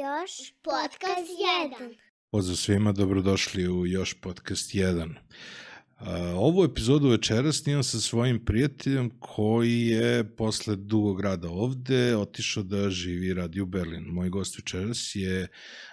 Još 0.00 0.52
podcast 0.62 1.30
1. 1.80 1.96
Pozdrav 2.30 2.56
svima, 2.56 2.92
dobrodošli 2.92 3.68
u 3.68 3.86
Još 3.86 4.20
podcast 4.20 4.74
1. 4.74 5.14
Ovu 6.36 6.64
epizodu 6.64 7.08
večera 7.08 7.52
snimam 7.52 7.82
sa 7.82 8.00
svojim 8.00 8.44
prijateljem 8.44 9.10
koji 9.18 9.86
je 9.86 10.36
posle 10.36 10.76
dugog 10.76 11.20
rada 11.20 11.50
ovde 11.50 12.16
otišao 12.16 12.62
da 12.62 12.90
živi 12.90 13.26
i 13.26 13.34
radi 13.34 13.60
u 13.60 13.66
Berlin. 13.66 14.04
Moj 14.04 14.28
gost 14.28 14.58
večeras 14.58 15.12
je 15.14 15.48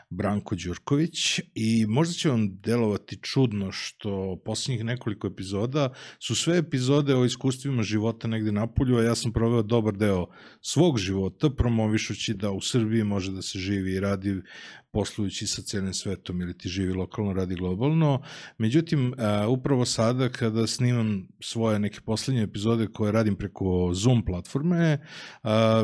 Branko 0.10 0.55
Đurković 0.55 1.39
i 1.55 1.86
možda 1.88 2.14
će 2.14 2.30
vam 2.30 2.60
delovati 2.62 3.20
čudno 3.21 3.71
što 3.71 4.42
poslednjih 4.46 4.86
nekoliko 4.86 5.28
epizoda 5.28 5.94
su 6.20 6.36
sve 6.36 6.57
epizode 6.57 7.16
o 7.16 7.26
iskustvima 7.26 7.84
života 7.84 8.28
negde 8.28 8.52
napolju, 8.52 8.98
a 8.98 9.04
ja 9.04 9.16
sam 9.16 9.34
proveo 9.34 9.64
dobar 9.64 9.93
deo 9.93 10.28
svog 10.62 10.98
života 10.98 11.50
promovišući 11.50 12.34
da 12.34 12.52
u 12.52 12.62
Srbiji 12.62 13.04
može 13.04 13.32
da 13.32 13.42
se 13.42 13.60
živi 13.60 13.93
i 13.93 14.00
radi 14.00 14.42
poslujući 14.91 15.47
sa 15.47 15.61
celim 15.61 15.93
svetom 15.93 16.41
ili 16.41 16.57
ti 16.57 16.69
živi 16.69 16.93
lokalno, 16.93 17.33
radi 17.33 17.55
globalno. 17.55 18.21
Međutim, 18.57 19.13
upravo 19.50 19.86
sada 19.86 20.29
kada 20.29 20.68
snimam 20.68 21.27
svoje 21.39 21.79
neke 21.79 22.00
poslednje 22.01 22.41
epizode 22.43 22.87
koje 22.87 23.11
radim 23.11 23.36
preko 23.36 23.91
Zoom 23.93 24.25
platforme, 24.25 25.00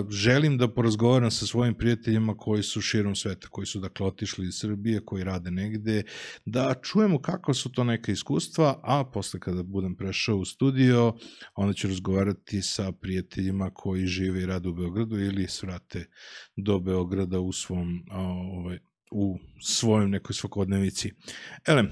želim 0.09 0.57
da 0.57 0.67
porazgovaram 0.67 1.31
sa 1.31 1.45
svojim 1.45 1.73
prijateljima 1.73 2.37
koji 2.37 2.63
su 2.63 2.81
širom 2.81 3.15
sveta, 3.15 3.47
koji 3.47 3.65
su 3.65 3.79
dakle 3.79 4.05
otišli 4.05 4.47
iz 4.47 4.55
Srbije, 4.55 5.05
koji 5.05 5.23
rade 5.23 5.51
negde, 5.51 6.03
da 6.45 6.73
čujemo 6.81 7.21
kako 7.21 7.53
su 7.53 7.71
to 7.71 7.83
neka 7.83 8.11
iskustva, 8.11 8.79
a 8.83 9.03
posle 9.13 9.39
kada 9.39 9.63
budem 9.63 9.95
prešao 9.95 10.37
u 10.37 10.45
studio, 10.45 11.13
onda 11.55 11.73
ću 11.73 11.87
razgovarati 11.87 12.61
sa 12.61 12.91
prijateljima 12.91 13.69
koji 13.73 14.05
žive 14.05 14.41
i 14.41 14.45
rade 14.45 14.69
u 14.69 14.73
Beogradu 14.73 15.19
ili 15.19 15.47
svrate 15.47 16.05
do 16.55 16.79
Beograda 16.79 17.39
u 17.39 17.51
svom 17.51 18.05
ovaj, 18.11 18.79
u 19.13 19.37
svojoj 19.61 20.07
nekoj 20.07 20.33
svakodnevici. 20.33 21.11
Ele, 21.67 21.83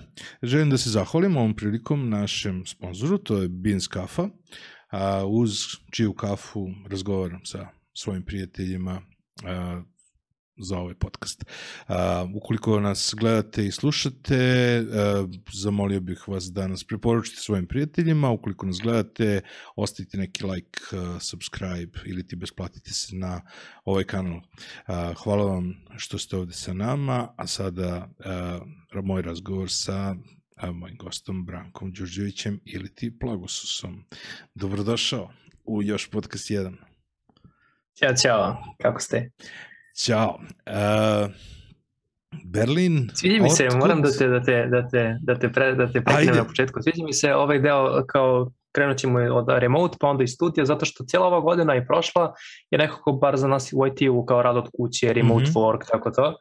želim 0.43 0.69
da 0.69 0.77
se 0.77 0.89
zahvalim 0.89 1.37
ovom 1.37 1.55
prilikom 1.55 2.09
našem 2.09 2.65
sponzoru, 2.65 3.17
to 3.17 3.41
je 3.41 3.49
Beans 3.49 3.87
Kafa, 3.87 4.29
uz 5.27 5.51
čiju 5.91 6.13
kafu 6.13 6.67
razgovaram 6.89 7.45
sa 7.45 7.67
svojim 7.93 8.25
prijateljima 8.25 9.01
za 10.57 10.77
ovaj 10.77 10.93
podcast. 10.93 11.43
Uh, 11.87 11.95
ukoliko 12.35 12.79
nas 12.79 13.13
gledate 13.17 13.65
i 13.65 13.71
slušate, 13.71 14.81
uh, 14.81 15.29
zamolio 15.53 15.99
bih 15.99 16.27
vas 16.27 16.43
da 16.43 16.67
nas 16.67 16.83
preporučite 16.83 17.41
svojim 17.41 17.67
prijateljima, 17.67 18.29
ukoliko 18.29 18.65
nas 18.65 18.77
gledate, 18.83 19.41
ostavite 19.75 20.17
neki 20.17 20.45
like, 20.45 20.79
uh, 20.91 21.21
subscribe 21.21 21.99
ili 22.05 22.27
ti 22.27 22.35
besplatite 22.35 22.91
se 22.91 23.15
na 23.15 23.41
ovaj 23.85 24.03
kanal. 24.03 24.37
Uh, 24.37 24.43
hvala 25.23 25.45
vam 25.45 25.73
što 25.97 26.17
ste 26.17 26.37
ovde 26.37 26.53
sa 26.53 26.73
nama, 26.73 27.33
a 27.37 27.47
sada 27.47 28.09
uh, 28.95 29.03
moj 29.03 29.21
razgovor 29.21 29.71
sa 29.71 30.15
a, 30.61 30.71
mojim 30.71 30.97
gostom 30.97 31.45
Brankom 31.45 31.91
Đurđevićem 31.91 32.59
ili 32.65 32.95
ti 32.95 33.19
Plagosusom. 33.19 34.05
Dobrodošao 34.55 35.31
u 35.63 35.83
još 35.83 36.09
podcast 36.09 36.49
1. 36.49 36.75
Ćao, 37.99 38.15
čao, 38.21 38.63
kako 38.81 38.99
ste? 38.99 39.31
Ćao. 39.95 40.39
Uh, 40.65 41.31
Berlin. 42.45 43.09
Sviđa 43.13 43.43
mi 43.43 43.49
se, 43.49 43.67
moram 43.79 44.01
da 44.01 44.11
te, 44.11 44.27
da 44.27 44.43
te, 44.43 44.67
da 44.67 44.87
te, 44.87 45.17
da 45.21 45.35
te, 45.35 45.49
pre, 45.49 45.75
da 45.75 45.91
te 45.91 46.01
prekinem 46.01 46.35
na 46.35 46.43
početku. 46.43 46.81
Sviđa 46.81 47.03
mi 47.03 47.13
se 47.13 47.35
ovaj 47.35 47.59
deo 47.59 48.05
kao 48.07 48.51
krenut 48.71 48.97
ćemo 48.97 49.19
od 49.19 49.45
remote 49.49 49.97
pa 49.99 50.07
onda 50.07 50.23
iz 50.23 50.31
studija 50.31 50.65
zato 50.65 50.85
što 50.85 51.03
cijela 51.03 51.27
ova 51.27 51.39
godina 51.39 51.73
je 51.73 51.85
prošla 51.85 52.33
je 52.71 52.77
nekako 52.77 53.11
bar 53.11 53.37
za 53.37 53.47
nas 53.47 53.73
u 53.73 53.87
IT-u 53.87 54.25
kao 54.25 54.41
rad 54.41 54.57
od 54.57 54.69
kuće, 54.77 55.13
remote 55.13 55.43
mm 55.43 55.45
-hmm. 55.45 55.59
work, 55.59 55.91
tako 55.91 56.11
to. 56.11 56.33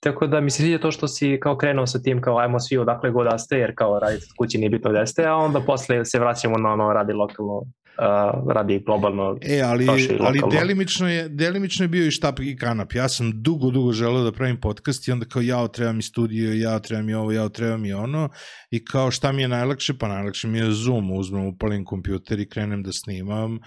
Tako 0.00 0.26
da 0.26 0.40
mi 0.40 0.50
se 0.50 0.62
sviđa 0.62 0.78
to 0.78 0.90
što 0.90 1.08
si 1.08 1.38
kao 1.42 1.56
krenuo 1.56 1.86
sa 1.86 2.02
tim 2.02 2.20
kao 2.20 2.38
ajmo 2.38 2.60
svi 2.60 2.78
odakle 2.78 3.10
god 3.10 3.26
da 3.30 3.38
ste 3.38 3.58
jer 3.58 3.72
kao 3.74 3.98
radite 3.98 4.26
od 4.30 4.36
kuće 4.38 4.58
nije 4.58 4.70
bitno 4.70 4.92
da 4.92 5.06
ste, 5.06 5.26
a 5.26 5.34
onda 5.34 5.60
posle 5.60 6.04
se 6.04 6.18
vraćamo 6.18 6.58
na 6.58 6.72
ono 6.72 6.92
radi 6.92 7.12
lokalno 7.12 7.62
uh, 7.98 8.52
radi 8.52 8.82
globalno. 8.86 9.38
E, 9.42 9.60
ali, 9.60 9.88
ali 10.20 10.40
delimično, 10.50 11.08
je, 11.08 11.28
delimično 11.28 11.84
je 11.84 11.88
bio 11.88 12.06
i 12.06 12.10
štap 12.10 12.40
i 12.40 12.56
kanap. 12.56 12.92
Ja 12.94 13.08
sam 13.08 13.42
dugo, 13.42 13.70
dugo 13.70 13.92
želeo 13.92 14.24
da 14.24 14.32
pravim 14.32 14.60
podcast 14.60 15.08
i 15.08 15.12
onda 15.12 15.26
kao 15.26 15.42
ja 15.42 15.68
trebam 15.68 15.98
i 15.98 16.02
studio, 16.02 16.52
ja 16.52 16.78
trebam 16.78 17.08
i 17.08 17.14
ovo, 17.14 17.32
ja 17.32 17.48
trebam 17.48 17.84
i 17.84 17.92
ono 17.92 18.28
i 18.70 18.84
kao 18.84 19.10
šta 19.10 19.32
mi 19.32 19.42
je 19.42 19.48
najlakše? 19.48 19.98
Pa 19.98 20.08
najlakše 20.08 20.48
mi 20.48 20.58
je 20.58 20.72
Zoom, 20.72 21.12
uzmem, 21.12 21.46
upalim 21.46 21.84
kompjuter 21.84 22.40
i 22.40 22.48
krenem 22.48 22.82
da 22.82 22.92
snimam. 22.92 23.58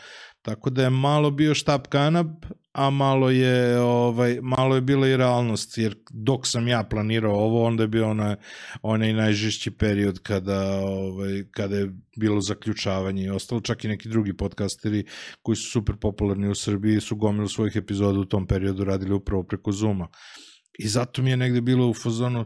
Tako 0.42 0.70
da 0.70 0.84
je 0.84 0.90
malo 0.90 1.32
bio 1.32 1.54
štap 1.54 1.88
kanap, 1.88 2.28
a 2.78 2.90
malo 2.90 3.30
je 3.30 3.80
ovaj 3.80 4.40
malo 4.42 4.76
je 4.76 4.82
bila 4.82 5.08
i 5.08 5.18
realnost 5.18 5.78
jer 5.78 5.96
dok 6.10 6.48
sam 6.48 6.68
ja 6.68 6.84
planirao 6.84 7.36
ovo 7.36 7.64
onda 7.64 7.84
je 7.84 7.88
bio 7.88 8.10
onaj 8.10 8.36
onaj 8.82 9.14
najžešći 9.14 9.72
period 9.72 10.20
kada 10.20 10.80
ovaj 10.80 11.44
kada 11.52 11.76
je 11.76 11.94
bilo 12.18 12.42
zaključavanje 12.42 13.24
i 13.24 13.30
ostalo 13.30 13.62
čak 13.62 13.84
i 13.84 13.88
neki 13.88 14.10
drugi 14.10 14.38
podcasteri 14.38 15.06
koji 15.42 15.56
su 15.56 15.72
super 15.72 15.96
popularni 16.02 16.50
u 16.50 16.56
Srbiji 16.56 17.02
su 17.02 17.16
gomilu 17.16 17.48
svojih 17.48 17.76
epizoda 17.76 18.20
u 18.20 18.26
tom 18.26 18.48
periodu 18.48 18.84
radili 18.84 19.14
upravo 19.14 19.44
preko 19.44 19.72
Zuma. 19.72 20.08
I 20.80 20.88
zato 20.88 21.22
mi 21.22 21.30
je 21.30 21.38
negde 21.38 21.62
bilo 21.62 21.88
u 21.90 21.94
fazonu 21.94 22.46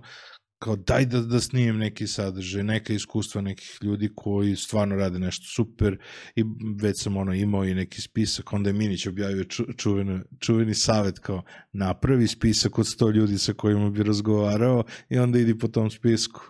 kao 0.62 0.76
daj 0.76 1.06
da, 1.06 1.22
da 1.22 1.40
snimim 1.40 1.78
neki 1.78 2.08
sadržaj, 2.08 2.64
neka 2.64 2.94
iskustva 2.94 3.42
nekih 3.42 3.78
ljudi 3.82 4.10
koji 4.16 4.56
stvarno 4.56 4.96
rade 4.96 5.20
nešto 5.20 5.46
super 5.56 5.98
i 6.36 6.44
već 6.82 7.02
sam 7.04 7.18
ono 7.18 7.34
imao 7.34 7.66
i 7.66 7.74
neki 7.76 8.02
spisak, 8.02 8.54
onda 8.54 8.70
je 8.70 8.74
Minić 8.74 9.08
objavio 9.08 9.44
ču, 9.44 9.64
čuveni, 9.78 10.20
čuveni 10.40 10.74
savet 10.74 11.20
kao 11.20 11.44
napravi 11.72 12.28
spisak 12.28 12.80
od 12.80 12.86
100 12.86 13.14
ljudi 13.14 13.38
sa 13.38 13.54
kojima 13.54 13.90
bi 13.90 14.04
razgovarao 14.04 14.84
i 15.10 15.20
onda 15.20 15.40
idi 15.40 15.58
po 15.58 15.68
tom 15.68 15.90
spisku. 15.90 16.42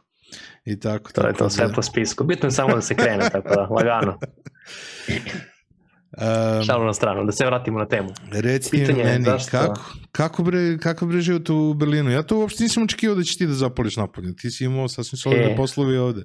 I 0.66 0.80
tako. 0.80 1.12
To 1.12 1.22
tako 1.22 1.28
je 1.28 1.34
to 1.34 1.50
sve 1.50 1.68
da... 1.68 1.74
po 1.74 1.82
spisku. 1.82 2.24
Bitno 2.24 2.48
je 2.48 2.52
samo 2.52 2.76
da 2.76 2.82
se 2.82 2.96
krene, 2.96 3.30
tako 3.32 3.56
da, 3.56 3.62
lagano. 3.62 4.20
Um, 6.18 6.64
Šalu 6.64 6.86
na 6.86 6.94
stranu, 6.94 7.26
da 7.26 7.32
se 7.32 7.46
vratimo 7.46 7.80
na 7.80 7.86
temu. 7.86 8.10
Reci 8.32 8.70
Pitanje 8.72 9.04
meni, 9.04 9.26
zašto... 9.26 9.52
kako, 9.52 9.82
kako, 10.12 10.44
bre, 10.44 10.78
kako 10.78 11.06
bre 11.06 11.22
život 11.22 11.50
u 11.50 11.74
Berlinu? 11.74 12.12
Ja 12.12 12.24
to 12.24 12.40
uopšte 12.40 12.64
nisam 12.64 12.84
očekivao 12.84 13.16
da 13.16 13.24
će 13.24 13.38
ti 13.38 13.48
da 13.48 13.54
zapališ 13.54 13.98
napolje. 13.98 14.36
Ti 14.36 14.52
si 14.52 14.66
imao 14.66 14.88
sasvim 14.88 15.18
solidne 15.18 15.54
e, 15.54 15.56
poslovi 15.56 15.98
ovde. 15.98 16.24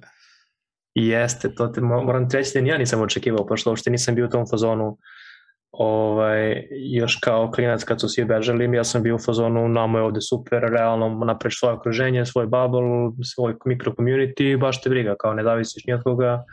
Jeste, 0.94 1.54
to 1.54 1.66
te 1.66 1.80
moram 1.80 2.28
ti 2.28 2.36
reći 2.36 2.60
da 2.60 2.68
ja 2.68 2.78
nisam 2.78 3.00
očekivao, 3.00 3.46
pošto 3.46 3.70
uopšte 3.70 3.90
nisam 3.90 4.14
bio 4.14 4.26
u 4.26 4.30
tom 4.30 4.46
fazonu 4.50 4.98
ovaj, 5.70 6.68
još 6.70 7.16
kao 7.16 7.50
klinac 7.50 7.84
kad 7.84 8.00
su 8.00 8.08
svi 8.08 8.24
bežali, 8.24 8.76
ja 8.76 8.84
sam 8.84 9.02
bio 9.02 9.14
u 9.14 9.18
fazonu, 9.18 9.68
nama 9.68 9.98
je 9.98 10.04
ovde 10.04 10.20
super, 10.20 10.62
realno 10.62 11.24
napreš 11.24 11.58
svoje 11.58 11.74
okruženje, 11.74 12.26
svoj 12.26 12.46
bubble, 12.46 13.24
svoj 13.34 13.54
mikro 13.64 13.92
community, 13.92 14.60
baš 14.60 14.82
te 14.82 14.90
briga, 14.90 15.14
kao 15.18 15.34
ne 15.34 15.42
zavisiš 15.42 15.84
ni 15.86 15.94
od 15.94 16.02
koga. 16.02 16.44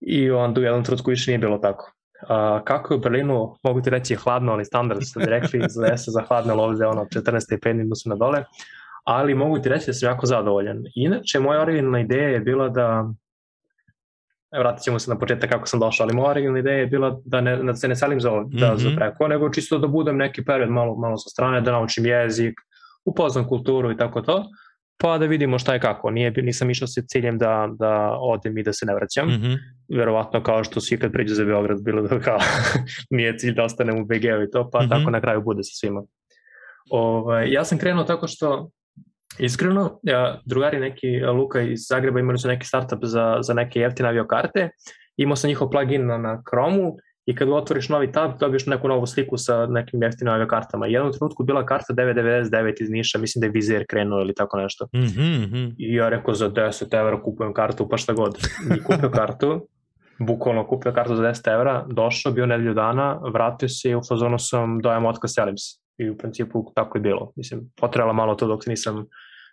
I 0.00 0.30
onda 0.30 0.60
u 0.60 0.64
jednom 0.64 0.84
trutku 0.84 1.10
više 1.10 1.30
nije 1.30 1.38
bilo 1.38 1.58
tako. 1.58 1.97
Uh, 2.22 2.64
kako 2.64 2.94
je 2.94 2.98
u 2.98 3.00
Berlinu, 3.00 3.56
mogu 3.62 3.80
ti 3.80 3.90
reći 3.90 4.14
hladno, 4.14 4.52
ali 4.52 4.64
standard 4.64 5.02
ste 5.02 5.20
rekli, 5.20 5.60
zove 5.68 5.98
se 5.98 6.10
za 6.10 6.22
hladne 6.28 6.54
lovde, 6.54 6.86
ono 6.86 7.04
14 7.04 7.40
stepeni 7.40 7.96
su 7.96 8.08
na 8.08 8.14
dole, 8.14 8.44
ali 9.04 9.34
mogu 9.34 9.58
ti 9.58 9.68
reći 9.68 9.86
da 9.86 9.92
sam 9.92 10.08
jako 10.08 10.26
zadovoljan. 10.26 10.84
Inače, 10.94 11.40
moja 11.40 11.62
originalna 11.62 12.00
ideja 12.00 12.28
je 12.28 12.40
bila 12.40 12.68
da, 12.68 13.08
vratit 14.58 14.84
ćemo 14.84 14.98
se 14.98 15.10
na 15.10 15.18
početak 15.18 15.50
kako 15.50 15.66
sam 15.66 15.80
došao, 15.80 16.04
ali 16.04 16.16
moja 16.16 16.30
originalna 16.30 16.58
ideja 16.58 16.76
je 16.76 16.86
bila 16.86 17.20
da, 17.24 17.40
ne, 17.40 17.56
da 17.56 17.74
se 17.74 17.88
ne 17.88 17.96
salim 17.96 18.20
za, 18.20 18.30
da, 18.30 18.36
mm 18.44 18.48
-hmm. 18.50 18.76
za 18.78 18.90
preko, 18.96 19.28
nego 19.28 19.50
čisto 19.50 19.78
da 19.78 19.86
budem 19.86 20.16
neki 20.16 20.44
period 20.44 20.70
malo, 20.70 20.96
malo 20.96 21.16
sa 21.16 21.28
strane, 21.30 21.60
da 21.60 21.72
naučim 21.72 22.06
jezik, 22.06 22.54
upoznam 23.04 23.48
kulturu 23.48 23.92
i 23.92 23.96
tako 23.96 24.20
to 24.20 24.44
pa 24.98 25.18
da 25.18 25.26
vidimo 25.26 25.58
šta 25.58 25.74
je 25.74 25.80
kako. 25.80 26.10
Nije, 26.10 26.30
nisam 26.30 26.70
išao 26.70 26.88
sa 26.88 27.02
ciljem 27.08 27.38
da, 27.38 27.68
da 27.78 28.16
odem 28.20 28.58
i 28.58 28.62
da 28.62 28.72
se 28.72 28.86
ne 28.86 28.94
vraćam. 28.94 29.28
Mm 29.28 29.42
-hmm. 29.42 29.58
Verovatno 29.98 30.42
kao 30.42 30.64
što 30.64 30.80
svi 30.80 30.98
kad 30.98 31.12
priđu 31.12 31.34
za 31.34 31.44
Beograd 31.44 31.82
bilo 31.82 32.02
da 32.02 32.20
kao 32.20 32.38
nije 33.10 33.38
cilj 33.38 33.54
da 33.54 33.64
ostanem 33.64 34.00
u 34.00 34.04
BG-u 34.04 34.42
i 34.42 34.50
to, 34.50 34.70
pa 34.70 34.80
mm 34.80 34.82
-hmm. 34.82 34.90
tako 34.90 35.10
na 35.10 35.20
kraju 35.20 35.42
bude 35.42 35.64
sa 35.64 35.74
svima. 35.74 36.02
Ovaj, 36.90 37.52
ja 37.52 37.64
sam 37.64 37.78
krenuo 37.78 38.04
tako 38.04 38.28
što 38.28 38.70
Iskreno, 39.38 40.00
ja, 40.02 40.40
drugari 40.44 40.80
neki, 40.80 41.20
Luka 41.20 41.60
iz 41.60 41.80
Zagreba 41.88 42.20
imali 42.20 42.38
su 42.38 42.48
neki 42.48 42.66
startup 42.66 42.98
za, 43.02 43.38
za 43.40 43.54
neke 43.54 43.80
jeftine 43.80 44.08
aviokarte, 44.08 44.70
imao 45.16 45.36
sam 45.36 45.48
njihov 45.48 45.70
plugin 45.70 46.06
na, 46.06 46.18
na 46.18 46.42
Chromu 46.50 46.96
i 47.28 47.34
kad 47.34 47.48
otvoriš 47.48 47.88
novi 47.88 48.12
tab 48.12 48.30
dobiješ 48.40 48.66
neku 48.66 48.88
novu 48.88 49.06
sliku 49.06 49.36
sa 49.36 49.66
nekim 49.66 50.02
jeftinim 50.02 50.34
aviokartama. 50.34 50.86
I 50.86 50.92
jednom 50.92 51.12
trenutku 51.12 51.44
bila 51.44 51.66
karta 51.66 51.92
999 51.94 52.82
iz 52.82 52.90
Niša, 52.90 53.18
mislim 53.18 53.40
da 53.40 53.46
je 53.46 53.50
Vizir 53.50 53.84
krenuo 53.88 54.20
ili 54.20 54.34
tako 54.34 54.56
nešto. 54.58 54.86
Mm 54.94 55.00
-hmm. 55.00 55.74
I 55.78 55.94
ja 55.94 56.08
rekao 56.08 56.34
za 56.34 56.50
10 56.50 57.00
evra 57.00 57.22
kupujem 57.22 57.52
kartu, 57.52 57.88
pa 57.88 57.96
šta 57.96 58.12
god. 58.12 58.38
I 58.76 58.82
kupio 58.82 59.10
kartu, 59.10 59.66
bukvalno 60.28 60.66
kupio 60.66 60.92
kartu 60.92 61.16
za 61.16 61.22
10 61.22 61.54
evra, 61.54 61.86
došao, 61.90 62.32
bio 62.32 62.46
nedelju 62.46 62.74
dana, 62.74 63.20
vratio 63.32 63.68
se 63.68 63.90
i 63.90 63.94
u 63.94 64.00
fazonu 64.08 64.38
sam 64.38 64.80
dojem 64.80 65.06
otkaz, 65.06 65.30
selim 65.34 65.58
se. 65.58 65.80
I 65.98 66.10
u 66.10 66.18
principu 66.18 66.72
tako 66.74 66.98
je 66.98 67.02
bilo. 67.02 67.32
Mislim, 67.36 67.60
potrebala 67.80 68.12
malo 68.12 68.34
to 68.34 68.46
dok 68.46 68.66
nisam 68.66 69.06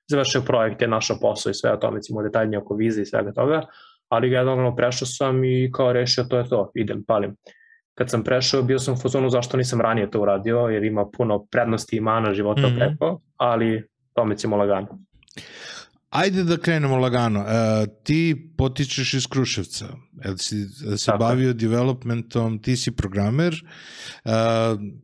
završio 0.08 0.42
projekte, 0.42 0.88
našao 0.88 1.18
posao 1.22 1.50
i 1.50 1.54
sve 1.54 1.74
o 1.74 1.78
tome, 1.78 1.96
recimo 1.96 2.24
detaljnije 2.24 2.60
oko 2.60 2.76
vize 2.76 3.02
i 3.02 3.06
svega 3.06 3.32
toga, 3.32 3.62
ali 4.10 4.30
generalno 4.30 4.76
prešao 4.76 5.06
sam 5.06 5.44
i 5.44 5.72
kao 5.74 5.94
rešio 5.94 6.24
to 6.24 6.38
je 6.38 6.50
to, 6.50 6.72
idem, 6.76 7.04
palim 7.08 7.36
kad 7.96 8.10
sam 8.10 8.24
prešao 8.24 8.64
bio 8.64 8.80
sam 8.80 8.94
u 8.94 8.98
fazonu 8.98 9.30
zašto 9.30 9.58
nisam 9.58 9.82
ranije 9.82 10.12
to 10.12 10.22
uradio, 10.22 10.58
jer 10.58 10.84
ima 10.84 11.06
puno 11.18 11.46
prednosti 11.52 11.98
i 11.98 12.02
mana 12.02 12.34
života 12.34 12.62
mm 12.68 12.72
-hmm. 12.72 12.78
preko, 12.78 13.22
ali 13.38 13.88
tome 14.14 14.38
ćemo 14.38 14.58
lagano. 14.58 15.00
Ajde 16.10 16.44
da 16.44 16.58
krenemo 16.58 16.98
lagano. 16.98 17.40
E, 17.40 17.86
ti 18.04 18.52
potičeš 18.58 19.14
iz 19.14 19.28
Kruševca. 19.28 19.86
Jel 20.26 20.38
si 20.38 20.66
se 20.98 21.06
Tako. 21.06 21.18
bavio 21.18 21.54
developmentom, 21.54 22.62
ti 22.62 22.76
si 22.76 22.92
programer. 22.96 23.54
E, 23.54 24.30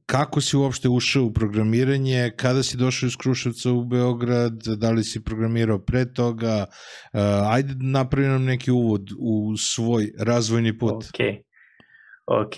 kako 0.06 0.42
si 0.42 0.58
uopšte 0.58 0.90
ušao 0.90 1.24
u 1.24 1.34
programiranje? 1.34 2.32
Kada 2.36 2.64
si 2.64 2.78
došao 2.78 3.08
iz 3.08 3.16
Kruševca 3.16 3.72
u 3.72 3.84
Beograd? 3.86 4.64
Da 4.78 4.92
li 4.92 5.04
si 5.04 5.24
programirao 5.24 5.80
pre 5.80 6.14
toga? 6.14 6.66
E, 7.14 7.20
ajde 7.46 7.74
napravi 7.80 8.28
nam 8.28 8.44
neki 8.44 8.72
uvod 8.72 9.10
u 9.20 9.58
svoj 9.58 10.12
razvojni 10.20 10.78
put. 10.78 10.94
Ok. 10.94 11.51
Ok. 12.26 12.54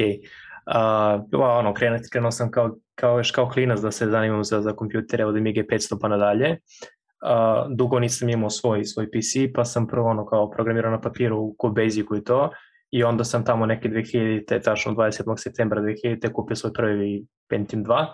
Uh, 0.65 1.41
ono, 1.41 1.73
krenuo, 1.73 1.99
krenuo 2.11 2.31
sam 2.31 2.51
kao, 2.51 2.75
kao, 2.95 3.17
još 3.17 3.31
kao 3.31 3.49
klinac 3.49 3.79
da 3.79 3.91
se 3.91 4.07
zanimam 4.07 4.43
za, 4.43 4.61
za 4.61 4.75
kompjutere 4.75 5.25
od 5.25 5.37
Amiga 5.37 5.61
500 5.61 5.97
pa 6.01 6.07
nadalje 6.07 6.57
uh, 7.23 7.75
dugo 7.75 7.99
nisam 7.99 8.29
imao 8.29 8.49
svoj, 8.49 8.85
svoj 8.85 9.05
PC, 9.11 9.53
pa 9.55 9.65
sam 9.65 9.87
prvo 9.87 10.09
ono 10.09 10.25
kao 10.25 10.51
programirao 10.51 10.91
na 10.91 11.01
papiru 11.01 11.55
u 11.63 11.69
Basicu 11.69 12.15
i 12.15 12.23
to, 12.23 12.49
i 12.91 13.03
onda 13.03 13.23
sam 13.23 13.45
tamo 13.45 13.65
neke 13.65 13.89
2000, 13.89 14.63
tačno 14.63 14.93
27. 14.93 15.37
septembra 15.37 15.81
2000. 15.81 16.31
kupio 16.31 16.55
svoj 16.55 16.73
prvi 16.73 17.25
Pentium 17.49 17.85
2. 17.85 18.05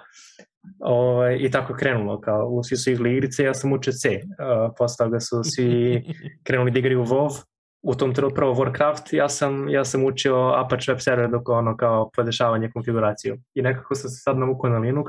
O, 0.80 0.94
ovaj, 0.94 1.38
I 1.40 1.52
tako 1.52 1.74
je 1.74 1.78
krenulo, 1.78 2.22
kao 2.22 2.64
svi 2.64 2.78
su 2.78 2.92
igli 2.92 3.14
igrice, 3.14 3.44
ja 3.44 3.54
sam 3.54 3.74
učio 3.74 3.94
C. 3.94 4.10
Uh, 4.10 4.74
posle 4.78 5.06
toga 5.06 5.20
su 5.20 5.44
svi 5.44 6.04
krenuli 6.46 6.72
da 6.72 6.80
igraju 6.80 7.06
WoW, 7.06 7.44
u 7.82 7.96
tom 7.96 8.14
trenutku 8.14 8.36
prvo 8.36 8.56
Warcraft, 8.56 9.14
ja 9.14 9.30
sam, 9.30 9.70
ja 9.70 9.86
sam 9.86 10.06
učio 10.06 10.36
Apache 10.36 10.92
web 10.92 11.00
server 11.00 11.30
dok 11.30 11.50
ono 11.50 11.78
kao 11.78 12.10
podešavanje 12.16 12.72
konfiguraciju. 12.74 13.38
I 13.54 13.62
nekako 13.62 13.96
sam 13.96 14.10
se 14.10 14.22
sad 14.22 14.38
navukao 14.38 14.70
na 14.70 14.80
Linux, 14.80 15.06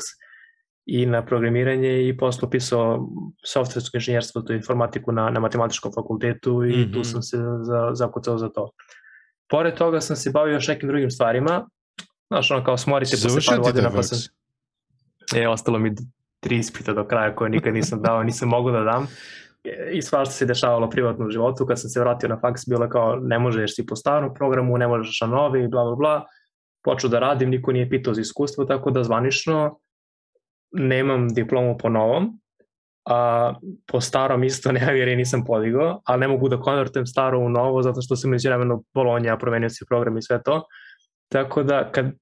i 0.93 1.07
na 1.07 1.25
programiranje 1.25 2.09
i 2.09 2.17
posle 2.17 2.47
upisao 2.47 3.09
softversko 3.47 3.97
inženjerstvo, 3.97 4.43
to 4.43 4.53
informatiku 4.53 5.13
na, 5.13 5.31
na 5.31 5.41
matematičkom 5.41 5.93
fakultetu 5.93 6.65
i 6.65 6.77
mm 6.77 6.85
-hmm. 6.85 6.93
tu 6.93 7.05
sam 7.05 7.23
se 7.23 7.37
za, 7.63 7.91
zakucao 7.93 8.39
za 8.39 8.49
to. 8.49 8.71
Pored 9.49 9.75
toga 9.75 10.01
sam 10.01 10.17
se 10.17 10.31
bavio 10.31 10.55
još 10.55 10.69
nekim 10.69 10.89
drugim 10.89 11.11
stvarima, 11.11 11.69
znaš, 12.29 12.51
ono 12.51 12.65
kao 12.65 12.77
smorite 12.77 13.17
posle 13.23 13.41
par 13.49 13.61
godina, 13.61 13.91
pa 13.91 14.03
sam... 14.03 14.19
E, 15.35 15.49
ostalo 15.49 15.79
mi 15.79 15.95
tri 16.41 16.59
ispita 16.59 16.93
do 16.93 17.05
kraja 17.05 17.35
koje 17.35 17.51
nikad 17.51 17.75
nisam 17.75 18.03
dao, 18.03 18.23
nisam 18.23 18.49
mogao 18.49 18.73
da 18.73 18.81
dam. 18.81 19.07
I 19.93 20.03
svašta 20.03 20.33
se 20.33 20.47
dešavalo 20.47 20.87
u 20.87 20.91
privatnom 20.91 21.31
životu. 21.31 21.67
Kad 21.67 21.81
sam 21.81 21.91
se 21.91 22.01
vratio 22.01 22.29
na 22.29 22.41
faks, 22.41 22.62
bilo 22.69 22.89
kao 22.89 23.17
ne 23.17 23.39
možeš 23.39 23.75
si 23.77 23.87
po 23.87 23.97
starom 23.97 24.35
programu, 24.35 24.79
ne 24.79 24.89
možeš 24.89 25.21
na 25.21 25.27
novi, 25.27 25.69
bla, 25.69 25.85
bla, 25.85 25.97
bla. 25.97 26.25
Počeo 26.85 27.11
da 27.11 27.19
radim, 27.19 27.51
niko 27.51 27.73
nije 27.73 27.91
pitao 27.91 28.15
za 28.15 28.21
iskustvo, 28.21 28.65
tako 28.65 28.91
da 28.91 29.05
zvanično 29.05 29.79
nemam 30.73 31.29
diplomu 31.29 31.79
po 31.79 31.89
novom, 31.89 32.41
a 33.05 33.55
po 33.87 34.01
starom 34.01 34.45
isto 34.45 34.73
nemam 34.79 34.97
jer 34.97 35.09
je 35.09 35.17
nisam 35.17 35.45
podigao, 35.45 36.01
ali 36.05 36.21
ne 36.21 36.29
mogu 36.29 36.49
da 36.49 36.61
konvertujem 36.61 37.07
staro 37.07 37.39
u 37.39 37.49
novo 37.49 37.83
zato 37.83 38.03
što 38.03 38.17
sam 38.17 38.31
među 38.31 38.49
vremenu 38.49 38.85
Bolonja, 38.95 39.37
promenio 39.37 39.71
se 39.71 39.85
program 39.89 40.19
i 40.19 40.23
sve 40.23 40.43
to. 40.43 40.65
Tako 41.29 41.62
da 41.62 41.93
kad 41.93 42.12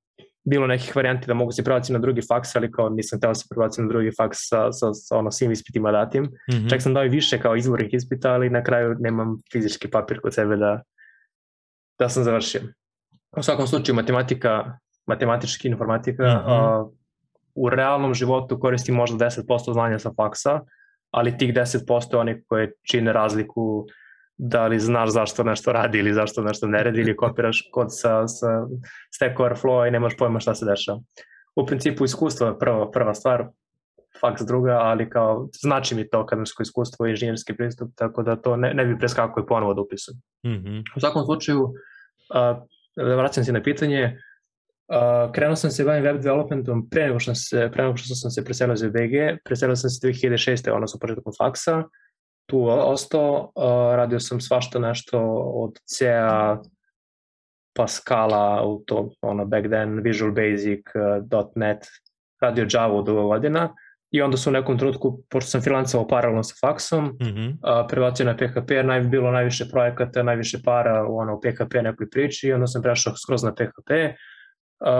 bilo 0.49 0.67
nekih 0.67 0.97
varijanti 0.97 1.27
da 1.27 1.35
mogu 1.35 1.53
se 1.53 1.65
prebaciti 1.65 1.93
na 1.93 1.99
drugi 1.99 2.23
faks, 2.29 2.56
ali 2.56 2.73
kao 2.73 2.89
nisam 2.89 3.21
teo 3.21 3.31
da 3.31 3.35
se 3.35 3.47
prebaciti 3.50 3.83
na 3.83 3.89
drugi 3.89 4.11
faks 4.17 4.39
sa, 4.41 4.73
sa, 4.73 4.95
sa 4.95 5.19
ono, 5.19 5.31
svim 5.31 5.53
ispitima 5.53 5.93
datim. 5.93 6.23
Mm 6.25 6.31
-hmm. 6.49 6.71
Čak 6.71 6.83
sam 6.83 6.95
dao 6.95 7.05
i 7.05 7.09
više 7.09 7.39
kao 7.41 7.56
izvornih 7.56 7.95
ispita, 7.95 8.33
ali 8.33 8.50
na 8.50 8.62
kraju 8.62 8.97
nemam 8.99 9.37
fizički 9.53 9.91
papir 9.91 10.21
kod 10.21 10.35
sebe 10.35 10.56
da, 10.56 10.83
da 11.99 12.09
sam 12.09 12.25
završio. 12.25 12.61
U 13.37 13.43
svakom 13.43 13.67
slučaju 13.67 13.97
matematika, 13.97 14.79
matematički 15.06 15.69
informatika, 15.69 16.23
mm 16.23 16.27
-hmm. 16.27 16.81
uh, 16.83 16.93
u 17.55 17.71
realnom 17.71 18.15
životu 18.15 18.61
koristim 18.61 18.95
možda 18.95 19.27
10% 19.27 19.73
znanja 19.73 19.99
sa 19.99 20.12
faksa, 20.17 20.61
ali 21.11 21.39
tih 21.39 21.55
10% 21.55 22.15
je 22.15 22.19
oni 22.19 22.45
koje 22.49 22.73
čine 22.91 23.12
razliku 23.12 23.87
da 24.38 24.67
li 24.67 24.79
znaš 24.79 25.11
zašto 25.11 25.44
nešto 25.44 25.73
radi 25.73 25.99
ili 25.99 26.14
zašto 26.14 26.43
nešto 26.43 26.67
ne 26.67 26.82
radi 26.82 27.00
ili 27.00 27.17
kopiraš 27.17 27.69
kod 27.73 27.87
sa, 27.90 28.29
sa 28.29 28.67
Stack 29.14 29.38
Overflow 29.38 29.88
i 29.88 29.90
nemaš 29.90 30.17
pojma 30.17 30.40
šta 30.40 30.55
se 30.55 30.67
dešava. 30.67 31.00
U 31.56 31.67
principu 31.67 32.05
iskustvo 32.05 32.46
je 32.46 32.58
prva, 32.58 32.90
prva 32.90 33.14
stvar, 33.14 33.46
faks 34.20 34.43
druga, 34.43 34.79
ali 34.82 35.11
kao 35.11 35.49
znači 35.61 35.94
mi 35.94 36.08
to 36.08 36.19
akademsko 36.19 36.62
iskustvo 36.62 37.06
i 37.06 37.11
inženjerski 37.11 37.56
pristup, 37.56 37.90
tako 37.94 38.23
da 38.23 38.37
to 38.37 38.56
ne, 38.56 38.75
ne 38.75 38.85
bi 38.85 38.99
preskakao 38.99 39.43
i 39.43 39.46
ponovo 39.46 39.75
da 39.75 39.81
upisam. 39.81 40.14
Mm 40.46 40.49
-hmm. 40.49 40.82
U 40.96 41.00
svakom 41.00 41.25
slučaju, 41.25 41.62
uh, 41.62 41.73
da 42.96 43.17
vraćam 43.17 43.44
se 43.44 43.52
na 43.52 43.62
pitanje, 43.62 44.19
Uh, 44.88 45.32
krenuo 45.32 45.56
sam 45.56 45.70
se 45.70 45.85
bavim 45.85 46.02
web 46.02 46.17
developmentom 46.23 46.88
pre 46.90 47.06
nego 47.06 47.19
što, 47.19 47.35
se, 47.35 47.70
pre 47.73 47.85
nego 47.85 47.96
što 47.96 48.14
sam 48.14 48.31
se 48.31 48.44
preselio 48.44 48.76
za 48.76 48.88
BG, 48.88 49.40
preselio 49.44 49.76
sam 49.76 49.90
se 49.90 50.06
2006. 50.06 50.70
ono 50.70 50.87
sa 50.87 50.99
početkom 51.00 51.32
faksa, 51.38 51.82
tu 52.49 52.65
ostao, 52.67 53.53
radio 53.97 54.21
sam 54.21 54.41
svašta 54.41 54.79
nešto 54.79 55.21
od 55.55 55.79
C-a, 55.85 56.59
Pascala, 57.77 58.65
u 58.67 58.83
to, 58.87 59.11
ono, 59.21 59.45
back 59.45 59.67
then, 59.67 60.00
Visual 60.03 60.33
Basic, 60.33 60.83
.NET, 61.55 61.87
radio 62.41 62.67
Java 62.71 63.03
dugo 63.03 63.23
godina 63.23 63.75
i 64.11 64.23
onda 64.23 64.37
su 64.37 64.50
u 64.50 64.53
nekom 64.53 64.79
trenutku, 64.79 65.23
pošto 65.31 65.50
sam 65.50 65.62
freelancovao 65.62 66.09
paralelno 66.09 66.43
sa 66.43 66.55
faksom, 66.61 67.05
mm 67.05 67.17
-hmm. 67.21 67.49
uh, 67.49 67.87
prebacio 67.89 68.27
na 68.27 68.37
PHP, 68.37 68.71
jer 68.71 68.85
naj, 68.85 69.00
bilo 69.00 69.31
najviše 69.31 69.65
projekata, 69.73 70.23
najviše 70.23 70.59
para 70.65 71.06
u 71.09 71.19
ono, 71.19 71.41
PHP 71.41 71.75
nekoj 71.83 72.11
priči 72.11 72.49
i 72.49 72.53
onda 72.53 72.67
sam 72.67 72.83
prešao 72.83 73.17
skroz 73.17 73.43
na 73.43 73.55
PHP, 73.55 73.91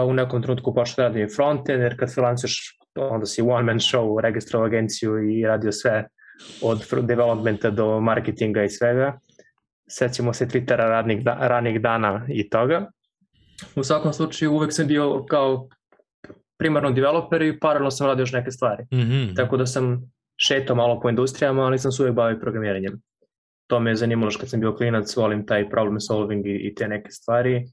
u 0.05 0.13
nekom 0.13 0.41
trenutku 0.41 0.73
počeo 0.73 0.95
da 0.95 1.03
radim 1.03 1.29
frontend, 1.35 1.81
jer 1.81 1.99
kad 1.99 2.13
freelanceš, 2.13 2.77
onda 2.95 3.25
si 3.25 3.41
one 3.41 3.63
man 3.63 3.79
show, 3.79 4.21
registrovao 4.21 4.67
agenciju 4.67 5.31
i 5.31 5.45
radio 5.45 5.71
sve 5.71 6.07
od 6.61 6.85
developmenta 7.01 7.69
do 7.69 7.99
marketinga 7.99 8.63
i 8.63 8.69
svega. 8.69 9.19
Sećamo 9.89 10.33
se 10.33 10.45
Twittera 10.45 10.87
radnih, 10.87 11.23
da, 11.23 11.47
ranih 11.47 11.81
dana 11.81 12.25
i 12.27 12.49
toga. 12.49 12.91
U 13.75 13.83
svakom 13.83 14.13
slučaju 14.13 14.53
uvek 14.53 14.73
sam 14.73 14.87
bio 14.87 15.25
kao 15.29 15.67
primarno 16.57 16.91
developer 16.91 17.41
i 17.41 17.59
paralelno 17.59 17.91
sam 17.91 18.07
radio 18.07 18.21
još 18.21 18.31
neke 18.31 18.51
stvari. 18.51 18.83
Mm 18.83 18.97
-hmm. 18.97 19.35
Tako 19.35 19.57
da 19.57 19.65
sam 19.65 20.11
šetao 20.37 20.75
malo 20.75 20.99
po 20.99 21.09
industrijama, 21.09 21.61
ali 21.61 21.79
sam 21.79 21.91
se 21.91 22.03
uvek 22.03 22.15
bavio 22.15 22.39
programiranjem. 22.39 23.01
To 23.67 23.79
me 23.79 23.91
je 23.91 23.95
zanimalo 23.95 24.31
što 24.31 24.39
kad 24.39 24.49
sam 24.49 24.59
bio 24.59 24.75
klinac, 24.75 25.15
volim 25.15 25.45
taj 25.45 25.69
problem 25.69 25.99
solving 25.99 26.45
i, 26.47 26.55
i 26.55 26.75
te 26.75 26.87
neke 26.87 27.11
stvari 27.11 27.65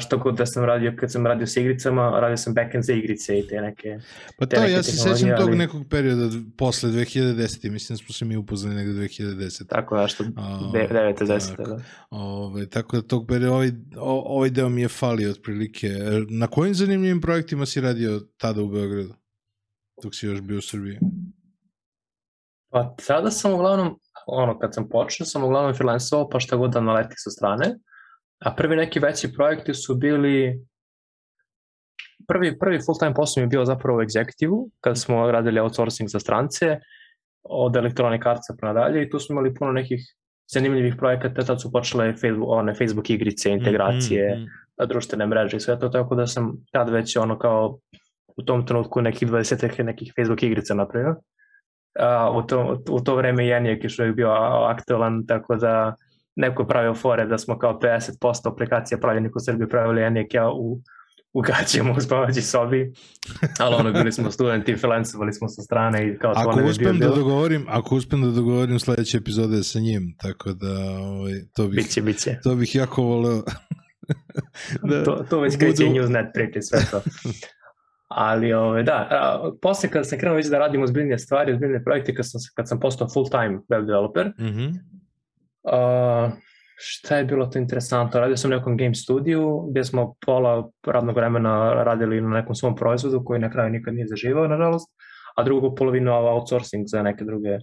što 0.00 0.18
god 0.18 0.36
da 0.36 0.46
sam 0.46 0.64
radio, 0.64 0.92
kad 1.00 1.12
sam 1.12 1.26
radio 1.26 1.46
sa 1.46 1.60
igricama, 1.60 2.20
radio 2.20 2.36
sam 2.36 2.54
backend 2.54 2.84
za 2.84 2.92
igrice 2.92 3.38
i 3.38 3.46
te 3.46 3.60
neke 3.60 3.98
Pa 4.38 4.46
to, 4.46 4.56
ja 4.56 4.82
se 4.82 4.96
sećam 4.96 5.28
ali... 5.28 5.38
tog 5.38 5.54
nekog 5.54 5.82
perioda 5.90 6.28
posle 6.58 6.90
2010. 6.90 7.70
Mislim 7.70 7.96
da 7.96 8.04
smo 8.04 8.12
se 8.12 8.24
mi 8.24 8.36
upoznali 8.36 8.76
negde 8.76 8.92
2010. 8.92 9.68
Tako 9.68 9.96
da, 9.96 10.08
što 10.08 10.24
9. 10.24 11.26
10. 11.26 11.68
Da. 11.68 11.80
Ove, 12.10 12.68
tako 12.68 12.96
da 12.96 13.02
tog 13.02 13.26
perioda, 13.28 13.52
ovaj, 13.54 13.70
ovaj 14.24 14.50
deo 14.50 14.68
mi 14.68 14.80
je 14.82 14.88
falio 14.88 15.30
otprilike. 15.30 15.88
Na 16.28 16.46
kojim 16.46 16.74
zanimljivim 16.74 17.20
projektima 17.20 17.66
si 17.66 17.80
radio 17.80 18.20
tada 18.36 18.62
u 18.62 18.68
Beogradu? 18.68 19.14
Dok 20.02 20.14
si 20.14 20.26
još 20.26 20.40
bio 20.40 20.58
u 20.58 20.62
Srbiji? 20.62 20.98
Pa 22.70 22.94
tada 23.06 23.30
sam 23.30 23.52
uglavnom, 23.52 23.98
ono, 24.26 24.58
kad 24.58 24.74
sam 24.74 24.88
počeo, 24.88 25.26
sam 25.26 25.44
uglavnom 25.44 25.74
freelancovao, 25.74 26.28
pa 26.28 26.40
šta 26.40 26.56
god 26.56 26.72
da 26.72 26.80
naleti 26.80 27.14
sa 27.16 27.30
strane. 27.30 27.74
A 28.44 28.54
prvi 28.56 28.76
neki 28.76 28.98
veći 29.00 29.32
projekti 29.32 29.74
su 29.74 29.94
bili 29.94 30.64
prvi, 32.28 32.58
prvi 32.58 32.78
full-time 32.78 33.14
posao 33.14 33.40
mi 33.40 33.44
je 33.44 33.48
bio 33.48 33.64
zapravo 33.64 33.98
u 33.98 34.02
executive 34.02 34.70
kada 34.80 34.96
smo 34.96 35.30
radili 35.30 35.60
outsourcing 35.60 36.08
za 36.08 36.20
strance 36.20 36.78
od 37.42 37.76
Electronic 37.76 38.26
Artsa 38.26 38.54
pa 38.60 38.66
nadalje 38.66 39.02
i 39.02 39.10
tu 39.10 39.18
smo 39.18 39.32
imali 39.32 39.54
puno 39.54 39.72
nekih 39.72 40.00
zanimljivih 40.52 40.94
projekata, 40.98 41.42
tad 41.42 41.62
su 41.62 41.72
počele 41.72 42.12
Facebook, 42.12 42.48
one 42.50 42.74
Facebook 42.74 43.10
igrice, 43.10 43.50
integracije, 43.50 44.36
mm 44.36 44.40
-hmm. 44.40 44.86
društvene 44.86 45.26
mreže 45.26 45.56
i 45.56 45.60
sve 45.60 45.78
to, 45.78 45.88
tako 45.88 46.14
da 46.14 46.26
sam 46.26 46.52
tad 46.72 46.90
već 46.90 47.16
ono 47.16 47.38
kao 47.38 47.78
u 48.36 48.42
tom 48.42 48.66
trenutku 48.66 49.02
nekih 49.02 49.28
20 49.28 49.84
nekih 49.84 50.12
Facebook 50.16 50.42
igrica 50.42 50.74
napravio. 50.74 51.16
A, 51.98 52.30
u, 52.30 52.42
to, 52.42 52.82
u 52.90 53.00
to 53.00 53.16
vreme 53.16 53.46
Jenijek 53.46 53.84
je 53.84 54.12
bio 54.12 54.30
aktualan, 54.68 55.26
tako 55.26 55.56
da 55.56 55.94
neko 56.36 56.62
je 56.62 56.68
pravio 56.68 56.94
fore 56.94 57.26
da 57.26 57.38
smo 57.38 57.58
kao 57.58 57.80
50% 57.80 58.52
aplikacija 58.52 58.98
pravljenih 58.98 59.30
u 59.34 59.40
Srbiji 59.40 59.68
pravili 59.68 60.02
Enijek 60.02 60.34
ja 60.34 60.50
u, 60.50 60.80
u 61.32 61.40
gaćima 61.40 61.94
u 61.96 62.00
spavaći 62.00 62.42
sobi, 62.42 62.92
ali 63.58 63.74
ono 63.74 63.92
bili 63.92 64.12
smo 64.12 64.30
studenti, 64.30 64.76
freelancovali 64.76 65.32
smo 65.32 65.48
sa 65.48 65.62
strane 65.62 66.08
i 66.08 66.18
kao 66.18 66.34
to 66.34 66.40
ako 66.40 66.60
uspem 66.64 66.98
da 66.98 67.08
dogovorim, 67.08 67.66
ako 67.68 67.96
uspem 67.96 68.22
da 68.22 68.30
dogovorim 68.30 68.78
sledeće 68.78 69.16
epizode 69.16 69.62
sa 69.62 69.78
njim, 69.78 70.14
tako 70.18 70.52
da 70.52 71.00
ovaj, 71.00 71.32
to 71.54 71.68
bih, 71.68 71.76
biće, 71.76 72.02
biće. 72.02 72.38
to 72.42 72.54
bih 72.54 72.74
jako 72.74 73.02
voleo 73.02 73.42
da, 74.90 75.04
to, 75.04 75.26
to 75.30 75.40
već 75.40 75.56
kreće 75.56 75.84
budu... 75.84 75.98
Newsnet 75.98 76.30
priče 76.34 76.62
sve 76.62 76.80
to. 76.90 77.02
Ali, 78.08 78.52
ove, 78.52 78.66
ovaj, 78.66 78.82
da, 78.82 79.08
a, 79.10 79.50
posle 79.62 79.90
kada 79.90 80.04
sam 80.04 80.18
krenuo 80.18 80.36
već 80.36 80.46
da 80.46 80.58
radim 80.58 80.82
ozbiljnije 80.82 81.18
stvari, 81.18 81.52
ozbiljnije 81.52 81.84
projekte, 81.84 82.14
kad 82.14 82.30
sam, 82.30 82.40
kad 82.54 82.68
sam 82.68 82.80
postao 82.80 83.08
full-time 83.08 83.60
web 83.68 83.86
developer, 83.86 84.26
mm 84.26 84.44
-hmm. 84.44 84.74
Uh, 85.64 86.32
šta 86.76 87.16
je 87.16 87.24
bilo 87.24 87.46
to 87.46 87.58
interesantno? 87.58 88.20
Radio 88.20 88.36
sam 88.36 88.50
u 88.50 88.54
nekom 88.54 88.76
game 88.76 88.94
studiju 88.94 89.66
gde 89.70 89.84
smo 89.84 90.14
pola 90.26 90.70
radnog 90.86 91.16
vremena 91.16 91.82
radili 91.84 92.20
na 92.20 92.28
nekom 92.28 92.54
svom 92.54 92.76
proizvodu 92.76 93.24
koji 93.24 93.40
na 93.40 93.50
kraju 93.50 93.70
nikad 93.70 93.94
nije 93.94 94.06
zaživao, 94.06 94.48
nažalost, 94.48 94.90
a 95.36 95.42
drugu 95.42 95.74
polovinu 95.74 96.12
outsourcing 96.12 96.86
za 96.86 97.02
neke 97.02 97.24
druge 97.24 97.58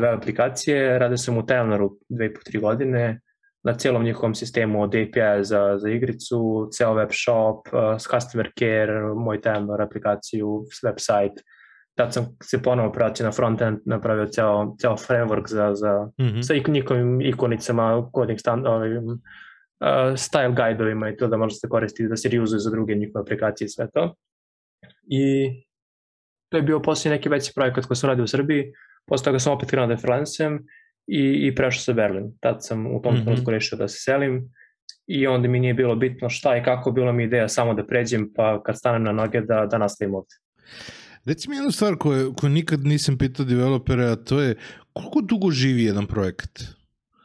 web 0.00 0.18
aplikacije. 0.18 0.98
Radio 0.98 1.16
sam 1.16 1.38
u 1.38 1.46
Telnoru 1.46 1.98
2,5-3 2.10 2.60
godine, 2.60 3.20
na 3.62 3.74
celom 3.74 4.04
njihovom 4.04 4.34
sistemu 4.34 4.82
od 4.82 4.94
API 4.94 5.44
za, 5.44 5.78
za 5.78 5.88
igricu, 5.88 6.68
ceo 6.72 6.94
web 6.94 7.10
shop, 7.12 7.68
uh, 7.72 7.96
customer 7.96 8.50
care, 8.58 9.00
moj 9.16 9.40
Telnor 9.40 9.82
aplikaciju, 9.82 10.64
website, 10.84 11.42
tad 11.94 12.14
sam 12.14 12.36
se 12.42 12.62
ponovo 12.62 12.92
pratio 12.92 13.26
na 13.26 13.32
frontend, 13.32 13.78
napravio 13.84 14.26
ceo, 14.26 14.76
ceo 14.80 14.96
framework 14.96 15.48
za, 15.48 15.74
za, 15.74 16.10
mm 16.20 16.24
-hmm. 16.24 16.42
sa 16.42 16.70
njihovim 16.72 17.20
ikonicama, 17.20 18.10
coding 18.14 18.40
stand, 18.40 18.66
ovim, 18.66 19.04
uh, 19.06 19.18
style 20.16 20.54
guide-ovima 20.54 21.08
i 21.08 21.16
to 21.16 21.28
da 21.28 21.36
može 21.36 21.54
se 21.54 21.68
koristiti, 21.68 22.08
da 22.08 22.16
se 22.16 22.28
reuzuje 22.28 22.58
za 22.58 22.70
druge 22.70 22.94
njihove 22.94 23.22
aplikacije 23.22 23.66
i 23.66 23.68
sve 23.68 23.90
to. 23.94 24.14
I 25.06 25.50
to 26.48 26.56
je 26.56 26.62
bio 26.62 26.80
posljednji 26.80 27.16
neki 27.16 27.28
veći 27.28 27.52
projekat 27.54 27.86
koji 27.86 27.96
sam 27.96 28.08
radio 28.10 28.24
u 28.24 28.26
Srbiji, 28.26 28.72
posle 29.06 29.24
toga 29.24 29.38
sam 29.38 29.52
opet 29.52 29.70
krenuo 29.70 29.86
da 29.86 29.92
je 29.92 29.98
freelancem 29.98 30.66
i, 31.06 31.46
i 31.46 31.54
prešao 31.54 31.80
sa 31.80 31.92
Berlin. 31.92 32.32
Tad 32.40 32.56
sam 32.64 32.86
u 32.86 33.02
tom 33.02 33.14
mm 33.14 33.18
-hmm. 33.18 33.24
trenutku 33.24 33.50
rešio 33.50 33.78
da 33.78 33.88
se 33.88 33.98
selim 33.98 34.50
i 35.06 35.26
onda 35.26 35.48
mi 35.48 35.60
nije 35.60 35.74
bilo 35.74 35.96
bitno 35.96 36.28
šta 36.28 36.56
i 36.56 36.62
kako, 36.62 36.90
bilo 36.90 37.12
mi 37.12 37.24
ideja 37.24 37.48
samo 37.48 37.74
da 37.74 37.86
pređem, 37.86 38.32
pa 38.36 38.62
kad 38.62 38.78
stanem 38.78 39.02
na 39.02 39.12
noge 39.12 39.40
da, 39.40 39.66
da 39.66 39.78
nastavim 39.78 40.14
ovde. 40.14 40.34
Reci 41.24 41.50
mi 41.50 41.56
jednu 41.56 41.72
stvar 41.72 41.96
koju, 41.96 42.34
koju 42.34 42.50
nikad 42.50 42.84
nisam 42.84 43.18
pitao 43.18 43.44
developere, 43.44 44.06
a 44.06 44.16
to 44.16 44.40
je 44.40 44.56
koliko 44.92 45.20
dugo 45.20 45.50
živi 45.50 45.84
jedan 45.84 46.06
projekat? 46.06 46.62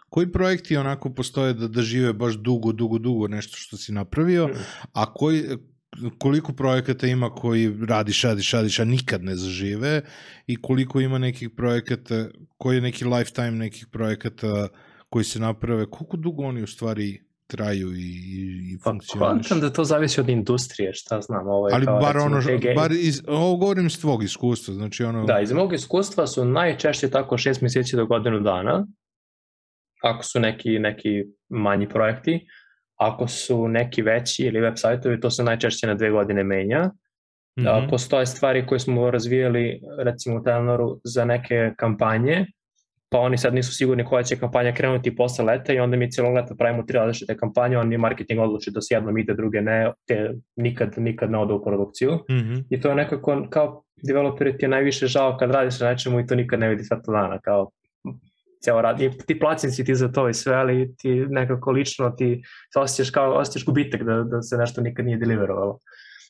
Koji 0.09 0.31
projekti 0.31 0.77
onako 0.77 1.13
postoje 1.13 1.53
da, 1.53 1.67
da 1.67 1.81
žive 1.81 2.13
baš 2.13 2.35
dugo, 2.35 2.71
dugo, 2.71 2.97
dugo 2.97 3.27
nešto 3.27 3.57
što 3.57 3.77
si 3.77 3.91
napravio, 3.91 4.49
a 4.93 5.13
koji, 5.13 5.43
koliko 6.17 6.53
projekata 6.53 7.07
ima 7.07 7.29
koji 7.29 7.85
radiš, 7.87 8.21
radiš, 8.21 8.51
radiš, 8.51 8.79
a 8.79 8.85
nikad 8.85 9.23
ne 9.23 9.35
zažive 9.35 10.01
i 10.47 10.55
koliko 10.61 10.99
ima 11.01 11.17
nekih 11.17 11.49
projekata, 11.49 12.27
koji 12.57 12.77
je 12.77 12.81
neki 12.81 13.05
lifetime 13.05 13.51
nekih 13.51 13.87
projekata 13.91 14.67
koji 15.09 15.25
se 15.25 15.39
naprave, 15.39 15.89
koliko 15.89 16.17
dugo 16.17 16.43
oni 16.43 16.63
u 16.63 16.67
stvari 16.67 17.21
traju 17.47 17.93
i, 17.93 18.11
i 18.73 18.77
pa, 18.83 18.89
funkcioniš. 18.89 19.49
Pa 19.49 19.55
da 19.55 19.69
to 19.69 19.83
zavisi 19.83 20.19
od 20.21 20.29
industrije, 20.29 20.93
šta 20.93 21.21
znam. 21.21 21.47
Ovo 21.47 21.67
je 21.67 21.75
Ali 21.75 21.85
kao, 21.85 21.99
bar 21.99 22.17
ono, 22.17 22.41
bar 22.75 22.91
iz, 22.91 23.21
ovo 23.27 23.57
govorim 23.57 23.85
iz 23.85 24.01
tvog 24.01 24.23
iskustva, 24.23 24.73
znači 24.73 25.03
ono... 25.03 25.25
Da, 25.25 25.39
iz 25.39 25.51
mog 25.51 25.73
iskustva 25.73 26.27
su 26.27 26.45
najčešće 26.45 27.09
tako 27.09 27.37
šest 27.37 27.61
mjeseci 27.61 27.95
do 27.95 28.05
godinu 28.05 28.39
dana, 28.39 28.87
ako 30.03 30.23
su 30.23 30.39
neki, 30.39 30.79
neki 30.79 31.23
manji 31.49 31.89
projekti, 31.89 32.47
ako 32.95 33.27
su 33.27 33.67
neki 33.67 34.01
veći 34.01 34.43
ili 34.43 34.59
web 34.59 34.73
sajtovi, 34.77 35.19
to 35.19 35.29
se 35.31 35.43
najčešće 35.43 35.87
na 35.87 35.93
dve 35.93 36.11
godine 36.11 36.43
menja. 36.43 36.91
Mm 37.59 37.63
-hmm. 37.63 37.89
Postoje 37.89 38.25
stvari 38.25 38.67
koje 38.67 38.79
smo 38.79 39.11
razvijali 39.11 39.81
recimo 40.03 40.35
u 40.35 40.43
Telnoru 40.43 41.01
za 41.03 41.25
neke 41.25 41.73
kampanje 41.77 42.45
pa 43.09 43.19
oni 43.19 43.37
sad 43.37 43.53
nisu 43.53 43.73
sigurni 43.73 44.05
koja 44.05 44.23
će 44.23 44.35
kampanja 44.35 44.73
krenuti 44.73 45.15
posle 45.15 45.45
leta 45.45 45.73
i 45.73 45.79
onda 45.79 45.97
mi 45.97 46.11
cijelo 46.11 46.29
leta 46.29 46.55
pravimo 46.57 46.83
tri 46.83 46.97
različite 46.97 47.37
kampanje, 47.37 47.77
oni 47.77 47.97
marketing 47.97 48.39
odluči 48.39 48.71
da 48.71 48.81
se 48.81 48.93
jednom 48.93 49.17
ide, 49.17 49.33
druge 49.33 49.61
ne, 49.61 49.91
te 50.07 50.33
nikad, 50.55 50.93
nikad 50.97 51.31
ne 51.31 51.37
ode 51.37 51.53
u 51.53 51.63
produkciju. 51.63 52.11
Mm 52.11 52.33
-hmm. 52.33 52.63
I 52.69 52.81
to 52.81 52.89
je 52.89 52.95
nekako, 52.95 53.47
kao 53.49 53.83
developeri 54.07 54.57
ti 54.57 54.65
je 54.65 54.69
najviše 54.69 55.07
žao 55.07 55.37
kad 55.39 55.51
radiš 55.51 55.79
na 55.79 55.89
nečemu 55.89 56.19
i 56.19 56.25
to 56.27 56.35
nikad 56.35 56.59
ne 56.59 56.69
vidi 56.69 56.83
svetlo 56.83 57.13
dana, 57.13 57.39
kao 57.39 57.71
ceo 58.65 58.81
rad. 58.81 59.01
I 59.01 59.11
ti 59.27 59.39
plaćen 59.39 59.71
si 59.71 59.85
ti 59.85 59.95
za 59.95 60.11
to 60.11 60.29
i 60.29 60.33
sve, 60.33 60.53
ali 60.53 60.95
ti 60.97 61.25
nekako 61.29 61.71
lično 61.71 62.09
ti 62.09 62.41
se 62.73 62.79
osjećaš 62.79 63.09
kao, 63.09 63.33
osjećaš 63.33 63.65
gubitak 63.65 64.03
da, 64.03 64.23
da 64.23 64.41
se 64.41 64.57
nešto 64.57 64.81
nikad 64.81 65.05
nije 65.05 65.17
deliverovalo. 65.17 65.79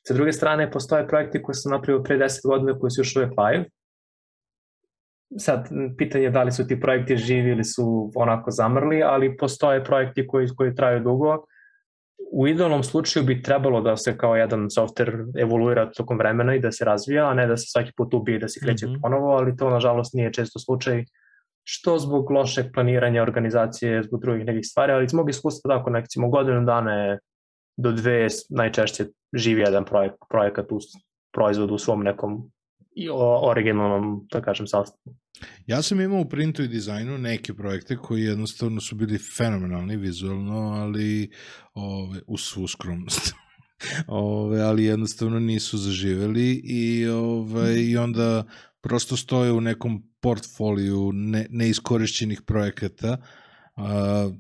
Sa 0.08 0.13
druge 0.13 0.34
strane, 0.34 0.72
postoje 0.72 1.08
projekti 1.08 1.41
koji 1.41 1.55
sam 1.55 1.72
napravio 1.72 2.03
pre 2.03 2.17
10 2.17 2.48
godina 2.48 2.79
koji 2.79 2.91
su 2.91 3.01
još 3.01 3.15
uvek 3.15 3.32
live, 3.38 3.65
sad 5.38 5.70
pitanje 5.98 6.30
da 6.30 6.44
li 6.44 6.51
su 6.51 6.68
ti 6.68 6.80
projekti 6.80 7.18
živi 7.18 7.51
ili 7.51 7.63
su 7.63 8.12
onako 8.15 8.51
zamrli, 8.51 9.04
ali 9.04 9.38
postoje 9.38 9.84
projekti 9.84 10.27
koji, 10.27 10.48
koji 10.56 10.75
traju 10.75 11.00
dugo. 11.00 11.46
U 12.32 12.48
idealnom 12.48 12.84
slučaju 12.84 13.25
bi 13.25 13.42
trebalo 13.42 13.82
da 13.82 13.98
se 13.98 14.18
kao 14.18 14.36
jedan 14.36 14.60
software 14.60 15.42
evoluira 15.42 15.92
tokom 15.92 16.18
vremena 16.18 16.56
i 16.56 16.60
da 16.60 16.72
se 16.72 16.86
razvija, 16.86 17.30
a 17.30 17.34
ne 17.34 17.48
da 17.48 17.58
se 17.58 17.65
svaki 17.68 17.92
put 17.98 18.13
ubije 18.13 18.39
da 18.39 18.48
se 18.48 18.60
kreće 18.60 18.88
mm 18.88 18.89
-hmm. 18.89 19.01
ponovo, 19.01 19.32
ali 19.32 19.58
to 19.58 19.70
nažalost 19.70 20.13
nije 20.13 20.34
često 20.34 20.60
slučaj 20.60 21.04
što 21.63 21.98
zbog 22.00 22.32
lošeg 22.32 22.65
planiranja 22.74 23.22
organizacije, 23.22 24.04
zbog 24.04 24.22
drugih 24.22 24.46
nekih 24.46 24.65
stvari, 24.65 24.94
ali 24.94 25.06
iz 25.06 25.13
mog 25.13 25.30
iskustva 25.30 25.77
tako, 25.77 25.89
nekcimo 25.89 26.30
godinu 26.30 26.65
dana 26.65 26.94
je 26.94 27.20
do 27.77 27.92
dve 27.92 28.27
najčešće 28.50 29.06
živi 29.34 29.62
jedan 29.62 29.86
projekt, 29.86 30.15
projekat 30.30 30.72
u 30.72 30.80
proizvodu 31.34 31.74
u 31.74 31.77
svom 31.77 32.04
nekom 32.04 32.51
i 32.95 33.09
o 33.09 33.49
originalnom, 33.49 34.27
da 34.31 34.41
kažem, 34.41 34.67
sastavu. 34.67 35.15
Ja 35.67 35.81
sam 35.81 36.01
imao 36.01 36.19
u 36.19 36.29
printu 36.29 36.63
i 36.63 36.67
dizajnu 36.67 37.17
neke 37.17 37.53
projekte 37.53 37.97
koji 37.97 38.23
jednostavno 38.23 38.81
su 38.81 38.95
bili 38.95 39.17
fenomenalni 39.37 39.97
vizualno, 39.97 40.59
ali 40.59 41.31
ove, 41.73 42.19
u 42.27 42.37
svu 42.37 42.67
skromnost. 42.67 43.33
ove, 44.07 44.61
ali 44.61 44.83
jednostavno 44.83 45.39
nisu 45.39 45.77
zaživeli 45.77 46.61
i, 46.63 47.07
ove, 47.07 47.83
i 47.83 47.97
onda 47.97 48.43
prosto 48.81 49.17
stoje 49.17 49.51
u 49.51 49.61
nekom 49.61 50.03
portfoliju 50.21 51.11
ne, 51.13 51.47
neiskorišćenih 51.49 52.41
projekata. 52.41 53.17
A, 53.75 54.31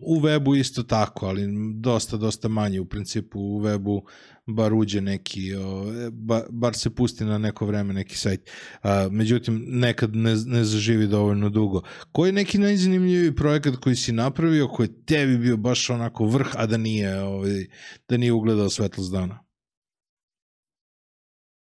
u 0.00 0.20
webu 0.20 0.58
isto 0.58 0.82
tako, 0.82 1.26
ali 1.26 1.48
dosta, 1.80 2.16
dosta 2.16 2.48
manje 2.48 2.80
u 2.80 2.84
principu 2.84 3.40
u 3.40 3.60
webu 3.60 4.00
bar 4.46 4.74
uđe 4.74 5.00
neki, 5.00 5.54
o, 5.54 5.84
ba, 6.12 6.42
bar 6.50 6.74
se 6.74 6.94
pusti 6.94 7.24
na 7.24 7.38
neko 7.38 7.66
vreme 7.66 7.94
neki 7.94 8.18
sajt. 8.18 8.50
A, 8.82 9.08
međutim, 9.10 9.64
nekad 9.68 10.16
ne, 10.16 10.34
ne 10.46 10.64
zaživi 10.64 11.06
dovoljno 11.06 11.48
dugo. 11.48 11.82
Koji 12.12 12.28
je 12.28 12.32
neki 12.32 12.58
najzanimljiviji 12.58 13.34
projekat 13.34 13.76
koji 13.76 13.96
si 13.96 14.12
napravio, 14.12 14.68
koji 14.68 15.04
tebi 15.04 15.38
bio 15.38 15.56
baš 15.56 15.90
onako 15.90 16.26
vrh, 16.26 16.48
a 16.56 16.66
da 16.66 16.76
nije, 16.76 17.22
ovaj, 17.22 17.66
da 18.08 18.16
nije 18.16 18.32
ugledao 18.32 18.68
svetlost 18.68 19.12
dana? 19.12 19.38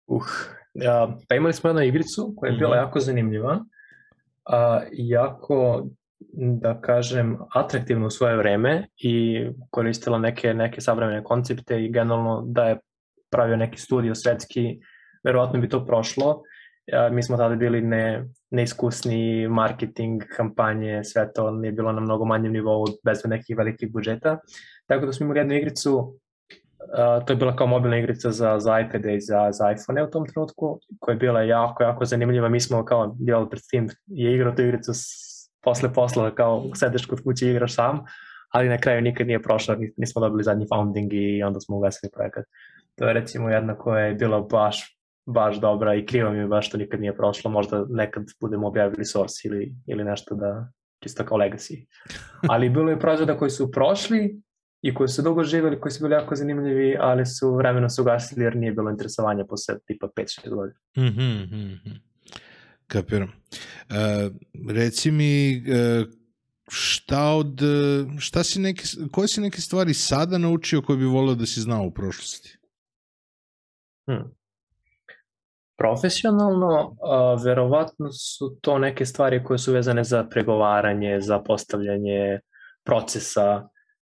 Uh, 0.07 0.25
ja, 0.73 1.17
pa 1.27 1.35
imali 1.35 1.53
smo 1.53 1.69
jednu 1.69 1.83
igricu 1.83 2.33
koja 2.37 2.51
je 2.51 2.57
bila 2.57 2.75
mm 2.75 2.79
-hmm. 2.79 2.85
jako 2.85 2.99
zanimljiva, 2.99 3.65
a, 4.45 4.81
jako 4.91 5.87
da 6.33 6.81
kažem, 6.81 7.37
atraktivno 7.53 8.07
u 8.07 8.09
svoje 8.09 8.37
vreme 8.37 8.87
i 8.97 9.45
koristila 9.69 10.17
neke, 10.19 10.53
neke 10.53 10.81
savremene 10.81 11.23
koncepte 11.23 11.83
i 11.83 11.91
generalno 11.91 12.43
da 12.47 12.63
je 12.63 12.79
pravio 13.31 13.57
neki 13.57 13.79
studio 13.81 14.15
svetski, 14.15 14.79
verovatno 15.23 15.59
bi 15.59 15.69
to 15.69 15.85
prošlo. 15.85 16.41
Mi 17.11 17.23
smo 17.23 17.37
tada 17.37 17.55
bili 17.55 17.81
ne, 17.81 18.25
neiskusni 18.51 19.47
marketing, 19.47 20.23
kampanje, 20.37 21.03
sve 21.03 21.33
to 21.33 21.51
nije 21.51 21.71
bilo 21.71 21.91
na 21.91 22.01
mnogo 22.01 22.25
manjem 22.25 22.53
nivou 22.53 22.85
bez 23.05 23.25
nekih 23.25 23.57
velikih 23.57 23.91
budžeta. 23.91 24.39
Tako 24.87 25.05
da 25.05 25.13
smo 25.13 25.23
imali 25.23 25.39
jednu 25.39 25.55
igricu, 25.55 26.15
to 27.25 27.33
je 27.33 27.37
bila 27.37 27.55
kao 27.55 27.67
mobilna 27.67 27.97
igrica 27.97 28.31
za, 28.31 28.59
za 28.59 28.79
iPad 28.79 29.05
i 29.05 29.21
za, 29.21 29.51
za 29.51 29.71
iPhone 29.71 30.03
u 30.03 30.09
tom 30.09 30.25
trenutku, 30.25 30.79
koja 30.99 31.13
je 31.13 31.19
bila 31.19 31.41
jako, 31.41 31.83
jako 31.83 32.05
zanimljiva. 32.05 32.49
Mi 32.49 32.59
smo 32.59 32.85
kao 32.85 33.15
developer 33.19 33.59
team 33.71 33.87
je 34.07 34.35
igrao 34.35 34.55
tu 34.55 34.61
igricu 34.61 34.91
posle 35.61 35.93
posla 35.93 36.35
kao 36.35 36.69
sedeš 36.75 37.05
kod 37.05 37.23
kuće 37.23 37.47
i 37.47 37.51
igraš 37.51 37.75
sam, 37.75 38.05
ali 38.49 38.69
na 38.69 38.77
kraju 38.77 39.01
nikad 39.01 39.27
nije 39.27 39.41
prošlo, 39.41 39.75
nismo 39.97 40.21
dobili 40.21 40.43
zadnji 40.43 40.65
founding 40.73 41.13
i 41.13 41.43
onda 41.43 41.59
smo 41.59 41.77
ugasili 41.77 42.11
projekat. 42.11 42.45
To 42.95 43.07
je 43.07 43.13
recimo 43.13 43.49
jedna 43.49 43.77
koja 43.77 44.05
je 44.05 44.13
bila 44.13 44.41
baš 44.41 44.99
baš 45.33 45.59
dobra 45.59 45.95
i 45.95 46.05
krivo 46.05 46.31
mi 46.31 46.37
je 46.37 46.47
baš 46.47 46.67
što 46.67 46.77
nikad 46.77 47.01
nije 47.01 47.15
prošlo, 47.15 47.51
možda 47.51 47.85
nekad 47.89 48.23
budemo 48.41 48.67
objavili 48.67 49.05
source 49.05 49.47
ili, 49.47 49.73
ili 49.87 50.03
nešto 50.03 50.35
da 50.35 50.71
čisto 51.03 51.25
kao 51.25 51.37
legacy. 51.37 51.85
Ali 52.49 52.69
bilo 52.69 52.89
je 52.89 52.99
proizvoda 52.99 53.37
koji 53.37 53.51
su 53.51 53.71
prošli 53.71 54.41
i 54.81 54.93
koji 54.93 55.07
su 55.07 55.21
dugo 55.21 55.43
živjeli, 55.43 55.79
koji 55.79 55.91
su 55.91 56.03
bili 56.03 56.13
jako 56.13 56.35
zanimljivi, 56.35 56.97
ali 56.99 57.25
su 57.25 57.55
vremeno 57.55 57.89
su 57.89 58.01
ugasili 58.01 58.43
jer 58.43 58.55
nije 58.55 58.71
bilo 58.71 58.89
interesovanja 58.89 59.45
posle 59.45 59.75
tipa 59.85 60.07
5-6 60.07 60.49
godina. 60.49 60.79
Mm 60.97 61.01
-hmm. 61.01 61.99
Kapiram. 62.89 63.29
Uh, 63.29 64.35
reci 64.71 65.11
mi, 65.11 65.57
uh, 65.57 66.07
šta 66.67 67.33
od, 67.33 67.61
šta 68.19 68.43
si 68.43 68.59
neke, 68.59 68.83
koje 69.11 69.27
si 69.27 69.41
neke 69.41 69.61
stvari 69.61 69.93
sada 69.93 70.37
naučio 70.37 70.81
koje 70.81 70.97
bi 70.97 71.05
volio 71.05 71.35
da 71.35 71.45
si 71.45 71.61
znao 71.61 71.83
u 71.83 71.91
prošlosti? 71.91 72.57
Hmm. 74.09 74.35
Profesionalno, 75.77 76.89
uh, 76.89 77.43
verovatno 77.45 78.11
su 78.11 78.57
to 78.61 78.79
neke 78.79 79.05
stvari 79.05 79.43
koje 79.43 79.57
su 79.57 79.73
vezane 79.73 80.03
za 80.03 80.23
pregovaranje, 80.23 81.21
za 81.21 81.39
postavljanje 81.39 82.39
procesa, 82.83 83.69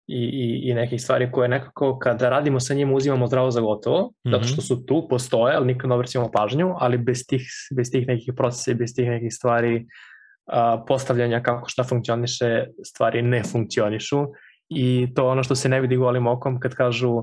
i, 0.06 0.18
i, 0.18 0.70
i 0.70 0.74
nekih 0.74 1.02
stvari 1.02 1.32
koje 1.32 1.48
nekako 1.48 1.98
kada 1.98 2.28
radimo 2.28 2.60
sa 2.60 2.74
njima 2.74 2.94
uzimamo 2.94 3.26
zdravo 3.26 3.50
za 3.50 3.60
gotovo, 3.60 4.02
mm 4.02 4.28
-hmm. 4.28 4.30
zato 4.30 4.44
što 4.44 4.62
su 4.62 4.86
tu, 4.86 5.06
postoje, 5.10 5.56
ali 5.56 5.66
nikad 5.66 5.88
ne 5.88 5.94
obraćamo 5.94 6.30
pažnju, 6.30 6.74
ali 6.78 6.98
bez 6.98 7.26
tih, 7.28 7.42
bez 7.76 7.90
tih 7.90 8.06
nekih 8.06 8.34
procesa 8.36 8.70
i 8.70 8.74
bez 8.74 8.94
tih 8.94 9.08
nekih 9.08 9.34
stvari 9.34 9.86
a, 10.46 10.84
postavljanja 10.88 11.42
kako 11.42 11.68
šta 11.68 11.84
funkcioniše, 11.84 12.64
stvari 12.84 13.22
ne 13.22 13.42
funkcionišu 13.42 14.26
i 14.68 15.08
to 15.14 15.28
ono 15.28 15.42
što 15.42 15.54
se 15.54 15.68
ne 15.68 15.80
vidi 15.80 15.96
golim 15.96 16.26
okom 16.26 16.60
kad 16.60 16.74
kažu 16.74 17.22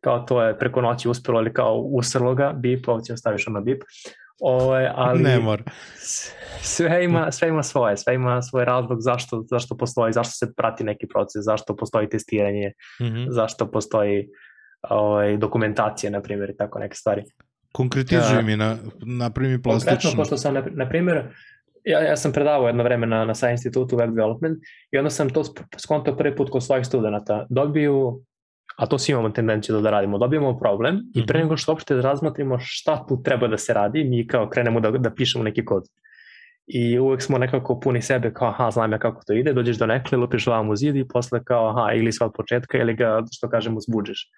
kao 0.00 0.20
to 0.20 0.42
je 0.42 0.58
preko 0.58 0.80
noći 0.80 1.08
uspelo 1.08 1.40
ili 1.40 1.52
kao 1.52 1.76
usrlo 1.76 2.34
ga, 2.34 2.52
bip, 2.52 2.88
ovdje 2.88 3.16
staviš 3.16 3.48
ono 3.48 3.60
bip, 3.60 3.82
Ove, 3.82 4.23
ovaj, 4.40 4.88
ali 4.94 5.22
ne 5.22 5.38
mora. 5.38 5.64
Sve 6.60 7.04
ima, 7.04 7.32
sve 7.32 7.48
ima 7.48 7.62
svoje, 7.62 7.96
sve 7.96 8.14
ima 8.14 8.42
svoj 8.42 8.64
razlog 8.64 9.00
zašto, 9.00 9.44
zašto 9.50 9.76
postoji, 9.76 10.12
zašto 10.12 10.32
se 10.32 10.54
prati 10.56 10.84
neki 10.84 11.06
proces, 11.06 11.44
zašto 11.44 11.76
postoji 11.76 12.08
testiranje, 12.08 12.72
mm 13.00 13.04
-hmm. 13.04 13.26
zašto 13.30 13.70
postoji 13.70 14.28
ovaj, 14.90 15.36
dokumentacija, 15.36 16.10
na 16.10 16.22
primjer, 16.22 16.50
i 16.50 16.56
tako 16.56 16.78
neke 16.78 16.94
stvari. 16.94 17.22
Konkretizuj 17.72 18.42
mi, 18.42 18.56
na, 18.56 18.76
napravi 19.06 19.62
plastično. 19.62 19.94
Konkretno, 19.94 20.20
pošto 20.20 20.36
sam, 20.36 20.54
na, 20.54 20.64
na 20.70 20.88
primjer, 20.88 21.22
ja, 21.84 22.00
ja 22.00 22.16
sam 22.16 22.32
predavao 22.32 22.66
jedno 22.66 22.82
vreme 22.82 23.06
na, 23.06 23.24
na 23.24 23.34
Science 23.34 23.52
institutu 23.52 23.96
Web 23.96 24.10
Development 24.10 24.58
i 24.90 24.98
onda 24.98 25.10
sam 25.10 25.30
to 25.30 25.42
skontao 25.76 26.16
prvi 26.16 26.36
put 26.36 26.50
kod 26.50 26.64
svojih 26.64 26.86
studenta. 26.86 27.46
Dobiju 27.50 28.22
a 28.76 28.86
to 28.86 28.98
svi 28.98 29.12
imamo 29.12 29.30
tendenciju 29.30 29.74
da, 29.74 29.80
da 29.80 29.90
radimo, 29.90 30.18
dobijemo 30.18 30.58
problem 30.58 31.00
i 31.14 31.26
pre 31.26 31.38
mhm. 31.38 31.46
nego 31.46 31.56
što 31.56 31.72
uopšte 31.72 31.94
razmotrimo 31.94 32.58
šta 32.60 33.06
tu 33.08 33.22
treba 33.22 33.48
da 33.48 33.58
se 33.58 33.74
radi, 33.74 34.04
mi 34.04 34.26
kao 34.26 34.48
krenemo 34.48 34.80
da, 34.80 34.90
da 34.90 35.10
pišemo 35.10 35.44
neki 35.44 35.64
kod. 35.64 35.84
I 36.66 36.98
uvek 36.98 37.22
smo 37.22 37.38
nekako 37.38 37.80
puni 37.80 38.02
sebe 38.02 38.32
kao, 38.32 38.48
aha, 38.48 38.70
znam 38.70 38.92
ja 38.92 38.98
kako 38.98 39.22
to 39.26 39.32
ide, 39.32 39.52
dođeš 39.52 39.76
do 39.76 39.86
nekle, 39.86 40.18
lupiš 40.18 40.44
glavom 40.44 40.70
u 40.70 40.76
zid 40.76 40.96
i 40.96 41.08
posle 41.08 41.44
kao, 41.44 41.68
aha, 41.68 41.92
ili 41.92 42.12
sve 42.12 42.26
od 42.26 42.32
početka 42.36 42.78
ili 42.78 42.94
ga, 42.94 43.22
što 43.32 43.48
kažemo, 43.48 43.80
zbuđeš. 43.80 44.30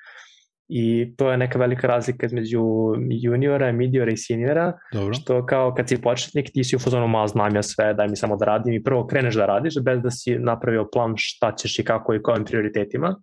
I 0.68 1.14
to 1.16 1.30
je 1.30 1.36
neka 1.36 1.58
velika 1.58 1.86
razlika 1.86 2.26
između 2.26 2.62
juniora, 3.10 3.72
midiora 3.72 4.12
i 4.12 4.16
seniora, 4.16 4.72
Dobro. 4.92 5.14
što 5.14 5.46
kao 5.46 5.74
kad 5.74 5.88
si 5.88 6.02
početnik 6.02 6.50
ti 6.52 6.64
si 6.64 6.76
u 6.76 6.78
fazonu 6.78 7.08
malo 7.08 7.28
znam 7.28 7.54
ja 7.54 7.62
sve, 7.62 7.94
daj 7.94 8.08
mi 8.08 8.16
samo 8.16 8.36
da 8.36 8.44
radim 8.44 8.74
i 8.74 8.82
prvo 8.82 9.06
kreneš 9.06 9.34
da 9.34 9.46
radiš 9.46 9.74
bez 9.82 10.02
da 10.02 10.10
si 10.10 10.38
napravio 10.38 10.88
plan 10.92 11.14
šta 11.16 11.54
ćeš 11.54 11.78
i 11.78 11.84
kako 11.84 12.14
i 12.14 12.22
kojim 12.22 12.44
prioritetima, 12.44 13.16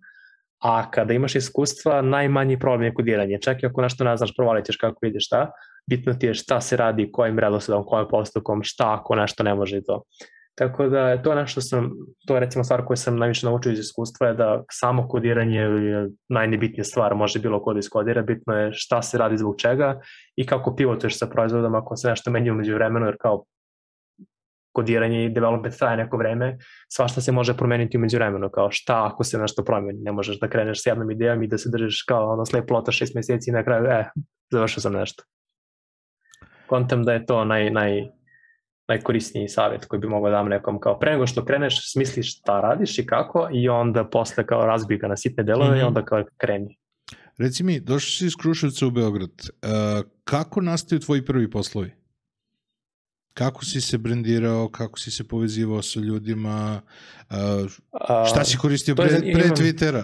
a 0.64 0.90
kada 0.90 1.14
imaš 1.14 1.34
iskustva, 1.34 2.02
najmanji 2.02 2.58
problem 2.58 2.82
je 2.82 2.94
kodiranje. 2.94 3.38
Čak 3.40 3.62
i 3.62 3.66
ako 3.66 3.82
nešto 3.82 4.04
ne 4.04 4.16
znaš, 4.16 4.36
provalit 4.36 4.64
ćeš 4.64 4.76
kako 4.76 5.06
ide 5.06 5.20
šta, 5.20 5.50
bitno 5.90 6.14
ti 6.14 6.26
je 6.26 6.34
šta 6.34 6.60
se 6.60 6.76
radi, 6.76 7.10
kojim 7.12 7.38
redosledom, 7.38 7.84
kojim 7.86 8.08
postupkom, 8.10 8.62
šta 8.62 8.94
ako 8.94 9.14
nešto 9.14 9.42
ne 9.42 9.54
može 9.54 9.76
i 9.78 9.84
to. 9.84 10.02
Tako 10.54 10.86
da 10.88 11.22
to 11.22 11.34
nešto 11.34 11.60
sam, 11.60 11.90
to 12.26 12.34
je 12.34 12.40
recimo 12.40 12.64
stvar 12.64 12.84
koju 12.84 12.96
sam 12.96 13.18
najviše 13.18 13.46
naučio 13.46 13.72
iz 13.72 13.78
iskustva 13.78 14.26
je 14.26 14.34
da 14.34 14.62
samo 14.70 15.08
kodiranje 15.08 15.60
je 15.60 16.08
najnebitnija 16.28 16.84
stvar, 16.84 17.14
može 17.14 17.38
bilo 17.38 17.62
kod 17.62 17.76
iskodira, 17.76 18.22
bitno 18.22 18.54
je 18.54 18.72
šta 18.72 19.02
se 19.02 19.18
radi 19.18 19.38
zbog 19.38 19.56
čega 19.58 20.00
i 20.36 20.46
kako 20.46 20.76
pivotuješ 20.76 21.18
sa 21.18 21.26
proizvodom 21.26 21.74
ako 21.74 21.96
se 21.96 22.08
nešto 22.08 22.30
menja 22.30 22.52
umeđu 22.52 22.74
vremenu, 22.74 23.06
jer 23.06 23.16
kao 23.20 23.44
kodiranje 24.74 25.24
i 25.24 25.28
development 25.28 25.78
traje 25.78 25.96
neko 25.96 26.16
vreme, 26.16 26.56
svašta 26.88 27.20
se 27.20 27.32
može 27.32 27.56
promeniti 27.56 27.96
umeđu 27.96 28.16
vremenu, 28.16 28.50
kao 28.50 28.70
šta 28.70 29.06
ako 29.06 29.24
se 29.24 29.38
nešto 29.38 29.64
promeni, 29.64 30.00
ne 30.02 30.12
možeš 30.12 30.40
da 30.40 30.48
kreneš 30.48 30.82
s 30.82 30.86
jednom 30.86 31.10
idejom 31.10 31.42
i 31.42 31.48
da 31.48 31.58
se 31.58 31.70
držiš 31.70 32.02
kao 32.02 32.32
ono 32.32 32.46
slep 32.46 32.66
plota 32.68 32.92
šest 32.92 33.14
meseci 33.14 33.50
i 33.50 33.52
na 33.52 33.64
kraju, 33.64 33.86
e, 33.86 34.04
završio 34.50 34.80
sam 34.80 34.92
nešto. 34.92 35.24
Kontam 36.66 37.04
da 37.04 37.12
je 37.12 37.26
to 37.26 37.44
naj, 37.44 37.70
naj, 37.70 38.02
najkorisniji 38.88 39.48
savjet 39.48 39.84
koji 39.84 40.00
bi 40.00 40.08
mogao 40.08 40.30
da 40.30 40.36
dam 40.36 40.48
nekom 40.48 40.80
kao 40.80 40.98
pre 40.98 41.12
nego 41.12 41.26
što 41.26 41.44
kreneš 41.44 41.92
smisliš 41.92 42.38
šta 42.38 42.60
radiš 42.60 42.98
i 42.98 43.06
kako 43.06 43.48
i 43.52 43.68
onda 43.68 44.04
posle 44.04 44.46
kao 44.46 44.66
razbij 44.66 44.98
ga 44.98 45.08
na 45.08 45.16
sitne 45.16 45.44
delove 45.44 45.70
mm 45.70 45.72
-hmm. 45.72 45.76
i 45.76 45.84
mhm. 45.84 45.86
onda 45.86 46.04
kao 46.04 46.24
kreni. 46.36 46.78
Reci 47.38 47.64
mi, 47.64 47.80
došli 47.80 48.10
si 48.10 48.26
iz 48.26 48.36
Kruševca 48.42 48.86
u 48.86 48.90
Beograd. 48.90 49.30
Uh, 49.30 50.10
kako 50.24 50.60
nastaju 50.60 51.00
tvoji 51.00 51.24
prvi 51.24 51.50
poslovi? 51.50 52.03
Kako 53.34 53.64
si 53.64 53.80
se 53.80 53.98
brendirao, 53.98 54.68
kako 54.68 54.98
si 54.98 55.10
se 55.10 55.28
povezivao 55.28 55.82
sa 55.82 56.00
ljudima, 56.00 56.80
šta 58.28 58.44
si 58.44 58.58
koristio 58.58 58.94
pre, 58.94 59.08
pre 59.08 59.48
Twittera? 59.48 60.02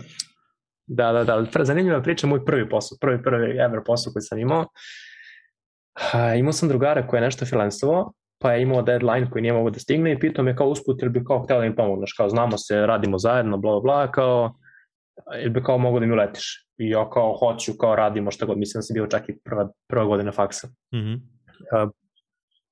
Da, 0.86 1.12
da, 1.12 1.24
da, 1.24 1.64
zanimljiva 1.64 2.02
priča, 2.02 2.26
moj 2.26 2.44
prvi 2.44 2.68
posao, 2.68 2.98
prvi, 3.00 3.22
prvi 3.22 3.58
ever 3.58 3.80
posao 3.86 4.12
koji 4.12 4.22
sam 4.22 4.38
imao. 4.38 4.60
Uh, 4.60 6.38
imao 6.38 6.52
sam 6.52 6.68
drugara 6.68 7.06
koji 7.06 7.18
je 7.18 7.24
nešto 7.24 7.46
freelancovao, 7.46 8.12
pa 8.38 8.52
je 8.52 8.62
imao 8.62 8.82
deadline 8.82 9.30
koji 9.30 9.42
nije 9.42 9.52
mogo 9.52 9.70
da 9.70 9.78
stigne 9.78 10.12
i 10.12 10.18
pitao 10.18 10.44
me 10.44 10.56
kao 10.56 10.68
usput 10.68 11.02
ili 11.02 11.10
bi 11.10 11.24
kao 11.24 11.42
htio 11.44 11.56
da 11.56 11.62
mi 11.62 11.76
pomogneš, 11.76 12.12
kao 12.12 12.28
znamo 12.28 12.58
se, 12.58 12.86
radimo 12.86 13.18
zajedno, 13.18 13.58
bla, 13.58 13.80
bla, 13.80 14.12
kao 14.12 14.54
ili 15.40 15.50
bi 15.50 15.62
kao 15.62 15.78
mogo 15.78 16.00
da 16.00 16.06
mi 16.06 16.12
uletiš. 16.12 16.66
I 16.78 16.90
ja 16.90 17.10
kao 17.10 17.36
hoću, 17.36 17.72
kao 17.78 17.96
radimo 17.96 18.30
šta 18.30 18.46
god, 18.46 18.58
mislim 18.58 18.78
da 18.78 18.82
sam 18.82 18.94
bio 18.94 19.06
čak 19.06 19.28
i 19.28 19.38
prva, 19.44 19.70
prva 19.88 20.04
godina 20.04 20.32
faksa. 20.32 20.68
Mm 20.94 20.98
-hmm. 20.98 21.20
uh, 21.84 21.90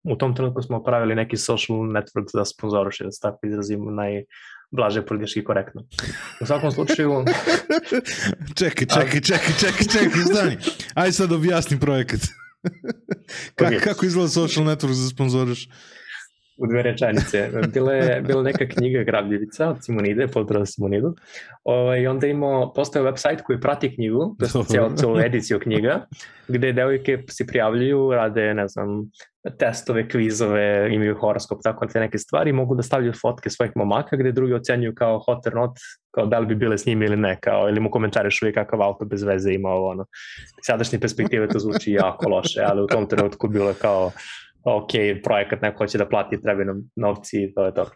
u 0.03 0.17
tom 0.17 0.35
trenutku 0.35 0.63
smo 0.63 0.83
pravili 0.83 1.15
neki 1.15 1.37
social 1.37 1.79
network 1.79 2.27
za 2.33 2.45
sponzoruše, 2.45 3.05
da 3.05 3.11
se 3.11 3.21
tako 3.21 3.47
izrazim 3.47 3.81
najblaže 3.95 5.07
politički 5.07 5.45
korektno. 5.45 5.83
U 6.41 6.47
svakom 6.47 6.73
slučaju... 6.73 7.25
čekaj, 8.59 8.87
čekaj, 8.87 9.21
čekaj, 9.21 9.55
čekaj, 9.61 9.87
čekaj, 9.93 10.23
stani. 10.23 10.57
Ajde 10.95 11.13
sad 11.13 11.33
objasni 11.33 11.81
projekat. 11.81 12.21
Kako, 13.55 13.75
okay. 13.75 13.81
kako 13.81 14.07
izgleda 14.07 14.29
social 14.29 14.67
network 14.67 14.93
za 14.93 15.09
sponzoriš? 15.09 15.69
U 16.59 16.67
dve 16.67 16.83
rečenice. 16.83 17.51
Bila 17.75 17.93
je, 17.93 18.23
bila 18.23 18.43
neka 18.43 18.67
knjiga 18.69 19.03
Grabljivica 19.03 19.69
od 19.69 19.85
Simonide, 19.85 20.27
pozdrav 20.27 20.67
Simonidu. 20.67 21.15
Ovaj, 21.65 22.07
onda 22.07 22.27
imao, 22.27 22.73
postoje 22.73 23.05
website 23.05 23.43
koji 23.43 23.61
prati 23.61 23.95
knjigu, 23.95 24.37
to 24.39 24.61
je 24.61 24.65
cijelu, 24.65 24.97
cijelu 24.97 25.21
ediciju 25.21 25.61
knjiga, 25.61 26.07
gde 26.49 26.73
devojke 26.73 27.23
se 27.29 27.47
prijavljuju, 27.47 28.11
rade, 28.11 28.55
ne 28.55 28.69
znam, 28.69 29.11
testove, 29.59 30.09
kvizove, 30.09 30.89
imaju 30.95 31.15
horoskop, 31.15 31.59
tako 31.63 31.87
te 31.87 32.01
neke 32.01 32.19
stvari, 32.19 32.53
mogu 32.53 32.75
da 32.75 32.83
stavljaju 32.83 33.13
fotke 33.23 33.51
svojih 33.51 33.73
momaka 33.77 34.17
gde 34.17 34.33
drugi 34.33 34.55
ocenjuju 34.55 34.95
kao 34.95 35.19
hot 35.19 35.47
or 35.47 35.55
not, 35.55 35.71
kao 36.15 36.27
da 36.27 36.39
li 36.39 36.47
bi 36.47 36.55
bile 36.55 36.79
s 36.79 36.87
njim 36.87 37.03
ili 37.03 37.17
ne, 37.17 37.39
kao, 37.41 37.69
ili 37.69 37.81
mu 37.81 37.91
komentariš 37.91 38.43
uvijek 38.43 38.55
kakav 38.55 38.83
auto 38.83 39.05
bez 39.05 39.23
veze 39.23 39.53
ima 39.53 39.69
ovo, 39.69 39.91
ono. 39.91 40.07
Sadašnje 40.63 40.99
perspektive 40.99 41.49
to 41.49 41.59
zvuči 41.59 41.93
jako 41.93 42.29
loše, 42.29 42.61
ali 42.67 42.83
u 42.83 42.87
tom 42.87 43.07
trenutku 43.07 43.49
bilo 43.49 43.75
kao 43.81 44.11
ok, 44.77 44.91
projekat 45.25 45.63
neko 45.63 45.79
hoće 45.79 45.99
da 45.99 46.09
plati, 46.09 46.43
treba 46.43 46.65
nam 46.65 46.91
novci 46.97 47.43
i 47.43 47.55
to 47.55 47.65
je 47.65 47.75
to. 47.75 47.87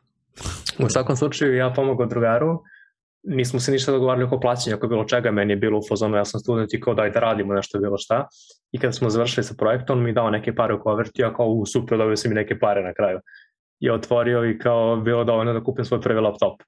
U 0.79 0.89
svakom 0.89 1.17
slučaju 1.17 1.57
ja 1.57 1.73
pomogao 1.77 2.07
drugaru, 2.07 2.63
nismo 3.23 3.61
se 3.61 3.73
ništa 3.73 3.93
dogovarali 3.93 4.25
oko 4.25 4.41
plaćanja, 4.41 4.77
oko 4.77 4.87
bilo 4.89 5.05
čega, 5.05 5.31
meni 5.31 5.53
je 5.53 5.57
bilo 5.57 5.79
u 5.79 5.83
fazonu, 5.89 6.17
ja 6.17 6.25
sam 6.25 6.41
student 6.41 6.75
i 6.75 6.81
kao 6.81 6.95
daj 6.95 7.11
da 7.11 7.21
radimo 7.21 7.55
nešto 7.55 7.79
bilo 7.79 7.99
šta. 7.99 8.27
I 8.73 8.79
kada 8.79 8.93
smo 8.93 9.11
završili 9.11 9.45
sa 9.45 9.55
projektom, 9.59 10.03
mi 10.03 10.13
dao 10.13 10.31
neke 10.31 10.55
pare 10.55 10.75
u 10.75 10.83
konverti, 10.83 11.23
ja 11.23 11.35
kao 11.35 11.47
u 11.47 11.67
super, 11.67 11.99
dobio 11.99 12.17
sam 12.17 12.33
i 12.33 12.35
neke 12.35 12.59
pare 12.59 12.83
na 12.83 12.95
kraju. 12.95 13.21
I 13.81 13.91
otvorio 13.91 14.51
i 14.51 14.59
kao 14.59 14.97
bilo 14.97 15.25
dovoljno 15.25 15.53
da 15.53 15.65
kupim 15.65 15.85
svoj 15.85 16.01
prvi 16.01 16.21
laptop. 16.21 16.63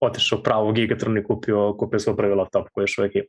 Otešao 0.00 0.42
pravo 0.42 0.72
Gigatron 0.72 1.18
i 1.18 1.24
kupio, 1.24 1.74
kupio 1.78 1.98
svoj 1.98 2.16
prvi 2.16 2.34
laptop 2.34 2.68
koji 2.72 2.82
još 2.82 2.98
uvek 2.98 3.14
ima. 3.14 3.24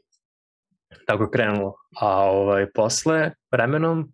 Tako 1.08 1.24
je 1.24 1.30
krenulo. 1.34 1.74
A 2.02 2.32
ovaj, 2.32 2.66
posle, 2.74 3.32
vremenom, 3.52 4.12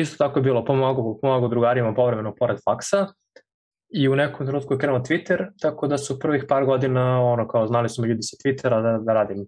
Isto 0.00 0.24
tako 0.24 0.38
je 0.38 0.42
bilo, 0.42 0.64
pomogao, 0.64 1.18
pomogao 1.20 1.48
drugarima 1.48 1.94
povremeno 1.94 2.34
pored 2.34 2.58
faksa 2.64 3.06
i 3.88 4.08
u 4.08 4.16
nekom 4.16 4.46
trenutku 4.46 4.74
je 4.74 4.78
krenuo 4.78 4.98
Twitter, 4.98 5.46
tako 5.60 5.86
da 5.86 5.98
su 5.98 6.18
prvih 6.18 6.44
par 6.48 6.64
godina, 6.64 7.22
ono, 7.22 7.48
kao 7.48 7.66
znali 7.66 7.88
smo 7.88 8.06
ljudi 8.06 8.22
sa 8.22 8.36
Twittera 8.36 8.82
da, 8.82 8.98
da 8.98 9.12
radim 9.12 9.46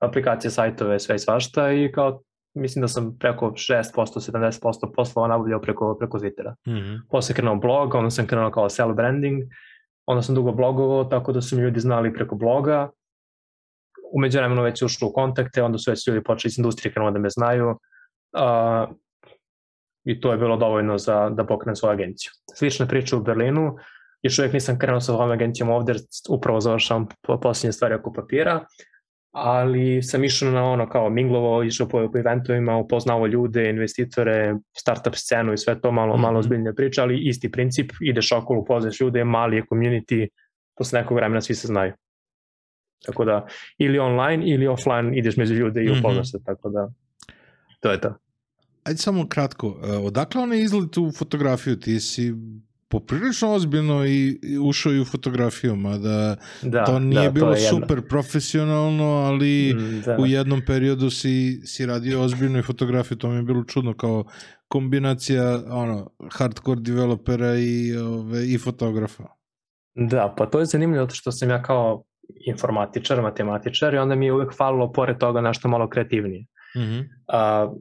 aplikacije, 0.00 0.50
sajtove, 0.50 0.98
sve 1.00 1.16
i 1.16 1.18
svašta 1.18 1.72
i 1.72 1.92
kao 1.92 2.20
mislim 2.54 2.82
da 2.82 2.88
sam 2.88 3.16
preko 3.18 3.50
6%, 3.50 3.82
70% 3.94 4.92
poslova 4.96 5.28
nabavljao 5.28 5.60
preko, 5.60 5.96
preko 5.98 6.18
Twittera. 6.18 6.54
Mm 6.66 6.72
-hmm. 6.72 7.00
Posle 7.10 7.34
krenuo 7.34 7.56
blog, 7.56 7.94
onda 7.94 8.10
sam 8.10 8.26
krenuo 8.26 8.50
kao 8.50 8.68
self 8.68 8.96
branding, 8.96 9.42
onda 10.06 10.22
sam 10.22 10.34
dugo 10.34 10.52
blogovao, 10.52 11.04
tako 11.04 11.32
da 11.32 11.40
su 11.40 11.56
mi 11.56 11.62
ljudi 11.62 11.80
znali 11.80 12.14
preko 12.14 12.34
bloga. 12.34 12.90
Umeđu 14.12 14.38
vremenu 14.38 14.62
već 14.62 14.82
ušlo 14.82 15.08
u 15.08 15.12
kontakte, 15.12 15.62
onda 15.62 15.78
su 15.78 15.90
već 15.90 16.08
ljudi 16.08 16.22
počeli 16.22 16.48
iz 16.48 16.58
industrije 16.58 16.92
krenuo 16.92 17.10
da 17.10 17.18
me 17.18 17.30
znaju. 17.30 17.68
Uh, 17.68 18.96
i 20.04 20.20
to 20.20 20.32
je 20.32 20.38
bilo 20.38 20.56
dovoljno 20.56 20.98
za 20.98 21.30
da 21.30 21.46
pokrenem 21.46 21.76
svoju 21.76 21.92
agenciju. 21.92 22.30
Slična 22.54 22.86
priča 22.86 23.16
u 23.16 23.22
Berlinu, 23.22 23.76
još 24.22 24.38
uvijek 24.38 24.52
nisam 24.52 24.78
krenuo 24.78 25.00
sa 25.00 25.14
ovom 25.14 25.30
agencijom 25.30 25.70
ovde, 25.70 25.94
upravo 26.28 26.60
završavam 26.60 27.06
posljednje 27.42 27.72
stvari 27.72 27.94
oko 27.94 28.12
papira, 28.12 28.64
ali 29.32 30.02
sam 30.02 30.24
išao 30.24 30.50
na 30.50 30.64
ono 30.64 30.88
kao 30.88 31.10
minglovo, 31.10 31.62
išao 31.62 31.88
po, 31.88 32.08
po 32.12 32.18
eventovima, 32.18 32.76
upoznao 32.76 33.26
ljude, 33.26 33.70
investitore, 33.70 34.54
startup 34.76 35.14
scenu 35.14 35.52
i 35.52 35.58
sve 35.58 35.80
to 35.80 35.92
malo, 35.92 36.16
malo 36.16 36.38
mhm. 36.38 36.46
zbiljne 36.46 36.74
priče, 36.74 37.00
ali 37.00 37.28
isti 37.28 37.50
princip, 37.50 37.92
ideš 38.00 38.32
okolo, 38.32 38.60
upoznaš 38.60 39.00
ljude, 39.00 39.24
mali 39.24 39.56
je 39.56 39.64
community, 39.72 40.28
posle 40.76 41.00
nekog 41.00 41.16
vremena 41.16 41.40
svi 41.40 41.54
se 41.54 41.66
znaju. 41.66 41.92
Tako 43.06 43.24
da, 43.24 43.46
ili 43.78 43.98
online 43.98 44.46
ili 44.46 44.66
offline 44.66 45.18
ideš 45.18 45.36
među 45.36 45.54
ljude 45.54 45.84
i 45.84 45.90
mhm. 45.90 45.98
upoznaš 45.98 46.30
se, 46.30 46.38
tako 46.44 46.68
da, 46.68 46.88
to 47.80 47.90
je 47.90 48.00
to 48.00 48.23
ajde 48.84 48.98
samo 48.98 49.28
kratko, 49.28 49.76
e, 49.84 49.92
odakle 49.92 50.42
ona 50.42 50.54
izgled 50.54 50.90
tu 50.90 51.12
fotografiju? 51.12 51.76
Ti 51.76 52.00
si 52.00 52.34
poprilično 52.88 53.52
ozbiljno 53.52 54.06
i, 54.06 54.38
ušao 54.60 54.92
i 54.92 55.00
u 55.00 55.04
fotografiju, 55.04 55.76
mada 55.76 56.36
Da, 56.62 56.84
to 56.84 56.98
nije 56.98 57.24
da, 57.24 57.30
bilo 57.30 57.52
je 57.52 57.62
jedno. 57.62 57.80
super 57.80 58.08
profesionalno, 58.08 59.04
ali 59.04 59.74
Mm, 59.74 60.00
da. 60.00 60.16
u 60.16 60.26
jednom 60.26 60.62
periodu 60.66 61.10
si, 61.10 61.60
si 61.64 61.86
radio 61.86 62.22
ozbiljnu 62.22 62.58
i 62.58 62.62
fotografiju, 62.62 63.18
to 63.18 63.28
mi 63.28 63.36
je 63.36 63.42
bilo 63.42 63.64
čudno 63.64 63.94
kao 63.94 64.24
kombinacija 64.68 65.62
ono, 65.68 66.10
hardcore 66.32 66.80
developera 66.80 67.54
i, 67.54 67.96
ove, 67.96 68.46
i 68.46 68.58
fotografa. 68.58 69.24
Da, 69.94 70.34
pa 70.38 70.46
to 70.46 70.60
je 70.60 70.66
zanimljivo 70.66 71.08
što 71.08 71.32
sam 71.32 71.50
ja 71.50 71.62
kao 71.62 72.04
informatičar, 72.46 73.22
matematičar 73.22 73.94
i 73.94 73.98
onda 73.98 74.14
mi 74.14 74.26
je 74.26 74.32
uvek 74.32 74.56
falilo 74.56 74.92
pored 74.92 75.18
toga 75.18 75.40
nešto 75.40 75.68
malo 75.68 75.88
kreativnije. 75.88 76.46
Mhm. 76.76 77.00
A, 77.28 77.72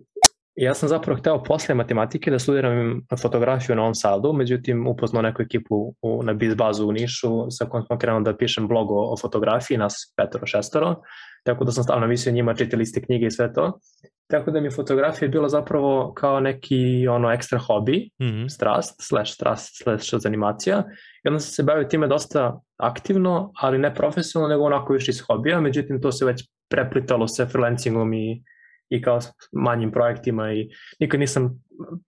ja 0.56 0.74
sam 0.74 0.89
zapravo 0.89 1.20
hteo 1.20 1.44
posle 1.44 1.76
matematike 1.76 2.32
da 2.32 2.39
studiram 2.39 3.02
fotografiju 3.22 3.76
na 3.76 3.82
Novom 3.82 3.96
Sadu, 3.96 4.34
međutim 4.34 4.88
upoznao 4.88 5.22
neku 5.22 5.42
ekipu 5.42 5.96
u, 6.02 6.24
na 6.24 6.34
Biz 6.34 6.56
bazu 6.56 6.88
u 6.88 6.92
Nišu 6.92 7.52
sa 7.52 7.66
kojom 7.66 7.86
smo 7.86 7.98
krenuo 7.98 8.22
da 8.22 8.38
pišem 8.38 8.68
blog 8.68 8.92
o, 8.92 9.13
o 9.13 9.18
fotografiji, 9.18 9.78
nas 9.78 10.13
petoro, 10.18 10.46
šestoro, 10.46 10.96
tako 11.44 11.63
da 11.63 11.72
sam 11.72 11.84
stalno 11.84 12.08
visio 12.08 12.32
njima, 12.32 12.54
čitali 12.54 12.86
ste 12.86 13.02
knjige 13.02 13.26
i 13.26 13.32
sve 13.32 13.54
to. 13.54 13.80
Tako 14.28 14.52
da 14.52 14.60
mi 14.60 14.68
je 14.68 14.72
fotografija 14.72 15.30
bila 15.30 15.50
zapravo 15.50 16.13
kao 16.16 16.39
neki 16.39 17.08
ono 17.08 17.32
ekstra 17.32 17.60
hobi, 17.60 18.10
Mhm. 18.22 18.48
strast, 18.48 18.96
slash 19.08 19.34
strast, 19.34 19.84
slash 19.84 20.13
zanimacija. 20.18 20.84
I 21.24 21.28
onda 21.28 21.39
sam 21.39 21.52
se 21.52 21.63
bavio 21.63 21.84
time 21.84 22.08
dosta 22.08 22.60
aktivno, 22.78 23.52
ali 23.56 23.78
ne 23.78 23.94
profesionalno, 23.96 24.54
nego 24.56 24.66
onako 24.66 24.94
više 24.94 25.12
iz 25.12 25.22
hobija, 25.22 25.62
međutim 25.62 26.02
to 26.02 26.12
se 26.12 26.26
već 26.26 26.50
preplitalo 26.70 27.28
sa 27.28 27.46
freelancingom 27.46 28.13
i, 28.13 28.44
i 28.93 29.01
kao 29.01 29.21
s 29.21 29.27
manjim 29.51 29.91
projektima 29.91 30.53
i 30.53 30.69
nikad 30.99 31.19
nisam 31.19 31.63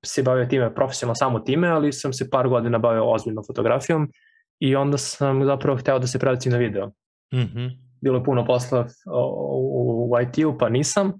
se 0.06 0.24
bavio 0.24 0.46
time 0.46 0.76
profesionalno 0.76 1.16
samo 1.16 1.40
time, 1.40 1.68
ali 1.68 1.94
sam 1.94 2.14
se 2.14 2.30
par 2.30 2.48
godina 2.50 2.78
bavio 2.78 3.12
ozbiljno 3.12 3.44
fotografijom 3.48 4.12
i 4.60 4.76
onda 4.76 4.98
sam 4.98 5.46
zapravo 5.46 5.78
hteo 5.78 6.00
da 6.00 6.08
se 6.08 6.20
prebacim 6.20 6.52
na 6.52 6.58
video. 6.58 6.92
Mhm. 7.34 7.68
Bilo 8.02 8.18
je 8.18 8.24
puno 8.24 8.46
posla 8.46 8.86
u, 9.06 10.10
u 10.12 10.22
IT-u, 10.22 10.58
pa 10.58 10.70
nisam. 10.70 11.14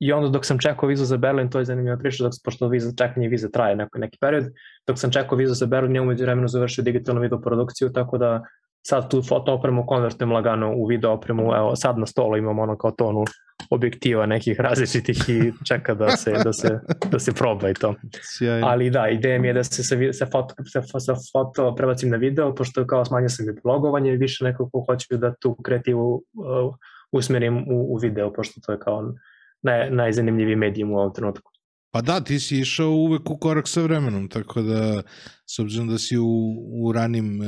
I 0.00 0.12
onda 0.12 0.28
dok 0.28 0.44
sam 0.46 0.58
čekao 0.58 0.88
vizu 0.88 1.04
za 1.04 1.16
Berlin, 1.16 1.50
to 1.50 1.58
je 1.58 1.64
zanimljiva 1.64 1.96
priča, 1.98 2.24
dok, 2.24 2.32
pošto 2.44 2.68
viza, 2.68 2.92
čekanje 2.98 3.28
vize 3.28 3.50
traje 3.50 3.76
neko, 3.76 3.98
neki 3.98 4.18
period, 4.20 4.44
dok 4.86 4.98
sam 4.98 5.10
čekao 5.10 5.38
vizu 5.38 5.54
za 5.54 5.66
Berlin, 5.66 5.96
ja 5.96 6.02
umeđu 6.02 6.24
vremenu 6.24 6.48
završio 6.48 6.84
digitalnu 6.84 7.20
video 7.20 7.40
produkciju, 7.40 7.92
tako 7.92 8.18
da 8.18 8.42
sad 8.86 9.10
tu 9.10 9.22
foto 9.22 9.54
opremu 9.54 9.86
konvertujem 9.86 10.32
lagano 10.32 10.72
u 10.76 10.86
video 10.86 11.12
opremu, 11.12 11.54
evo 11.54 11.76
sad 11.76 11.98
na 11.98 12.06
stolu 12.06 12.36
imam 12.36 12.58
ono 12.58 12.76
kao 12.76 12.90
tonu 12.90 13.24
objektiva 13.70 14.26
nekih 14.26 14.60
različitih 14.60 15.28
i 15.28 15.52
čeka 15.68 15.94
da 15.94 16.16
se, 16.16 16.32
da 16.44 16.52
se, 16.52 16.80
da 17.10 17.18
se 17.18 17.32
proba 17.32 17.70
i 17.70 17.74
to. 17.74 17.94
Sjajno. 18.22 18.66
Ali 18.66 18.90
da, 18.90 19.08
ideja 19.08 19.38
mi 19.38 19.48
je 19.48 19.54
da 19.54 19.64
se 19.64 19.82
sa, 19.82 19.96
sa, 20.12 20.26
foto, 20.26 20.54
sa, 20.72 21.00
sa 21.00 21.14
foto 21.32 21.74
prebacim 21.74 22.10
na 22.10 22.16
video, 22.16 22.54
pošto 22.54 22.86
kao 22.86 23.04
smanjio 23.04 23.28
sam 23.28 23.48
i 23.48 23.60
blogovanje, 23.62 24.12
više 24.12 24.44
nekako 24.44 24.84
hoću 24.88 25.16
da 25.16 25.34
tu 25.34 25.56
kreativu 25.64 26.14
uh, 26.14 26.74
usmerim 27.12 27.58
u, 27.58 27.94
u 27.94 27.96
video, 27.96 28.32
pošto 28.32 28.60
to 28.66 28.72
je 28.72 28.78
kao 28.78 29.14
naj, 29.62 29.90
najzanimljiviji 29.90 30.56
medijum 30.56 30.92
u 30.92 30.98
ovom 30.98 31.14
trenutku. 31.14 31.52
Pa 31.90 32.00
da, 32.00 32.20
ti 32.20 32.40
si 32.40 32.58
išao 32.60 32.90
uvek 32.90 33.30
u 33.30 33.38
korak 33.38 33.68
sa 33.68 33.82
vremenom, 33.82 34.28
tako 34.28 34.62
da, 34.62 35.02
s 35.46 35.58
obzirom 35.58 35.88
da 35.88 35.98
si 35.98 36.18
u, 36.18 36.54
u, 36.72 36.92
ranim, 36.92 37.40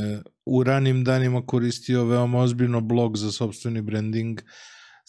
u 0.46 0.64
ranim 0.64 1.04
danima 1.04 1.46
koristio 1.46 2.04
veoma 2.04 2.38
ozbiljno 2.38 2.80
blog 2.80 3.16
za 3.16 3.32
sobstveni 3.32 3.82
branding, 3.82 4.40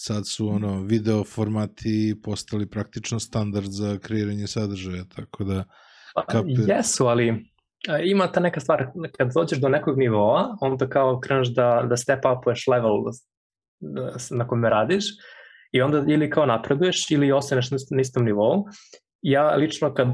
sad 0.04 0.28
su 0.28 0.48
ono 0.48 0.84
video 0.84 1.24
formati 1.24 2.20
postali 2.24 2.70
praktično 2.70 3.20
standard 3.20 3.68
za 3.70 3.98
kreiranje 3.98 4.48
sadržaja, 4.48 5.04
tako 5.16 5.44
da 5.44 5.64
Pa, 6.14 6.26
Kapir. 6.26 6.60
jesu, 6.68 7.06
ali 7.06 7.46
ima 8.04 8.32
ta 8.32 8.40
neka 8.40 8.60
stvar, 8.60 8.88
kad 9.18 9.34
dođeš 9.34 9.60
do 9.60 9.70
nekog 9.70 9.98
nivoa, 9.98 10.58
onda 10.62 10.90
kao 10.90 11.20
kreneš 11.20 11.54
da, 11.54 11.86
da 11.90 11.98
step 11.98 12.20
upuješ 12.40 12.68
level 12.68 12.92
na 14.32 14.48
kome 14.48 14.70
radiš 14.70 15.06
i 15.72 15.82
onda 15.82 16.04
ili 16.08 16.30
kao 16.30 16.46
napreduješ 16.46 17.12
ili 17.12 17.32
ostaneš 17.32 17.72
na 17.72 18.02
istom 18.02 18.26
nivou. 18.26 18.66
Ja 19.22 19.56
lično 19.56 19.94
kad, 19.94 20.08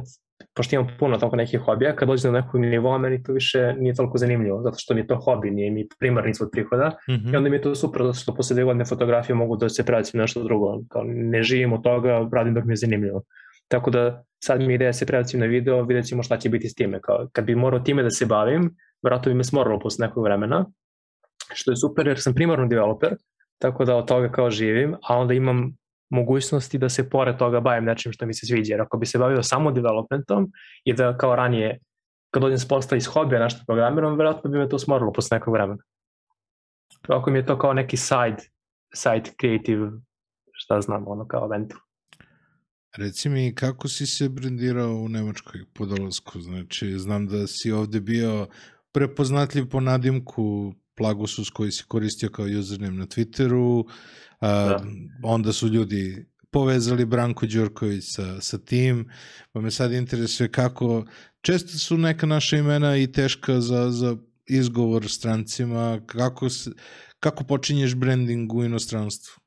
pošto 0.55 0.75
imam 0.75 0.87
puno 0.99 1.17
toliko 1.17 1.35
nekih 1.35 1.59
hobija, 1.59 1.95
kad 1.95 2.07
dođem 2.07 2.31
do 2.31 2.39
nekog 2.41 2.61
nivoa, 2.61 2.97
meni 2.97 3.23
to 3.23 3.33
više 3.33 3.73
nije 3.77 3.95
toliko 3.95 4.17
zanimljivo, 4.17 4.61
zato 4.61 4.75
što 4.79 4.93
mi 4.93 4.99
je 4.99 5.07
to 5.07 5.15
hobi, 5.15 5.51
nije 5.51 5.71
mi 5.71 5.87
primarni 5.99 6.33
svod 6.33 6.49
prihoda 6.51 6.97
mhm. 7.09 7.33
I 7.33 7.37
onda 7.37 7.49
mi 7.49 7.55
je 7.55 7.61
to 7.61 7.75
super, 7.75 8.01
zato 8.01 8.19
što 8.19 8.35
posle 8.35 8.53
dve 8.53 8.63
godine 8.63 8.85
fotografije 8.85 9.35
mogu 9.35 9.57
da 9.57 9.69
se 9.69 9.85
prebacim 9.85 10.17
na 10.17 10.23
nešto 10.23 10.43
drugo. 10.43 10.79
Kao 10.89 11.03
ne 11.05 11.43
živim 11.43 11.73
od 11.73 11.83
toga, 11.83 12.29
radim 12.33 12.53
dok 12.53 12.65
mi 12.65 12.73
je 12.73 12.77
zanimljivo. 12.77 13.23
Tako 13.67 13.89
da 13.91 14.23
sad 14.43 14.61
mi 14.61 14.73
je 14.73 14.75
ideja 14.75 14.89
da 14.89 14.93
se 14.93 15.05
prebacim 15.05 15.39
na 15.39 15.45
video, 15.45 15.83
vidjet 15.83 16.05
ćemo 16.05 16.23
šta 16.23 16.37
će 16.37 16.49
biti 16.49 16.69
s 16.69 16.73
time. 16.73 17.01
Kao, 17.01 17.27
kad 17.31 17.45
bi 17.45 17.55
morao 17.55 17.79
time 17.79 18.03
da 18.03 18.09
se 18.09 18.25
bavim, 18.25 18.75
vratno 19.03 19.29
bi 19.29 19.37
me 19.37 19.43
smoralo 19.43 19.79
posle 19.79 20.07
nekog 20.07 20.23
vremena, 20.23 20.65
što 21.53 21.71
je 21.71 21.75
super 21.75 22.07
jer 22.07 22.19
sam 22.19 22.33
primarno 22.33 22.67
developer, 22.67 23.15
tako 23.59 23.85
da 23.85 23.95
od 23.95 24.07
toga 24.07 24.31
kao 24.31 24.49
živim, 24.49 24.95
a 25.09 25.17
onda 25.17 25.33
imam 25.33 25.77
mogućnosti 26.09 26.77
da 26.77 26.89
se 26.89 27.09
pored 27.09 27.37
toga 27.37 27.59
bavim 27.59 27.85
nečim 27.85 28.11
što 28.11 28.25
mi 28.25 28.33
se 28.33 28.45
sviđa. 28.45 28.73
Jer 28.73 28.81
ako 28.81 28.97
bi 28.97 29.05
se 29.05 29.17
bavio 29.17 29.43
samo 29.43 29.71
developmentom 29.71 30.51
i 30.83 30.93
da 30.93 31.17
kao 31.17 31.35
ranije, 31.35 31.79
kad 32.31 32.41
dođem 32.41 32.59
s 32.59 32.67
iz 32.95 33.05
hobija 33.07 33.43
nešto 33.43 33.63
programiram, 33.67 34.15
vjerojatno 34.15 34.49
bi 34.49 34.57
me 34.57 34.69
to 34.69 34.79
smorilo 34.79 35.13
posle 35.13 35.35
nekog 35.35 35.53
vremena. 35.53 35.83
Ako 37.07 37.31
mi 37.31 37.39
je 37.39 37.45
to 37.45 37.59
kao 37.59 37.73
neki 37.73 37.97
side, 37.97 38.49
side 38.93 39.31
creative, 39.41 39.91
šta 40.51 40.81
znam, 40.81 41.07
ono 41.07 41.27
kao 41.27 41.47
ventil. 41.47 41.77
Reci 42.97 43.29
mi, 43.29 43.55
kako 43.55 43.87
si 43.87 44.05
se 44.05 44.29
brendirao 44.29 44.93
u 44.93 45.09
Nemačkoj 45.09 45.61
po? 45.73 46.39
Znači, 46.39 46.99
znam 46.99 47.27
da 47.27 47.47
si 47.47 47.71
ovde 47.71 47.99
bio 47.99 48.47
prepoznatljiv 48.91 49.69
po 49.69 49.79
nadimku 49.79 50.73
Plagusus 50.97 51.49
koji 51.49 51.71
si 51.71 51.83
koristio 51.87 52.29
kao 52.29 52.45
username 52.59 52.97
na 52.97 53.05
Twitteru, 53.05 53.83
Da. 54.41 54.81
onda 55.23 55.53
su 55.53 55.67
ljudi 55.67 56.25
povezali 56.51 57.05
Branko 57.05 57.45
Đorković 57.45 58.03
sa, 58.07 58.41
sa 58.41 58.57
tim, 58.57 59.09
pa 59.51 59.61
me 59.61 59.71
sad 59.71 59.91
interesuje 59.91 60.51
kako, 60.51 61.05
često 61.41 61.77
su 61.77 61.97
neka 61.97 62.25
naša 62.25 62.57
imena 62.57 62.97
i 62.97 63.11
teška 63.11 63.61
za, 63.61 63.91
za 63.91 64.15
izgovor 64.45 65.09
strancima, 65.09 65.99
kako, 66.05 66.49
se, 66.49 66.71
kako 67.19 67.43
počinješ 67.43 67.95
branding 67.95 68.53
u 68.53 68.63
inostranstvu? 68.63 69.41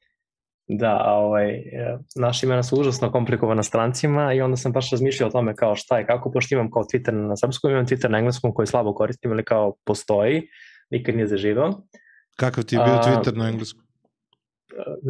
Da, 0.68 1.04
ovaj, 1.06 1.50
e, 1.50 1.98
naša 2.16 2.46
imena 2.46 2.62
su 2.62 2.76
užasno 2.76 3.12
komplikovana 3.12 3.62
strancima 3.62 4.34
i 4.34 4.40
onda 4.40 4.56
sam 4.56 4.72
baš 4.72 4.90
razmišljao 4.90 5.28
o 5.28 5.32
tome 5.32 5.54
kao 5.54 5.76
šta 5.76 5.98
je, 5.98 6.06
kako, 6.06 6.32
pošto 6.32 6.54
imam 6.54 6.70
kao 6.70 6.82
Twitter 6.82 7.12
na 7.12 7.36
srpskom, 7.36 7.70
imam 7.70 7.86
Twitter 7.86 8.08
na 8.08 8.18
engleskom 8.18 8.54
koji 8.54 8.66
slabo 8.66 8.94
koristim 8.94 9.30
ili 9.30 9.44
kao 9.44 9.76
postoji, 9.84 10.42
nikad 10.90 11.14
nije 11.14 11.26
zaživao. 11.26 11.82
Kakav 12.36 12.64
ti 12.64 12.74
je 12.74 12.84
bio 12.84 12.94
A, 12.94 13.02
Twitter 13.02 13.36
na 13.36 13.48
engleskom? 13.48 13.89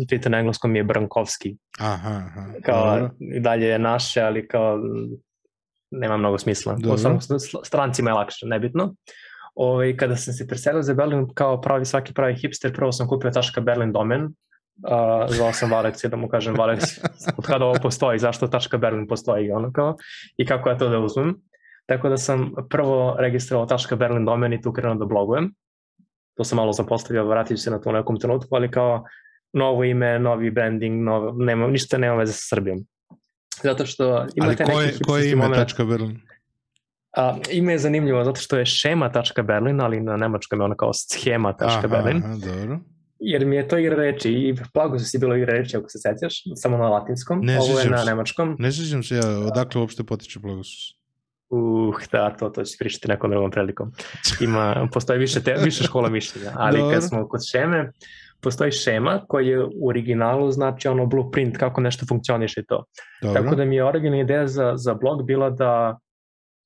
Twitter 0.09 0.29
na 0.29 0.39
engleskom 0.39 0.77
je 0.77 0.85
Brankovski, 0.85 1.57
Aha, 1.79 2.11
aha. 2.11 2.47
kao 2.63 2.91
dobro. 2.91 3.11
i 3.21 3.41
dalje 3.41 3.67
je 3.67 3.79
naše, 3.79 4.23
ali 4.23 4.49
kao 4.49 4.79
nema 5.91 6.17
mnogo 6.17 6.39
smisla. 6.39 6.75
Dobro. 6.75 6.95
U 6.95 6.99
samo 6.99 7.19
strancima 7.65 8.11
je 8.11 8.15
lakše, 8.15 8.47
nebitno. 8.47 8.95
Ovaj, 9.55 9.97
kada 9.97 10.17
sam 10.17 10.35
se 10.35 10.47
preselio 10.47 10.83
za 10.83 10.95
Berlin 10.95 11.27
kao 11.35 11.61
pravi 11.61 11.85
svaki 11.85 12.15
pravi 12.15 12.35
hipster, 12.35 12.75
prvo 12.75 12.93
sam 12.93 13.09
kupio 13.09 13.31
taška 13.31 13.61
Berlin 13.61 13.93
domen, 13.93 14.25
uh, 14.25 14.31
zvao 15.29 15.53
sam 15.53 15.71
Valexi 15.71 16.09
da 16.09 16.17
mu 16.17 16.29
kažem 16.29 16.55
Valex, 16.55 17.01
od 17.39 17.47
kada 17.47 17.65
ovo 17.65 17.79
postoji, 17.83 18.19
zašto 18.19 18.47
tačka 18.47 18.79
Berlin 18.79 19.07
postoji 19.07 19.53
ono 19.53 19.73
kao, 19.73 19.97
i 20.37 20.47
kako 20.47 20.69
ja 20.69 20.79
to 20.79 20.89
da 20.89 20.99
uzmem. 20.99 21.35
Tako 21.87 22.09
da 22.09 22.17
sam 22.17 22.53
prvo 22.71 23.17
registrovao 23.19 23.67
tačka 23.67 23.97
Berlin 23.97 24.25
domen 24.25 24.53
i 24.53 24.63
tu 24.63 24.73
krenuo 24.73 24.95
da 24.95 25.05
blogujem. 25.05 25.55
To 26.37 26.45
sam 26.45 26.57
malo 26.57 26.73
zapostavio, 26.73 27.27
vratit 27.27 27.57
ću 27.57 27.63
se 27.63 27.71
na 27.71 27.81
to 27.81 27.91
u 27.91 27.93
nekom 27.93 28.19
trenutku, 28.19 28.55
ali 28.55 28.71
kao 28.71 29.05
novo 29.53 29.85
ime, 29.85 30.19
novi 30.19 30.51
branding, 30.51 31.03
novo, 31.05 31.33
nema, 31.45 31.67
ništa 31.67 31.99
nema 31.99 32.15
veze 32.15 32.33
sa 32.33 32.57
Srbijom. 32.57 32.79
Zato 33.63 33.87
što 33.87 34.27
ima 34.35 34.47
Ali 34.47 34.57
koje, 35.07 35.31
ime 35.33 35.43
moment. 35.43 35.55
tačka 35.63 35.85
Berlin? 35.85 36.21
A, 37.17 37.37
ime 37.51 37.73
je 37.73 37.79
zanimljivo 37.79 38.25
zato 38.25 38.41
što 38.41 38.57
je 38.59 38.67
šema.berlin, 38.67 39.81
ali 39.81 40.01
na 40.01 40.17
nemačkom 40.17 40.61
je 40.61 40.65
ono 40.65 40.77
kao 40.77 40.93
schema.berlin, 40.93 42.23
Aha, 42.25 42.35
dobro. 42.35 42.79
jer 43.21 43.47
mi 43.47 43.57
je 43.57 43.69
to 43.69 43.79
igra 43.79 43.97
reči 43.97 44.31
i 44.33 44.55
Plagus 44.73 45.15
je 45.15 45.19
bilo 45.19 45.37
igra 45.37 45.53
reči 45.53 45.77
ako 45.77 45.89
se 45.89 45.99
sećaš, 45.99 46.43
samo 46.55 46.77
na 46.79 46.89
latinskom, 46.89 47.41
Ne 47.43 47.59
ovo 47.59 47.81
je 47.81 47.91
na 47.91 47.99
se. 47.99 48.07
nemačkom. 48.07 48.57
Ne 48.59 48.73
sjećam 48.73 49.03
se 49.03 49.17
ja, 49.17 49.29
odakle 49.39 49.81
uopšte 49.81 50.05
potiče 50.05 50.41
Plagosus. 50.41 51.01
Uh, 51.49 51.97
da, 52.13 52.37
to, 52.39 52.49
to 52.49 52.65
ću 52.65 52.77
pričati 52.79 53.09
nekom 53.09 53.31
drugom 53.31 53.51
prilikom. 53.51 53.93
Ima, 54.41 54.89
postoji 54.93 55.19
više, 55.19 55.43
te, 55.43 55.55
više 55.65 55.85
škola 55.85 56.09
mišljenja, 56.09 56.53
ali 56.55 56.79
Dobro. 56.79 56.95
kad 56.95 57.09
smo 57.09 57.29
kod 57.29 57.41
šeme, 57.51 57.93
postoji 58.43 58.73
šema 58.73 59.21
koji 59.29 59.47
je 59.47 59.65
u 59.65 59.89
originalu 59.89 60.51
znači 60.51 60.89
ono 60.89 61.07
blueprint 61.07 61.57
kako 61.57 61.81
nešto 61.81 62.07
funkcioniše 62.07 62.61
i 62.61 62.65
to. 62.65 62.85
Dobro. 63.23 63.43
Tako 63.43 63.55
da 63.55 63.65
mi 63.65 63.77
je 63.77 63.85
originalna 63.85 64.23
ideja 64.23 64.47
za, 64.47 64.73
za 64.77 64.95
blog 64.95 65.27
bila 65.27 65.51
da 65.51 65.99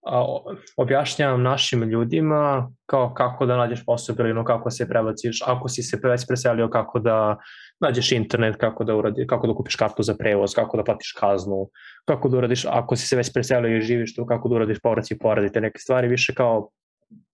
a, 0.06 0.38
objašnjavam 0.76 1.42
našim 1.42 1.82
ljudima 1.82 2.70
kao 2.87 3.14
kako 3.14 3.46
da 3.46 3.56
nađeš 3.56 3.84
posao 3.84 4.16
ili 4.18 4.44
kako 4.44 4.70
se 4.70 4.88
prebaciš, 4.88 5.42
ako 5.46 5.68
si 5.68 5.82
se 5.82 5.98
već 6.02 6.26
preselio, 6.28 6.68
kako 6.68 6.98
da 6.98 7.37
nađeš 7.80 8.12
internet, 8.12 8.56
kako 8.56 8.84
da, 8.84 8.96
uradi, 8.96 9.26
kako 9.26 9.46
da 9.46 9.54
kupiš 9.54 9.76
kartu 9.76 10.02
za 10.02 10.14
prevoz, 10.14 10.54
kako 10.54 10.76
da 10.76 10.84
platiš 10.84 11.12
kaznu, 11.20 11.68
kako 12.04 12.28
da 12.28 12.38
uradiš, 12.38 12.64
ako 12.64 12.96
si 12.96 13.06
se 13.06 13.16
već 13.16 13.32
preselio 13.32 13.76
i 13.76 13.80
živiš 13.80 14.14
tu, 14.16 14.26
kako 14.26 14.48
da 14.48 14.54
uradiš 14.54 14.78
povraci 14.82 15.14
i 15.14 15.18
poradi, 15.18 15.52
te 15.52 15.60
neke 15.60 15.78
stvari 15.78 16.08
više 16.08 16.34
kao 16.34 16.70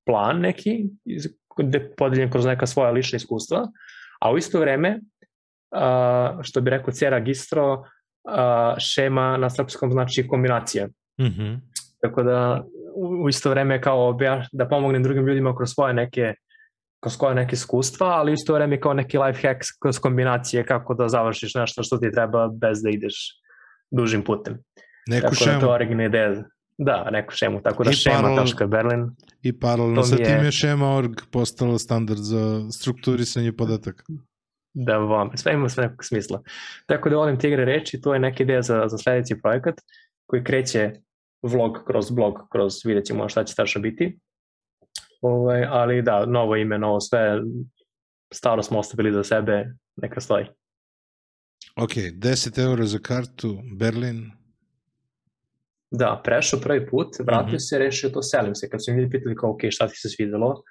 plan 0.07 0.41
neki, 0.41 0.85
gde 1.59 1.79
je 1.79 1.95
podeljen 1.97 2.31
kroz 2.31 2.45
neka 2.45 2.67
svoja 2.67 2.91
lična 2.91 3.17
iskustva, 3.17 3.69
a 4.21 4.33
u 4.33 4.39
isto 4.39 4.61
vreme, 4.61 5.01
što 6.43 6.61
bi 6.61 6.71
rekao 6.71 6.93
C 6.93 7.11
registro, 7.11 7.83
a, 8.29 8.75
šema 8.79 9.37
na 9.37 9.51
srpskom 9.51 9.93
znači 9.93 10.27
kombinacija. 10.29 10.89
Mhm. 11.21 11.55
Tako 12.03 12.23
da 12.23 12.65
u, 12.95 13.29
isto 13.29 13.51
vreme 13.51 13.81
kao 13.81 14.09
obja, 14.09 14.47
da 14.53 14.69
pomognem 14.69 15.03
drugim 15.03 15.27
ljudima 15.27 15.57
kroz 15.57 15.71
svoje 15.71 15.95
neke 15.95 16.35
kroz 17.03 17.17
koje 17.17 17.35
neke 17.35 17.55
iskustva, 17.55 18.07
ali 18.07 18.33
u 18.33 18.35
isto 18.35 18.55
vreme 18.55 18.81
kao 18.81 18.95
neki 18.95 19.19
life 19.19 19.49
hack 19.49 19.61
kroz 19.83 19.99
kombinacije 19.99 20.67
kako 20.67 20.95
da 20.95 21.09
završiš 21.09 21.55
nešto 21.55 21.83
što 21.83 21.97
ti 21.97 22.13
treba 22.13 22.49
bez 22.49 22.83
da 22.83 22.91
ideš 22.91 23.15
dužim 23.91 24.23
putem. 24.25 24.59
Neku 25.07 25.23
tako 25.23 25.35
da 25.35 25.45
to 25.45 25.51
je 25.51 25.61
šemu. 25.61 25.73
originalna 25.73 26.05
ideja. 26.05 26.45
Da, 26.83 27.09
neku 27.11 27.33
šemu. 27.33 27.63
Tako 27.63 27.85
da 27.85 27.91
I 27.91 27.95
paralel- 27.95 28.47
šema.berlin. 28.49 29.11
I 29.43 29.53
paralelno 29.53 30.03
sa 30.03 30.17
je- 30.17 30.25
tim 30.25 30.45
je 30.45 30.53
šema.org 30.53 31.11
postala 31.31 31.79
standard 31.79 32.21
za 32.21 32.71
strukturisanje 32.71 33.53
podataka. 33.53 34.05
Da 34.75 34.99
vam, 34.99 35.31
sve 35.37 35.53
ima 35.53 35.69
sve 35.69 35.85
nekog 35.85 36.05
smisla. 36.05 36.43
Tako 36.87 37.11
da 37.11 37.17
volim 37.17 37.39
te 37.39 37.49
igre 37.49 37.65
reči, 37.65 38.01
to 38.01 38.15
je 38.15 38.21
neka 38.21 38.43
ideja 38.43 38.63
za, 38.63 38.85
za 38.89 38.99
sledeći 38.99 39.37
projekat 39.43 39.75
koji 40.27 40.45
kreće 40.45 40.93
vlog 41.43 41.79
kroz 41.87 42.11
blog, 42.11 42.35
kroz 42.53 42.75
vidjet 42.85 43.05
ćemo 43.05 43.29
šta 43.29 43.45
će 43.45 43.55
tačno 43.55 43.81
biti. 43.81 44.19
Ovaj, 45.21 45.65
ali 45.65 46.03
da, 46.03 46.27
novo 46.27 46.57
ime, 46.57 46.79
novo 46.79 47.01
sve, 47.01 47.41
staro 48.35 48.63
smo 48.63 48.79
ostavili 48.79 49.13
za 49.13 49.25
sebe, 49.25 49.67
neka 49.97 50.21
stoji. 50.21 50.47
Ok, 51.77 51.91
10 51.91 52.59
eura 52.59 52.87
za 52.87 52.99
kartu, 52.99 53.59
Berlin. 53.77 54.31
Da, 55.91 56.21
prešao 56.25 56.61
prvi 56.61 56.87
put, 56.87 57.09
vratio 57.27 57.49
Mhm. 57.49 57.59
se, 57.59 57.79
rešio 57.79 58.11
to, 58.11 58.23
selim 58.23 58.55
se. 58.55 58.69
Kad 58.69 58.85
su 58.85 58.93
mi 58.93 58.99
ljudi 59.01 59.11
pitali 59.11 59.37
kao, 59.37 59.51
ok, 59.51 59.61
šta 59.71 59.89
ti 59.89 59.97
se 59.97 60.09
svidelo, 60.09 60.63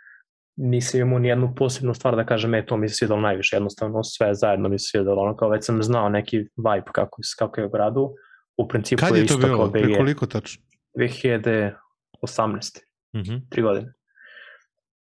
nisam 0.55 0.99
imao 1.01 1.19
nijednu 1.19 1.53
posebnu 1.55 1.93
stvar 1.93 2.15
da 2.15 2.25
kažem, 2.25 2.53
e, 2.53 2.65
to 2.65 2.77
mi 2.77 2.89
se 2.89 2.95
svidelo 2.95 3.19
najviše, 3.21 3.55
jednostavno 3.55 4.03
sve 4.03 4.35
zajedno 4.35 4.69
mi 4.69 4.79
se 4.79 4.87
svidelo, 4.91 5.21
ono 5.21 5.35
kao 5.35 5.49
već 5.49 5.65
sam 5.65 5.83
znao 5.83 6.09
neki 6.09 6.37
vibe 6.37 6.91
kako, 6.91 7.17
kako 7.39 7.61
je 7.61 7.67
u 7.67 7.69
gradu, 7.69 8.13
u 8.57 8.67
principu 8.67 8.99
Kad 8.99 9.15
je 9.15 9.17
to 9.17 9.33
isto 9.33 9.37
kao 9.39 9.49
bilo? 9.49 9.71
Pre 9.71 9.81
BG, 9.83 9.97
koliko 9.97 10.25
tačno? 10.25 10.63
2018, 10.97 12.79
Mhm. 13.15 13.35
tri 13.49 13.61
godine. 13.61 13.93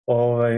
Ovaj, 0.06 0.52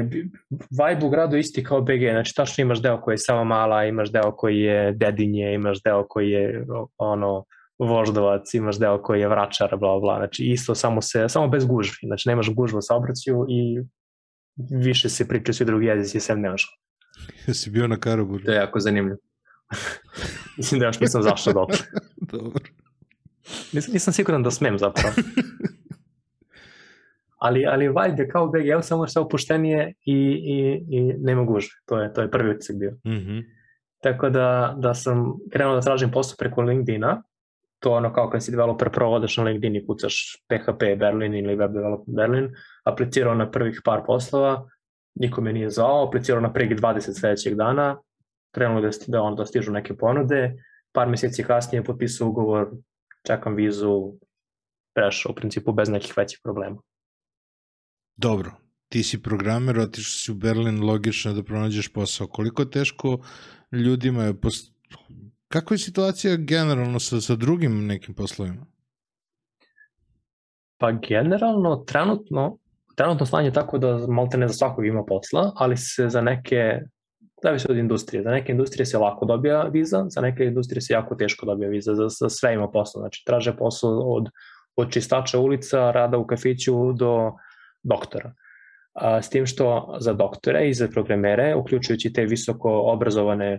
vibe 0.50 1.05
u 1.05 1.11
gradu 1.11 1.37
je 1.37 1.40
isti 1.40 1.64
kao 1.64 1.81
BG, 1.81 2.11
znači 2.11 2.35
tačno 2.37 2.62
imaš 2.62 2.83
deo 2.83 3.00
koji 3.00 3.14
je 3.14 3.18
Sava 3.18 3.44
Mala, 3.44 3.85
imaš 3.85 4.12
deo 4.12 4.37
koji 4.37 4.61
je 4.61 4.92
Dedinje, 4.92 5.55
imaš 5.55 5.83
deo 5.83 6.07
koji 6.09 6.31
je 6.31 6.66
ono 6.98 7.44
Voždovac, 7.87 8.55
imaš 8.55 8.79
deo 8.79 9.03
koji 9.03 9.21
je 9.21 9.29
Vračar, 9.29 9.77
bla 9.77 9.99
bla, 10.01 10.16
znači 10.16 10.45
isto 10.45 10.75
samo 10.75 11.03
se, 11.03 11.29
samo 11.29 11.49
bez 11.49 11.64
gužvi, 11.64 12.07
znači 12.07 12.29
nemaš 12.29 12.55
gužvu 12.55 12.79
u 12.79 12.83
saobraćaju 12.83 13.47
i 13.49 13.83
više 14.57 15.09
se 15.09 15.29
pričaju 15.29 15.55
svi 15.55 15.64
drugi 15.64 15.87
jezici 15.87 16.21
sem 16.21 16.40
nemaš. 16.40 16.66
Jesi 17.47 17.71
bio 17.75 17.88
na 17.88 17.97
Karaburgu? 17.97 18.45
To 18.45 18.53
je 18.53 18.57
jako 18.57 18.81
zanimljivo. 18.81 19.18
Mislim 20.57 20.81
da 20.81 20.87
još 20.87 21.01
nisam 21.01 21.23
zašao 21.23 21.53
dotle. 21.53 21.79
Dobro. 22.33 22.64
Nisam, 23.73 23.92
nisam 23.92 24.12
siguran 24.12 24.42
da 24.42 24.51
smem 24.51 24.79
zapravo. 24.79 25.14
ali, 27.38 27.66
ali 27.66 27.85
je 28.18 28.29
kao 28.29 28.47
BG, 28.47 28.66
evo 28.68 28.83
samo 28.83 29.07
sve 29.07 29.23
opuštenije 29.23 29.95
i, 30.05 30.14
i, 30.45 30.85
i 30.90 31.14
nema 31.18 31.45
gužve. 31.45 31.71
To 31.87 32.03
je, 32.03 32.12
to 32.12 32.21
je 32.21 32.31
prvi 32.31 32.51
utisak 32.51 32.77
bio. 32.77 32.97
Mhm. 33.07 33.38
Tako 34.03 34.31
da, 34.31 34.75
da 34.79 34.95
sam 34.95 35.33
krenuo 35.53 35.75
da 35.75 35.81
tražim 35.81 36.11
posao 36.11 36.37
preko 36.38 36.62
LinkedIna, 36.62 37.23
to 37.83 37.92
ono 37.92 38.12
kao 38.12 38.31
kad 38.31 38.45
si 38.45 38.51
developer 38.51 38.90
prvo 38.90 39.14
odeš 39.14 39.37
na 39.37 39.45
LinkedIn 39.45 39.77
i 39.77 39.87
kucaš 39.87 40.37
PHP 40.49 40.83
Berlin 40.99 41.35
ili 41.35 41.57
Web 41.57 41.73
Development 41.73 42.16
Berlin, 42.16 42.51
aplicirao 42.85 43.35
na 43.35 43.51
prvih 43.51 43.81
par 43.85 44.03
poslova, 44.07 44.68
niko 45.14 45.40
me 45.40 45.53
nije 45.53 45.71
zvao, 45.71 46.07
aplicirao 46.07 46.40
na 46.40 46.53
prvih 46.53 46.79
20 46.79 47.21
sledećeg 47.21 47.55
dana, 47.55 47.99
krenulo 48.55 48.81
da, 48.81 48.90
da, 49.07 49.23
onda 49.23 49.47
stižu 49.47 49.73
neke 49.73 49.97
ponude, 49.97 50.55
par 50.92 51.09
meseci 51.09 51.45
kasnije 51.45 51.85
potpisao 51.85 52.29
ugovor, 52.29 52.71
čekam 53.27 53.55
vizu, 53.55 54.12
prešao 54.95 55.33
u 55.33 55.35
principu 55.35 55.73
bez 55.73 55.88
nekih 55.88 56.14
većih 56.16 56.40
problema. 56.42 56.77
Dobro, 58.16 58.53
ti 58.88 59.03
si 59.03 59.23
programer, 59.23 59.79
otišao 59.79 60.18
si 60.18 60.33
u 60.33 60.35
Berlin, 60.35 60.85
logično 60.85 61.31
je 61.31 61.35
da 61.35 61.42
pronađeš 61.42 61.92
posao. 61.92 62.27
Koliko 62.27 62.64
teško 62.64 63.18
ljudima 63.73 64.25
je... 64.25 64.40
Pos... 64.40 64.73
Kako 65.53 65.75
je 65.75 65.79
situacija 65.79 66.37
generalno 66.37 67.01
sa, 67.01 67.21
sa 67.21 67.35
drugim 67.37 67.87
nekim 67.87 68.15
poslovima? 68.15 68.67
Pa 70.79 70.93
generalno, 70.93 71.77
trenutno, 71.77 72.59
trenutno 72.97 73.27
stanje 73.27 73.49
je 73.49 73.53
tako 73.53 73.79
da 73.79 74.07
malte 74.09 74.38
ne 74.38 74.49
za 74.49 74.55
svakog 74.55 74.87
ima 74.87 75.05
posla, 75.05 75.53
ali 75.57 75.77
se 75.77 76.09
za 76.09 76.21
neke, 76.21 76.81
zavisi 77.43 77.67
od 77.71 77.77
industrije, 77.77 78.23
za 78.23 78.31
neke 78.31 78.53
industrije 78.53 78.87
se 78.87 78.99
lako 78.99 79.27
dobija 79.27 79.62
viza, 79.62 80.05
za 80.09 80.21
neke 80.21 80.45
industrije 80.45 80.81
se 80.81 80.95
jako 80.95 81.15
teško 81.15 81.47
dobija 81.47 81.69
viza, 81.69 81.95
za, 81.95 82.09
za 82.09 82.29
sve 82.29 82.55
ima 82.55 82.71
posla, 82.71 83.01
znači 83.01 83.23
traže 83.27 83.57
posao 83.57 83.91
od, 83.91 84.31
od 84.77 84.93
čistača 84.93 85.38
ulica, 85.38 85.91
rada 85.91 86.19
u 86.19 86.27
kafiću 86.27 86.93
do 86.93 87.33
doktora. 87.83 88.33
A, 88.93 89.23
s 89.23 89.31
tim 89.31 89.47
što 89.47 89.97
za 90.01 90.12
doktore 90.12 90.69
i 90.69 90.75
za 90.75 90.88
programere, 90.88 91.55
uključujući 91.55 92.12
te 92.12 92.25
visoko 92.25 92.71
obrazovane 92.71 93.59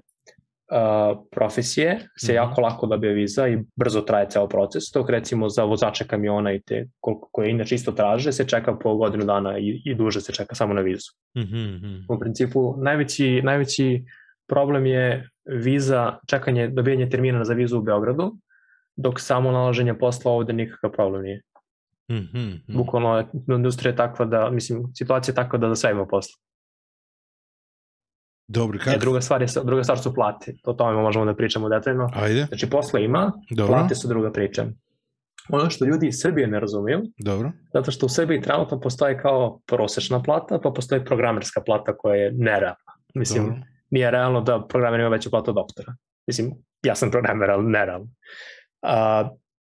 a, 0.73 1.15
profesije, 1.31 1.99
se 2.17 2.31
Mhm. 2.31 2.35
jako 2.35 2.61
lako 2.61 2.87
dobije 2.87 3.13
viza 3.13 3.47
i 3.47 3.57
brzo 3.75 4.01
traje 4.01 4.29
ceo 4.29 4.47
proces. 4.47 4.83
Dok 4.93 5.09
recimo 5.09 5.49
za 5.49 5.63
vozače 5.63 6.07
kamiona 6.07 6.53
i 6.53 6.61
te 6.61 6.87
koliko, 6.99 7.29
koje 7.31 7.49
inače 7.49 7.75
isto 7.75 7.91
traže, 7.91 8.31
se 8.31 8.47
čeka 8.47 8.75
po 8.75 8.95
godinu 8.95 9.25
dana 9.25 9.57
i, 9.57 9.81
i 9.85 9.95
duže 9.95 10.21
se 10.21 10.33
čeka 10.33 10.55
samo 10.55 10.73
na 10.73 10.81
vizu. 10.81 11.11
Mhm, 11.37 11.75
mhm. 11.75 11.95
U 12.09 12.19
principu, 12.19 12.75
najveći, 12.77 13.41
najveći 13.43 14.03
problem 14.47 14.85
je 14.85 15.29
viza, 15.45 16.17
čekanje, 16.27 16.67
dobijanje 16.67 17.09
termina 17.09 17.43
za 17.43 17.53
vizu 17.53 17.77
u 17.77 17.81
Beogradu, 17.81 18.35
dok 18.95 19.19
samo 19.19 19.51
nalaženje 19.51 19.93
posla 19.97 20.31
ovde 20.31 20.53
nikakav 20.53 20.91
problem 20.91 21.23
nije. 21.23 21.41
Mhm, 22.11 22.39
mhm. 22.39 22.77
Bukvalno 22.77 23.23
industrija 23.47 23.91
je 23.91 23.95
takva 23.95 24.25
da, 24.25 24.49
mislim, 24.49 24.83
situacija 24.93 25.31
je 25.31 25.35
takva 25.35 25.59
da 25.59 25.69
za 25.69 25.75
sve 25.75 25.91
ima 25.91 26.05
posla. 26.05 26.35
Dobro, 28.47 28.77
E, 28.81 28.83
kako? 28.83 28.99
druga, 28.99 29.21
stvar 29.21 29.41
je, 29.41 29.47
druga 29.63 29.83
stvar 29.83 29.99
su 29.99 30.13
plate. 30.13 30.53
O 30.63 30.73
tome 30.73 31.01
možemo 31.01 31.25
da 31.25 31.35
pričamo 31.35 31.69
detaljno. 31.69 32.09
Ajde, 32.13 32.45
Znači, 32.45 32.69
posla 32.69 32.99
ima, 32.99 33.31
dobro, 33.49 33.73
plate 33.73 33.95
su 33.95 34.07
druga 34.07 34.31
priča. 34.31 34.65
Ono 35.49 35.69
što 35.69 35.85
ljudi 35.85 36.07
iz 36.07 36.15
Srbije 36.21 36.47
ne 36.47 36.59
razumiju, 36.59 37.01
dobro. 37.17 37.51
zato 37.73 37.91
što 37.91 38.05
u 38.05 38.09
Srbiji 38.09 38.41
trenutno 38.41 38.79
postoji 38.79 39.17
kao 39.17 39.59
prosečna 39.65 40.23
plata, 40.23 40.59
pa 40.63 40.71
postoji 40.71 41.05
programerska 41.05 41.61
plata 41.61 41.97
koja 41.97 42.15
je 42.15 42.31
nerealna. 42.31 42.93
Mislim, 43.15 43.43
dobro. 43.43 43.61
nije 43.89 44.11
realno 44.11 44.41
da 44.41 44.67
programer 44.69 44.99
ima 44.99 45.09
veću 45.09 45.29
platu 45.29 45.51
od 45.51 45.55
doktora. 45.55 45.95
Mislim, 46.27 46.51
ja 46.83 46.95
sam 46.95 47.11
programer, 47.11 47.51
ali 47.51 47.63
nerealno. 47.65 48.07
A, 48.81 49.29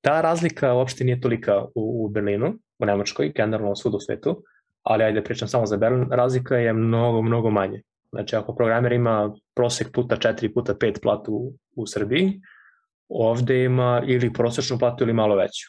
ta 0.01 0.21
razlika 0.21 0.75
uopšte 0.75 1.05
nije 1.05 1.21
tolika 1.21 1.65
u, 1.75 2.05
u 2.05 2.09
Berlinu, 2.09 2.55
u 2.79 2.87
Nemačkoj, 2.87 3.33
generalno 3.37 3.77
svud 3.77 3.95
u 3.95 4.01
svetu, 4.01 4.43
ali 4.83 5.05
ajde 5.05 5.25
pričam 5.25 5.49
samo 5.49 5.67
za 5.67 5.77
Berlin, 5.77 6.07
razlika 6.11 6.57
je 6.57 6.73
mnogo, 6.73 7.23
mnogo 7.23 7.51
manje. 7.51 7.83
Znači, 8.15 8.37
ako 8.37 8.55
programer 8.55 8.93
ima 8.93 9.35
prosek 9.55 9.93
puta 9.93 10.17
4 10.17 10.55
puta 10.55 10.75
5 10.75 11.03
platu 11.03 11.53
u, 11.77 11.87
Srbiji, 11.87 12.41
ovde 13.09 13.65
ima 13.65 14.03
ili 14.07 14.33
prosečnu 14.33 14.79
platu 14.79 15.05
ili 15.05 15.13
malo 15.13 15.37
veću. 15.37 15.67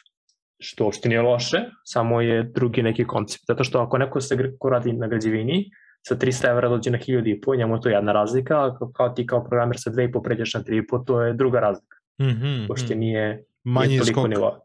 Što 0.58 0.84
uopšte 0.84 1.08
nije 1.08 1.22
loše, 1.22 1.58
samo 1.84 2.20
je 2.20 2.42
drugi 2.42 2.82
neki 2.82 3.04
koncept. 3.04 3.44
Zato 3.48 3.64
što 3.64 3.80
ako 3.80 3.98
neko 3.98 4.20
se 4.20 4.36
ko 4.58 4.70
radi 4.70 4.92
na 4.92 5.06
građevini, 5.06 5.70
sa 6.08 6.16
300 6.16 6.50
evra 6.50 6.68
dođe 6.68 6.90
na 6.90 6.98
1000 6.98 7.30
i 7.36 7.40
po, 7.40 7.56
njemu 7.56 7.76
je 7.76 7.80
to 7.80 7.88
jedna 7.88 8.12
razlika, 8.12 8.64
a 8.64 8.78
kao- 8.94 9.08
ti 9.08 9.26
kao 9.26 9.44
programer 9.44 9.76
sa 9.78 9.90
2,5 9.90 10.22
pređeš 10.22 10.54
na 10.54 10.62
3,5, 10.62 11.04
to 11.06 11.22
je 11.22 11.32
druga 11.32 11.60
razlika. 11.60 11.96
Mhm, 12.22 12.66
Uopšte 12.70 12.94
mhm. 12.94 13.00
nije, 13.00 13.44
Manji 13.64 13.88
nije 13.88 13.96
je 13.96 14.00
toliko 14.00 14.20
skok. 14.20 14.30
nivoa. 14.30 14.60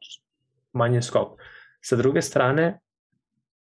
Manji 0.74 0.96
je 0.98 1.02
skok. 1.02 1.42
Sa 1.82 1.96
druge 1.96 2.22
strane, 2.22 2.80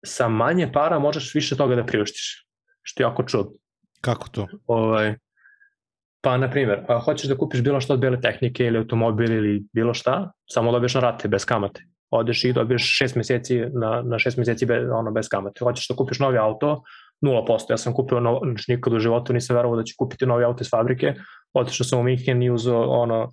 sa 0.05 0.29
manje 0.29 0.71
para 0.73 0.99
možeš 0.99 1.35
više 1.35 1.57
toga 1.57 1.75
da 1.77 1.85
priuštiš, 1.87 2.47
što 2.83 3.03
je 3.03 3.05
jako 3.05 3.23
čudno. 3.23 3.53
Kako 4.01 4.29
to? 4.29 4.47
Ovaj, 4.67 5.15
pa, 6.21 6.37
na 6.37 6.51
primjer, 6.51 6.85
a 6.89 6.99
hoćeš 6.99 7.29
da 7.29 7.37
kupiš 7.37 7.63
bilo 7.63 7.81
što 7.81 7.95
od 7.95 8.01
bele 8.01 8.21
tehnike 8.21 8.65
ili 8.65 8.79
automobil 8.79 9.33
ili 9.33 9.65
bilo 9.73 9.95
šta, 9.95 10.33
samo 10.51 10.73
dobiješ 10.73 10.95
na 10.95 11.01
rate, 11.01 11.29
bez 11.29 11.45
kamate. 11.45 11.85
Odeš 12.11 12.45
i 12.45 12.53
dobiješ 12.53 12.97
šest 12.99 13.17
meseci 13.17 13.61
na, 13.73 14.03
na 14.03 14.19
šest 14.19 14.37
meseci 14.37 14.67
bez, 14.67 14.89
ono, 14.93 15.11
bez 15.11 15.29
kamate. 15.29 15.65
Hoćeš 15.65 15.89
da 15.89 15.97
kupiš 15.97 16.19
novi 16.19 16.39
auto, 16.39 16.83
0%. 17.23 17.71
Ja 17.71 17.77
sam 17.77 17.95
kupio, 17.95 18.21
no, 18.21 18.41
znači 18.45 18.73
nikad 18.73 18.93
u 18.93 18.99
životu 18.99 19.33
nisam 19.33 19.57
verovao 19.57 19.77
da 19.77 19.85
ću 19.85 19.95
kupiti 19.99 20.27
novi 20.27 20.45
auto 20.45 20.63
iz 20.63 20.71
fabrike. 20.71 21.15
Otišao 21.53 21.85
sam 21.85 21.99
u 21.99 22.03
Minhen 22.03 22.43
i 22.43 22.51
uzeo 22.51 22.83
ono, 22.83 23.33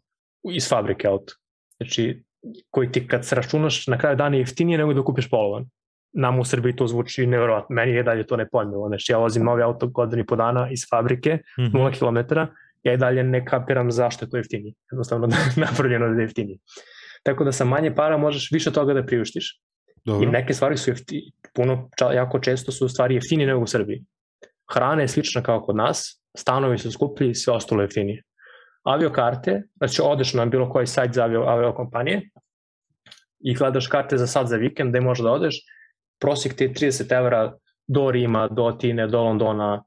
iz 0.52 0.70
fabrike 0.70 1.08
auto. 1.08 1.34
Znači, 1.78 2.24
koji 2.70 2.92
ti 2.92 3.08
kad 3.08 3.26
se 3.26 3.36
računaš 3.36 3.88
na 3.88 3.98
kraju 3.98 4.16
dana 4.16 4.36
je 4.36 4.40
jeftinije 4.40 4.78
nego 4.78 4.94
da 4.94 5.04
kupiš 5.04 5.30
polovan. 5.30 5.66
Nam 6.14 6.40
u 6.40 6.46
Srbiji 6.46 6.76
to 6.76 6.88
zvuči 6.88 7.28
nevjerojatno. 7.28 7.74
Meni 7.76 7.92
je 7.92 8.04
dalje 8.04 8.28
to 8.28 8.38
nepojmljivo. 8.38 8.88
Znači, 8.88 9.12
ja 9.12 9.18
vozim 9.18 9.44
novi 9.44 9.64
auto 9.64 9.88
godinu 9.88 10.22
i 10.22 10.26
po 10.26 10.36
dana 10.36 10.68
iz 10.72 10.80
fabrike, 10.90 11.38
Mhm. 11.60 11.78
0 11.78 11.92
km, 12.00 12.36
ja 12.84 12.94
i 12.94 12.98
dalje 12.98 13.24
ne 13.24 13.46
kapiram 13.46 13.92
zašto 13.92 14.26
je 14.26 14.30
to 14.30 14.38
jeftinije. 14.38 14.74
Jednostavno 14.92 15.28
napravljeno 15.66 16.10
da 16.10 16.22
je 16.22 16.24
jeftinije. 16.26 16.58
Tako 17.24 17.44
da 17.44 17.52
sa 17.52 17.66
manje 17.66 17.96
para 17.96 18.18
možeš 18.18 18.52
više 18.52 18.72
toga 18.72 18.94
da 18.94 19.06
priuštiš 19.06 19.60
Dobro. 20.06 20.28
I 20.28 20.32
neke 20.32 20.54
stvari 20.54 20.78
su 20.78 20.92
jefti, 20.92 21.32
puno, 21.56 21.90
jako 22.14 22.40
često 22.40 22.72
su 22.72 22.90
stvari 22.90 23.16
jeftinije 23.16 23.48
nego 23.48 23.60
u 23.60 23.68
Srbiji. 23.68 24.04
Hrana 24.74 25.02
je 25.02 25.08
slična 25.08 25.44
kao 25.44 25.62
kod 25.62 25.76
nas, 25.76 26.22
stanovi 26.38 26.78
su 26.78 26.92
skuplji 26.92 27.30
i 27.30 27.36
sve 27.36 27.54
ostalo 27.54 27.82
je 27.82 27.86
jeftinije. 27.86 28.24
Aviokarte, 28.84 29.64
znači 29.76 30.02
odeš 30.04 30.34
na 30.34 30.46
bilo 30.46 30.70
koji 30.70 30.88
sajt 30.88 31.14
za 31.14 31.24
avio, 31.24 31.42
avio 31.42 31.74
kompanije 31.74 32.30
i 33.40 33.56
gledaš 33.56 33.88
karte 33.88 34.18
za 34.18 34.28
sad 34.28 34.48
za 34.48 34.56
vikend 34.56 34.90
gde 34.90 35.02
možeš 35.02 35.24
da 35.24 35.32
odeš, 35.32 35.56
prosjek 36.24 36.56
ti 36.56 36.64
je 36.64 36.74
30 36.74 37.18
evra 37.18 37.54
do 37.88 38.12
Rima, 38.12 38.48
do 38.48 38.68
Atine, 38.72 39.08
do 39.08 39.24
Londona, 39.24 39.84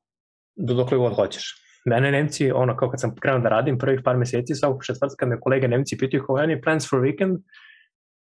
do 0.57 0.75
dokle 0.75 0.99
god 0.99 1.14
hoćeš. 1.16 1.55
Mene 1.85 2.11
Nemci, 2.11 2.51
ono 2.53 2.77
kao 2.77 2.90
kad 2.90 3.01
sam 3.01 3.14
krenuo 3.20 3.40
da 3.40 3.49
radim 3.49 3.79
prvih 3.79 4.01
par 4.05 4.16
meseci, 4.16 4.55
svakog 4.55 4.85
četvrtka 4.85 5.27
me 5.27 5.40
kolege 5.40 5.68
Nemci 5.68 5.96
pitaju 5.99 6.25
kao 6.27 6.37
any 6.37 6.62
plans 6.62 6.90
for 6.90 7.01
weekend 7.01 7.38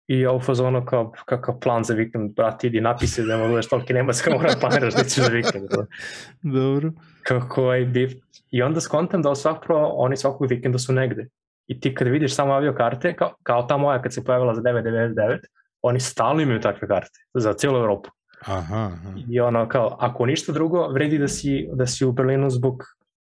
i 0.07 0.21
ja 0.21 0.33
u 0.33 0.41
fazonu 0.41 0.85
kao 0.85 1.13
kakav 1.25 1.59
plan 1.61 1.85
za 1.85 1.95
vikend, 1.95 2.35
brati, 2.37 2.67
idi 2.67 2.81
napisi 2.81 3.23
da 3.23 3.37
ne 3.37 3.49
budeš 3.49 3.69
toliki 3.69 3.95
nemac 3.95 4.21
kao 4.21 4.35
mora 4.35 4.55
planiraš 4.61 4.95
da 4.95 5.05
ćeš 5.05 5.25
za 5.25 5.33
vikend. 5.33 5.69
Dobro. 6.59 6.93
Kako 7.23 7.73
je 7.73 7.85
div. 7.85 8.11
I 8.51 8.63
onda 8.63 8.81
skontam 8.81 9.23
da 9.23 9.35
svakako 9.35 9.75
oni 9.95 10.17
svakog 10.17 10.51
vikenda 10.51 10.79
su 10.79 10.93
negde. 10.93 11.27
I 11.67 11.81
ti 11.81 11.95
kad 11.95 12.09
vidiš 12.09 12.35
samo 12.35 12.53
avio 12.53 12.75
karte, 12.75 13.15
kao, 13.17 13.35
kao 13.43 13.63
ta 13.63 13.77
moja 13.77 14.03
kad 14.03 14.15
se 14.15 14.25
pojavila 14.25 14.55
za 14.55 14.63
9.99, 14.63 15.39
oni 15.87 16.01
stalno 16.01 16.43
imaju 16.43 16.61
takve 16.61 16.89
karte 16.89 17.21
za 17.35 17.53
cijelu 17.53 17.79
Europu. 17.79 18.11
Aha, 18.41 18.91
aha. 18.93 19.13
I 19.29 19.41
ono 19.41 19.69
kao, 19.69 19.97
ako 20.01 20.27
ništa 20.27 20.53
drugo, 20.53 20.89
vredi 20.89 21.19
da 21.19 21.29
si, 21.29 21.69
da 21.73 21.87
si 21.87 22.05
u 22.05 22.13
Berlinu 22.13 22.51
zbog, 22.51 22.83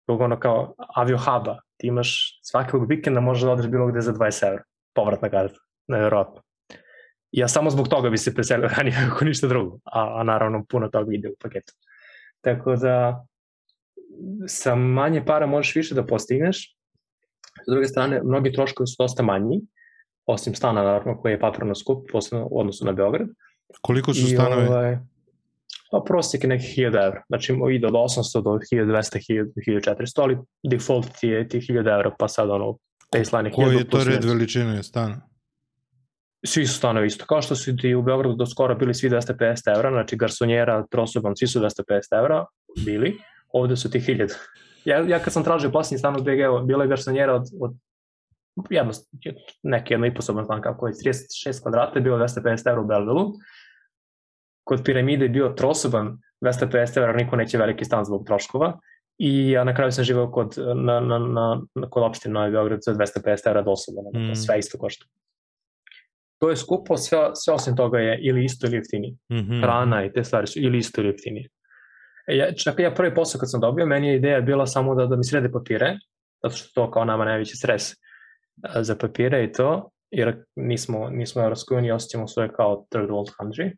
zbog 0.07 0.21
ono 0.21 0.39
kao 0.39 0.73
avio 0.95 1.17
huba. 1.17 1.59
Ti 1.77 1.87
imaš 1.87 2.39
svakog 2.43 2.89
vikenda 2.89 3.19
možeš 3.19 3.43
da 3.43 3.51
odeš 3.51 3.67
bilo 3.67 3.87
gde 3.87 4.01
za 4.01 4.13
20 4.13 4.47
evra. 4.47 4.63
Povratna 4.95 5.29
karta, 5.29 5.59
nevjerojatno. 5.87 6.41
Ja 7.31 7.47
samo 7.47 7.69
zbog 7.69 7.87
toga 7.87 8.09
bi 8.09 8.17
se 8.17 8.35
preselio 8.35 8.69
ranije 8.77 8.97
ako 9.11 9.25
ništa 9.25 9.47
drugo, 9.47 9.79
a, 9.83 10.19
a 10.19 10.23
naravno 10.23 10.65
puno 10.69 10.87
toga 10.87 11.13
ide 11.13 11.29
u 11.29 11.35
paketu. 11.41 11.73
Tako 12.41 12.75
da 12.75 13.25
sa 14.47 14.75
manje 14.75 15.25
para 15.25 15.45
možeš 15.45 15.75
više 15.75 15.95
da 15.95 16.05
postigneš. 16.05 16.75
S 17.67 17.71
druge 17.71 17.87
strane, 17.87 18.21
mnogi 18.23 18.51
troškovi 18.51 18.87
su 18.87 18.95
dosta 18.99 19.23
manji, 19.23 19.61
osim 20.33 20.55
stana 20.55 20.83
naravno 20.83 21.21
koji 21.21 21.31
je 21.31 21.39
paprano 21.39 21.75
skup, 21.75 22.11
posebno 22.11 22.47
u 22.51 22.59
odnosu 22.59 22.85
na 22.85 22.91
Beograd. 22.91 23.27
Koliko 23.81 24.13
su 24.13 24.27
stanovi? 24.27 24.67
ovaj, 24.67 24.97
pa 25.91 26.03
prosjek 26.05 26.43
je 26.43 26.47
nekih 26.47 26.77
1000 26.77 26.85
evra. 26.85 27.23
Znači 27.27 27.53
ide 27.71 27.87
od 27.87 27.93
800 27.93 28.43
do 28.43 28.49
1200, 28.49 29.45
1400, 29.67 30.21
ali 30.21 30.37
default 30.63 31.07
ti 31.19 31.27
je 31.27 31.47
ti 31.47 31.59
1000 31.59 31.79
evra, 31.79 32.15
pa 32.19 32.27
sad 32.27 32.49
ono 32.49 32.77
baseline 33.13 33.49
je 33.49 33.53
1000 33.53 33.55
Koji 33.55 33.77
je 33.77 33.89
to 33.89 34.03
red 34.03 34.23
veličine 34.23 34.83
stana? 34.83 35.21
Svi 36.45 36.67
su 36.67 36.77
stanovi 36.77 37.07
isto. 37.07 37.25
Kao 37.25 37.41
što 37.41 37.55
su 37.55 37.75
ti 37.75 37.95
u 37.95 38.01
Beogradu 38.01 38.35
do 38.35 38.45
skoro 38.45 38.75
bili 38.75 38.93
svi 38.93 39.09
250 39.09 39.75
evra, 39.75 39.91
znači 39.91 40.15
garsonjera, 40.15 40.85
trosoban, 40.91 41.35
svi 41.35 41.47
su 41.47 41.59
250 41.59 42.17
evra 42.19 42.45
bili, 42.85 43.17
ovde 43.53 43.75
su 43.75 43.91
ti 43.91 43.99
1000. 43.99 44.33
Ja, 44.85 44.99
ja 45.07 45.19
kad 45.19 45.33
sam 45.33 45.43
tražio 45.43 45.71
posljednji 45.71 45.99
stan 45.99 46.15
u 46.15 46.23
BG, 46.23 46.67
bila 46.67 46.83
je 46.83 46.89
garsonjera 46.89 47.35
od, 47.35 47.43
od 47.59 47.73
jedno, 48.69 48.91
neki 49.63 49.93
jedno 49.93 50.07
i 50.07 50.13
posoban 50.13 50.45
stan 50.45 50.61
kako 50.61 50.87
je 50.87 50.93
36 50.93 51.61
kvadrata, 51.61 51.99
je 51.99 52.01
bilo 52.01 52.17
250 52.17 52.69
evra 52.69 52.81
u 52.81 52.85
Belvilu. 52.85 53.31
Kod 54.63 54.81
piramide 54.85 55.25
je 55.25 55.29
bio 55.29 55.49
trosoban 55.49 56.17
250 56.41 56.97
evra, 56.97 57.13
niko 57.13 57.35
neće 57.35 57.57
veliki 57.57 57.85
stan 57.85 58.05
zbog 58.05 58.25
troškova. 58.25 58.79
I 59.17 59.49
ja 59.51 59.63
na 59.63 59.75
kraju 59.75 59.91
sam 59.91 60.03
živao 60.03 60.31
kod, 60.31 60.55
na, 60.75 60.99
na, 60.99 61.19
na, 61.19 61.61
na, 61.75 61.89
kod 61.89 62.03
opštine 62.03 62.33
Novi 62.33 62.51
Beograd 62.51 62.79
za 62.81 62.93
250 62.93 63.47
evra 63.49 63.61
dosoban, 63.61 64.05
Mm. 64.13 64.31
mm. 64.31 64.35
sve 64.35 64.59
isto 64.59 64.77
košta. 64.77 65.05
To 66.39 66.49
je 66.49 66.55
skupo, 66.55 66.97
sve, 66.97 67.19
sve 67.33 67.53
osim 67.53 67.75
toga 67.75 67.99
je 67.99 68.19
ili 68.21 68.45
isto 68.45 68.67
ili 68.67 68.75
jeftinije. 68.75 69.15
Mhm. 69.31 69.61
Hrana 69.61 70.05
i 70.05 70.11
te 70.13 70.23
stvari 70.23 70.47
su 70.47 70.59
ili 70.59 70.77
isto 70.77 71.01
ili 71.01 71.09
jeftinije. 71.09 71.49
E, 72.27 72.37
ja, 72.37 72.53
čak 72.53 72.79
ja 72.79 72.93
prvi 72.93 73.15
posao 73.15 73.39
kad 73.39 73.51
sam 73.51 73.61
dobio, 73.61 73.85
meni 73.85 74.07
je 74.07 74.15
ideja 74.15 74.41
bila 74.41 74.67
samo 74.67 74.95
da, 74.95 75.05
da 75.05 75.15
mi 75.15 75.23
srede 75.23 75.51
papire, 75.51 75.97
zato 76.43 76.55
što 76.55 76.69
to 76.73 76.91
kao 76.91 77.05
nama 77.05 77.25
najveći 77.25 77.55
stres 77.55 77.91
za 78.81 78.95
papire 78.95 79.43
i 79.43 79.51
to, 79.51 79.89
jer 80.11 80.43
nismo, 80.55 81.09
nismo 81.09 81.41
u 81.41 81.43
Europskoj 81.43 81.77
uniji, 81.77 81.91
osjećamo 81.91 82.27
svoje 82.27 82.49
kao 82.49 82.85
third 82.89 83.09
world 83.09 83.31
country. 83.41 83.71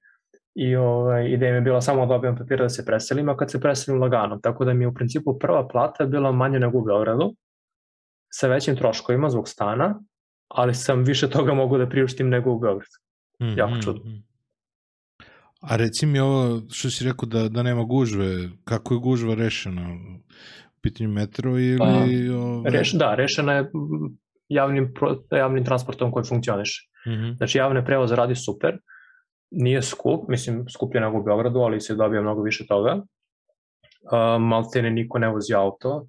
I 0.56 0.76
ovaj, 0.76 1.28
ideja 1.28 1.52
mi 1.52 1.58
je 1.58 1.62
bila 1.62 1.82
samo 1.82 2.06
da 2.06 2.14
dobijem 2.14 2.38
papire 2.38 2.64
da 2.64 2.70
se 2.70 2.86
preselim, 2.86 3.30
a 3.30 3.38
kad 3.38 3.52
se 3.52 3.62
preselim 3.62 4.02
lagano. 4.02 4.40
Tako 4.44 4.66
da 4.66 4.74
mi 4.74 4.84
je 4.84 4.88
u 4.88 4.94
principu 4.94 5.40
prva 5.40 5.68
plata 5.68 6.06
bila 6.06 6.32
manja 6.32 6.60
nego 6.60 6.78
u 6.78 6.86
Beogradu, 6.86 7.36
sa 8.34 8.48
većim 8.48 8.76
troškovima 8.76 9.30
zbog 9.30 9.50
stana, 9.50 10.02
ali 10.48 10.74
sam 10.74 11.04
više 11.04 11.30
toga 11.30 11.54
mogu 11.54 11.78
da 11.78 11.90
priuštim 11.90 12.30
nego 12.30 12.52
u 12.52 12.60
Beogradu. 12.60 12.98
Mhm, 13.42 13.58
jako 13.58 13.82
čudno. 13.82 14.02
mhm. 14.06 14.18
A 15.62 15.76
reci 15.76 16.06
mi 16.06 16.20
ovo 16.20 16.62
što 16.70 16.90
si 16.90 17.06
rekao 17.06 17.26
da, 17.26 17.50
da 17.50 17.64
nema 17.64 17.84
gužve, 17.84 18.50
kako 18.64 18.94
je 18.94 19.00
gužva 19.00 19.36
rešena? 19.36 19.98
Pitanju 20.82 21.10
metro 21.10 21.60
ili... 21.60 21.78
Pa, 21.78 21.86
ove... 21.86 22.70
Reš, 22.70 22.92
da, 22.92 23.16
rešena 23.16 23.54
je 23.54 23.62
mm, 23.62 24.18
javnim, 24.52 24.94
javnim 25.32 25.66
transportom 25.66 26.12
koji 26.12 26.26
funkcioniše. 26.26 26.90
Mhm. 27.08 27.32
Znači 27.38 27.58
javne 27.58 27.86
prevoze 27.86 28.16
radi 28.16 28.36
super, 28.36 28.78
nije 29.52 29.82
skup, 29.82 30.28
mislim 30.28 30.70
skuplje 30.70 31.02
nego 31.02 31.18
u 31.18 31.24
Beogradu, 31.24 31.60
ali 31.60 31.82
se 31.82 31.96
dobija 31.96 32.22
mnogo 32.22 32.42
više 32.42 32.68
toga. 32.68 32.96
Uh, 34.02 34.42
maltene 34.42 34.92
niko 34.92 35.20
ne 35.20 35.30
vozi 35.30 35.54
auto, 35.54 36.08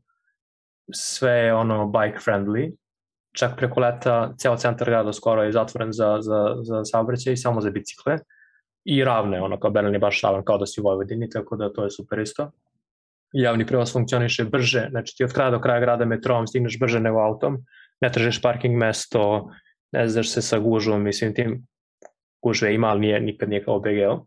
sve 0.92 1.32
je 1.32 1.54
ono 1.54 1.86
bike 1.86 2.18
friendly, 2.18 2.72
čak 3.36 3.56
preko 3.56 3.80
leta 3.80 4.34
ceo 4.38 4.56
centar 4.56 4.90
grada 4.90 5.12
skoro 5.12 5.42
je 5.42 5.52
zatvoren 5.52 5.92
za, 5.92 6.18
za, 6.20 6.56
za 6.62 6.84
saobraćaj 6.84 7.36
samo 7.36 7.60
za 7.60 7.70
bicikle 7.70 8.18
i 8.84 9.04
ravne, 9.04 9.42
ono 9.42 9.60
kao 9.60 9.70
Berlin 9.70 9.94
je 9.94 9.98
baš 9.98 10.22
ravan 10.22 10.44
kao 10.44 10.58
da 10.58 10.66
si 10.66 10.80
u 10.80 10.84
Vojvodini, 10.84 11.30
tako 11.30 11.56
da 11.56 11.72
to 11.72 11.84
je 11.84 11.90
super 11.90 12.18
isto. 12.18 12.50
Javni 13.32 13.66
prevoz 13.66 13.92
funkcioniše 13.92 14.44
brže, 14.44 14.86
znači 14.90 15.14
ti 15.16 15.24
od 15.24 15.32
kraja 15.32 15.50
do 15.50 15.60
kraja 15.60 15.80
grada 15.80 16.04
metrom 16.04 16.46
stigneš 16.46 16.78
brže 16.80 17.00
nego 17.00 17.18
autom, 17.18 17.64
ne 18.02 18.12
tražiš 18.12 18.42
parking 18.42 18.76
mesto, 18.76 19.50
ne 19.92 20.08
znaš 20.08 20.30
se 20.30 20.42
sa 20.42 20.58
gužvom, 20.58 21.02
mislim 21.02 21.34
tim 21.34 21.66
gužve 22.42 22.74
ima, 22.74 22.88
ali 22.88 23.00
nije, 23.00 23.20
nikad 23.20 23.48
nije 23.48 23.64
kao 23.64 23.80
BGO. 23.80 24.24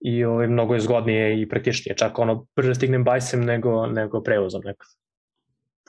I 0.00 0.24
ovaj, 0.24 0.48
mnogo 0.48 0.74
je 0.74 0.80
zgodnije 0.80 1.40
i 1.40 1.48
praktičnije, 1.48 1.96
čak 1.96 2.18
ono 2.18 2.46
brže 2.56 2.74
stignem 2.74 3.04
bajsem 3.04 3.44
nego, 3.44 3.86
nego 3.86 4.22
prevozom 4.22 4.62
nekad. 4.64 4.86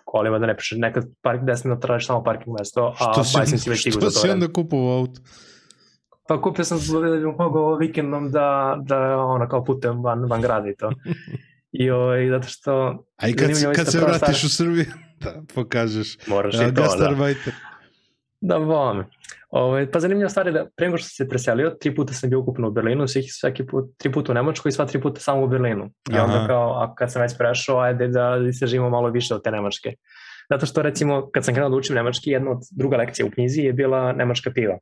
Kolima 0.05 0.39
da 0.39 0.45
ne 0.45 0.57
pišeš, 0.57 0.77
nekad 0.77 1.05
park, 1.21 1.41
desno 1.43 1.75
da 1.75 1.81
tražiš 1.81 2.07
samo 2.07 2.23
parking 2.23 2.55
mesto, 2.59 2.93
a 2.99 3.13
Što 3.13 3.23
si, 3.23 3.37
bajsem 3.37 3.59
si 3.59 3.69
već 3.69 3.79
što 3.79 3.91
za 3.91 3.99
to 3.99 4.11
si 4.11 4.27
vreme. 4.27 4.33
onda 4.33 4.53
kupovao 4.53 4.97
auto? 4.97 5.21
Pa 6.27 6.41
kupio 6.41 6.65
sam 6.65 6.77
da 7.01 7.15
bih 7.15 7.25
mogao 7.37 7.75
vikendom 7.75 8.31
da, 8.31 8.77
da 8.81 9.17
ono 9.17 9.47
kao 9.47 9.63
putem 9.63 10.03
van, 10.03 10.25
van 10.29 10.41
grada 10.41 10.69
i 10.69 10.75
to. 10.75 10.89
I 11.79 11.89
ovaj, 11.89 12.29
zato 12.29 12.47
što 12.47 13.05
A 13.17 13.27
i 13.27 13.33
kad, 13.33 13.49
kad 13.75 13.91
se 13.91 13.99
vratiš 13.99 14.37
stvar. 14.37 14.45
u 14.45 14.49
Srbiju, 14.49 14.85
da 15.23 15.41
pokažeš 15.55 16.17
moraš 16.27 16.55
a, 16.55 16.63
i 16.63 16.65
to, 16.65 16.71
da. 16.71 16.81
gastarbajter. 16.81 17.53
Da, 18.41 18.57
vome. 18.57 19.05
Ove, 19.49 19.91
pa 19.91 19.99
zanimljiva 19.99 20.29
stvar 20.29 20.47
je 20.47 20.53
da 20.53 20.65
pre 20.75 20.87
nego 20.87 20.97
što 20.97 21.07
sam 21.07 21.25
se 21.25 21.29
preselio, 21.29 21.69
tri 21.69 21.95
puta 21.95 22.13
sam 22.13 22.29
bio 22.29 22.39
ukupno 22.39 22.67
u 22.67 22.71
Berlinu, 22.71 23.07
svih, 23.07 23.25
svaki 23.33 23.65
put, 23.65 23.85
tri 23.97 24.11
puta 24.11 24.31
u 24.31 24.35
Nemačkoj 24.35 24.69
i 24.69 24.71
sva 24.71 24.85
tri 24.85 25.01
puta 25.01 25.19
samo 25.19 25.43
u 25.43 25.47
Berlinu. 25.47 25.89
I 26.11 26.17
onda 26.17 26.37
Aha. 26.37 26.47
kao, 26.47 26.83
a 26.83 26.95
kad 26.95 27.11
sam 27.11 27.21
već 27.21 27.37
prešao, 27.37 27.79
ajde 27.79 28.07
da 28.07 28.37
istražimo 28.49 28.89
malo 28.89 29.09
više 29.09 29.35
od 29.35 29.43
te 29.43 29.51
Nemačke. 29.51 29.93
Zato 30.49 30.65
što 30.65 30.81
recimo, 30.81 31.29
kad 31.31 31.45
sam 31.45 31.53
krenuo 31.53 31.69
da 31.69 31.75
učim 31.75 31.95
nemački, 31.95 32.29
jedna 32.29 32.51
od 32.51 32.57
druga 32.71 32.97
lekcija 32.97 33.25
u 33.25 33.29
knjizi 33.29 33.61
je 33.61 33.73
bila 33.73 34.13
nemačka 34.13 34.51
piva. 34.51 34.77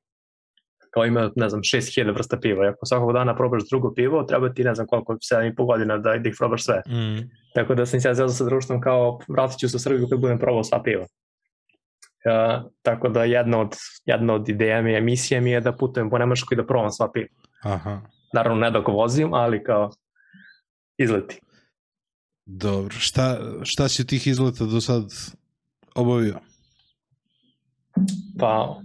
Kao 0.93 1.05
ima, 1.05 1.31
ne 1.35 1.49
znam, 1.49 1.61
6000 1.61 2.13
vrsta 2.13 2.39
piva. 2.39 2.65
I 2.65 2.69
ako 2.69 2.85
svakog 2.85 3.13
dana 3.13 3.35
probaš 3.35 3.61
drugo 3.69 3.93
pivo, 3.93 4.23
treba 4.23 4.53
ti 4.53 4.63
ne 4.63 4.75
znam 4.75 4.87
koliko, 4.87 5.13
7,5 5.13 5.65
godina 5.65 5.97
da, 5.97 6.17
da 6.17 6.29
ih 6.29 6.35
probaš 6.37 6.63
sve. 6.63 6.81
Mm. 6.87 7.29
Tako 7.53 7.75
da 7.75 7.85
sam 7.85 8.01
se 8.01 8.07
ja 8.07 8.29
sa 8.29 8.45
društvom 8.45 8.81
kao 8.81 9.19
vratit 9.27 9.59
ću 9.59 9.69
se 9.69 9.77
u 9.77 9.79
Srbiju 9.79 10.07
kad 10.09 10.19
budem 10.19 10.39
probao 10.39 10.63
sva 10.63 10.83
piva. 10.83 11.01
Uh, 11.03 12.71
tako 12.81 13.09
da 13.09 13.23
jedna 13.23 13.59
od, 13.59 13.75
jedna 14.05 14.33
od 14.33 14.49
ideja 14.49 14.81
mi 14.81 14.91
je, 14.91 15.01
misija 15.01 15.41
mi 15.41 15.51
je 15.51 15.61
da 15.61 15.71
putujem 15.71 16.09
po 16.09 16.17
Nemačkoj 16.17 16.55
i 16.55 16.57
da 16.57 16.65
probam 16.65 16.91
sva 16.91 17.11
piva. 17.11 17.27
Aha. 17.63 18.01
Naravno 18.33 18.59
ne 18.59 18.71
dok 18.71 18.87
vozim, 18.87 19.33
ali 19.33 19.63
kao 19.63 19.91
izleti. 20.97 21.39
Dobro. 22.45 22.95
Šta, 22.99 23.39
šta 23.63 23.89
si 23.89 24.07
tih 24.07 24.27
izleta 24.27 24.65
do 24.65 24.81
sad 24.81 25.03
obavio? 25.95 26.39
Pa 28.39 28.79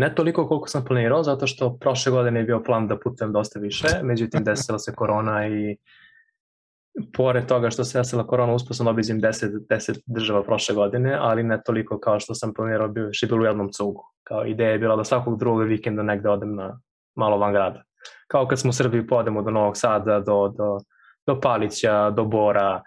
ne 0.00 0.14
toliko 0.14 0.48
koliko 0.48 0.68
sam 0.68 0.84
planirao, 0.84 1.22
zato 1.22 1.46
što 1.46 1.76
prošle 1.80 2.12
godine 2.12 2.40
je 2.40 2.44
bio 2.44 2.62
plan 2.62 2.88
da 2.88 2.98
putujem 2.98 3.32
dosta 3.32 3.60
više, 3.60 3.86
međutim 4.10 4.44
desila 4.44 4.78
se 4.78 4.94
korona 4.94 5.46
i 5.46 5.76
pored 7.16 7.46
toga 7.46 7.70
što 7.70 7.84
se 7.84 7.98
desila 7.98 8.26
korona, 8.26 8.54
uspio 8.54 8.74
sam 8.74 8.86
obizim 8.86 9.20
10, 9.20 9.66
10 9.70 10.00
država 10.06 10.42
prošle 10.42 10.74
godine, 10.74 11.16
ali 11.20 11.42
ne 11.42 11.62
toliko 11.66 11.98
kao 11.98 12.20
što 12.20 12.34
sam 12.34 12.54
planirao, 12.54 12.88
bio 12.88 13.04
je 13.04 13.28
bilo 13.28 13.42
u 13.42 13.44
jednom 13.44 13.72
cugu. 13.72 14.04
Kao 14.22 14.46
ideja 14.46 14.70
je 14.70 14.78
bila 14.78 14.96
da 14.96 15.04
svakog 15.04 15.38
drugog 15.38 15.66
vikenda 15.68 16.02
negde 16.02 16.28
odem 16.28 16.54
na 16.54 16.80
malo 17.14 17.38
van 17.38 17.52
grada. 17.52 17.82
Kao 18.26 18.46
kad 18.46 18.58
smo 18.58 18.70
u 18.70 18.72
Srbiji 18.72 19.06
podemo 19.06 19.42
do 19.42 19.50
Novog 19.50 19.76
Sada, 19.76 20.20
do, 20.20 20.48
do, 20.48 20.78
do 21.26 21.40
Palića, 21.40 22.10
do 22.10 22.24
Bora, 22.24 22.82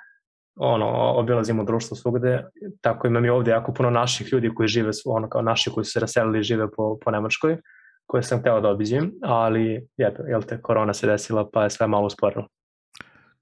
ono, 0.56 1.14
obilazimo 1.16 1.64
društvo 1.64 1.97
svugde, 1.97 2.43
tako 2.82 3.08
imam 3.08 3.26
i 3.26 3.30
ovde 3.30 3.51
jako 3.51 3.74
puno 3.74 3.89
naših 3.89 4.34
ljudi 4.34 4.54
koji 4.56 4.68
žive, 4.68 4.91
ono 5.06 5.30
kao 5.30 5.41
naši 5.41 5.70
koji 5.70 5.86
su 5.86 5.91
se 5.91 5.99
raselili 5.99 6.39
i 6.39 6.43
žive 6.43 6.72
po, 6.72 6.97
po 7.06 7.12
Nemačkoj, 7.12 7.58
koje 8.06 8.24
sam 8.24 8.39
hteo 8.39 8.62
da 8.62 8.70
obiđem, 8.70 9.12
ali 9.22 9.88
jel, 9.97 10.12
jel 10.28 10.41
te, 10.41 10.62
korona 10.62 10.93
se 10.93 11.08
desila 11.08 11.49
pa 11.54 11.64
je 11.64 11.70
sve 11.70 11.88
malo 11.88 12.06
usporilo. 12.06 12.47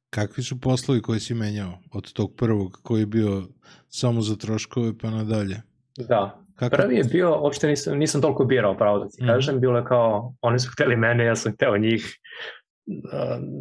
Kakvi 0.09 0.43
su 0.43 0.59
poslovi 0.59 1.01
koji 1.01 1.19
si 1.19 1.33
menjao 1.33 1.73
od 1.93 2.13
tog 2.13 2.35
prvog 2.35 2.79
koji 2.83 2.99
je 2.99 3.05
bio 3.05 3.43
samo 3.89 4.21
za 4.21 4.35
troškove 4.35 4.97
pa 4.97 5.09
nadalje? 5.09 5.61
Da, 5.97 6.41
Kako? 6.55 6.75
prvi 6.75 6.95
je 6.95 7.03
bio, 7.03 7.41
uopšte 7.41 7.67
nisam, 7.67 7.97
nisam 7.97 8.21
toliko 8.21 8.45
birao 8.45 8.77
pravo 8.77 8.99
da 8.99 9.09
ti 9.09 9.23
mm. 9.23 9.27
kažem, 9.27 9.59
bilo 9.59 9.77
je 9.77 9.85
kao, 9.85 10.33
oni 10.41 10.59
su 10.59 10.69
hteli 10.73 10.95
mene, 10.95 11.25
ja 11.25 11.35
sam 11.35 11.53
hteo 11.53 11.77
njih, 11.77 12.19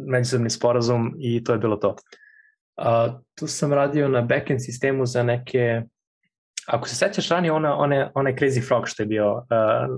međusobni 0.07 0.49
sporazum 0.49 1.15
i 1.19 1.43
to 1.43 1.53
je 1.53 1.59
bilo 1.59 1.75
to. 1.75 1.95
Uh, 2.81 3.13
tu 3.35 3.47
sam 3.47 3.73
radio 3.73 4.07
na 4.07 4.21
backend 4.21 4.61
sistemu 4.63 5.05
za 5.05 5.23
neke 5.23 5.81
ako 6.67 6.87
se 6.87 6.95
sećaš 6.95 7.29
ranije 7.29 7.51
ona, 7.51 7.77
one, 7.77 8.11
onaj 8.15 8.35
Crazy 8.35 8.67
Frog 8.67 8.87
što 8.87 9.03
je 9.03 9.07
bio 9.07 9.31
uh, 9.33 9.43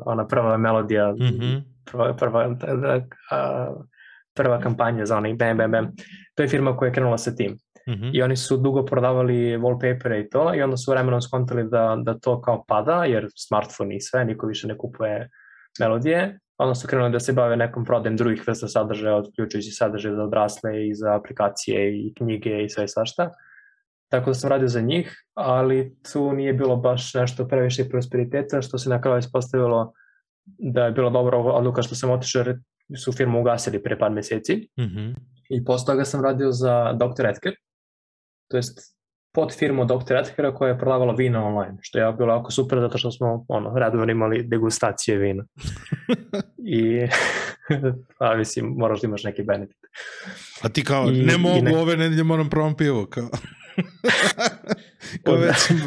ona 0.05 0.27
prva 0.27 0.57
melodija 0.57 1.11
mm 1.11 1.17
-hmm. 1.17 1.61
prva, 1.91 2.15
prva, 2.15 2.47
uh, 2.47 2.57
prva 4.34 4.59
kampanja 4.59 5.05
za 5.05 5.17
onaj 5.17 5.34
Bam 5.34 5.57
Bam 5.57 5.71
Bam 5.71 5.91
to 6.36 6.43
je 6.43 6.49
firma 6.49 6.77
koja 6.77 6.88
je 6.88 6.93
krenula 6.93 7.17
sa 7.17 7.36
tim 7.36 7.51
mm 7.88 7.91
-hmm. 7.93 8.11
i 8.13 8.21
oni 8.21 8.36
su 8.36 8.57
dugo 8.57 8.86
prodavali 8.86 9.57
wallpapere 9.57 10.25
i 10.25 10.29
to 10.29 10.55
i 10.55 10.61
onda 10.61 10.77
su 10.77 10.91
vremenom 10.91 11.21
skontali 11.21 11.69
da, 11.69 11.97
da 12.03 12.19
to 12.19 12.41
kao 12.41 12.63
pada 12.67 13.05
jer 13.05 13.27
smartphone 13.47 13.95
i 13.95 14.01
sve, 14.01 14.25
niko 14.25 14.47
više 14.47 14.67
ne 14.67 14.77
kupuje 14.77 15.29
melodije 15.80 16.39
onda 16.57 16.76
su 16.76 16.88
krenuli 16.88 17.11
da 17.11 17.19
se 17.19 17.34
bave 17.34 17.57
nekom 17.57 17.86
prodajem 17.86 18.17
drugih 18.17 18.47
vrsta 18.47 18.67
sadržaja, 18.67 19.15
odključujući 19.15 19.71
sadržaje 19.71 20.15
za 20.15 20.24
odrasle 20.24 20.88
i 20.88 20.93
za 20.95 21.15
aplikacije 21.15 21.97
i 21.97 22.13
knjige 22.17 22.63
i 22.63 22.69
sve 22.69 22.88
svašta. 22.88 23.32
Tako 24.11 24.30
da 24.30 24.34
sam 24.34 24.49
radio 24.49 24.67
za 24.67 24.82
njih, 24.82 25.15
ali 25.34 25.95
tu 26.11 26.34
nije 26.34 26.53
bilo 26.53 26.76
baš 26.76 27.13
nešto 27.13 27.47
previše 27.47 27.89
prosperiteta, 27.89 28.61
što 28.61 28.78
se 28.78 28.89
na 28.89 29.01
kraju 29.01 29.17
ispostavilo 29.17 29.93
da 30.45 30.86
je 30.86 30.91
bilo 30.91 31.09
dobra 31.09 31.38
odluka 31.38 31.82
što 31.82 31.95
sam 31.95 32.11
otišao 32.11 32.39
jer 32.39 32.59
su 32.97 33.11
firmu 33.11 33.41
ugasili 33.41 33.84
pre 33.84 33.99
par 33.99 34.11
meseci. 34.11 34.55
Mm 34.80 34.84
-hmm. 34.84 35.15
I 35.49 35.65
posle 35.65 35.93
toga 35.93 36.05
sam 36.05 36.24
radio 36.24 36.51
za 36.51 36.93
Dr. 36.93 37.26
Edgar, 37.26 37.53
to 38.49 38.57
jest 38.57 38.97
pod 39.34 39.55
firmu 39.59 39.86
Dr. 39.86 40.15
Edgara 40.15 40.55
koja 40.55 40.69
je 40.69 40.79
prodavala 40.79 41.13
vina 41.13 41.45
online, 41.45 41.77
što 41.81 41.99
je 41.99 42.13
bilo 42.13 42.34
jako 42.34 42.51
super 42.51 42.79
zato 42.79 42.97
što 42.97 43.11
smo 43.11 43.45
ono, 43.47 43.79
redovno 43.79 44.11
imali 44.11 44.43
degustacije 44.43 45.17
vina. 45.17 45.45
I, 46.77 47.07
a 48.19 48.36
mislim, 48.36 48.65
moraš 48.65 49.01
da 49.01 49.07
imaš 49.07 49.23
neki 49.23 49.43
benefit. 49.43 49.77
A 50.61 50.69
ti 50.69 50.84
kao, 50.84 51.09
I, 51.09 51.23
ne 51.25 51.38
mogu, 51.38 51.61
nek... 51.61 51.75
ove 51.75 51.97
nedelje 51.97 52.23
moram 52.23 52.49
provam 52.49 52.75
pivo, 52.75 53.05
kao. 53.05 53.29
kao 55.23 55.36
već, 55.36 55.57
sam, 55.57 55.77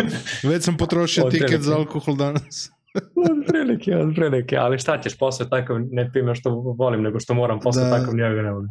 već 0.51 0.65
sam 0.65 0.77
potrošio 0.77 1.25
od 1.25 1.33
tiket 1.33 1.61
za 1.61 1.77
alkohol 1.77 2.17
danas. 2.17 2.71
od 3.17 3.47
prilike, 3.49 3.97
od 3.97 4.15
prilike, 4.15 4.57
ali 4.57 4.79
šta 4.79 5.01
ćeš, 5.01 5.19
posle 5.19 5.49
takav 5.49 5.77
ne 5.91 6.11
pima 6.13 6.35
što 6.35 6.51
volim, 6.51 7.03
nego 7.03 7.21
što 7.21 7.35
moram, 7.35 7.61
posle 7.61 7.85
da. 7.85 7.91
takav 7.91 8.15
njega 8.15 8.43
ne 8.43 8.53
volim. 8.53 8.71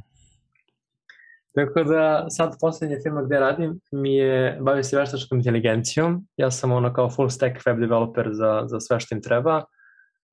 Tako 1.55 1.83
da 1.83 2.25
sad 2.29 2.55
poslednja 2.61 2.97
firma 3.03 3.23
gde 3.23 3.39
radim 3.39 3.79
mi 3.91 4.15
je, 4.15 4.57
bavi 4.61 4.83
se 4.83 4.97
veštačkom 4.97 5.37
inteligencijom. 5.37 6.27
Ja 6.37 6.51
sam 6.51 6.71
ono 6.71 6.93
kao 6.93 7.09
full 7.09 7.29
stack 7.29 7.65
web 7.65 7.79
developer 7.79 8.29
za, 8.31 8.63
za 8.65 8.79
sve 8.79 8.99
što 8.99 9.15
im 9.15 9.21
treba. 9.21 9.63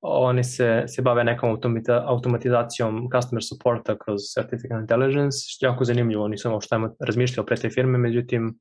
Oni 0.01 0.43
se, 0.43 0.83
se 0.87 1.01
bave 1.01 1.23
nekom 1.23 1.59
automatizacijom 1.87 3.09
customer 3.15 3.43
supporta 3.43 3.97
kroz 3.97 4.21
Certificate 4.33 4.81
Intelligence, 4.81 5.37
što 5.47 5.65
je 5.65 5.69
jako 5.69 5.83
zanimljivo, 5.83 6.27
nisam 6.27 6.53
uopšte 6.53 6.75
razmišljao 6.99 7.45
pre 7.45 7.55
te 7.55 7.69
firme, 7.69 7.97
međutim, 7.97 8.59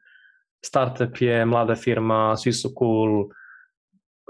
startup 0.65 1.21
je 1.21 1.45
mlada 1.47 1.75
firma, 1.75 2.37
svi 2.37 2.53
su 2.53 2.69
cool, 2.79 3.29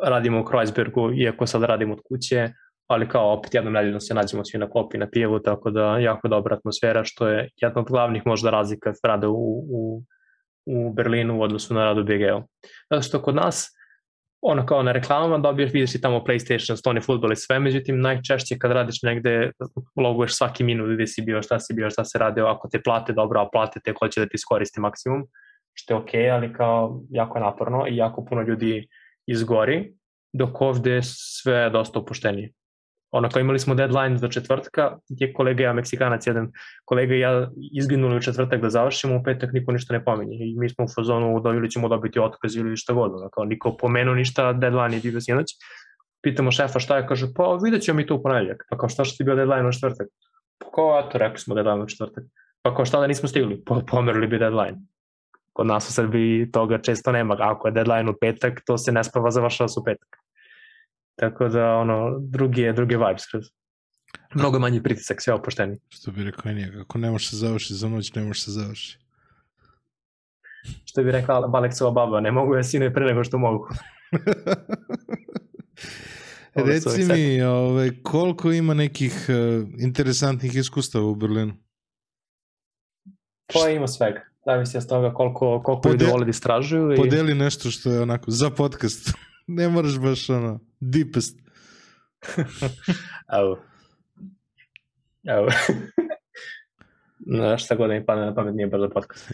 radimo 0.02 0.40
u 0.40 0.44
Kreuzbergu, 0.44 1.12
iako 1.12 1.46
sad 1.46 1.62
radimo 1.62 1.92
od 1.92 2.00
kuće, 2.08 2.52
ali 2.86 3.08
kao 3.08 3.32
opet 3.32 3.54
jednom 3.54 3.72
nedeljno 3.72 4.00
se 4.00 4.14
nađemo 4.14 4.44
svi 4.44 4.58
na 4.58 4.70
klopi 4.70 4.98
na 4.98 5.10
pijevu, 5.10 5.38
tako 5.38 5.70
da 5.70 5.98
jako 5.98 6.28
dobra 6.28 6.56
atmosfera, 6.56 7.04
što 7.04 7.28
je 7.28 7.48
jedna 7.56 7.80
od 7.80 7.88
glavnih 7.88 8.22
možda 8.26 8.50
razlika 8.50 8.92
rada 9.04 9.28
u, 9.28 9.64
u, 9.70 10.02
u 10.66 10.92
Berlinu 10.92 11.38
u 11.38 11.42
odnosu 11.42 11.74
na 11.74 11.84
radu 11.84 12.04
BGO. 12.04 12.42
Zato 12.90 13.02
što 13.02 13.22
kod 13.22 13.34
nas, 13.34 13.68
ono 14.42 14.66
kao 14.66 14.82
na 14.82 14.92
reklamama 14.92 15.38
dobiješ, 15.38 15.72
vidiš 15.72 15.94
i 15.94 16.00
tamo 16.00 16.18
PlayStation, 16.18 16.76
Stone 16.76 17.00
futbol 17.00 17.32
i 17.32 17.36
sve, 17.36 17.58
međutim 17.58 18.00
najčešće 18.00 18.58
kad 18.58 18.72
radiš 18.72 19.02
negde 19.02 19.50
loguješ 19.96 20.36
svaki 20.36 20.64
minut 20.64 20.94
gde 20.94 21.06
si 21.06 21.22
bio, 21.22 21.42
šta 21.42 21.60
si 21.60 21.74
bio, 21.74 21.90
šta 21.90 22.04
se 22.04 22.18
radio, 22.18 22.46
ako 22.46 22.68
te 22.68 22.82
plate 22.82 23.12
dobro, 23.12 23.40
a 23.40 23.48
plate 23.52 23.80
te 23.84 23.94
ko 23.94 24.08
će 24.08 24.20
da 24.20 24.26
ti 24.26 24.34
iskoristi 24.34 24.80
maksimum, 24.80 25.22
što 25.74 25.94
je 25.94 25.98
okej, 25.98 26.22
okay, 26.22 26.34
ali 26.34 26.52
kao 26.52 27.00
jako 27.10 27.38
naporno 27.38 27.86
i 27.88 27.96
jako 27.96 28.24
puno 28.24 28.42
ljudi 28.42 28.88
izgori, 29.26 29.94
dok 30.32 30.60
ovde 30.60 31.00
sve 31.02 31.54
je 31.54 31.70
dosta 31.70 31.98
opuštenije 31.98 32.52
ono 33.12 33.28
kao 33.28 33.40
imali 33.40 33.58
smo 33.58 33.74
deadline 33.74 34.18
za 34.18 34.28
četvrtka, 34.28 34.98
gdje 35.08 35.32
kolega 35.32 35.64
ja, 35.64 35.72
Meksikanac, 35.72 36.26
jedan 36.26 36.52
kolega 36.84 37.14
ja 37.14 37.50
izginuli 37.72 38.16
u 38.16 38.20
četvrtak 38.20 38.60
da 38.60 38.70
završimo, 38.70 39.16
u 39.16 39.22
petak 39.24 39.52
niko 39.52 39.72
ništa 39.72 39.94
ne 39.94 40.04
pominje 40.04 40.36
i 40.40 40.54
mi 40.58 40.68
smo 40.68 40.84
u 40.84 40.88
fazonu 40.94 41.40
da 41.40 41.50
ili 41.50 41.70
ćemo 41.70 41.88
dobiti 41.88 42.20
otkaz 42.20 42.56
ili 42.56 42.76
šta 42.76 42.92
god, 42.92 43.14
ono, 43.14 43.28
kao 43.28 43.44
niko 43.44 43.76
pomenuo 43.76 44.14
ništa, 44.14 44.52
deadline 44.52 44.96
je 44.96 45.10
bio 45.10 45.20
sinoć. 45.20 45.46
Pitamo 46.22 46.50
šefa 46.50 46.78
šta 46.78 46.96
je, 46.96 47.06
kaže, 47.06 47.26
pa 47.36 47.58
vidjet 47.64 47.82
ćemo 47.82 47.96
mi 47.96 48.06
to 48.06 48.14
u 48.14 48.22
ponedljak. 48.22 48.64
Pa 48.70 48.78
kao 48.78 48.88
šta 48.88 49.04
što 49.04 49.16
ti 49.16 49.24
bio 49.24 49.34
deadline 49.34 49.68
u 49.68 49.72
četvrtak? 49.72 50.08
Pa 50.58 50.70
kao, 50.74 51.02
eto, 51.06 51.18
rekli 51.18 51.38
smo 51.38 51.54
deadline 51.54 51.82
u 51.82 51.86
četvrtak. 51.86 52.24
Pa 52.62 52.74
kao 52.74 52.84
šta 52.84 53.00
da 53.00 53.06
nismo 53.06 53.28
stigli? 53.28 53.62
Pa 53.66 53.80
pomerili 53.90 54.26
bi 54.26 54.38
deadline. 54.38 54.78
Kod 55.52 55.66
nas 55.66 55.88
u 55.88 55.92
Srbiji 55.92 56.50
toga 56.50 56.78
često 56.78 57.12
nema. 57.12 57.36
Ako 57.40 57.68
je 57.68 57.72
deadline 57.72 58.10
u 58.10 58.14
petak, 58.20 58.62
to 58.66 58.78
se 58.78 58.92
ne 58.92 59.04
spava 59.04 59.30
završava 59.30 59.68
su 59.68 59.84
petak. 59.84 60.21
Tako 61.16 61.48
da, 61.48 61.74
ono, 61.76 62.18
drugi 62.20 62.60
je, 62.60 62.72
drugi 62.72 62.96
vibe 62.96 63.18
skroz. 63.18 63.44
Mnogo 64.34 64.58
manji 64.58 64.82
pritisak, 64.82 65.22
sve 65.22 65.34
opušteni. 65.34 65.78
Što 65.88 66.10
bi 66.10 66.24
rekao 66.24 66.52
nije, 66.52 66.80
ako 66.80 66.98
ne 66.98 67.10
može 67.10 67.28
se 67.28 67.36
završiti 67.36 67.74
za 67.74 67.88
noć, 67.88 68.14
ne 68.14 68.22
može 68.24 68.40
se 68.40 68.50
završiti. 68.50 69.04
Što 70.84 71.02
bi 71.02 71.12
rekla 71.12 71.50
Aleksova 71.54 71.90
baba, 71.90 72.20
ne 72.20 72.32
mogu 72.32 72.54
ja 72.54 72.62
sine 72.62 72.94
pre 72.94 73.04
nego 73.04 73.24
što 73.24 73.38
mogu. 73.38 73.68
Reci 76.54 77.04
mi, 77.04 77.42
ove, 77.42 77.54
ovaj, 77.54 77.90
koliko 78.02 78.52
ima 78.52 78.74
nekih 78.74 79.26
uh, 79.28 79.68
interesantnih 79.78 80.56
iskustava 80.56 81.04
u 81.04 81.14
Berlinu? 81.14 81.54
Pa 83.54 83.68
ima 83.68 83.88
svega. 83.88 84.20
Zavisi 84.46 84.76
od 84.76 84.86
toga 84.88 85.14
koliko, 85.14 85.62
koliko 85.64 85.80
Pode, 85.80 85.92
ljudi 85.92 86.04
vole 86.04 86.24
da 86.24 86.30
istražuju. 86.30 86.92
I... 86.92 86.96
Podeli 86.96 87.34
nešto 87.34 87.70
što 87.70 87.90
je 87.90 88.00
onako 88.00 88.30
za 88.30 88.50
podcast. 88.50 89.12
ne 89.46 89.68
moraš 89.68 89.98
baš 89.98 90.30
ono, 90.30 90.60
deepest. 90.82 91.38
Evo. 93.38 93.58
Evo. 95.28 95.48
no, 97.26 97.58
šta 97.58 97.74
god 97.74 97.88
da 97.88 97.94
mi 97.94 98.06
padne 98.06 98.26
na 98.26 98.34
pamet 98.34 98.54
nije 98.54 98.70
za 98.78 98.88
podcast. 98.88 99.32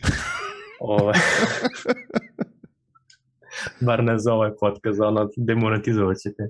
Ovaj. 0.80 1.14
Bar 3.80 4.04
ne 4.04 4.18
za 4.18 4.32
ovaj 4.32 4.50
podcast, 4.60 5.00
ono, 5.00 5.28
demonetizovat 5.36 6.16
ćete. 6.16 6.42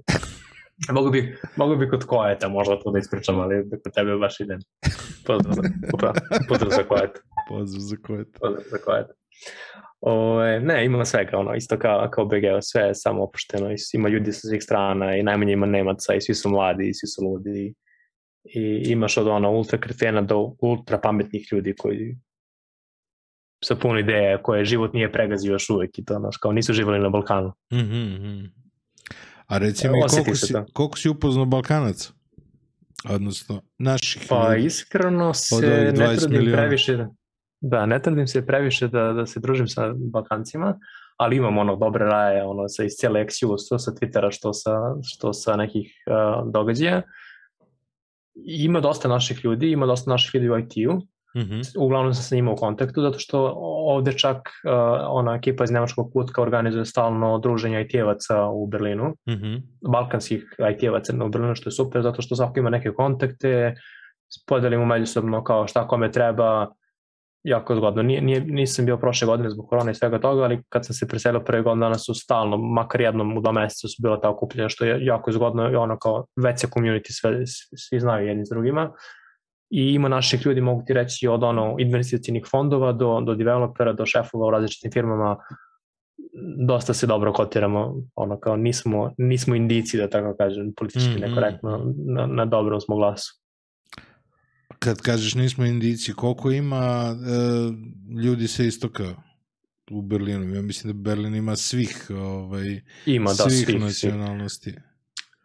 Mogu 0.92 1.11
bi, 1.11 1.36
mogu 1.57 1.76
bi 1.76 1.88
kod 1.88 2.05
Kojeta 2.05 2.49
možda 2.49 2.78
to 2.80 2.90
da 2.90 2.99
ispričam, 2.99 3.40
ali 3.40 3.70
kod 3.70 3.94
tebe 3.94 4.16
baš 4.16 4.40
idem. 4.40 4.59
Pozdrav 5.26 5.55
za, 5.55 5.62
pozdrav 6.49 6.70
za 6.70 6.82
Kojeta. 6.88 7.20
Pozdrav 7.49 7.80
za 7.80 7.96
Kojeta. 8.07 8.38
Pozdrav 8.40 8.64
za 8.70 8.78
Kojeta. 8.84 9.12
Ove, 10.01 10.61
ne, 10.61 10.84
ima 10.84 11.05
svega, 11.05 11.38
ono, 11.38 11.55
isto 11.55 11.78
kao, 11.78 12.09
kao 12.11 12.24
BG, 12.24 12.44
sve 12.61 12.82
je 12.82 12.94
samo 12.94 13.22
opušteno, 13.22 13.68
ima 13.94 14.09
ljudi 14.09 14.32
sa 14.32 14.49
svih 14.49 14.62
strana 14.62 15.16
i 15.16 15.22
najmanje 15.22 15.53
ima 15.53 15.66
Nemaca 15.66 16.14
i 16.14 16.20
svi 16.20 16.34
su 16.34 16.49
mladi 16.49 16.88
i 16.88 16.94
svi 16.94 17.07
su 17.07 17.24
ludi 17.24 17.74
i 18.44 18.82
imaš 18.86 19.16
od 19.16 19.26
ono 19.26 19.51
ultra 19.51 19.78
kretena 19.78 20.22
do 20.22 20.55
ultra 20.61 20.99
pametnih 20.99 21.49
ljudi 21.53 21.74
koji 21.78 22.16
sa 23.64 23.76
puno 23.76 23.99
ideje 23.99 24.42
koje 24.42 24.64
život 24.64 24.92
nije 24.92 25.12
pregazio 25.12 25.53
još 25.53 25.70
uvek 25.70 25.99
i 25.99 26.05
to, 26.05 26.18
znaš, 26.18 26.36
kao 26.36 26.53
nisu 26.53 26.72
živali 26.72 26.99
na 26.99 27.09
Balkanu. 27.09 27.53
Mm 27.72 27.76
-hmm. 27.76 28.51
A 29.46 29.59
reci 29.59 29.88
mi, 29.88 29.94
koliko 30.09 30.34
si, 30.34 30.55
koliko 30.72 30.99
si 30.99 31.09
upoznao 31.09 31.44
Balkanac? 31.44 32.12
Odnosno, 33.09 33.62
naših 33.78 34.26
Pa 34.28 34.57
iskreno 34.57 35.34
se 35.34 35.92
ne 35.96 36.16
trudim 36.16 36.53
previše, 36.53 36.96
Da, 36.96 37.09
ne 37.61 38.02
trudim 38.02 38.26
se 38.26 38.46
previše 38.46 38.88
da, 38.88 39.12
da 39.12 39.26
se 39.26 39.40
družim 39.40 39.68
sa 39.68 39.94
Balkancima, 39.96 40.78
ali 41.16 41.36
imam 41.36 41.59
ono 41.59 41.76
dobre 41.76 42.04
raje 42.04 42.44
ono, 42.44 42.68
sa 42.68 42.84
iz 42.84 42.92
cijele 42.92 43.24
XU, 43.24 43.66
što 43.66 43.78
sa 43.78 43.90
Twittera, 43.90 44.30
što 44.30 44.52
sa, 44.52 44.94
što 45.02 45.32
sa 45.32 45.56
nekih 45.56 45.92
uh, 46.06 46.52
događaja. 46.52 47.02
Ima 48.34 48.80
dosta 48.80 49.09
naših 49.09 49.44
ljudi, 49.44 49.70
ima 49.70 49.86
dosta 49.86 50.11
naših 50.11 50.34
ljudi 50.34 50.50
u 50.50 50.59
IT-u, 50.59 50.94
mm 51.36 51.40
-hmm. 51.40 51.78
uglavnom 51.78 52.14
sam 52.14 52.22
sa 52.22 52.34
njima 52.34 52.52
u 52.52 52.56
kontaktu, 52.56 53.02
zato 53.02 53.18
što 53.18 53.52
ovde 53.86 54.12
čak 54.12 54.36
uh, 54.36 54.72
ona 55.09 55.34
ekipa 55.34 55.64
iz 55.64 55.70
Nemačkog 55.70 56.12
kutka 56.12 56.42
organizuje 56.42 56.84
stalno 56.84 57.38
druženje 57.38 57.80
IT-evaca 57.80 58.44
u 58.44 58.66
Berlinu, 58.66 59.09
mm 59.09 59.32
-hmm. 59.32 59.62
balkanskih 59.92 60.44
IT-evaca 60.72 61.24
u 61.24 61.28
Berlinu, 61.28 61.54
što 61.54 61.68
je 61.68 61.72
super, 61.72 62.02
zato 62.02 62.22
što 62.22 62.36
svako 62.36 62.59
ima 62.61 62.70
neke 62.70 62.90
kontakte, 62.90 63.74
podelimo 64.46 64.84
međusobno 64.84 65.44
kao 65.44 65.66
šta 65.66 65.88
kome 65.88 66.12
treba, 66.12 66.66
jako 67.45 67.76
zgodno. 67.76 68.03
Nije, 68.03 68.20
nije, 68.20 68.41
nisam 68.41 68.84
bio 68.84 68.97
prošle 68.97 69.26
godine 69.26 69.51
zbog 69.51 69.68
korona 69.68 69.91
i 69.91 69.95
svega 69.95 70.18
toga, 70.20 70.43
ali 70.43 70.62
kad 70.68 70.86
sam 70.86 70.95
se 70.95 71.09
preselio 71.09 71.41
prve 71.41 71.62
godine 71.62 71.86
dana 71.86 71.99
su 71.99 72.14
stalno, 72.14 72.57
makar 72.57 73.01
jednom 73.01 73.36
u 73.36 73.41
dva 73.41 73.53
meseca 73.53 73.89
su 73.89 74.03
bila 74.03 74.20
ta 74.20 74.28
okupljenja, 74.30 74.68
što 74.68 74.84
je 74.84 75.05
jako 75.05 75.32
zgodno 75.32 75.70
i 75.70 75.76
ono 75.76 75.99
kao 75.99 76.26
veća 76.36 76.66
community, 76.66 77.20
sve, 77.20 77.43
svi 77.76 78.01
znaju 78.01 78.26
jedni 78.28 78.47
s 78.47 78.49
drugima. 78.49 78.93
I 79.70 79.95
ima 79.95 80.09
naših 80.09 80.47
ljudi, 80.47 80.61
mogu 80.61 80.82
ti 80.86 80.93
reći, 80.93 81.28
od 81.28 81.43
ono 81.43 81.76
investicijnih 81.78 82.47
fondova 82.51 82.93
do, 82.93 83.20
do 83.20 83.34
developera, 83.34 83.93
do 83.93 84.07
šefova 84.07 84.47
u 84.47 84.51
različitim 84.51 84.93
firmama, 84.93 85.36
dosta 86.66 86.95
se 86.95 87.07
dobro 87.07 87.32
kotiramo, 87.32 87.95
ono 88.14 88.41
kao 88.41 88.57
nismo, 88.57 89.12
nismo 89.18 89.55
indici, 89.55 89.97
da 89.97 90.11
tako 90.11 90.36
kažem, 90.36 90.72
politički 90.76 91.11
mm 91.11 91.12
-hmm. 91.12 91.28
nekorektno, 91.28 91.95
na, 92.07 92.26
na 92.26 92.45
dobrom 92.45 92.80
smo 92.80 92.97
glasu 92.97 93.47
kad 94.79 95.01
kažeš 95.01 95.35
nismo 95.35 95.64
indici, 95.64 96.12
koliko 96.12 96.51
ima 96.51 97.14
e, 97.14 97.16
ljudi 98.22 98.49
sa 98.49 98.62
istoka 98.62 99.14
u 99.91 100.03
Berlinu? 100.03 100.55
Ja 100.55 100.62
mislim 100.62 100.93
da 100.93 101.11
Berlin 101.11 101.35
ima 101.35 101.57
svih, 101.57 102.07
ovaj, 102.11 102.81
ima, 103.07 103.31
da, 103.31 103.51
svih, 103.51 103.64
svih 103.66 103.81
nacionalnosti. 103.81 104.70
Svih. 104.70 104.89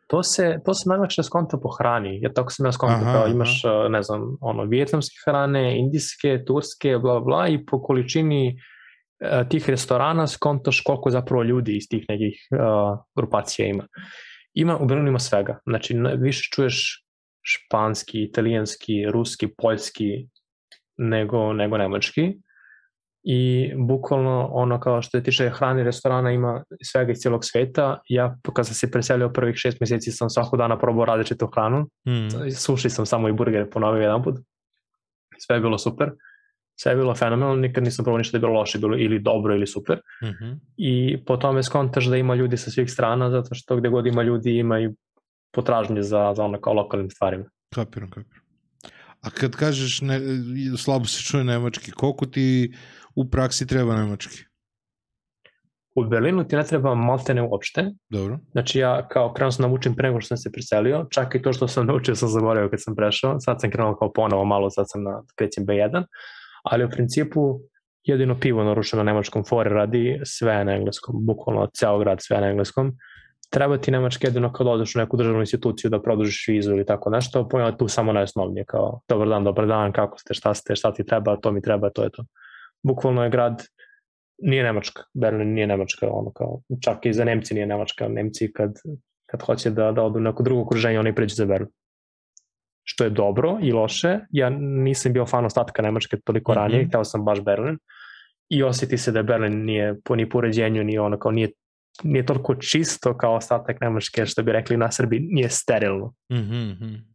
To 0.07 0.23
se, 0.23 0.59
to 0.65 0.73
se 0.73 0.89
najlakše 0.89 1.23
skonta 1.23 1.57
po 1.57 1.69
hrani. 1.69 2.19
Ja 2.21 2.33
tako 2.33 2.51
sam 2.51 2.65
ja 2.65 2.71
skonta, 2.71 3.13
kao 3.13 3.27
imaš, 3.27 3.65
aha. 3.65 3.87
ne 3.89 4.03
znam, 4.03 4.37
ono, 4.41 4.63
vijetnamske 4.63 5.15
hrane, 5.25 5.79
indijske, 5.79 6.43
turske, 6.47 6.97
bla, 6.97 7.19
bla, 7.19 7.47
i 7.47 7.65
po 7.65 7.81
količini 7.81 8.53
uh, 8.53 9.47
tih 9.49 9.69
restorana 9.69 10.27
skontaš 10.27 10.81
koliko 10.85 11.09
zapravo 11.09 11.43
ljudi 11.43 11.77
iz 11.77 11.87
tih 11.89 12.05
nekih 12.09 12.47
uh, 12.51 12.99
grupacija 13.15 13.67
ima. 13.67 13.87
Ima, 14.53 14.77
u 14.77 14.85
Berlinu 14.85 15.09
ima 15.09 15.19
svega. 15.19 15.59
Znači, 15.65 15.95
više 16.17 16.49
čuješ 16.53 17.02
španski, 17.43 18.23
italijanski, 18.23 19.05
ruski, 19.05 19.47
poljski 19.57 20.27
nego, 20.97 21.53
nego 21.53 21.77
nemački. 21.77 22.33
I 23.23 23.71
bukvalno 23.75 24.49
ono 24.51 24.79
kao 24.79 25.01
što 25.01 25.17
je 25.17 25.23
tiče 25.23 25.49
hrane 25.49 25.83
restorana 25.83 26.31
ima 26.31 26.63
svega 26.83 27.11
iz 27.11 27.17
cijelog 27.17 27.45
sveta. 27.45 27.99
Ja 28.09 28.35
kad 28.53 28.65
sam 28.65 28.75
se 28.75 28.91
preselio 28.91 29.29
prvih 29.29 29.55
šest 29.55 29.79
meseci 29.79 30.11
sam 30.11 30.29
svakog 30.29 30.59
dana 30.59 30.79
probao 30.79 31.05
različitu 31.05 31.47
hranu. 31.47 31.87
Mm. 32.07 32.49
Suši 32.55 32.89
sam 32.89 33.05
samo 33.05 33.29
i 33.29 33.33
burgere 33.33 33.69
ponovio 33.69 34.01
jedan 34.01 34.23
put. 34.23 34.35
Sve 35.37 35.55
je 35.55 35.59
bilo 35.59 35.77
super. 35.77 36.11
Sve 36.75 36.91
je 36.91 36.95
bilo 36.95 37.15
fenomenalno, 37.15 37.55
nikad 37.55 37.83
nisam 37.83 38.05
probao 38.05 38.17
ništa 38.17 38.37
da 38.37 38.37
je 38.37 38.49
bilo 38.49 38.59
loše, 38.59 38.79
bilo 38.79 38.97
ili 38.97 39.19
dobro 39.19 39.55
ili 39.55 39.67
super. 39.67 40.01
Mm 40.23 40.27
-hmm. 40.27 40.59
I 40.77 41.23
po 41.25 41.37
tome 41.37 41.63
skontaš 41.63 42.05
da 42.05 42.17
ima 42.17 42.35
ljudi 42.35 42.57
sa 42.57 42.71
svih 42.71 42.91
strana, 42.91 43.29
zato 43.29 43.55
što 43.55 43.75
gde 43.75 43.89
god 43.89 44.05
ima 44.05 44.23
ljudi 44.23 44.57
ima 44.57 44.79
i 44.79 44.89
potražnje 45.53 46.03
za, 46.03 46.33
za 46.35 46.43
ono 46.43 46.61
kao 46.61 46.73
lokalnim 46.73 47.09
stvarima. 47.09 47.45
Kapiram, 47.75 48.09
kapiram. 48.09 48.43
A 49.21 49.29
kad 49.29 49.55
kažeš 49.55 50.01
ne, 50.01 50.19
slabo 50.77 51.05
se 51.05 51.23
čuje 51.23 51.43
nemački, 51.43 51.91
koliko 51.91 52.25
ti 52.25 52.73
u 53.15 53.29
praksi 53.29 53.67
treba 53.67 53.95
nemački? 53.95 54.43
U 55.95 56.03
Berlinu 56.03 56.43
ti 56.47 56.55
ne 56.55 56.63
treba 56.63 56.95
maltene 56.95 57.41
uopšte. 57.41 57.91
Dobro. 58.09 58.39
Znači 58.51 58.79
ja 58.79 59.07
kao 59.07 59.33
krenuo 59.33 59.51
sam 59.51 59.69
naučim 59.69 59.95
pre 59.95 60.09
nego 60.09 60.21
što 60.21 60.27
sam 60.27 60.37
se 60.37 60.51
preselio, 60.51 61.05
čak 61.09 61.35
i 61.35 61.41
to 61.41 61.53
što 61.53 61.67
sam 61.67 61.85
naučio 61.91 62.15
sam 62.15 62.29
zaboravio 62.29 62.69
kad 62.69 62.81
sam 62.81 62.95
prešao, 62.95 63.39
sad 63.39 63.61
sam 63.61 63.71
krenuo 63.71 63.95
kao 63.95 64.13
ponovo 64.13 64.45
malo, 64.45 64.69
sad 64.69 64.85
sam 64.89 65.03
na 65.03 65.23
krećem 65.35 65.65
B1, 65.65 66.03
ali 66.63 66.85
u 66.85 66.89
principu 66.89 67.59
jedino 68.03 68.39
pivo 68.39 68.63
narušeno 68.63 69.03
na 69.03 69.11
nemačkom 69.11 69.43
fore 69.49 69.69
radi 69.69 70.21
sve 70.25 70.65
na 70.65 70.73
engleskom, 70.73 71.25
bukvalno 71.25 71.67
ceo 71.77 71.99
grad 71.99 72.17
sve 72.21 72.41
na 72.41 72.47
engleskom 72.47 72.91
treba 73.53 73.77
ti 73.77 73.91
nemački 73.91 74.27
jedino 74.27 74.53
kad 74.53 74.67
odeš 74.67 74.95
u 74.95 74.99
neku 74.99 75.17
državnu 75.17 75.39
instituciju 75.39 75.89
da 75.89 76.01
produžiš 76.01 76.47
vizu 76.47 76.71
ili 76.71 76.85
tako 76.85 77.09
nešto, 77.09 77.47
pojma 77.49 77.77
tu 77.77 77.87
samo 77.87 78.13
najosnovnije, 78.13 78.65
kao 78.65 78.99
dobar 79.09 79.29
dan, 79.29 79.43
dobar 79.43 79.67
dan, 79.67 79.91
kako 79.91 80.17
ste, 80.19 80.33
šta 80.33 80.53
ste, 80.53 80.75
šta 80.75 80.93
ti 80.93 81.05
treba, 81.05 81.37
to 81.37 81.51
mi 81.51 81.61
treba, 81.61 81.89
to 81.89 82.03
je 82.03 82.09
to. 82.09 82.25
Bukvalno 82.83 83.23
je 83.23 83.29
grad, 83.29 83.63
nije 84.41 84.63
Nemačka, 84.63 85.03
Berlin 85.13 85.53
nije 85.53 85.67
Nemačka, 85.67 86.09
ono 86.11 86.31
kao, 86.31 86.61
čak 86.81 87.05
i 87.05 87.13
za 87.13 87.25
Nemci 87.25 87.53
nije 87.53 87.65
Nemačka, 87.65 88.07
Nemci 88.07 88.53
kad, 88.53 88.73
kad 89.25 89.41
hoće 89.41 89.69
da, 89.69 89.91
da 89.91 90.03
odu 90.03 90.19
u 90.19 90.21
neko 90.21 90.43
drugo 90.43 90.61
okruženje, 90.61 90.99
oni 90.99 91.15
pređu 91.15 91.35
za 91.35 91.45
Berlin. 91.45 91.69
Što 92.83 93.03
je 93.03 93.09
dobro 93.09 93.59
i 93.61 93.71
loše, 93.71 94.19
ja 94.29 94.49
nisam 94.59 95.13
bio 95.13 95.25
fan 95.25 95.45
ostatka 95.45 95.81
Nemačke 95.81 96.17
toliko 96.23 96.51
mm 96.51 96.55
-hmm. 96.55 96.57
ranije, 96.57 96.87
hteo 96.87 97.03
sam 97.03 97.25
baš 97.25 97.41
Berlin, 97.41 97.77
i 98.49 98.63
osjeti 98.63 98.97
se 98.97 99.11
da 99.11 99.23
Berlin 99.23 99.65
nije 99.65 99.95
po 100.03 100.15
ni 100.15 100.29
po 100.29 100.37
uređenju, 100.37 100.83
ni 100.83 100.97
ono 100.97 101.19
kao 101.19 101.31
nije 101.31 101.51
nije 102.03 102.25
toliko 102.25 102.55
čisto 102.55 103.17
kao 103.17 103.35
ostatak 103.35 103.81
Nemačke, 103.81 104.25
što 104.25 104.43
bi 104.43 104.51
rekli 104.51 104.77
na 104.77 104.91
Srbiji, 104.91 105.19
nije 105.19 105.49
sterilno. 105.49 106.13
Mm 106.31 106.35
-hmm. 106.35 107.13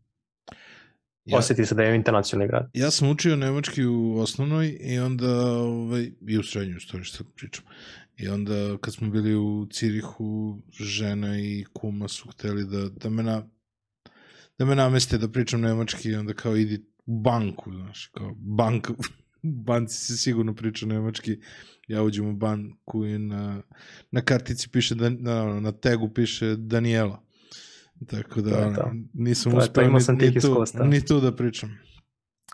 Ja, 1.24 1.38
Osjeti 1.38 1.66
se 1.66 1.74
da 1.74 1.82
je 1.82 1.96
internacionalni 1.96 2.48
grad. 2.48 2.70
Ja 2.72 2.90
sam 2.90 3.10
učio 3.10 3.36
nemački 3.36 3.84
u 3.84 4.18
osnovnoj 4.18 4.78
i 4.80 4.98
onda, 4.98 5.50
ovaj, 5.50 6.10
i 6.28 6.38
u 6.38 6.42
srednjoj, 6.42 6.78
što 6.78 7.04
što 7.04 7.24
pričam. 7.24 7.64
I 8.16 8.28
onda 8.28 8.78
kad 8.80 8.94
smo 8.94 9.10
bili 9.10 9.34
u 9.36 9.66
Cirihu, 9.70 10.58
žena 10.80 11.38
i 11.38 11.64
kuma 11.72 12.08
su 12.08 12.28
hteli 12.28 12.64
da, 12.64 12.88
da 12.88 13.10
me 13.10 13.22
na, 13.22 13.42
da 14.58 14.64
me 14.64 14.74
nameste 14.74 15.18
da 15.18 15.28
pričam 15.28 15.60
nemački 15.60 16.08
i 16.08 16.14
onda 16.14 16.34
kao 16.34 16.56
idi 16.56 16.84
u 17.06 17.20
banku, 17.20 17.72
znaš, 17.72 18.06
kao 18.06 18.34
bank, 18.36 18.88
banci 19.48 19.96
se 19.96 20.16
sigurno 20.16 20.54
priča 20.54 20.86
nemački 20.86 21.38
ja 21.88 22.02
uđem 22.02 22.28
u 22.28 22.32
banku 22.32 23.06
i 23.06 23.18
na, 23.18 23.62
na 24.10 24.20
kartici 24.20 24.68
piše, 24.68 24.94
da, 24.94 25.10
na, 25.10 25.60
na 25.60 25.72
tegu 25.72 26.08
piše 26.08 26.56
Daniela. 26.56 27.22
Tako 28.06 28.40
da 28.40 28.74
to 28.74 28.80
to. 28.82 28.90
nisam 29.14 29.52
to 29.52 29.58
uspeo 29.58 29.84
ni, 29.84 30.26
ni, 30.26 30.40
tu, 30.40 30.64
ni 30.84 31.06
tu 31.06 31.20
da 31.20 31.36
pričam. 31.36 31.78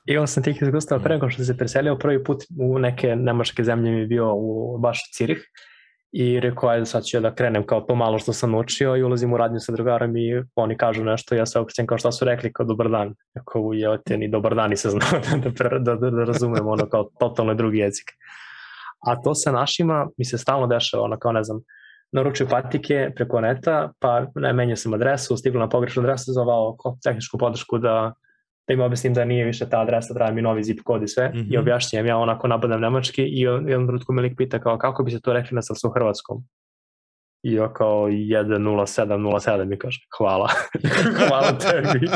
Imao 0.06 0.26
sam 0.26 0.42
tih 0.42 0.62
iskustava 0.62 1.02
pre 1.02 1.14
nego 1.14 1.30
što 1.30 1.44
se 1.44 1.56
preselio, 1.56 1.98
prvi 1.98 2.24
put 2.24 2.44
u 2.58 2.78
neke 2.78 3.16
nemačke 3.16 3.64
zemlje 3.64 3.90
mi 3.90 4.06
bio 4.06 4.34
u 4.34 4.78
baš 4.78 5.10
Cirih 5.12 5.50
i 6.16 6.40
rekao, 6.40 6.68
ajde 6.68 6.86
sad 6.86 7.04
ću 7.04 7.20
da 7.20 7.34
krenem 7.34 7.66
kao 7.66 7.80
to 7.80 7.94
malo 7.94 8.18
što 8.18 8.32
sam 8.32 8.50
naučio 8.50 8.96
i 8.96 9.02
ulazim 9.02 9.32
u 9.32 9.36
radnju 9.36 9.60
sa 9.60 9.72
drugarom 9.72 10.16
i 10.16 10.42
oni 10.54 10.76
kažu 10.76 11.04
nešto, 11.04 11.34
ja 11.34 11.46
se 11.46 11.58
okrećem 11.58 11.86
kao 11.86 11.98
šta 11.98 12.12
su 12.12 12.24
rekli, 12.24 12.52
kao 12.52 12.66
dobar 12.66 12.90
dan. 12.90 13.14
Ako 13.34 13.72
je 13.72 13.98
te 14.04 14.16
ni 14.16 14.28
dobar 14.28 14.54
dan 14.54 14.72
i 14.72 14.76
se 14.76 14.90
znao 14.90 15.10
da, 15.42 15.78
da, 15.78 15.94
da, 15.94 16.10
da 16.10 16.24
razumem 16.24 16.66
ono 16.66 16.88
kao 16.88 17.10
totalno 17.18 17.54
drugi 17.54 17.78
jezik. 17.78 18.10
A 19.06 19.22
to 19.22 19.34
sa 19.34 19.52
našima 19.52 20.06
mi 20.16 20.24
se 20.24 20.38
stalno 20.38 20.66
dešava, 20.66 21.02
ono 21.02 21.18
kao 21.18 21.32
ne 21.32 21.44
znam, 21.44 21.60
naručuju 22.12 22.48
patike 22.48 23.10
preko 23.16 23.40
neta, 23.40 23.92
pa 23.98 24.26
ne 24.34 24.52
menja 24.52 24.76
sam 24.76 24.94
adresu, 24.94 25.36
stigla 25.36 25.60
na 25.60 25.68
pogrešnu 25.68 26.02
adresu, 26.02 26.32
zavao 26.32 26.76
tehničku 27.04 27.38
podršku 27.38 27.78
da 27.78 28.12
da 28.68 28.74
im 28.74 28.80
objasnim 28.80 29.14
da 29.14 29.24
nije 29.24 29.44
više 29.44 29.68
ta 29.68 29.80
adresa, 29.80 30.14
treba 30.14 30.30
mi 30.30 30.42
novi 30.42 30.64
zip 30.64 30.80
kod 30.84 31.02
i 31.02 31.08
sve, 31.08 31.28
mm 31.28 31.32
-hmm. 31.32 31.54
i 31.54 31.58
objašnjam 31.58 32.06
ja 32.06 32.16
onako 32.16 32.48
napadam 32.48 32.80
nemački 32.80 33.22
i 33.22 33.40
jedan 33.40 33.86
trenutku 33.86 34.12
me 34.12 34.22
lik 34.22 34.36
pita 34.36 34.60
kao 34.60 34.78
kako 34.78 35.02
bi 35.02 35.10
se 35.10 35.20
to 35.20 35.32
rekli 35.32 35.54
na 35.54 35.62
srpskom 35.62 35.92
hrvatskom. 35.92 36.44
I 37.42 37.52
ja 37.52 37.72
kao 37.72 38.08
10707 38.08 39.64
mi 39.64 39.78
kaže 39.78 40.00
hvala. 40.18 40.48
hvala 41.28 41.58
tebi. 41.58 42.06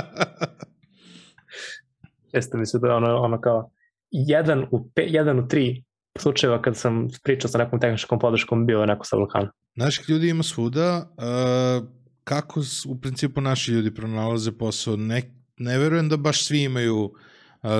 Jeste 2.34 2.58
mi 2.58 2.66
se 2.66 2.78
da 2.78 2.96
ono, 2.96 3.16
ono 3.16 3.40
kao 3.40 3.70
jedan 4.10 4.66
u, 4.70 4.90
pe, 4.94 5.02
jedan 5.02 5.38
u 5.38 5.48
tri 5.48 5.84
slučajeva 6.18 6.62
kad 6.62 6.76
sam 6.76 7.08
pričao 7.24 7.48
sa 7.48 7.58
nekom 7.58 7.80
tehničkom 7.80 8.18
podrškom 8.18 8.66
bio 8.66 8.80
je 8.80 8.86
neko 8.86 9.04
sa 9.04 9.16
Balkana. 9.16 9.52
Naših 9.74 10.10
ljudi 10.10 10.28
ima 10.28 10.42
svuda. 10.42 11.08
Uh, 11.16 11.88
kako 12.24 12.60
u 12.88 13.00
principu 13.00 13.40
naši 13.40 13.72
ljudi 13.72 13.94
pronalaze 13.94 14.52
posao? 14.58 14.96
Ne, 14.96 15.37
ne 15.58 15.78
verujem 15.78 16.08
da 16.08 16.16
baš 16.16 16.44
svi 16.44 16.62
imaju 16.62 17.04
uh, 17.04 17.12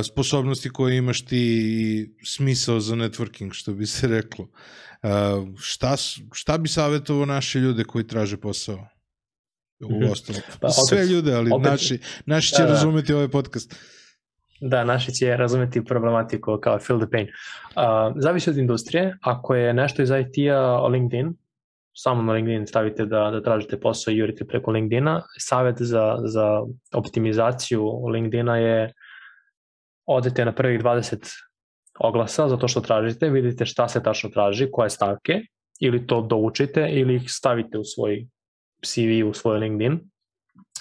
sposobnosti 0.04 0.70
koje 0.70 0.96
imaš 0.96 1.24
ti 1.24 1.38
i 1.38 2.08
smisao 2.24 2.80
za 2.80 2.96
networking, 2.96 3.52
što 3.52 3.72
bi 3.72 3.86
se 3.86 4.08
reklo. 4.08 4.44
Uh, 5.02 5.10
šta, 5.58 5.96
šta 6.32 6.58
bi 6.58 6.68
savjetovao 6.68 7.26
naše 7.26 7.58
ljude 7.58 7.84
koji 7.84 8.06
traže 8.06 8.36
posao? 8.36 8.88
U 9.80 9.92
mhm. 9.92 10.12
ostalom. 10.12 10.42
Pa, 10.60 10.66
opet, 10.66 10.88
Sve 10.88 11.06
ljude, 11.06 11.34
ali 11.34 11.50
opet, 11.52 11.70
naši, 11.70 11.98
naši 12.26 12.54
će 12.54 12.62
da, 12.62 12.66
da. 12.66 12.72
razumeti 12.72 13.12
ovaj 13.12 13.28
podcast. 13.28 13.76
Da, 14.60 14.84
naši 14.84 15.12
će 15.12 15.36
razumeti 15.36 15.84
problematiku 15.84 16.58
kao 16.62 16.78
feel 16.78 16.98
the 16.98 17.10
pain. 17.10 17.26
Uh, 17.26 18.22
zavisi 18.22 18.50
od 18.50 18.56
industrije. 18.56 19.18
Ako 19.20 19.54
je 19.54 19.74
nešto 19.74 20.02
iz 20.02 20.10
IT-a 20.10 20.86
LinkedIn, 20.86 21.34
samo 22.00 22.22
na 22.22 22.32
LinkedIn 22.32 22.66
stavite 22.66 23.06
da, 23.06 23.30
da 23.30 23.42
tražite 23.42 23.80
posao 23.80 24.12
i 24.12 24.16
jurite 24.16 24.44
preko 24.44 24.70
LinkedIna. 24.70 25.22
Savet 25.38 25.82
za, 25.82 26.16
za 26.24 26.62
optimizaciju 26.94 28.06
LinkedIna 28.12 28.56
je 28.56 28.92
odete 30.06 30.44
na 30.44 30.54
prvih 30.54 30.80
20 30.80 31.34
oglasa 31.98 32.48
zato 32.48 32.68
što 32.68 32.80
tražite, 32.80 33.30
vidite 33.30 33.66
šta 33.66 33.88
se 33.88 34.02
tačno 34.02 34.30
traži, 34.30 34.68
koje 34.72 34.90
stavke, 34.90 35.40
ili 35.80 36.06
to 36.06 36.22
doučite 36.22 36.88
ili 36.90 37.16
ih 37.16 37.22
stavite 37.26 37.78
u 37.78 37.84
svoj 37.84 38.26
CV, 38.86 39.28
u 39.30 39.34
svoj 39.34 39.58
LinkedIn. 39.58 40.00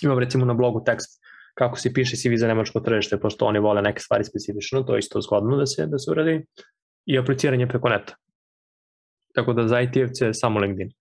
Imam 0.03 0.19
recimo 0.19 0.45
na 0.45 0.53
blogu 0.53 0.83
tekst 0.85 1.21
kako 1.57 1.79
se 1.79 1.93
piše 1.93 2.15
CV 2.15 2.37
za 2.37 2.47
nemačko 2.47 2.79
tržište, 2.79 3.19
pošto 3.19 3.45
oni 3.45 3.59
vole 3.59 3.81
neke 3.81 3.99
stvari 3.99 4.23
specifično, 4.23 4.83
to 4.83 4.95
je 4.95 4.99
isto 4.99 5.21
zgodno 5.21 5.57
da 5.57 5.65
se, 5.65 5.87
da 5.87 5.97
se 5.97 6.11
uradi, 6.11 6.45
i 7.05 7.17
apliciranje 7.17 7.67
preko 7.67 7.89
neta. 7.89 8.15
Tako 9.35 9.53
da 9.53 9.67
za 9.67 9.81
IT-evce 9.81 10.25
je 10.25 10.33
samo 10.33 10.59
LinkedIn. 10.59 10.91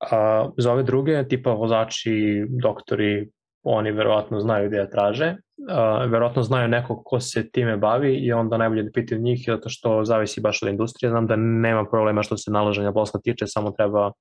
A, 0.00 0.48
za 0.58 0.72
ove 0.72 0.82
druge, 0.82 1.28
tipa 1.28 1.50
vozači, 1.50 2.44
doktori, 2.62 3.28
oni 3.62 3.92
verovatno 3.92 4.40
znaju 4.40 4.68
gde 4.68 4.76
je 4.76 4.90
traže, 4.90 5.28
uh, 5.30 6.10
verovatno 6.10 6.42
znaju 6.42 6.68
nekog 6.68 7.02
ko 7.04 7.20
se 7.20 7.50
time 7.50 7.76
bavi 7.76 8.14
i 8.14 8.32
onda 8.32 8.56
najbolje 8.56 8.82
da 8.82 8.90
pitaju 8.94 9.20
njih, 9.20 9.44
zato 9.46 9.68
što 9.68 10.04
zavisi 10.04 10.40
baš 10.40 10.62
od 10.62 10.68
industrije. 10.68 11.10
Znam 11.10 11.26
da 11.26 11.36
nema 11.36 11.84
problema 11.84 12.22
što 12.22 12.36
se 12.36 12.50
nalaženja 12.50 12.92
posla 12.92 13.20
tiče, 13.20 13.46
samo 13.46 13.70
treba, 13.70 14.12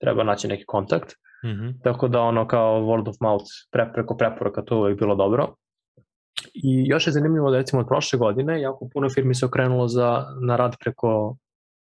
treba 0.00 0.24
naći 0.24 0.48
neki 0.48 0.64
kontakt. 0.66 1.12
Mm 1.44 1.48
-hmm. 1.48 1.74
Tako 1.82 2.08
da 2.08 2.20
ono 2.20 2.46
kao 2.46 2.80
word 2.80 3.08
of 3.08 3.16
mouth 3.20 3.46
pre, 3.72 3.92
preko 3.92 4.16
preporuka 4.16 4.62
to 4.62 4.78
uvijek 4.78 4.98
bilo 4.98 5.14
dobro. 5.14 5.54
I 6.54 6.86
još 6.86 7.06
je 7.06 7.12
zanimljivo 7.12 7.50
da 7.50 7.56
recimo 7.56 7.80
od 7.80 7.88
prošle 7.88 8.18
godine 8.18 8.60
jako 8.60 8.88
puno 8.92 9.08
firmi 9.10 9.34
se 9.34 9.46
okrenulo 9.46 9.88
za, 9.88 10.24
na 10.40 10.56
rad 10.56 10.76
preko 10.80 11.36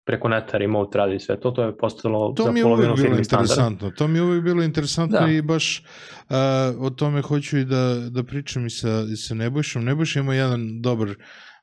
preko 0.07 0.27
neta 0.27 0.57
remote 0.57 0.97
radi 0.97 1.19
sve 1.19 1.39
to, 1.39 1.51
to 1.51 1.63
je 1.63 1.77
postalo 1.77 2.33
to 2.33 2.43
za 2.43 2.51
mi 2.51 2.59
je 2.59 2.63
polovinu 2.63 2.93
uvijek 2.93 2.97
bilo 2.97 3.07
firmi 3.07 3.17
interesantno. 3.17 3.55
standard. 3.55 3.97
To 3.97 4.07
mi 4.07 4.17
je 4.17 4.23
uvijek 4.23 4.43
bilo 4.43 4.63
interesantno 4.63 5.19
Da. 5.19 5.27
i 5.27 5.41
baš 5.41 5.83
uh, 6.29 6.35
o 6.79 6.89
tome 6.89 7.21
hoću 7.21 7.57
i 7.57 7.65
da, 7.65 8.09
da 8.09 8.23
pričam 8.23 8.65
i 8.65 8.69
sa, 8.69 9.05
i 9.13 9.15
sa 9.15 9.35
Nebojšom. 9.35 9.85
Nebojša 9.85 10.19
ima 10.19 10.35
jedan 10.35 10.81
dobar 10.81 11.15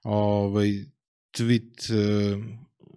ovaj, 0.02 0.68
tweet 1.38 1.90
uh, 1.90 2.44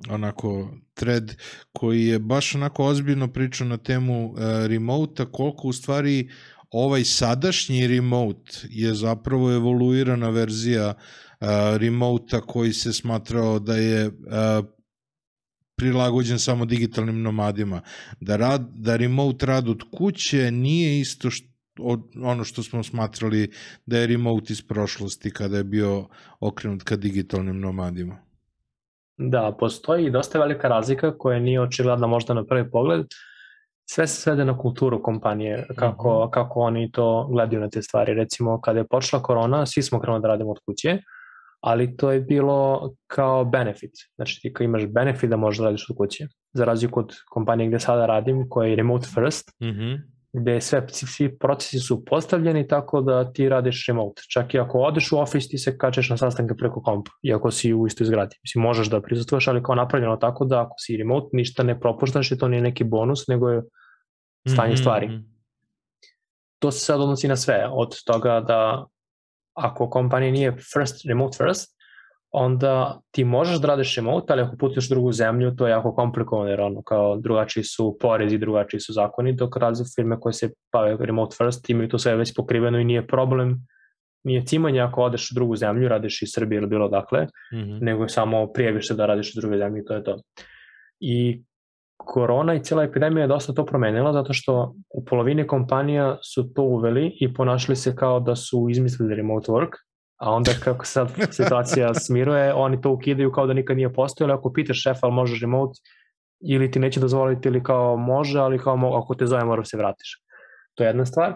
onako 0.09 0.71
thread 0.93 1.35
koji 1.71 2.05
je 2.05 2.19
baš 2.19 2.55
onako 2.55 2.85
ozbiljno 2.85 3.27
pričao 3.27 3.67
na 3.67 3.77
temu 3.77 4.25
uh, 4.25 4.39
remota, 4.65 5.25
koliko 5.25 5.67
u 5.67 5.73
stvari 5.73 6.29
ovaj 6.71 7.03
sadašnji 7.03 7.87
remote 7.87 8.51
je 8.69 8.93
zapravo 8.93 9.51
evoluirana 9.51 10.29
verzija 10.29 10.93
uh, 10.93 11.47
remota 11.77 12.41
koji 12.41 12.73
se 12.73 12.93
smatrao 12.93 13.59
da 13.59 13.75
je 13.75 14.07
uh, 14.07 14.13
prilagođen 15.77 16.39
samo 16.39 16.65
digitalnim 16.65 17.21
nomadima. 17.21 17.81
Da, 18.19 18.35
rad, 18.35 18.61
da 18.75 18.95
remote 18.95 19.45
rad 19.45 19.69
od 19.69 19.83
kuće 19.97 20.51
nije 20.51 20.99
isto 20.99 21.29
što, 21.29 21.47
od, 21.79 22.01
ono 22.23 22.43
što 22.43 22.63
smo 22.63 22.83
smatrali 22.83 23.51
da 23.85 23.97
je 23.97 24.07
remote 24.07 24.53
iz 24.53 24.61
prošlosti 24.67 25.31
kada 25.31 25.57
je 25.57 25.63
bio 25.63 26.07
okrenut 26.39 26.83
ka 26.83 26.95
digitalnim 26.95 27.59
nomadima. 27.59 28.17
Da, 29.17 29.55
postoji 29.59 30.05
i 30.05 30.11
dosta 30.11 30.39
velika 30.39 30.67
razlika 30.67 31.17
koja 31.17 31.39
nije 31.39 31.61
očigledna 31.61 32.07
možda 32.07 32.33
na 32.33 32.45
prvi 32.45 32.71
pogled. 32.71 33.05
Sve 33.89 34.07
se 34.07 34.21
svede 34.21 34.45
na 34.45 34.57
kulturu 34.57 35.03
kompanije, 35.03 35.67
kako, 35.75 36.09
mm 36.09 36.23
-hmm. 36.23 36.31
kako 36.31 36.59
oni 36.59 36.91
to 36.91 37.27
gledaju 37.31 37.61
na 37.61 37.69
te 37.69 37.81
stvari. 37.81 38.13
Recimo, 38.13 38.61
kada 38.61 38.79
je 38.79 38.87
počela 38.87 39.23
korona, 39.23 39.65
svi 39.65 39.83
smo 39.83 39.99
krenuli 39.99 40.21
da 40.21 40.27
radimo 40.27 40.51
od 40.51 40.59
kuće, 40.65 41.01
ali 41.61 41.97
to 41.97 42.11
je 42.11 42.21
bilo 42.21 42.91
kao 43.07 43.45
benefit. 43.45 43.91
Znači 44.15 44.39
ti 44.41 44.53
kao 44.53 44.65
imaš 44.65 44.85
benefit 44.85 45.29
da 45.29 45.37
možeš 45.37 45.59
da 45.59 45.65
radiš 45.65 45.89
od 45.89 45.97
kuće. 45.97 46.27
Za 46.53 46.65
razliku 46.65 46.99
od 46.99 47.13
kompanije 47.29 47.67
gde 47.67 47.79
sada 47.79 48.05
radim, 48.05 48.45
koja 48.49 48.69
je 48.69 48.75
remote 48.75 49.07
first, 49.13 49.51
Mm 49.61 49.65
-hmm. 49.65 50.01
gde 50.33 50.61
sve, 50.61 50.85
svi 50.89 51.37
procesi 51.37 51.79
su 51.79 52.05
postavljeni 52.05 52.67
tako 52.67 53.01
da 53.01 53.33
ti 53.33 53.49
radiš 53.49 53.87
remote. 53.87 54.21
Čak 54.33 54.53
i 54.53 54.59
ako 54.59 54.79
odeš 54.79 55.11
u 55.11 55.17
office, 55.17 55.47
ti 55.49 55.57
se 55.57 55.77
kačeš 55.77 56.09
na 56.09 56.17
sastanke 56.17 56.55
preko 56.55 56.81
kompa, 56.81 57.11
iako 57.23 57.51
si 57.51 57.73
u 57.73 57.87
istoj 57.87 58.07
zgradi. 58.07 58.35
Mislim, 58.43 58.61
možeš 58.61 58.87
da 58.87 59.01
prisutuješ, 59.01 59.47
ali 59.47 59.63
kao 59.63 59.75
napravljeno 59.75 60.17
tako 60.17 60.45
da 60.45 60.61
ako 60.61 60.75
si 60.79 60.97
remote, 60.97 61.27
ništa 61.33 61.63
ne 61.63 61.79
propuštaš 61.79 62.31
i 62.31 62.37
to 62.37 62.47
nije 62.47 62.61
neki 62.61 62.83
bonus, 62.83 63.27
nego 63.27 63.49
je 63.49 63.61
stanje 64.47 64.73
mm 64.73 64.75
-hmm. 64.75 64.79
stvari. 64.79 65.09
To 66.59 66.71
se 66.71 66.79
sad 66.79 67.01
odnosi 67.01 67.27
na 67.27 67.35
sve, 67.35 67.67
od 67.71 68.03
toga 68.05 68.39
da 68.47 68.85
ako 69.57 69.89
kompanija 69.89 70.31
nije 70.31 70.51
first, 70.51 71.05
remote 71.07 71.37
first, 71.37 71.77
onda 72.31 73.01
ti 73.11 73.23
možeš 73.23 73.61
da 73.61 73.67
radiš 73.67 73.95
remote, 73.95 74.33
ali 74.33 74.41
ako 74.41 74.57
putuješ 74.57 74.85
u 74.85 74.93
drugu 74.93 75.11
zemlju, 75.11 75.55
to 75.55 75.67
je 75.67 75.71
jako 75.71 75.95
komplikovano, 75.95 76.49
jer 76.49 76.61
ono, 76.61 76.81
kao 76.81 77.17
drugačiji 77.17 77.63
su 77.63 77.97
porezi, 78.01 78.37
drugačiji 78.37 78.79
su 78.79 78.93
zakoni, 78.93 79.33
dok 79.33 79.57
razli 79.57 79.85
firme 79.95 80.19
koje 80.19 80.33
se 80.33 80.49
bave 80.73 80.97
remote 80.99 81.35
first 81.37 81.69
imaju 81.69 81.89
to 81.89 81.99
sve 81.99 82.15
već 82.15 82.33
pokriveno 82.35 82.79
i 82.79 82.83
nije 82.83 83.07
problem, 83.07 83.67
nije 84.23 84.45
cimanje 84.45 84.81
ako 84.81 85.01
odeš 85.01 85.31
u 85.31 85.35
drugu 85.35 85.55
zemlju, 85.55 85.87
radiš 85.87 86.21
iz 86.21 86.29
Srbije 86.33 86.57
ili 86.57 86.67
bilo 86.67 86.89
dakle, 86.89 87.27
mm 87.53 87.57
-hmm. 87.57 87.81
nego 87.81 88.07
samo 88.07 88.47
prijaviš 88.53 88.87
se 88.87 88.93
da 88.93 89.05
radiš 89.05 89.35
u 89.35 89.39
druge 89.41 89.57
zemlji 89.57 89.81
i 89.81 89.85
to 89.85 89.93
je 89.93 90.03
to. 90.03 90.21
I 90.99 91.43
korona 92.07 92.53
i 92.53 92.63
cijela 92.63 92.83
epidemija 92.83 93.21
je 93.21 93.27
dosta 93.27 93.53
to 93.53 93.65
promenila 93.65 94.13
zato 94.13 94.33
što 94.33 94.75
u 94.89 95.05
polovini 95.05 95.47
kompanija 95.47 96.17
su 96.23 96.53
to 96.53 96.61
uveli 96.61 97.17
i 97.19 97.33
ponašali 97.33 97.75
se 97.75 97.95
kao 97.95 98.19
da 98.19 98.35
su 98.35 98.67
izmislili 98.69 99.15
remote 99.15 99.51
work, 99.51 99.71
a 100.17 100.31
onda 100.31 100.51
kako 100.63 100.85
sad 100.85 101.11
situacija 101.31 101.93
smiruje, 102.05 102.53
oni 102.53 102.81
to 102.81 102.91
ukidaju 102.91 103.31
kao 103.31 103.47
da 103.47 103.53
nikad 103.53 103.77
nije 103.77 103.93
postojalo, 103.93 104.33
ako 104.33 104.53
pitaš 104.53 104.83
šefa 104.83 104.99
ali 105.01 105.13
može 105.13 105.39
remote, 105.41 105.79
ili 106.39 106.71
ti 106.71 106.79
neće 106.79 106.99
dozvoliti 106.99 107.47
ili 107.47 107.63
kao 107.63 107.97
može, 107.97 108.39
ali 108.39 108.59
kao 108.59 109.01
ako 109.03 109.15
te 109.15 109.25
zove 109.25 109.43
mora 109.43 109.65
se 109.65 109.77
vratiš. 109.77 110.23
To 110.75 110.83
je 110.83 110.87
jedna 110.87 111.05
stvar. 111.05 111.35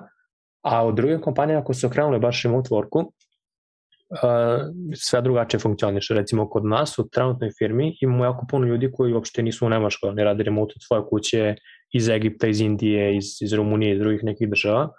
A 0.62 0.86
u 0.86 0.92
drugim 0.92 1.22
kompanijama 1.22 1.62
ako 1.62 1.74
se 1.74 1.88
okrenuli 1.88 2.20
baš 2.20 2.44
remote 2.44 2.70
worku, 2.70 3.12
sve 4.96 5.22
drugačije 5.22 5.60
funkcioniše. 5.60 6.14
Recimo 6.14 6.50
kod 6.50 6.66
nas 6.66 7.00
u 7.00 7.10
trenutnoj 7.10 7.50
firmi 7.58 7.98
imamo 8.02 8.26
jako 8.26 8.46
puno 8.50 8.68
ljudi 8.68 8.92
koji 8.94 9.14
uopšte 9.14 9.44
nisu 9.44 9.66
u 9.66 9.70
Nemačkoj, 9.70 10.10
oni 10.10 10.24
rade 10.24 10.44
remote 10.44 10.74
od 10.76 10.84
svoje 10.88 11.04
kuće 11.10 11.56
iz 11.94 12.10
Egipta, 12.10 12.48
iz 12.48 12.62
Indije, 12.62 13.18
iz, 13.18 13.26
iz 13.42 13.54
Rumunije, 13.54 13.94
iz 13.94 14.00
drugih 14.00 14.24
nekih 14.24 14.50
država 14.50 14.90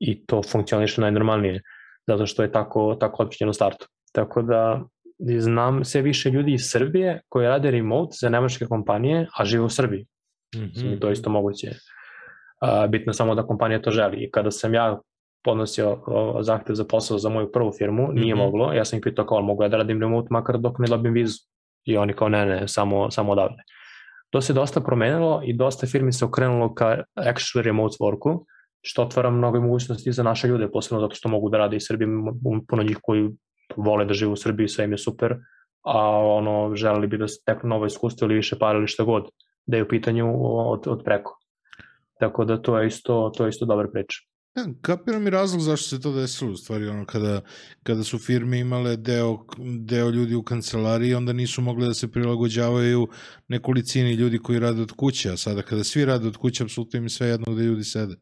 i 0.00 0.26
to 0.26 0.42
funkcioniše 0.42 1.00
najnormalnije 1.00 1.62
zato 2.08 2.26
što 2.26 2.42
je 2.42 2.52
tako, 2.52 2.96
tako 3.00 3.28
u 3.48 3.52
startu. 3.52 3.86
Tako 4.12 4.42
da 4.42 4.82
znam 5.38 5.84
sve 5.84 6.02
više 6.02 6.30
ljudi 6.30 6.52
iz 6.52 6.70
Srbije 6.70 7.20
koji 7.28 7.48
rade 7.48 7.70
remote 7.70 8.16
za 8.20 8.28
nemačke 8.28 8.66
kompanije, 8.66 9.26
a 9.38 9.44
žive 9.44 9.64
u 9.64 9.68
Srbiji. 9.68 10.06
Mm 10.56 10.58
-hmm. 10.58 11.00
To 11.00 11.06
je 11.06 11.12
isto 11.12 11.30
moguće. 11.30 11.68
Uh, 11.68 12.90
bitno 12.90 13.12
samo 13.12 13.34
da 13.34 13.46
kompanija 13.46 13.82
to 13.82 13.90
želi. 13.90 14.16
I 14.24 14.30
kada 14.30 14.50
sam 14.50 14.74
ja 14.74 14.98
podnosio 15.44 15.98
zahtev 16.40 16.74
za 16.74 16.84
posao 16.84 17.18
za 17.18 17.28
moju 17.28 17.52
prvu 17.52 17.72
firmu, 17.78 18.08
nije 18.12 18.34
mm 18.34 18.38
-hmm. 18.38 18.44
moglo. 18.44 18.72
Ja 18.72 18.84
sam 18.84 18.96
ih 18.96 19.02
pitao 19.02 19.26
kao, 19.26 19.42
mogu 19.42 19.62
ja 19.62 19.68
da 19.68 19.76
radim 19.76 20.00
remote 20.00 20.28
makar 20.30 20.58
dok 20.58 20.78
ne 20.78 20.86
dobijem 20.88 21.14
vizu. 21.14 21.38
I 21.84 21.96
oni 21.96 22.12
kao, 22.12 22.28
ne, 22.28 22.46
ne, 22.46 22.68
samo, 22.68 23.10
samo 23.10 23.32
odavde. 23.32 23.62
To 24.30 24.40
se 24.40 24.52
dosta 24.52 24.80
promenilo 24.80 25.42
i 25.44 25.52
dosta 25.52 25.86
firmi 25.86 26.12
se 26.12 26.24
okrenulo 26.24 26.74
ka 26.74 27.02
actually 27.16 27.62
remote 27.62 27.96
worku, 28.00 28.44
što 28.82 29.02
otvara 29.02 29.30
mnogo 29.30 29.60
mogućnosti 29.60 30.12
za 30.12 30.22
naše 30.22 30.48
ljude, 30.48 30.70
posebno 30.70 31.00
zato 31.00 31.14
što 31.14 31.28
mogu 31.28 31.48
da 31.48 31.58
rade 31.58 31.76
i 31.76 31.80
Srbiji, 31.80 32.08
puno 32.68 32.82
njih 32.82 32.98
koji 33.02 33.28
vole 33.76 34.04
da 34.04 34.14
žive 34.14 34.32
u 34.32 34.36
Srbiji, 34.36 34.68
sve 34.68 34.84
im 34.84 34.92
je 34.92 34.98
super, 34.98 35.36
a 35.84 36.18
ono, 36.18 36.74
želeli 36.74 37.06
bi 37.06 37.18
da 37.18 37.28
se 37.28 37.42
teknu 37.46 37.68
novo 37.68 37.86
iskustvo 37.86 38.24
ili 38.26 38.34
više 38.34 38.58
para 38.58 38.78
ili 38.78 38.88
šta 38.88 39.04
god, 39.04 39.28
da 39.66 39.76
je 39.76 39.82
u 39.82 39.88
pitanju 39.88 40.34
od, 40.70 40.88
od 40.88 41.02
preko. 41.04 41.38
Tako 42.20 42.44
da 42.44 42.62
to 42.62 42.78
je 42.78 42.86
isto, 42.86 43.32
to 43.36 43.44
je 43.44 43.48
isto 43.48 43.66
dobra 43.66 43.88
priča. 43.92 44.27
Ja, 44.58 44.64
kapiram 44.82 45.26
i 45.26 45.30
razlog 45.30 45.60
zašto 45.60 45.88
se 45.88 46.00
to 46.00 46.12
desilo, 46.12 46.50
u 46.50 46.56
stvari, 46.56 46.88
ono, 46.88 47.04
kada, 47.06 47.40
kada 47.82 48.02
su 48.02 48.18
firme 48.18 48.58
imale 48.58 48.96
deo, 48.96 49.38
deo 49.80 50.10
ljudi 50.10 50.34
u 50.34 50.42
kancelariji, 50.42 51.14
onda 51.14 51.32
nisu 51.32 51.62
mogli 51.62 51.86
da 51.86 51.94
se 51.94 52.12
prilagođavaju 52.12 53.08
nekolicini 53.48 54.12
ljudi 54.12 54.38
koji 54.38 54.58
rade 54.58 54.82
od 54.82 54.92
kuće, 54.92 55.30
a 55.30 55.36
sada 55.36 55.62
kada 55.62 55.84
svi 55.84 56.04
rade 56.04 56.26
od 56.26 56.36
kuće, 56.36 56.64
apsolutno 56.64 56.98
im 56.98 57.08
sve 57.08 57.28
jedno 57.28 57.54
gde 57.54 57.62
ljudi 57.62 57.84
sede. 57.84 58.14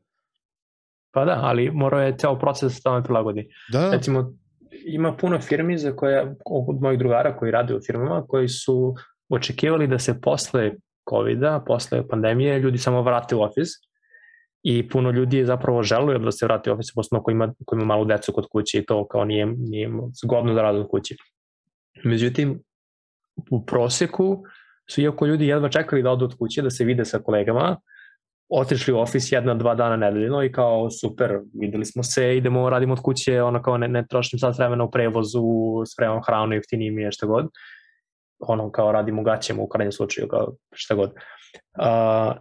Pa 1.12 1.24
da, 1.24 1.40
ali 1.42 1.70
morao 1.70 2.00
je 2.00 2.16
ceo 2.18 2.38
proces 2.38 2.62
da 2.62 2.70
se 2.70 2.82
tome 2.82 3.02
prilagodi. 3.02 3.48
Da. 3.72 3.90
Recimo, 3.90 4.34
ima 4.86 5.16
puno 5.16 5.40
firmi 5.40 5.78
za 5.78 5.92
koje, 5.96 6.36
od 6.44 6.80
mojih 6.80 6.98
drugara 6.98 7.36
koji 7.36 7.50
rade 7.50 7.74
u 7.74 7.80
firmama, 7.86 8.24
koji 8.28 8.48
su 8.48 8.94
očekivali 9.28 9.86
da 9.86 9.98
se 9.98 10.20
posle 10.20 10.72
COVID-a, 11.10 11.64
posle 11.66 12.08
pandemije, 12.08 12.58
ljudi 12.58 12.78
samo 12.78 13.02
vrate 13.02 13.36
u 13.36 13.42
ofis 13.42 13.85
i 14.68 14.88
puno 14.88 15.10
ljudi 15.10 15.36
je 15.36 15.46
zapravo 15.46 15.82
želuje 15.82 16.18
da 16.18 16.32
se 16.32 16.46
vrati 16.46 16.70
u 16.70 16.72
ofis, 16.72 16.94
posebno 16.94 17.22
ko 17.22 17.30
ima, 17.30 17.54
ko 17.66 17.76
ima 17.76 17.84
malu 17.84 18.04
decu 18.04 18.32
kod 18.32 18.46
kuće 18.50 18.78
i 18.78 18.86
to 18.86 19.06
kao 19.08 19.24
nije, 19.24 19.46
nije 19.46 19.90
zgodno 20.22 20.54
da 20.54 20.62
rade 20.62 20.78
od 20.78 20.88
kuće. 20.90 21.14
Međutim, 22.04 22.62
u 23.50 23.66
proseku 23.66 24.42
su, 24.90 25.00
iako 25.00 25.26
ljudi 25.26 25.46
jedva 25.46 25.68
čekali 25.68 26.02
da 26.02 26.10
odu 26.10 26.24
od 26.24 26.34
kuće, 26.38 26.62
da 26.62 26.70
se 26.70 26.84
vide 26.84 27.04
sa 27.04 27.18
kolegama, 27.18 27.76
otišli 28.48 28.94
u 28.94 28.98
ofis 28.98 29.32
jedna, 29.32 29.54
dva 29.54 29.74
dana 29.74 29.96
nedeljno 29.96 30.42
i 30.42 30.52
kao 30.52 30.90
super, 30.90 31.38
videli 31.60 31.84
smo 31.84 32.02
se, 32.02 32.36
idemo, 32.36 32.70
radimo 32.70 32.92
od 32.92 33.02
kuće, 33.02 33.42
ono 33.42 33.62
kao 33.62 33.78
ne, 33.78 33.88
ne 33.88 34.06
trošim 34.06 34.38
sad 34.38 34.58
vremena 34.58 34.84
u 34.84 34.90
prevozu, 34.90 35.42
spremam 35.92 36.22
hranu, 36.26 36.54
jeftinije 36.54 36.90
mi 36.90 37.02
je 37.02 37.12
šta 37.12 37.26
god. 37.26 37.46
Ono 38.38 38.70
kao 38.70 38.92
radimo 38.92 39.22
gaćemo 39.22 39.62
u 39.62 39.68
krajnjem 39.68 39.92
slučaju, 39.92 40.28
kao 40.28 40.54
šta 40.74 40.94
god. 40.94 41.12
Uh, 41.78 42.36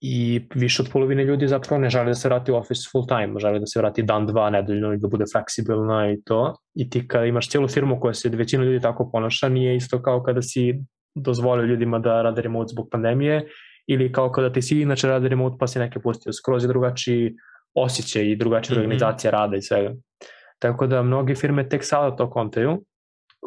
I 0.00 0.46
više 0.54 0.82
od 0.82 0.88
polovine 0.92 1.24
ljudi 1.24 1.48
zapravo 1.48 1.80
ne 1.80 1.90
žele 1.90 2.06
da 2.06 2.14
se 2.14 2.28
vrati 2.28 2.52
u 2.52 2.56
office 2.56 2.88
full 2.92 3.06
time, 3.06 3.40
žele 3.40 3.58
da 3.58 3.66
se 3.66 3.78
vrati 3.78 4.02
dan, 4.02 4.26
dva 4.26 4.50
nedeljno 4.50 4.92
i 4.92 4.98
da 4.98 5.08
bude 5.08 5.24
fleksibilna 5.32 6.12
i 6.12 6.22
to. 6.24 6.54
I 6.74 6.90
ti 6.90 7.08
kada 7.08 7.24
imaš 7.24 7.48
cijelu 7.50 7.68
firmu 7.68 8.00
koja 8.00 8.14
se 8.14 8.28
većina 8.28 8.64
ljudi 8.64 8.80
tako 8.80 9.10
ponaša, 9.12 9.48
nije 9.48 9.76
isto 9.76 10.02
kao 10.02 10.22
kada 10.22 10.42
si 10.42 10.74
dozvolio 11.14 11.64
ljudima 11.64 11.98
da 11.98 12.22
rade 12.22 12.42
remote 12.42 12.68
zbog 12.72 12.88
pandemije 12.90 13.48
ili 13.86 14.12
kao 14.12 14.30
kada 14.30 14.52
ti 14.52 14.62
si 14.62 14.80
inače 14.80 15.08
rade 15.08 15.28
remote 15.28 15.56
pa 15.60 15.66
si 15.66 15.78
neke 15.78 16.00
pustio 16.00 16.32
skroz 16.32 16.64
je 16.64 16.68
drugačiji 16.68 17.34
osjećaj 17.74 18.22
i 18.22 18.36
drugačija 18.36 18.74
mm 18.74 18.78
-hmm. 18.78 18.82
organizacija 18.82 19.30
rada 19.30 19.56
i 19.56 19.62
svega. 19.62 19.94
Tako 20.58 20.86
da 20.86 21.02
mnogi 21.02 21.34
firme 21.34 21.68
tek 21.68 21.84
sada 21.84 22.16
to 22.16 22.30
kontaju. 22.30 22.82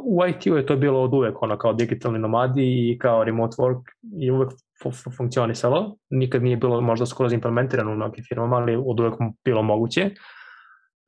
U 0.06 0.26
IT-u 0.26 0.58
je 0.58 0.66
to 0.66 0.76
bilo 0.76 1.02
od 1.04 1.14
uvek 1.14 1.42
ono 1.42 1.58
kao 1.58 1.74
digitalni 1.74 2.20
nomadi 2.20 2.64
i 2.64 2.98
kao 2.98 3.24
remote 3.24 3.56
work 3.58 3.82
i 4.22 4.32
uvek 4.32 4.50
funkcionisalo. 5.18 5.96
Nikad 6.10 6.44
nije 6.44 6.58
bilo 6.58 6.82
možda 6.82 7.06
skroz 7.06 7.34
implementirano 7.34 7.92
u 7.92 7.96
mnogim 7.96 8.24
firmama, 8.30 8.56
ali 8.56 8.76
od 8.86 9.00
uvek 9.00 9.14
bilo 9.46 9.62
moguće. 9.62 10.10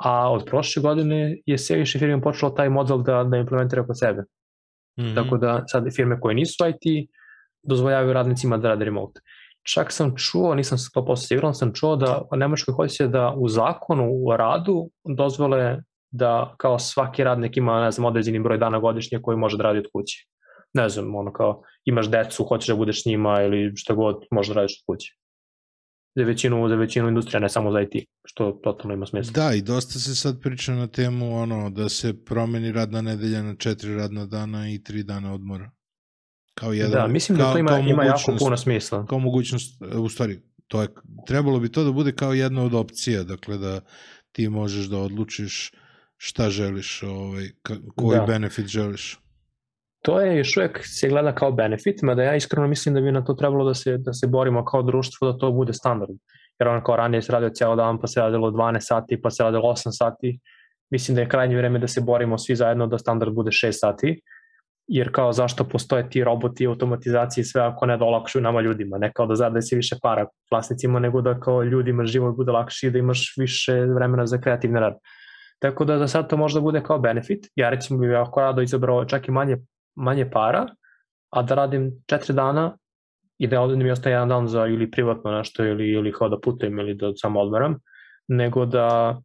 a 0.04 0.32
od 0.32 0.46
prošle 0.46 0.82
godine 0.82 1.38
je 1.46 1.58
sve 1.58 1.78
više 1.78 2.00
firme 2.00 2.22
počelo 2.22 2.52
taj 2.52 2.70
model 2.70 3.04
da, 3.04 3.24
da 3.24 3.38
implementira 3.38 3.86
kod 3.86 4.00
sebe. 4.00 4.22
Mm 4.22 5.04
-hmm. 5.04 5.16
Tako 5.16 5.38
da 5.38 5.64
sad 5.68 5.88
firme 5.96 6.20
koje 6.20 6.36
nisu 6.36 6.66
IT 6.68 7.10
dozvoljavaju 7.64 8.14
radnicima 8.14 8.58
da 8.58 8.70
rade 8.70 8.86
remote. 8.86 9.22
Čak 9.74 9.92
sam 9.92 10.16
čuo, 10.16 10.56
nisam 10.56 10.78
100% 10.78 11.28
siguran, 11.28 11.54
sam 11.54 11.74
čuo 11.74 11.96
da 11.96 12.22
Nemačkoj 12.32 12.74
hoće 12.74 12.96
se 12.96 13.08
da 13.08 13.34
u 13.38 13.48
zakonu 13.50 14.10
u 14.12 14.38
radu 14.38 14.90
dozvole 15.18 15.78
da 16.12 16.56
kao 16.58 16.80
svaki 16.80 17.24
radnik 17.24 17.58
ima, 17.58 17.82
ne 17.82 17.92
znam, 17.92 18.06
određeni 18.06 18.40
broj 18.40 18.58
dana 18.58 18.80
godišnje 18.80 19.20
koji 19.22 19.38
može 19.38 19.58
da 19.58 19.64
radi 19.64 19.80
od 19.80 19.86
kuće. 19.94 20.26
Ne 20.74 20.90
znam, 20.90 21.16
ono 21.16 21.34
kao 21.34 21.64
imaš 21.86 22.10
decu, 22.10 22.44
hoćeš 22.44 22.68
da 22.68 22.76
budeš 22.76 23.04
s 23.04 23.06
njima 23.06 23.42
ili 23.42 23.72
šta 23.76 23.94
god, 23.94 24.26
možeš 24.32 24.54
da 24.54 24.62
radiš 24.62 24.82
od 24.82 24.86
kuće. 24.86 25.16
Za 26.16 26.24
većinu, 26.24 26.70
za 26.70 26.76
većinu 26.76 27.08
industrija, 27.08 27.40
ne 27.40 27.50
samo 27.50 27.72
za 27.72 27.82
IT, 27.82 28.08
što 28.26 28.52
totalno 28.52 28.94
ima 28.94 29.06
smisla. 29.06 29.32
Da, 29.32 29.54
i 29.54 29.62
dosta 29.62 30.00
se 30.00 30.16
sad 30.16 30.42
priča 30.42 30.74
na 30.74 30.88
temu 30.88 31.36
ono, 31.36 31.70
da 31.70 31.90
se 31.90 32.24
promeni 32.26 32.72
radna 32.72 33.02
nedelja 33.02 33.44
na 33.44 33.56
četiri 33.56 33.96
radna 33.96 34.26
dana 34.26 34.70
i 34.70 34.84
tri 34.84 35.04
dana 35.04 35.34
odmora. 35.34 35.72
Kao 36.54 36.74
jedan, 36.74 36.92
da, 36.92 37.08
mislim 37.08 37.38
da 37.38 37.44
kao, 37.44 37.54
da 37.54 37.54
to 37.54 37.78
ima, 37.78 37.90
ima 37.90 38.04
jako 38.04 38.36
puno 38.40 38.58
smisla. 38.58 39.06
Kao 39.06 39.20
mogućnost, 39.20 39.82
u 39.98 40.10
stvari, 40.10 40.40
to 40.68 40.82
je, 40.82 40.88
trebalo 41.28 41.60
bi 41.60 41.72
to 41.72 41.84
da 41.84 41.92
bude 41.92 42.12
kao 42.12 42.34
jedna 42.34 42.64
od 42.64 42.74
opcija, 42.74 43.24
dakle 43.24 43.58
da 43.58 43.82
ti 44.32 44.50
možeš 44.50 44.86
da 44.86 44.98
odlučiš 44.98 45.72
šta 46.18 46.50
želiš, 46.50 47.04
ovaj, 47.04 47.50
koji 47.96 48.20
da. 48.20 48.26
benefit 48.26 48.68
želiš. 48.68 49.21
To 50.02 50.20
je 50.22 50.38
još 50.38 50.58
uvek 50.58 50.80
se 50.84 51.10
gleda 51.10 51.36
kao 51.36 51.52
benefit, 51.52 52.02
mada 52.02 52.24
ja 52.24 52.36
iskreno 52.36 52.68
mislim 52.68 52.96
da 52.96 53.02
bi 53.02 53.12
na 53.12 53.24
to 53.26 53.34
trebalo 53.34 53.66
da 53.66 53.74
se, 53.74 53.98
da 53.98 54.14
se 54.14 54.28
borimo 54.28 54.66
kao 54.66 54.82
društvo 54.82 55.32
da 55.32 55.38
to 55.38 55.52
bude 55.52 55.74
standard. 55.74 56.16
Jer 56.60 56.68
on 56.68 56.84
kao 56.84 56.96
ranije 56.96 57.22
se 57.22 57.32
radio 57.32 57.50
cijelo 57.50 57.76
dan, 57.76 58.00
pa 58.00 58.08
se 58.08 58.20
radilo 58.20 58.52
12 58.52 58.78
sati, 58.80 59.22
pa 59.22 59.30
se 59.30 59.44
radilo 59.44 59.64
8 59.64 59.88
sati. 59.92 60.40
Mislim 60.90 61.16
da 61.16 61.22
je 61.22 61.30
krajnje 61.30 61.58
vreme 61.58 61.80
da 61.80 61.88
se 61.88 62.02
borimo 62.02 62.38
svi 62.38 62.56
zajedno 62.56 62.88
da 62.88 62.98
standard 62.98 63.34
bude 63.34 63.52
6 63.52 63.72
sati 63.72 64.22
jer 64.94 65.12
kao 65.12 65.34
zašto 65.34 65.64
postoje 65.64 66.10
ti 66.10 66.24
roboti, 66.24 66.68
automatizacije 66.68 67.42
i 67.42 67.46
sve 67.46 67.62
ako 67.62 67.86
ne 67.86 67.98
da 67.98 68.06
olakšuju 68.06 68.42
nama 68.42 68.62
ljudima, 68.62 68.98
ne 68.98 69.12
kao 69.14 69.26
da 69.26 69.36
zadesi 69.36 69.76
više 69.76 69.96
para 70.02 70.26
vlasnicima, 70.52 71.00
nego 71.00 71.22
da 71.22 71.40
kao 71.40 71.64
ljudima 71.64 72.06
život 72.06 72.36
bude 72.36 72.52
lakši 72.52 72.88
i 72.88 72.92
da 72.92 73.00
imaš 73.00 73.34
više 73.38 73.86
vremena 73.86 74.26
za 74.26 74.42
kreativni 74.42 74.80
rad. 74.80 74.98
Tako 75.60 75.86
da 75.86 75.98
za 75.98 76.08
sad 76.08 76.30
to 76.30 76.38
možda 76.38 76.62
bude 76.62 76.84
kao 76.84 77.00
benefit. 77.00 77.48
Ja 77.56 77.70
recimo 77.70 78.00
bih 78.00 78.10
jako 78.10 78.42
rado 78.42 78.62
izabrao 78.62 79.06
čak 79.06 79.28
i 79.28 79.32
manje, 79.32 79.58
manje 79.96 80.30
para, 80.30 80.68
a 81.30 81.42
da 81.42 81.56
radim 81.56 81.92
četiri 82.08 82.34
dana 82.34 82.78
i 83.38 83.48
da 83.48 83.62
ovde 83.62 83.76
mi 83.76 83.92
ostaje 83.92 84.14
jedan 84.14 84.30
dan 84.30 84.48
za 84.48 84.68
ili 84.68 84.92
privatno 84.92 85.32
nešto 85.32 85.66
ili, 85.66 85.90
ili 85.90 86.12
kao 86.14 86.30
da 86.30 86.40
putujem 86.40 86.80
ili 86.80 86.94
da 86.94 87.12
samo 87.16 87.40
odmeram, 87.40 87.80
nego 88.28 88.66
da, 88.66 89.20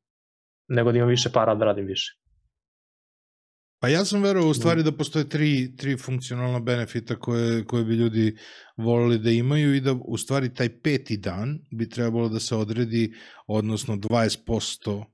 nego 0.68 0.92
da 0.92 0.98
imam 0.98 1.08
više 1.08 1.30
para 1.32 1.54
da 1.54 1.64
radim 1.64 1.86
više. 1.86 2.16
Pa 3.80 3.88
ja 3.88 4.04
sam 4.04 4.22
verovao 4.22 4.50
u 4.50 4.54
stvari 4.54 4.82
da 4.82 4.92
postoje 4.92 5.28
tri, 5.28 5.76
tri 5.76 5.96
funkcionalna 5.96 6.60
benefita 6.60 7.16
koje, 7.16 7.64
koje 7.64 7.84
bi 7.84 7.94
ljudi 7.94 8.36
volili 8.76 9.18
da 9.18 9.30
imaju 9.30 9.74
i 9.74 9.80
da 9.80 9.92
u 9.92 10.16
stvari 10.16 10.54
taj 10.54 10.68
peti 10.82 11.16
dan 11.16 11.58
bi 11.70 11.88
trebalo 11.88 12.28
da 12.28 12.40
se 12.40 12.56
odredi, 12.56 13.12
odnosno 13.46 13.96
20% 13.96 14.96
uh, 14.96 15.04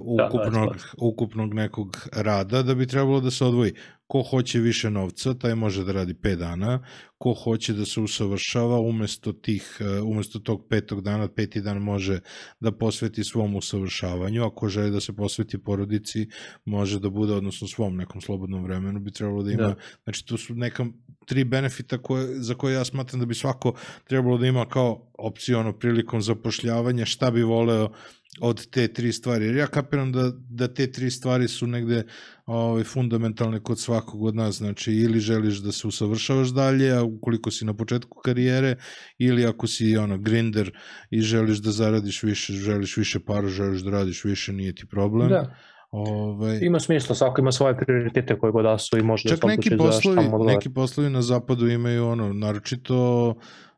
ukupnog, 0.00 0.68
da, 0.68 0.78
ukupnog 0.98 1.54
nekog 1.54 2.08
rada 2.12 2.62
da 2.62 2.74
bi 2.74 2.86
trebalo 2.86 3.20
da 3.20 3.30
se 3.30 3.44
odvoji. 3.44 3.72
Ko 4.10 4.22
hoće 4.22 4.58
više 4.58 4.90
novca, 4.90 5.34
taj 5.34 5.54
može 5.54 5.84
da 5.84 5.92
radi 5.92 6.14
5 6.14 6.36
dana. 6.36 6.82
Ko 7.18 7.32
hoće 7.34 7.72
da 7.72 7.84
se 7.84 8.00
usavršava, 8.00 8.80
umesto, 8.80 9.32
tih, 9.32 9.78
uh, 9.80 10.08
umesto 10.08 10.38
tog 10.38 10.66
petog 10.68 11.00
dana, 11.00 11.28
peti 11.28 11.60
dan 11.60 11.78
može 11.78 12.18
da 12.60 12.72
posveti 12.72 13.24
svom 13.24 13.54
usavršavanju. 13.56 14.44
Ako 14.44 14.68
želi 14.68 14.90
da 14.90 15.00
se 15.00 15.12
posveti 15.16 15.62
porodici, 15.62 16.28
može 16.64 17.00
da 17.00 17.10
bude, 17.10 17.32
odnosno 17.32 17.68
svom 17.68 17.96
nekom 17.96 18.20
slobodnom 18.20 18.64
vremenu, 18.64 19.00
bi 19.00 19.12
trebalo 19.12 19.42
da 19.42 19.52
ima. 19.52 19.62
Da. 19.62 19.74
Znači, 20.04 20.26
to 20.26 20.38
su 20.38 20.54
neka 20.54 20.86
tri 21.26 21.44
benefita 21.44 21.98
koje, 21.98 22.42
za 22.42 22.54
koje 22.54 22.74
ja 22.74 22.84
smatram 22.84 23.20
da 23.20 23.26
bi 23.26 23.34
svako 23.34 23.74
trebalo 24.04 24.38
da 24.38 24.46
ima 24.46 24.68
kao 24.68 25.10
opciju 25.18 25.58
ono, 25.58 25.72
prilikom 25.72 26.22
zapošljavanja, 26.22 27.04
šta 27.04 27.30
bi 27.30 27.42
voleo 27.42 27.92
od 28.40 28.66
te 28.70 28.88
tri 28.88 29.12
stvari. 29.12 29.44
Jer 29.44 29.56
ja 29.56 29.66
kapiram 29.66 30.12
da, 30.12 30.30
da 30.48 30.68
te 30.74 30.92
tri 30.92 31.10
stvari 31.10 31.48
su 31.48 31.66
negde 31.66 32.02
ovaj, 32.46 32.84
fundamentalne 32.84 33.60
kod 33.60 33.78
svakog 33.78 34.22
od 34.22 34.34
nas. 34.34 34.56
Znači, 34.56 34.92
ili 34.92 35.20
želiš 35.20 35.58
da 35.58 35.72
se 35.72 35.86
usavršavaš 35.86 36.48
dalje, 36.48 36.92
a 36.92 37.02
ukoliko 37.02 37.50
si 37.50 37.64
na 37.64 37.74
početku 37.74 38.20
karijere, 38.24 38.76
ili 39.18 39.46
ako 39.46 39.66
si 39.66 39.96
ono, 39.96 40.18
grinder 40.18 40.70
i 41.10 41.20
želiš 41.20 41.58
da 41.58 41.70
zaradiš 41.70 42.22
više, 42.22 42.52
želiš 42.52 42.96
više 42.96 43.20
para, 43.20 43.48
želiš 43.48 43.80
da 43.80 43.90
radiš 43.90 44.24
više, 44.24 44.52
nije 44.52 44.74
ti 44.74 44.86
problem. 44.86 45.28
Da. 45.28 45.56
Ove... 45.90 46.12
Ovaj, 46.12 46.58
ima 46.62 46.80
smisla, 46.80 47.14
svako 47.14 47.40
ima 47.40 47.52
svoje 47.52 47.76
prioritete 47.76 48.38
koje 48.38 48.52
god 48.52 48.64
da 48.64 48.78
su 48.78 48.98
i 48.98 49.02
može 49.02 49.28
Čak 49.28 49.40
da 49.40 49.46
neki 49.46 49.76
poslovi, 49.76 50.46
neki 50.46 50.70
poslovi 50.70 51.10
na 51.10 51.22
zapadu 51.22 51.68
imaju 51.68 52.06
ono, 52.06 52.32
naročito 52.32 53.34
E, 53.34 53.69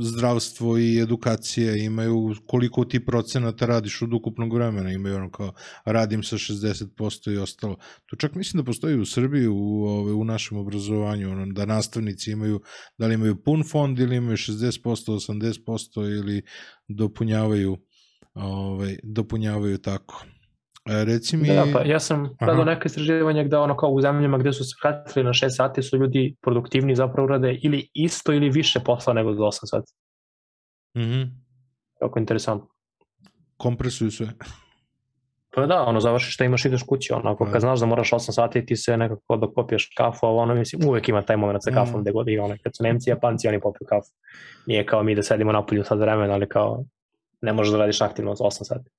zdravstvo 0.00 0.78
i 0.78 1.00
edukacija 1.00 1.76
imaju 1.76 2.34
koliko 2.46 2.84
ti 2.84 3.04
procenata 3.04 3.66
radiš 3.66 4.02
od 4.02 4.12
ukupnog 4.12 4.54
vremena, 4.54 4.92
imaju 4.92 5.16
ono 5.16 5.30
kao 5.30 5.52
radim 5.84 6.22
sa 6.22 6.36
60% 6.36 7.32
i 7.32 7.36
ostalo. 7.36 7.76
To 8.06 8.16
čak 8.16 8.34
mislim 8.34 8.62
da 8.62 8.66
postoji 8.66 9.00
u 9.00 9.06
Srbiji 9.06 9.46
u, 9.46 9.84
ove, 9.84 10.12
u 10.12 10.24
našem 10.24 10.58
obrazovanju, 10.58 11.30
ono, 11.30 11.46
da 11.46 11.66
nastavnici 11.66 12.30
imaju, 12.30 12.60
da 12.98 13.06
li 13.06 13.14
imaju 13.14 13.42
pun 13.42 13.64
fond 13.70 13.98
ili 13.98 14.16
imaju 14.16 14.36
60%, 14.36 14.80
80% 14.84 16.18
ili 16.18 16.42
dopunjavaju 16.88 17.76
ovaj, 18.34 18.96
dopunjavaju 19.02 19.78
tako. 19.78 20.24
E, 20.86 21.04
reci 21.04 21.36
mi... 21.36 21.48
Da, 21.48 21.64
pa 21.72 21.80
ja 21.80 22.00
sam 22.00 22.36
gledao 22.40 22.64
neke 22.64 22.86
istraživanja 22.86 23.44
gde 23.44 23.56
ono 23.56 23.76
kao 23.76 23.90
u 23.90 24.00
zemljama 24.00 24.38
gde 24.38 24.52
su 24.52 24.64
se 24.64 24.74
pratili 24.82 25.24
na 25.24 25.30
6 25.30 25.48
sati 25.48 25.82
su 25.82 25.96
ljudi 25.96 26.36
produktivni 26.42 26.94
zapravo 26.94 27.28
rade 27.28 27.58
ili 27.62 27.88
isto 27.94 28.32
ili 28.32 28.50
više 28.50 28.80
posla 28.80 29.12
nego 29.12 29.34
za 29.34 29.40
8 29.40 29.50
sati. 29.52 29.92
Mhm. 30.96 31.20
Mm 31.20 31.44
Kako 32.00 32.18
interesantno. 32.18 32.68
Kompresuju 33.56 34.10
sve. 34.10 34.28
Pa 35.54 35.66
da, 35.66 35.82
ono, 35.82 36.00
završiš 36.00 36.34
šta 36.34 36.44
imaš, 36.44 36.64
ideš 36.64 36.82
kući, 36.82 37.12
ono, 37.12 37.30
ako 37.30 37.44
da. 37.44 37.52
kad 37.52 37.60
znaš 37.60 37.80
da 37.80 37.86
moraš 37.86 38.10
8 38.10 38.32
sati, 38.32 38.66
ti 38.66 38.76
se 38.76 38.96
nekako 38.96 39.36
da 39.36 39.50
popiješ 39.52 39.90
kafu, 39.96 40.26
a 40.26 40.30
ono, 40.30 40.54
mislim, 40.54 40.88
uvek 40.88 41.08
ima 41.08 41.22
taj 41.22 41.36
moment 41.36 41.64
sa 41.64 41.70
kafom, 41.70 42.00
mm. 42.00 42.02
gde 42.02 42.12
god 42.12 42.28
i 42.28 42.38
ono, 42.38 42.56
kad 42.62 42.76
su 42.76 42.82
Nemci, 42.82 43.10
Japanci, 43.10 43.48
oni 43.48 43.60
popiju 43.60 43.86
kafu. 43.88 44.10
Nije 44.66 44.86
kao 44.86 45.02
mi 45.02 45.14
da 45.14 45.22
sedimo 45.22 45.52
napolju 45.52 45.84
sad 45.84 45.98
vremena, 45.98 46.34
ali 46.34 46.48
kao, 46.48 46.84
ne 47.40 47.52
možeš 47.52 47.72
da 47.72 47.78
radiš 47.78 48.00
aktivno 48.00 48.34
za 48.34 48.44
8 48.44 48.64
sati. 48.64 48.90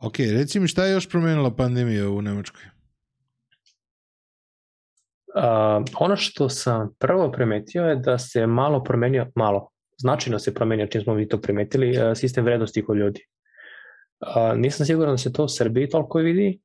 Ok, 0.00 0.18
reci 0.18 0.60
mi 0.60 0.68
šta 0.68 0.84
je 0.84 0.92
još 0.92 1.08
promenila 1.08 1.54
pandemija 1.54 2.10
u 2.10 2.22
Nemačkoj? 2.22 2.62
Uh, 5.36 5.84
ono 5.98 6.16
što 6.16 6.48
sam 6.48 6.94
prvo 6.98 7.32
primetio 7.32 7.82
je 7.82 7.96
da 7.96 8.18
se 8.18 8.46
malo 8.46 8.84
promenio, 8.84 9.26
malo, 9.34 9.68
značajno 9.98 10.38
se 10.38 10.54
promenio 10.54 10.86
čim 10.86 11.02
smo 11.02 11.14
vi 11.14 11.28
to 11.28 11.40
primetili, 11.40 11.90
uh, 11.90 12.16
sistem 12.16 12.44
vrednosti 12.44 12.84
kod 12.84 12.96
ljudi. 12.96 13.20
Uh, 14.20 14.58
nisam 14.58 14.86
siguran 14.86 15.12
da 15.12 15.18
se 15.18 15.32
to 15.32 15.44
u 15.44 15.48
Srbiji 15.48 15.88
toliko 15.88 16.18
vidi, 16.18 16.60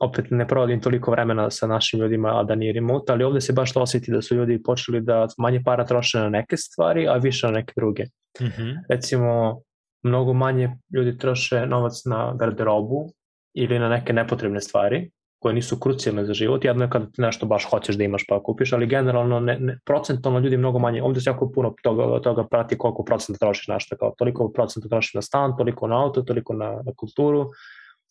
opet 0.00 0.24
ne 0.30 0.48
provodim 0.48 0.80
toliko 0.80 1.10
vremena 1.10 1.50
sa 1.50 1.66
našim 1.66 2.00
ljudima, 2.00 2.40
a 2.40 2.44
da 2.44 2.54
nije 2.54 2.72
remote, 2.72 3.12
ali 3.12 3.24
ovde 3.24 3.40
se 3.40 3.52
baš 3.52 3.72
to 3.72 3.82
osjeti 3.82 4.12
da 4.12 4.22
su 4.22 4.34
ljudi 4.34 4.62
počeli 4.62 5.00
da 5.00 5.26
manje 5.38 5.62
para 5.64 5.84
troše 5.84 6.18
na 6.18 6.28
neke 6.28 6.56
stvari, 6.56 7.08
a 7.08 7.14
više 7.14 7.46
na 7.46 7.52
neke 7.52 7.72
druge. 7.76 8.04
Mm 8.40 8.44
-hmm. 8.44 8.74
Recimo, 8.88 9.60
mnogo 10.02 10.32
manje 10.32 10.76
ljudi 10.94 11.18
troše 11.18 11.66
novac 11.66 12.04
na 12.04 12.34
garderobu 12.38 13.12
ili 13.54 13.78
na 13.78 13.88
neke 13.88 14.12
nepotrebne 14.12 14.60
stvari 14.60 15.10
koje 15.38 15.54
nisu 15.54 15.78
krucijalne 15.80 16.24
za 16.24 16.34
život, 16.34 16.64
jedno 16.64 16.84
je 16.84 16.90
kada 16.90 17.06
ti 17.06 17.22
nešto 17.22 17.46
baš 17.46 17.64
hoćeš 17.70 17.96
da 17.96 18.04
imaš 18.04 18.24
pa 18.28 18.42
kupiš, 18.42 18.72
ali 18.72 18.86
generalno 18.86 19.40
ne, 19.40 19.58
ne, 19.60 19.78
procentalno 19.84 20.38
ljudi 20.38 20.56
mnogo 20.56 20.78
manje, 20.78 21.02
ovde 21.02 21.20
se 21.20 21.30
jako 21.30 21.50
puno 21.52 21.74
toga, 21.82 22.20
toga 22.20 22.46
prati 22.46 22.78
koliko 22.78 23.04
procenta 23.04 23.38
trošiš 23.38 23.68
na 23.68 23.80
što, 23.80 23.96
kao 23.96 24.14
toliko 24.18 24.52
procenta 24.52 24.88
trošiš 24.88 25.14
na 25.14 25.22
stan, 25.22 25.56
toliko 25.58 25.86
na 25.86 26.02
auto, 26.04 26.22
toliko 26.22 26.54
na, 26.54 26.70
na 26.70 26.92
kulturu, 26.96 27.50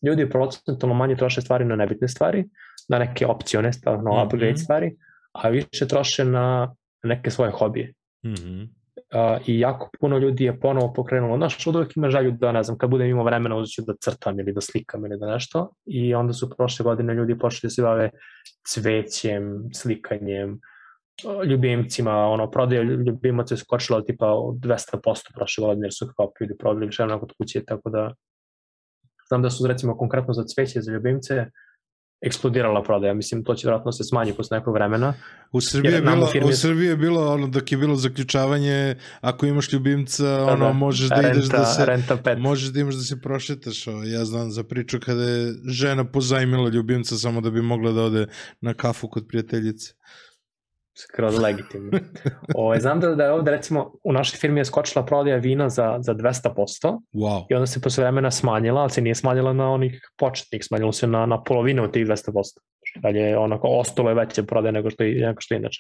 ljudi 0.06 0.30
procentalno 0.30 0.96
manje 0.96 1.16
troše 1.16 1.42
stvari 1.42 1.66
na 1.66 1.76
nebitne 1.76 2.08
stvari, 2.08 2.46
na 2.90 3.00
neke 3.00 3.28
opcione, 3.28 3.72
na 3.86 3.92
mm 3.92 4.02
-hmm. 4.06 4.26
upgrade 4.26 4.58
stvari, 4.58 4.96
a 5.32 5.50
više 5.50 5.88
troše 5.88 6.26
na 6.26 6.76
neke 7.04 7.32
svoje 7.32 7.52
hobije. 7.52 7.94
Mm 8.26 8.34
-hmm 8.34 8.77
uh, 9.14 9.48
i 9.48 9.60
jako 9.60 9.90
puno 10.00 10.18
ljudi 10.18 10.44
je 10.44 10.60
ponovo 10.60 10.94
pokrenulo, 10.94 11.38
znaš, 11.38 11.68
od 11.68 11.76
uvek 11.76 11.98
ima 11.98 12.10
želju 12.10 12.32
da, 12.32 12.52
ne 12.52 12.64
znam, 12.64 12.78
kad 12.78 12.90
budem 12.90 13.08
imao 13.08 13.26
vremena 13.26 13.56
uzet 13.56 13.74
ću 13.74 13.82
da 13.82 13.94
crtam 14.02 14.40
ili 14.40 14.54
da 14.54 14.62
slikam 14.62 15.06
ili 15.06 15.20
da 15.20 15.34
nešto. 15.34 15.74
I 15.86 16.16
onda 16.16 16.34
su 16.34 16.50
prošle 16.58 16.84
godine 16.84 17.14
ljudi 17.14 17.38
počeli 17.40 17.62
da 17.64 17.70
se 17.70 17.82
bave 17.82 18.10
cvećem, 18.68 19.70
slikanjem, 19.74 20.60
ljubimcima, 21.50 22.12
ono, 22.12 22.52
prodaje 22.52 22.84
ljubimaca 22.84 23.54
je 23.54 23.58
skočila 23.58 24.04
tipa 24.04 24.26
200% 24.26 25.34
prošle 25.36 25.66
godine 25.66 25.86
jer 25.86 25.94
su 25.94 26.14
kao 26.18 26.32
ljudi 26.42 26.58
prodali 26.60 26.86
više 26.86 27.08
kod 27.20 27.34
kuće, 27.38 27.66
tako 27.66 27.90
da 27.90 28.14
znam 29.28 29.42
da 29.42 29.50
su 29.50 29.68
recimo 29.68 29.98
konkretno 29.98 30.34
za 30.34 30.44
cveće, 30.44 30.82
za 30.82 30.92
ljubimce, 30.92 31.46
eksplodirala 32.22 32.84
prodaja. 32.84 33.14
Mislim, 33.14 33.44
to 33.44 33.56
će 33.56 33.68
vjerojatno 33.68 33.92
se 33.92 34.04
smanji 34.04 34.34
posle 34.34 34.58
nekog 34.58 34.74
vremena. 34.74 35.14
U 35.52 35.62
Srbiji, 35.62 35.92
je 35.92 36.02
bilo, 36.02 36.28
firmi- 36.28 36.50
u 36.50 36.54
Srbiji 36.54 36.88
je 36.88 36.98
bilo, 36.98 37.34
ono, 37.34 37.48
dok 37.48 37.72
je 37.72 37.78
bilo 37.78 37.96
zaključavanje, 37.96 38.96
ako 39.22 39.46
imaš 39.46 39.74
ljubimca, 39.74 40.44
ono, 40.44 40.66
da. 40.66 40.74
možeš 40.74 41.10
da 41.10 41.16
renta, 41.16 41.32
ideš 41.32 41.46
da 41.46 41.66
se... 41.66 41.86
Renta 41.86 42.18
pet. 42.18 42.40
Možeš 42.40 42.70
da 42.70 42.80
imaš 42.80 42.96
da 42.96 43.02
se 43.02 43.22
prošetaš, 43.22 43.88
o, 43.88 44.04
ja 44.04 44.26
znam 44.26 44.52
za 44.52 44.64
priču 44.64 45.00
kada 45.00 45.24
je 45.24 45.54
žena 45.68 46.06
pozajmila 46.06 46.70
ljubimca 46.70 47.18
samo 47.18 47.42
da 47.42 47.50
bi 47.50 47.62
mogla 47.62 47.92
da 47.92 48.02
ode 48.02 48.28
na 48.62 48.74
kafu 48.74 49.08
kod 49.08 49.28
prijateljice. 49.28 49.94
Skroz 50.98 51.40
legitimno. 51.40 52.00
Ovaj 52.56 52.80
znam 52.80 53.00
da, 53.00 53.16
da 53.16 53.24
je 53.24 53.32
ovde 53.32 53.52
recimo 53.52 53.92
u 54.04 54.14
našoj 54.14 54.38
firmi 54.38 54.60
je 54.60 54.66
skočila 54.66 55.06
prodaja 55.06 55.38
vina 55.38 55.70
za, 55.70 55.98
za 56.00 56.14
200% 56.14 57.00
Wow. 57.14 57.46
i 57.50 57.54
onda 57.54 57.66
se 57.66 57.82
posle 57.82 58.04
vremena 58.04 58.32
smanjila, 58.32 58.82
ali 58.82 58.90
se 58.90 59.02
nije 59.02 59.16
smanjila 59.16 59.54
na 59.54 59.72
onih 59.72 60.10
početnih, 60.18 60.66
smanjilo 60.66 60.92
se 60.92 61.08
na, 61.08 61.26
na 61.26 61.44
polovinu 61.44 61.84
od 61.84 61.92
tih 61.92 62.08
200%. 62.08 62.32
Dalje 62.96 63.20
je 63.20 63.38
onako 63.38 63.68
ostalo 63.68 64.10
je 64.10 64.16
veće 64.16 64.44
prodaje 64.44 64.72
nego 64.72 64.90
što, 64.90 65.04
je, 65.04 65.26
nego 65.26 65.42
što 65.42 65.56
inače. 65.56 65.80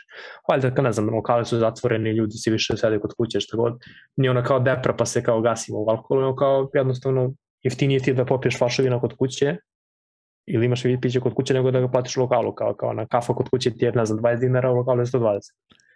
Valjda, 0.49 0.73
kad 0.73 0.83
ne 0.83 0.91
znam, 0.91 1.09
lokali 1.09 1.45
su 1.45 1.57
zatvoreni, 1.57 2.09
ljudi 2.09 2.33
se 2.33 2.51
više 2.51 2.77
sede 2.77 2.99
kod 2.99 3.13
kuće, 3.17 3.39
što 3.39 3.57
god. 3.57 3.79
Nije 4.15 4.31
ono 4.31 4.43
kao 4.43 4.59
depra 4.59 4.93
pa 4.93 5.05
se 5.05 5.23
kao 5.23 5.41
gasimo 5.41 5.77
u 5.79 5.89
alkoholu, 5.89 6.21
nego 6.21 6.35
kao 6.35 6.69
jednostavno 6.73 7.33
jeftinije 7.63 7.99
ti 7.99 8.13
da 8.13 8.25
popiješ 8.25 8.57
flašu 8.57 8.83
vina 8.83 8.99
kod 8.99 9.13
kuće 9.17 9.57
ili 10.47 10.65
imaš 10.65 10.83
piće 11.01 11.19
kod 11.19 11.33
kuće 11.33 11.53
nego 11.53 11.71
da 11.71 11.79
ga 11.79 11.87
platiš 11.87 12.17
u 12.17 12.21
lokalu, 12.21 12.55
kao, 12.55 12.73
kao 12.73 12.93
na 12.93 13.05
kafa 13.05 13.33
kod 13.33 13.49
kuće 13.49 13.71
ti 13.71 13.85
je, 13.85 13.91
ne 13.91 14.05
znam, 14.05 14.19
20 14.19 14.39
dinara, 14.39 14.71
u 14.71 14.75
lokalu 14.75 14.99
je 14.99 15.05
120. 15.05 15.39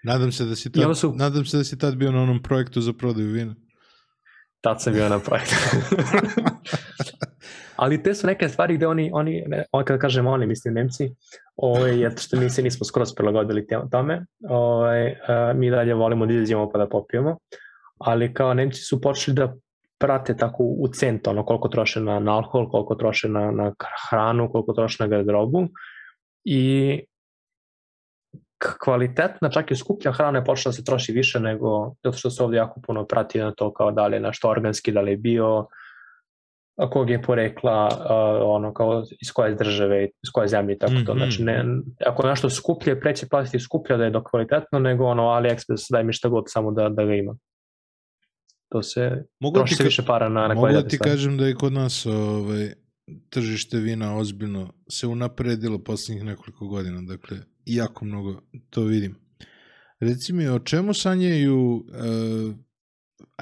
Nadam 0.03 0.31
se 0.31 0.45
da 0.45 0.55
si 0.55 0.71
tad, 0.71 0.97
su- 0.97 1.13
nadam 1.15 1.45
se 1.45 1.57
da 1.57 1.63
si 1.63 1.77
tad 1.77 1.95
bio 1.95 2.11
na 2.11 2.21
onom 2.21 2.43
projektu 2.43 2.81
za 2.81 2.93
prodaju 2.93 3.27
vina. 3.31 3.55
Tad 4.61 4.81
sam 4.81 4.93
bio 4.93 5.09
na 5.09 5.19
projektu. 5.19 5.55
Ali 7.75 8.03
te 8.03 8.15
su 8.15 8.27
neke 8.27 8.49
stvari 8.49 8.77
gde 8.77 8.87
oni, 8.87 9.09
oni 9.13 9.43
ne, 9.47 9.63
on, 9.71 9.85
kad 9.85 9.99
kažem 9.99 10.27
oni, 10.27 10.47
mislim 10.47 10.73
Nemci, 10.73 11.09
ovaj, 11.55 11.97
zato 11.97 12.21
što 12.21 12.37
mi 12.37 12.49
se 12.49 12.61
nismo 12.63 12.85
skroz 12.85 13.15
prilagodili 13.15 13.67
tome, 13.91 14.25
ovaj, 14.49 15.15
a, 15.27 15.53
mi 15.55 15.69
dalje 15.69 15.93
volimo 15.93 16.25
da 16.25 16.33
izađemo 16.33 16.69
pa 16.71 16.77
da 16.77 16.89
popijemo, 16.89 17.37
ali 17.97 18.33
kao 18.33 18.53
Nemci 18.53 18.81
su 18.81 19.01
počeli 19.01 19.35
da 19.35 19.53
prate 20.01 20.37
tako 20.37 20.63
u 20.63 20.87
cent, 20.87 21.27
ono 21.27 21.45
koliko 21.45 21.67
troše 21.67 22.01
na, 22.01 22.19
na 22.19 22.35
alkohol, 22.35 22.69
koliko 22.69 22.95
troše 22.95 23.29
na, 23.29 23.51
na 23.51 23.73
hranu, 24.09 24.51
koliko 24.51 24.73
troše 24.73 25.03
na 25.03 25.07
garderobu 25.07 25.67
i 26.43 26.99
kvalitetna, 28.83 29.49
čak 29.49 29.71
i 29.71 29.75
skuplja 29.75 30.11
hrana 30.11 30.39
je 30.39 30.45
počela 30.45 30.71
da 30.71 30.75
se 30.75 30.83
troši 30.83 31.11
više 31.11 31.39
nego, 31.39 31.93
zato 32.03 32.17
što 32.17 32.29
se 32.29 32.43
ovdje 32.43 32.57
jako 32.57 32.81
puno 32.81 33.05
prati 33.05 33.39
na 33.39 33.51
to 33.51 33.73
kao 33.73 33.91
da 33.91 34.07
li 34.07 34.15
je 34.15 34.19
nešto 34.19 34.49
organski, 34.49 34.91
da 34.91 35.01
li 35.01 35.11
je 35.11 35.17
bio, 35.17 35.67
kog 36.89 37.09
je 37.09 37.21
porekla, 37.21 37.87
uh, 37.87 38.55
ono 38.55 38.73
kao 38.73 39.03
iz 39.21 39.31
koje 39.33 39.55
države, 39.55 40.03
iz 40.05 40.29
koje 40.33 40.47
zemlje, 40.47 40.77
tako 40.77 40.93
to. 41.05 41.13
Mhm. 41.13 41.17
Znači, 41.17 41.43
ne, 41.43 41.65
ako 42.05 42.27
nešto 42.27 42.49
skuplje, 42.49 42.99
preće 42.99 43.27
platiti 43.29 43.59
skuplje 43.59 43.97
da 43.97 44.03
je 44.03 44.09
do 44.09 44.23
kvalitetno, 44.23 44.79
nego 44.79 45.05
ono 45.05 45.23
AliExpress 45.23 45.91
daj 45.91 46.03
mi 46.03 46.13
šta 46.13 46.29
god 46.29 46.43
samo 46.47 46.71
da, 46.71 46.89
da 46.89 47.05
ga 47.05 47.13
ima. 47.13 47.35
To 48.71 48.83
se, 48.83 49.23
Mogu 49.39 49.53
da 49.53 49.59
troši 49.59 49.71
ti, 49.71 49.77
se 49.77 49.83
više 49.83 50.03
para 50.05 50.29
na, 50.29 50.47
na 50.47 50.53
mogu 50.53 50.67
da 50.67 50.87
ti 50.87 50.95
stvari. 50.95 51.11
kažem 51.11 51.37
da 51.37 51.47
je 51.47 51.55
kod 51.55 51.73
nas 51.73 52.05
ovaj, 52.05 52.73
tržište 53.29 53.77
vina 53.77 54.17
ozbiljno 54.17 54.73
se 54.89 55.07
unapredilo 55.07 55.83
poslednjih 55.83 56.23
nekoliko 56.23 56.67
godina, 56.67 57.01
dakle, 57.01 57.37
jako 57.65 58.05
mnogo 58.05 58.41
to 58.69 58.83
vidim. 58.83 59.15
Reci 59.99 60.33
mi, 60.33 60.47
o 60.47 60.59
čemu 60.59 60.93
sanjaju 60.93 61.75
uh, 61.75 62.55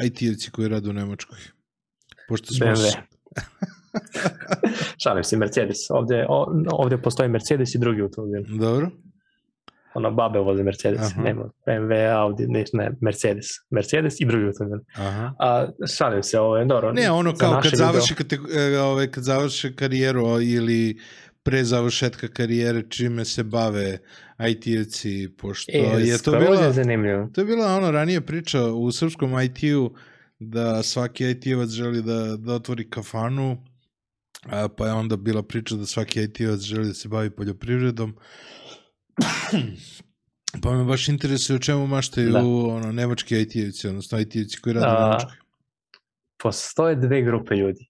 IT-evci 0.04 0.52
koji 0.52 0.68
rade 0.68 0.90
u 0.90 0.94
Nemačkoj? 0.94 1.38
Pošto 2.30 2.54
smo... 2.54 2.66
BMW. 2.66 2.92
Šalim 5.04 5.24
se, 5.24 5.38
Mercedes. 5.38 5.78
Ovde, 5.90 6.26
o, 6.30 6.64
ovde 6.72 6.98
postoji 7.02 7.30
Mercedes 7.30 7.76
i 7.76 7.80
drugi 7.80 8.02
automobil. 8.02 8.44
Dobro. 8.58 8.92
Ono, 10.00 10.12
babe 10.12 10.40
voze 10.40 10.64
Mercedes. 10.64 11.02
Aha. 11.02 11.22
Nema 11.22 11.44
BMW, 11.68 12.12
Audi, 12.14 12.48
ne, 12.48 12.64
ne, 12.74 12.92
Mercedes. 13.02 13.46
Mercedes 13.70 14.20
i 14.20 14.26
drugi 14.26 14.46
automobil. 14.46 14.80
A, 15.40 15.68
šalim 15.98 16.24
se, 16.24 16.40
ovo 16.40 16.58
je 16.58 16.66
dobro. 16.66 16.94
Ne, 16.94 17.12
ono 17.12 17.32
za 17.32 17.38
kao 17.38 17.54
naše 17.54 17.70
kad 17.70 17.78
završi, 17.78 18.16
kate, 18.16 18.38
e, 18.56 18.80
ovaj, 18.80 19.08
kad 19.08 19.24
završi 19.24 19.76
karijeru 19.76 20.42
ili 20.42 21.00
pre 21.44 21.64
završetka 21.64 22.28
karijere 22.28 22.84
čime 22.90 23.26
se 23.26 23.44
bave 23.44 23.98
IT-evci, 24.40 25.30
pošto 25.38 25.72
E, 25.72 25.80
je 26.00 26.18
to 26.18 26.32
bila, 26.32 26.62
je 26.62 26.72
zanimljivo. 26.74 27.30
to 27.34 27.42
je 27.42 27.46
bila 27.46 27.76
ono 27.76 27.92
ranije 27.92 28.22
priča 28.22 28.66
u 28.66 28.92
srpskom 28.92 29.40
IT-u 29.42 29.92
da 30.40 30.84
svaki 30.84 31.26
IT-evac 31.26 31.70
želi 31.70 32.02
da, 32.02 32.36
da 32.38 32.54
otvori 32.54 32.90
kafanu, 32.90 33.58
a, 34.46 34.68
pa 34.68 34.88
je 34.88 34.94
onda 34.94 35.16
bila 35.18 35.44
priča 35.44 35.76
da 35.76 35.86
svaki 35.86 36.24
IT-evac 36.24 36.60
želi 36.60 36.88
da 36.88 36.94
se 36.94 37.08
bavi 37.08 37.30
poljoprivredom. 37.30 38.16
Pa 40.64 40.72
me 40.72 40.84
baš 40.84 41.08
interesuje 41.10 41.56
o 41.56 41.60
čemu 41.60 41.88
maštaju 41.88 42.32
Da. 42.32 42.40
ono, 42.70 42.92
nemački 42.92 43.36
IT-evci, 43.36 43.88
odnosno 43.88 44.20
IT-evci 44.20 44.62
koji 44.62 44.74
rade 44.74 44.88
u 44.88 44.90
A, 44.90 45.04
Nemačkoj. 45.04 45.38
Postoje 46.44 46.96
dve 46.96 47.22
grupe 47.22 47.56
ljudi. 47.56 47.86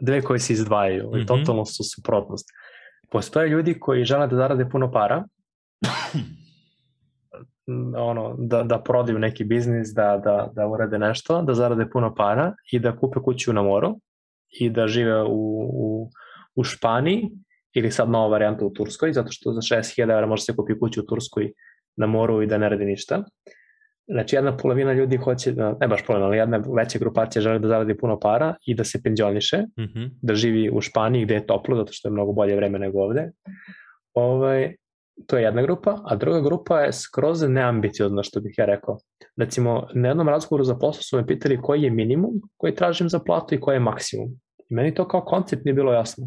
Dve 0.00 0.22
koje 0.22 0.40
se 0.40 0.52
izdvajaju 0.52 1.10
Mhm. 1.10 1.18
i 1.18 1.26
totalno 1.26 1.64
su 1.64 1.82
suprotnost. 1.94 2.48
Postoje 3.10 3.48
ljudi 3.48 3.80
koji 3.80 4.04
žele 4.04 4.26
da 4.26 4.36
zarade 4.36 4.68
puno 4.68 4.92
para, 4.92 5.24
ono, 7.96 8.36
da, 8.38 8.62
da 8.62 8.82
prodaju 8.82 9.18
neki 9.18 9.44
biznis, 9.44 9.88
da, 9.94 10.20
da, 10.24 10.50
da 10.54 10.66
urade 10.66 10.98
nešto, 10.98 11.42
da 11.42 11.54
zarade 11.54 11.90
puno 11.90 12.14
para 12.14 12.54
i 12.72 12.78
da 12.78 12.96
kupe 12.96 13.20
kuću 13.20 13.52
na 13.52 13.62
moru 13.62 14.00
i 14.60 14.70
da 14.70 14.86
žive 14.88 15.22
u, 15.22 15.28
u, 15.72 16.10
u 16.54 16.64
Španiji 16.64 17.30
ili 17.74 17.90
sad 17.90 18.10
nova 18.10 18.28
varijanta 18.28 18.64
u 18.64 18.70
Turskoj, 18.70 19.12
zato 19.12 19.28
što 19.32 19.52
za 19.52 19.60
60.000 19.60 20.02
evra 20.02 20.26
može 20.26 20.42
se 20.42 20.56
kupi 20.56 20.78
kuću 20.78 21.00
u 21.00 21.04
Turskoj 21.04 21.52
na 21.96 22.06
moru 22.06 22.42
i 22.42 22.46
da 22.46 22.58
ne 22.58 22.68
radi 22.68 22.84
ništa. 22.84 23.24
Znači 24.06 24.36
jedna 24.36 24.56
polovina 24.56 24.92
ljudi 24.92 25.16
hoće, 25.16 25.52
da, 25.52 25.76
ne 25.80 25.88
baš 25.88 26.06
polovina, 26.06 26.26
ali 26.26 26.36
jedna 26.36 26.62
veća 26.76 26.98
grupacija 26.98 27.42
želi 27.42 27.58
da 27.58 27.68
zaradi 27.68 27.96
puno 27.96 28.18
para 28.20 28.54
i 28.66 28.74
da 28.74 28.84
se 28.84 29.02
penzioniše, 29.02 29.62
Mhm. 29.78 30.04
da 30.22 30.34
živi 30.34 30.70
u 30.70 30.80
Španiji 30.80 31.24
gde 31.24 31.34
je 31.34 31.46
toplo, 31.46 31.76
zato 31.76 31.92
što 31.92 32.08
je 32.08 32.12
mnogo 32.12 32.32
bolje 32.32 32.56
vreme 32.56 32.78
nego 32.78 33.00
ovde. 33.00 33.30
Ovaj, 34.14 34.74
to 35.26 35.36
je 35.36 35.42
jedna 35.42 35.62
grupa, 35.62 36.00
a 36.04 36.16
druga 36.16 36.40
grupa 36.40 36.80
je 36.80 36.92
skroz 36.92 37.42
neambiciozna, 37.48 38.22
što 38.22 38.40
bih 38.40 38.54
ja 38.58 38.64
rekao. 38.64 38.98
Recimo, 39.36 39.88
na 39.94 40.08
jednom 40.08 40.28
razgovoru 40.28 40.64
za 40.64 40.74
posao 40.78 41.02
su 41.02 41.16
me 41.16 41.26
pitali 41.26 41.62
koji 41.62 41.82
je 41.82 41.90
minimum 41.90 42.32
koji 42.56 42.74
tražim 42.74 43.08
za 43.08 43.18
platu 43.18 43.54
i 43.54 43.60
koji 43.60 43.76
je 43.76 43.80
maksimum. 43.80 44.28
I 44.70 44.74
meni 44.74 44.94
to 44.94 45.08
kao 45.08 45.20
koncept 45.20 45.64
nije 45.64 45.74
bilo 45.74 45.92
jasno. 45.92 46.26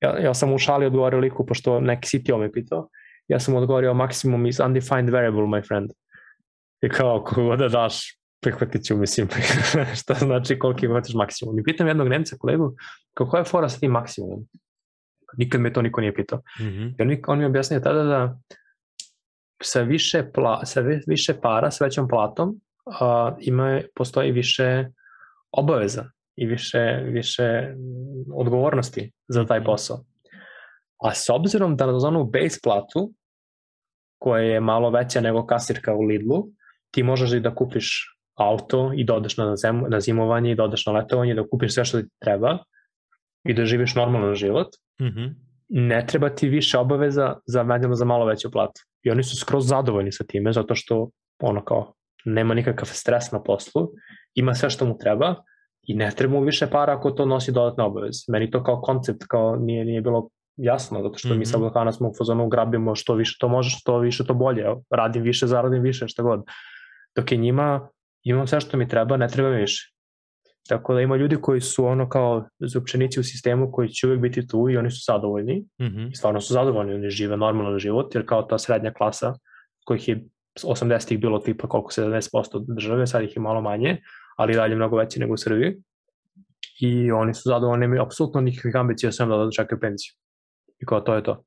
Ja, 0.00 0.18
ja 0.18 0.34
sam 0.34 0.52
u 0.52 0.58
šali 0.58 0.86
odgovorio 0.86 1.18
liku, 1.18 1.46
pošto 1.46 1.80
neki 1.80 2.08
CTO 2.08 2.38
me 2.38 2.52
pitao, 2.52 2.88
ja 3.28 3.40
sam 3.40 3.54
odgovorio 3.54 3.94
maksimum 3.94 4.46
is 4.46 4.60
undefined 4.60 5.10
variable, 5.10 5.42
my 5.42 5.66
friend. 5.68 5.90
I 6.82 6.88
kao, 6.88 7.24
kogo 7.24 7.56
da 7.56 7.68
daš, 7.68 8.18
prihvatit 8.42 8.84
ću, 8.84 8.96
mislim, 8.96 9.28
šta 10.00 10.14
znači 10.14 10.58
koliki 10.58 10.86
hoćeš 10.86 11.14
maksimum. 11.14 11.58
I 11.58 11.62
pitam 11.62 11.88
jednog 11.88 12.08
Nemca 12.08 12.36
kolegu, 12.38 12.74
kako 13.14 13.36
je 13.36 13.44
fora 13.44 13.68
sa 13.68 13.78
tim 13.80 13.90
maksimumom? 13.90 14.46
Nikad 15.36 15.60
me 15.60 15.72
to 15.72 15.82
niko 15.82 16.00
nije 16.00 16.14
pitao. 16.14 16.42
Mhm. 16.60 16.82
I 16.82 17.02
on 17.02 17.08
mi, 17.08 17.22
on 17.26 17.38
mi 17.38 17.44
objasnio 17.44 17.80
tada 17.80 18.02
da 18.02 18.38
sa 19.62 19.80
više, 19.80 20.24
pla, 20.34 20.66
sa 20.66 20.80
vi- 20.80 21.02
više 21.06 21.34
para, 21.42 21.70
sa 21.70 21.84
većom 21.84 22.08
platom, 22.08 22.60
uh, 22.86 23.36
ima, 23.40 23.80
postoji 23.94 24.32
više 24.32 24.86
obaveza 25.52 26.10
i 26.36 26.46
više, 26.46 27.00
više 27.04 27.42
mm, 27.42 28.32
odgovornosti 28.34 29.12
za 29.28 29.46
taj 29.46 29.64
posao. 29.64 30.04
A 31.02 31.14
s 31.14 31.30
obzirom 31.30 31.76
da 31.76 31.98
za 31.98 32.08
onu 32.08 32.24
base 32.24 32.58
platu, 32.62 33.12
koja 34.18 34.42
je 34.42 34.60
malo 34.60 34.90
veća 34.90 35.20
nego 35.20 35.46
kasirka 35.46 35.94
u 35.94 36.02
Lidlu, 36.02 36.44
ti 36.90 37.02
možeš 37.02 37.32
i 37.32 37.40
da 37.40 37.54
kupiš 37.54 38.16
auto 38.34 38.92
i 38.96 39.04
da 39.04 39.14
odeš 39.14 39.36
na, 39.36 39.56
zem, 39.56 39.84
na 39.88 40.00
zimovanje 40.00 40.52
i 40.52 40.54
da 40.54 40.64
odeš 40.64 40.86
na 40.86 40.92
letovanje 40.92 41.34
da 41.34 41.48
kupiš 41.48 41.74
sve 41.74 41.84
što 41.84 42.02
ti 42.02 42.08
treba 42.22 42.58
i 43.44 43.54
da 43.54 43.64
živiš 43.64 43.94
normalan 43.94 44.34
život, 44.34 44.68
Mhm. 45.00 45.24
ne 45.68 46.06
treba 46.06 46.28
ti 46.28 46.48
više 46.48 46.78
obaveza 46.78 47.36
za 47.46 47.66
za 47.92 48.04
malo 48.04 48.26
veću 48.26 48.50
platu. 48.50 48.80
I 49.02 49.10
oni 49.10 49.22
su 49.22 49.36
skroz 49.36 49.68
zadovoljni 49.68 50.12
sa 50.12 50.24
time, 50.24 50.52
zato 50.52 50.74
što 50.74 51.10
ono 51.42 51.64
kao, 51.64 51.94
nema 52.24 52.54
nikakav 52.54 52.86
stres 52.86 53.30
na 53.32 53.42
poslu, 53.42 53.88
ima 54.34 54.54
sve 54.54 54.70
što 54.70 54.86
mu 54.86 54.98
treba 54.98 55.34
i 55.86 55.94
ne 55.94 56.10
treba 56.10 56.34
mu 56.34 56.40
više 56.40 56.66
para 56.66 56.92
ako 56.92 57.10
to 57.10 57.26
nosi 57.26 57.52
dodatne 57.52 57.84
obaveze. 57.84 58.24
Meni 58.28 58.50
to 58.50 58.62
kao 58.62 58.80
koncept 58.80 59.24
kao 59.28 59.56
nije, 59.56 59.84
nije 59.84 60.00
bilo 60.00 60.28
jasno, 60.56 61.02
zato 61.02 61.18
što 61.18 61.28
mm 61.28 61.32
-hmm. 61.32 61.38
mi 61.38 61.46
sa 61.46 61.56
Mhm. 61.56 61.64
Balkana 61.64 61.92
smo 61.92 62.08
u 62.08 62.12
fazonu 62.18 62.48
grabimo 62.48 62.94
što 62.94 63.14
više 63.14 63.36
to 63.40 63.48
može, 63.48 63.70
što 63.70 63.98
više 63.98 64.24
to 64.24 64.34
bolje. 64.34 64.66
Radim 64.90 65.22
više, 65.22 65.46
zaradim 65.46 65.82
više, 65.82 66.08
šta 66.08 66.22
god. 66.22 66.44
Dok 67.16 67.32
je 67.32 67.38
njima, 67.38 67.88
imam 68.22 68.46
sve 68.46 68.60
što 68.60 68.76
mi 68.76 68.88
treba, 68.88 69.16
ne 69.16 69.28
treba 69.28 69.50
mi 69.50 69.56
više. 69.56 69.94
Tako 70.68 70.94
da 70.94 71.00
ima 71.00 71.16
ljudi 71.16 71.36
koji 71.36 71.60
su 71.60 71.86
ono 71.86 72.08
kao 72.08 72.44
zupčenici 72.60 73.20
u 73.20 73.24
sistemu 73.24 73.72
koji 73.72 73.88
će 73.88 74.06
uvijek 74.06 74.20
biti 74.20 74.46
tu 74.46 74.70
i 74.70 74.76
oni 74.76 74.90
su 74.90 75.04
zadovoljni 75.06 75.64
Mhm. 75.82 76.06
i 76.06 76.14
stvarno 76.14 76.40
su 76.40 76.52
zadovoljni, 76.52 76.94
oni 76.94 77.10
žive 77.10 77.36
normalan 77.36 77.78
život, 77.78 78.14
jer 78.14 78.26
kao 78.26 78.42
ta 78.42 78.58
srednja 78.58 78.92
klasa 78.92 79.34
kojih 79.84 80.08
je 80.08 80.24
80-ih 80.62 81.20
bilo 81.20 81.38
tipa 81.38 81.68
koliko 81.68 81.90
70% 81.90 82.64
države, 82.74 83.06
sad 83.06 83.22
ih 83.22 83.36
je 83.36 83.42
malo 83.42 83.60
manje, 83.60 84.00
ali 84.36 84.54
dalje 84.54 84.76
mnogo 84.76 84.96
veći 84.96 85.20
nego 85.20 85.34
u 85.34 85.36
Srbiji. 85.36 85.76
I 86.80 87.12
oni 87.12 87.34
su 87.34 87.42
zadovoljni, 87.44 87.84
imaju 87.84 88.02
apsolutno 88.02 88.40
nikakvih 88.40 88.76
ambicija 88.76 89.12
sem 89.12 89.28
da 89.28 89.50
čekaju 89.56 89.80
penziju. 89.80 90.12
i 90.78 90.86
kao 90.86 91.00
to 91.00 91.14
je 91.14 91.22
to. 91.22 91.44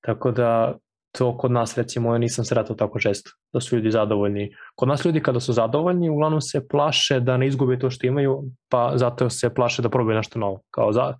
Tako 0.00 0.30
da 0.30 0.76
to 1.18 1.38
kod 1.38 1.50
nas 1.50 1.78
recimo 1.78 2.12
ja 2.14 2.18
nisam 2.18 2.44
sretao 2.44 2.76
tako 2.76 2.98
često 2.98 3.30
da 3.52 3.60
su 3.60 3.76
ljudi 3.76 3.90
zadovoljni. 3.90 4.50
Kod 4.74 4.88
nas 4.88 5.04
ljudi 5.04 5.22
kada 5.22 5.40
su 5.40 5.52
zadovoljni 5.52 6.10
uglavnom 6.10 6.40
se 6.40 6.68
plaše 6.68 7.20
da 7.20 7.36
ne 7.36 7.46
izgube 7.46 7.78
to 7.78 7.90
što 7.90 8.06
imaju 8.06 8.42
pa 8.70 8.92
zato 8.94 9.30
se 9.30 9.54
plaše 9.54 9.82
da 9.82 9.88
probaju 9.88 10.16
nešto 10.16 10.38
novo. 10.38 10.60
Kao 10.70 10.92
za, 10.92 11.14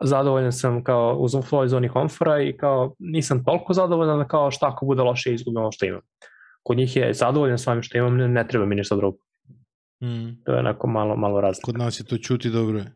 zadovoljan 0.00 0.52
sam 0.52 0.84
kao 0.84 1.18
flow 1.28 1.64
iz 1.64 1.72
onih 1.72 1.90
komfora 1.90 2.42
i 2.42 2.56
kao 2.56 2.94
nisam 2.98 3.44
toliko 3.44 3.72
zadovoljan 3.72 4.18
da 4.18 4.28
kao 4.28 4.50
šta 4.50 4.68
ako 4.68 4.86
bude 4.86 5.02
loše 5.02 5.34
izgubim 5.34 5.60
ovo 5.60 5.72
što 5.72 5.86
imam. 5.86 6.00
Kod 6.62 6.76
njih 6.76 6.96
je 6.96 7.14
zadovoljan 7.14 7.58
s 7.58 7.66
ovim 7.66 7.82
što 7.82 7.98
imam, 7.98 8.16
ne, 8.16 8.28
ne 8.28 8.48
treba 8.48 8.66
mi 8.66 8.74
ništa 8.74 8.96
drugo. 8.96 9.18
Mm. 10.00 10.42
To 10.44 10.52
je 10.52 10.58
onako 10.58 10.86
malo, 10.86 11.16
malo 11.16 11.40
razlika. 11.40 11.64
Kod 11.64 11.78
nas 11.78 12.00
je 12.00 12.04
to 12.04 12.18
čuti 12.18 12.50
dobro. 12.50 12.78
je. 12.78 12.92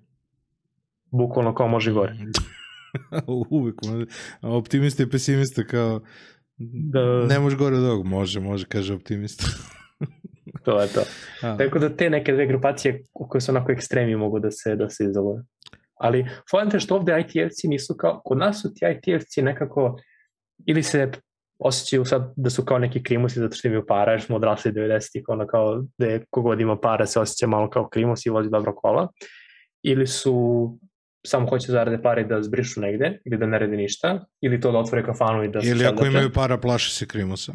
Bukvalno 1.11 1.55
kao 1.55 1.69
može 1.69 1.93
gore. 1.93 2.17
Uvijek. 3.51 3.75
može. 3.87 4.07
Optimista 4.43 5.03
i 5.03 5.11
pesimista 5.11 5.65
kao 5.65 6.01
Da, 6.59 7.27
ne 7.27 7.39
može 7.39 7.57
gore 7.57 7.77
od 7.77 7.85
ovog. 7.85 8.07
Može, 8.07 8.41
može, 8.41 8.67
kaže 8.67 8.95
optimista. 8.95 9.45
to 10.65 10.81
je 10.81 10.89
to. 10.89 11.01
A, 11.43 11.57
Tako 11.57 11.79
da 11.79 11.97
te 11.97 12.11
neke 12.11 12.33
dve 12.33 12.47
grupacije 12.47 13.07
koje 13.13 13.41
su 13.41 13.53
onako 13.53 13.73
ekstremi 13.73 14.17
mogu 14.17 14.39
da 14.39 14.51
se, 14.51 14.77
da 14.77 14.91
se 14.91 15.05
izoluje. 15.05 15.43
Ali 15.95 16.27
fojante 16.51 16.81
što 16.81 16.97
ovde 16.97 17.13
IT-evci 17.13 17.69
nisu 17.69 17.95
kao, 17.95 18.21
kod 18.25 18.39
nas 18.39 18.63
su 18.63 18.75
ti 18.75 18.85
IT-evci 18.85 19.43
nekako, 19.43 19.99
ili 20.67 20.83
se 20.83 21.11
osjećaju 21.65 22.05
sad 22.05 22.33
da 22.37 22.51
su 22.51 22.65
kao 22.65 22.79
neki 22.79 23.03
krimusi 23.03 23.41
zato 23.41 23.57
što 23.57 23.69
imaju 23.69 23.87
para, 23.87 24.13
jer 24.13 24.23
smo 24.23 24.37
odrasli 24.37 24.73
90-ih, 24.73 25.25
ono 25.29 25.47
kao 25.47 25.85
da 25.99 26.07
je 26.07 26.25
kogod 26.31 26.61
ima 26.61 26.77
para 26.81 27.07
se 27.07 27.21
osjeća 27.21 27.47
malo 27.47 27.71
kao 27.71 27.89
krimus 27.89 28.27
i 28.27 28.31
vozi 28.31 28.51
dobro 28.51 28.75
kola, 28.75 29.09
ili 29.83 30.07
su 30.07 30.79
samo 31.27 31.49
hoće 31.49 31.67
da 31.67 31.73
zarade 31.73 32.03
pare 32.03 32.25
da 32.25 32.43
zbrišu 32.43 32.81
negde 32.81 33.21
ili 33.25 33.39
da 33.39 33.47
ne 33.47 33.59
rade 33.59 33.77
ništa, 33.77 34.25
ili 34.41 34.61
to 34.61 34.73
da 34.73 34.79
otvore 34.79 35.05
kafanu 35.05 35.45
i 35.45 35.49
da 35.49 35.61
Ili 35.63 35.87
ako 35.87 36.07
imaju 36.07 36.33
para, 36.33 36.59
plaše 36.59 36.91
se 36.91 37.07
krimusa. 37.07 37.53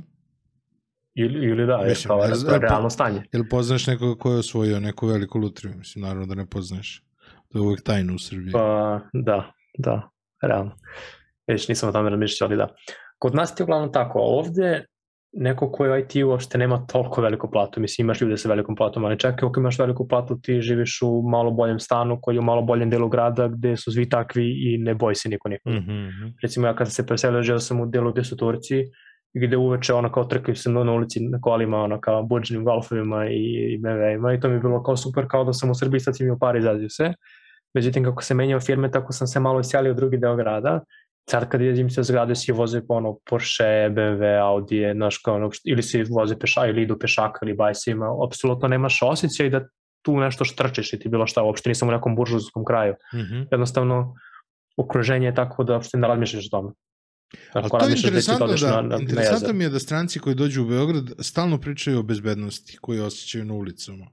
ili, 1.16 1.50
ili 1.50 1.66
da, 1.66 1.74
je 1.74 1.90
Mislim, 1.90 2.18
ne 2.20 2.46
to 2.46 2.54
je 2.54 2.62
pa- 2.62 2.68
realno 2.68 2.90
stanje. 2.90 3.24
Jel 3.34 3.44
poznaš 3.50 3.88
nekoga 3.88 4.20
ko 4.20 4.32
je 4.32 4.38
osvojio 4.38 4.80
neku 4.80 5.08
veliku 5.08 5.40
lutriju? 5.40 5.74
Mislim, 5.78 6.02
naravno 6.04 6.26
da 6.26 6.36
ne 6.36 6.46
poznaš. 6.46 7.04
To 7.50 7.58
je 7.58 7.62
uvijek 7.62 7.82
tajno 7.84 8.16
u 8.16 8.20
Srbiji. 8.20 8.52
Pa, 8.52 9.02
da, 9.14 9.52
da, 9.78 10.10
realno. 10.42 10.72
Već 11.48 11.68
nisam 11.68 11.90
o 11.90 11.92
tome 11.92 12.10
razmišljao, 12.10 12.48
ali 12.48 12.58
da. 12.58 12.76
Kod 13.20 13.36
nas 13.36 13.54
je 13.60 13.64
uglavnom 13.64 13.92
tako, 13.92 14.20
ovde 14.20 14.86
neko 15.34 15.72
ko 15.72 15.86
je 15.86 15.92
u 15.92 15.98
IT 15.98 16.16
uopšte 16.26 16.58
nema 16.58 16.86
toliko 16.88 17.22
veliku 17.22 17.52
platu, 17.52 17.82
mislim 17.82 18.06
imaš 18.06 18.22
ljude 18.22 18.38
sa 18.38 18.50
velikom 18.50 18.76
platom, 18.76 19.06
ali 19.06 19.20
čak 19.20 19.42
i 19.42 19.46
ako 19.46 19.60
imaš 19.60 19.80
veliku 19.80 20.08
platu 20.08 20.40
ti 20.42 20.62
živiš 20.62 21.00
u 21.02 21.22
malo 21.22 21.52
boljem 21.52 21.80
stanu 21.80 22.20
koji 22.22 22.36
je 22.36 22.40
u 22.40 22.44
malo 22.44 22.62
boljem 22.62 22.90
delu 22.90 23.10
grada 23.10 23.48
gde 23.48 23.78
su 23.78 23.92
svi 23.92 24.10
takvi 24.10 24.44
i 24.44 24.78
ne 24.78 24.96
boji 24.96 25.16
se 25.16 25.30
niko 25.30 25.50
niko. 25.50 25.70
Mhm, 25.70 25.92
mhm. 25.92 26.28
Recimo 26.42 26.68
ja 26.68 26.76
kad 26.76 26.88
sam 26.88 26.92
se 26.92 27.08
preselio, 27.08 27.42
želeo 27.42 27.60
sam 27.60 27.82
u 27.82 27.86
delu 27.86 28.12
gde 28.12 28.24
su 28.24 28.38
Turci, 28.38 28.84
gde 29.34 29.58
uveče 29.58 29.94
ono 29.94 30.12
kao 30.12 30.24
trkaju 30.24 30.56
se 30.56 30.70
na 30.70 30.84
na 30.84 30.92
ulici 30.92 31.20
na 31.20 31.42
kolima, 31.42 31.78
ono 31.78 32.02
kao 32.02 32.24
buđenim 32.24 32.66
golfovima 32.66 33.26
i, 33.30 33.74
i 33.74 33.80
BMW-ima 33.82 34.34
i 34.34 34.40
to 34.40 34.48
mi 34.50 34.54
je 34.54 34.60
bilo 34.60 34.84
kao 34.84 34.98
super, 34.98 35.26
kao 35.28 35.44
da 35.44 35.54
sam 35.54 35.70
u 35.70 35.76
Srbiji 35.76 36.00
sad 36.00 36.18
si 36.18 36.24
imao 36.24 36.40
par 36.40 36.56
izađu 36.56 36.90
se. 36.90 37.14
Međutim, 37.74 38.04
kako 38.04 38.24
se 38.24 38.34
menjao 38.34 38.60
firme, 38.60 38.92
tako 38.92 39.14
sam 39.14 39.28
se 39.28 39.40
malo 39.40 39.60
iselio 39.60 39.92
u 39.92 39.96
drugi 39.96 40.18
deo 40.18 40.36
grada. 40.36 40.80
Sad 41.30 41.50
kad 41.50 41.62
idem 41.62 41.90
se 41.90 42.04
zgrade, 42.04 42.36
svi 42.36 42.54
voze 42.54 42.82
po 42.88 42.94
ono 42.94 43.18
Porsche, 43.30 43.90
BMW, 43.92 44.40
Audi, 44.42 44.92
znaš 44.96 45.18
kao 45.18 45.36
ono, 45.36 45.50
ili 45.64 45.84
se 45.84 46.04
voze 46.10 46.40
peša, 46.40 46.66
ili 46.66 46.82
idu 46.82 47.00
pešaka 47.00 47.40
ili 47.44 47.54
bajsima, 47.54 48.06
apsolutno 48.28 48.68
nemaš 48.68 49.00
osjećaj 49.02 49.50
da 49.50 49.68
tu 50.02 50.18
nešto 50.18 50.46
štrčeš 50.46 50.94
i 50.94 51.00
ti 51.00 51.10
bilo 51.10 51.28
šta, 51.28 51.44
uopšte 51.44 51.70
nisam 51.70 51.90
u 51.90 51.92
nekom 51.92 52.16
buržovskom 52.16 52.66
kraju. 52.66 52.96
Mhm. 53.16 53.42
Jednostavno, 53.52 54.16
okruženje 54.78 55.28
je 55.28 55.36
tako 55.36 55.64
da 55.64 55.74
uopšte 55.74 55.98
ne 55.98 56.08
razmišljaš 56.08 56.46
o 56.46 56.50
tome. 56.50 56.72
Ali 57.54 57.66
Ako 57.66 57.80
to 57.80 57.86
je 57.86 57.96
ćeš 57.96 58.04
interesantno 58.04 58.46
odeš 58.46 58.62
da, 58.62 58.70
na, 58.70 58.82
na, 58.82 58.88
na 58.88 59.02
interesantno 59.02 59.36
jezero. 59.36 59.54
mi 59.54 59.64
je 59.64 59.70
da 59.70 59.80
stranci 59.80 60.20
koji 60.20 60.36
dođu 60.36 60.64
u 60.64 60.68
Beograd 60.68 61.12
stalno 61.20 61.58
pričaju 61.58 62.00
o 62.00 62.04
bezbednosti 62.04 62.78
koju 62.82 63.06
osjećaju 63.06 63.46
na 63.46 63.54
ulicama. 63.54 64.06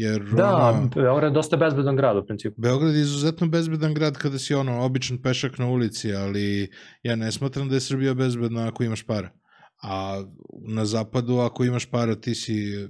Jer 0.00 0.22
Da, 0.36 0.56
ono, 0.56 0.90
Beograd 0.94 1.30
je 1.30 1.34
dosta 1.34 1.56
bezbedan 1.56 1.96
grad 1.96 2.16
u 2.16 2.26
principu. 2.26 2.60
Beograd 2.60 2.94
je 2.94 3.00
izuzetno 3.00 3.46
bezbedan 3.46 3.94
grad 3.94 4.18
kada 4.18 4.38
si 4.38 4.54
ono 4.54 4.80
običan 4.84 5.18
pešak 5.22 5.58
na 5.58 5.66
ulici, 5.66 6.14
ali 6.14 6.70
ja 7.02 7.16
ne 7.16 7.32
smatram 7.32 7.68
da 7.68 7.74
je 7.74 7.80
Srbija 7.80 8.14
bezbedna 8.14 8.68
ako 8.68 8.84
imaš 8.84 9.02
para. 9.02 9.30
A 9.82 10.24
na 10.68 10.84
zapadu 10.84 11.38
ako 11.38 11.64
imaš 11.64 11.86
para 11.90 12.14
ti 12.14 12.34
si 12.34 12.88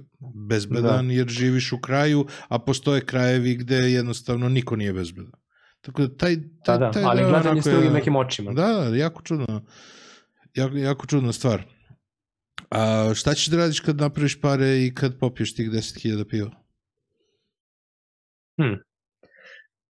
bezbedan 0.49 1.11
jer 1.11 1.27
živiš 1.27 1.71
u 1.71 1.79
kraju, 1.79 2.25
a 2.47 2.59
postoje 2.59 3.05
krajevi 3.05 3.55
gde 3.55 3.75
jednostavno 3.75 4.49
niko 4.49 4.75
nije 4.75 4.93
bezbedan. 4.93 5.31
Tako 5.81 6.01
da 6.01 6.17
taj, 6.17 6.35
Da, 6.35 6.43
taj, 6.65 6.77
da, 6.77 6.91
taj 6.91 7.03
ali 7.03 7.23
gledanje 7.23 7.61
s 7.61 7.65
drugim 7.65 7.93
nekim 7.93 8.15
očima. 8.15 8.53
Da, 8.53 8.67
da, 8.67 8.95
jako 8.95 9.21
čudno. 9.21 9.65
Jako, 10.53 10.77
jako 10.77 11.07
čudna 11.07 11.31
stvar. 11.31 11.63
A 12.69 13.11
šta 13.15 13.33
ćeš 13.33 13.47
da 13.47 13.57
radiš 13.57 13.79
kad 13.79 13.97
napraviš 13.97 14.41
pare 14.41 14.85
i 14.85 14.93
kad 14.95 15.19
popiješ 15.19 15.55
tih 15.55 15.69
10.000 15.69 16.29
piva? 16.29 16.60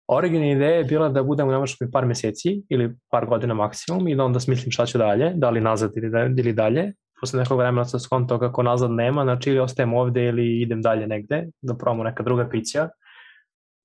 Originalna 0.09 0.53
ideja 0.53 0.77
je 0.77 0.85
bila 0.85 1.09
da 1.09 1.23
budem 1.23 1.49
u 1.49 1.51
Nemačkoj 1.51 1.91
par 1.91 2.07
meseci 2.07 2.63
ili 2.69 2.95
par 3.11 3.27
godina 3.27 3.55
maksimum 3.55 4.09
i 4.09 4.17
da 4.17 4.25
onda 4.25 4.41
smislim 4.41 4.73
šta 4.73 4.87
ću 4.87 4.99
dalje, 4.99 5.33
da 5.35 5.51
li 5.51 5.61
nazad 5.61 5.93
ili, 5.97 6.11
da, 6.11 6.25
ili 6.25 6.53
dalje. 6.53 6.93
Posle 7.21 7.41
nekog 7.41 7.59
vremena 7.59 7.85
sam 7.85 8.01
skontao 8.01 8.39
kako 8.39 8.63
nazad 8.63 8.91
nema, 8.91 9.23
znači 9.23 9.51
ili 9.51 9.59
ostajem 9.59 9.95
ovde 9.95 10.25
ili 10.25 10.61
idem 10.63 10.83
dalje 10.83 11.07
negde, 11.07 11.47
da 11.63 11.75
probamo 11.75 12.05
neka 12.05 12.23
druga 12.23 12.49
pića, 12.49 12.89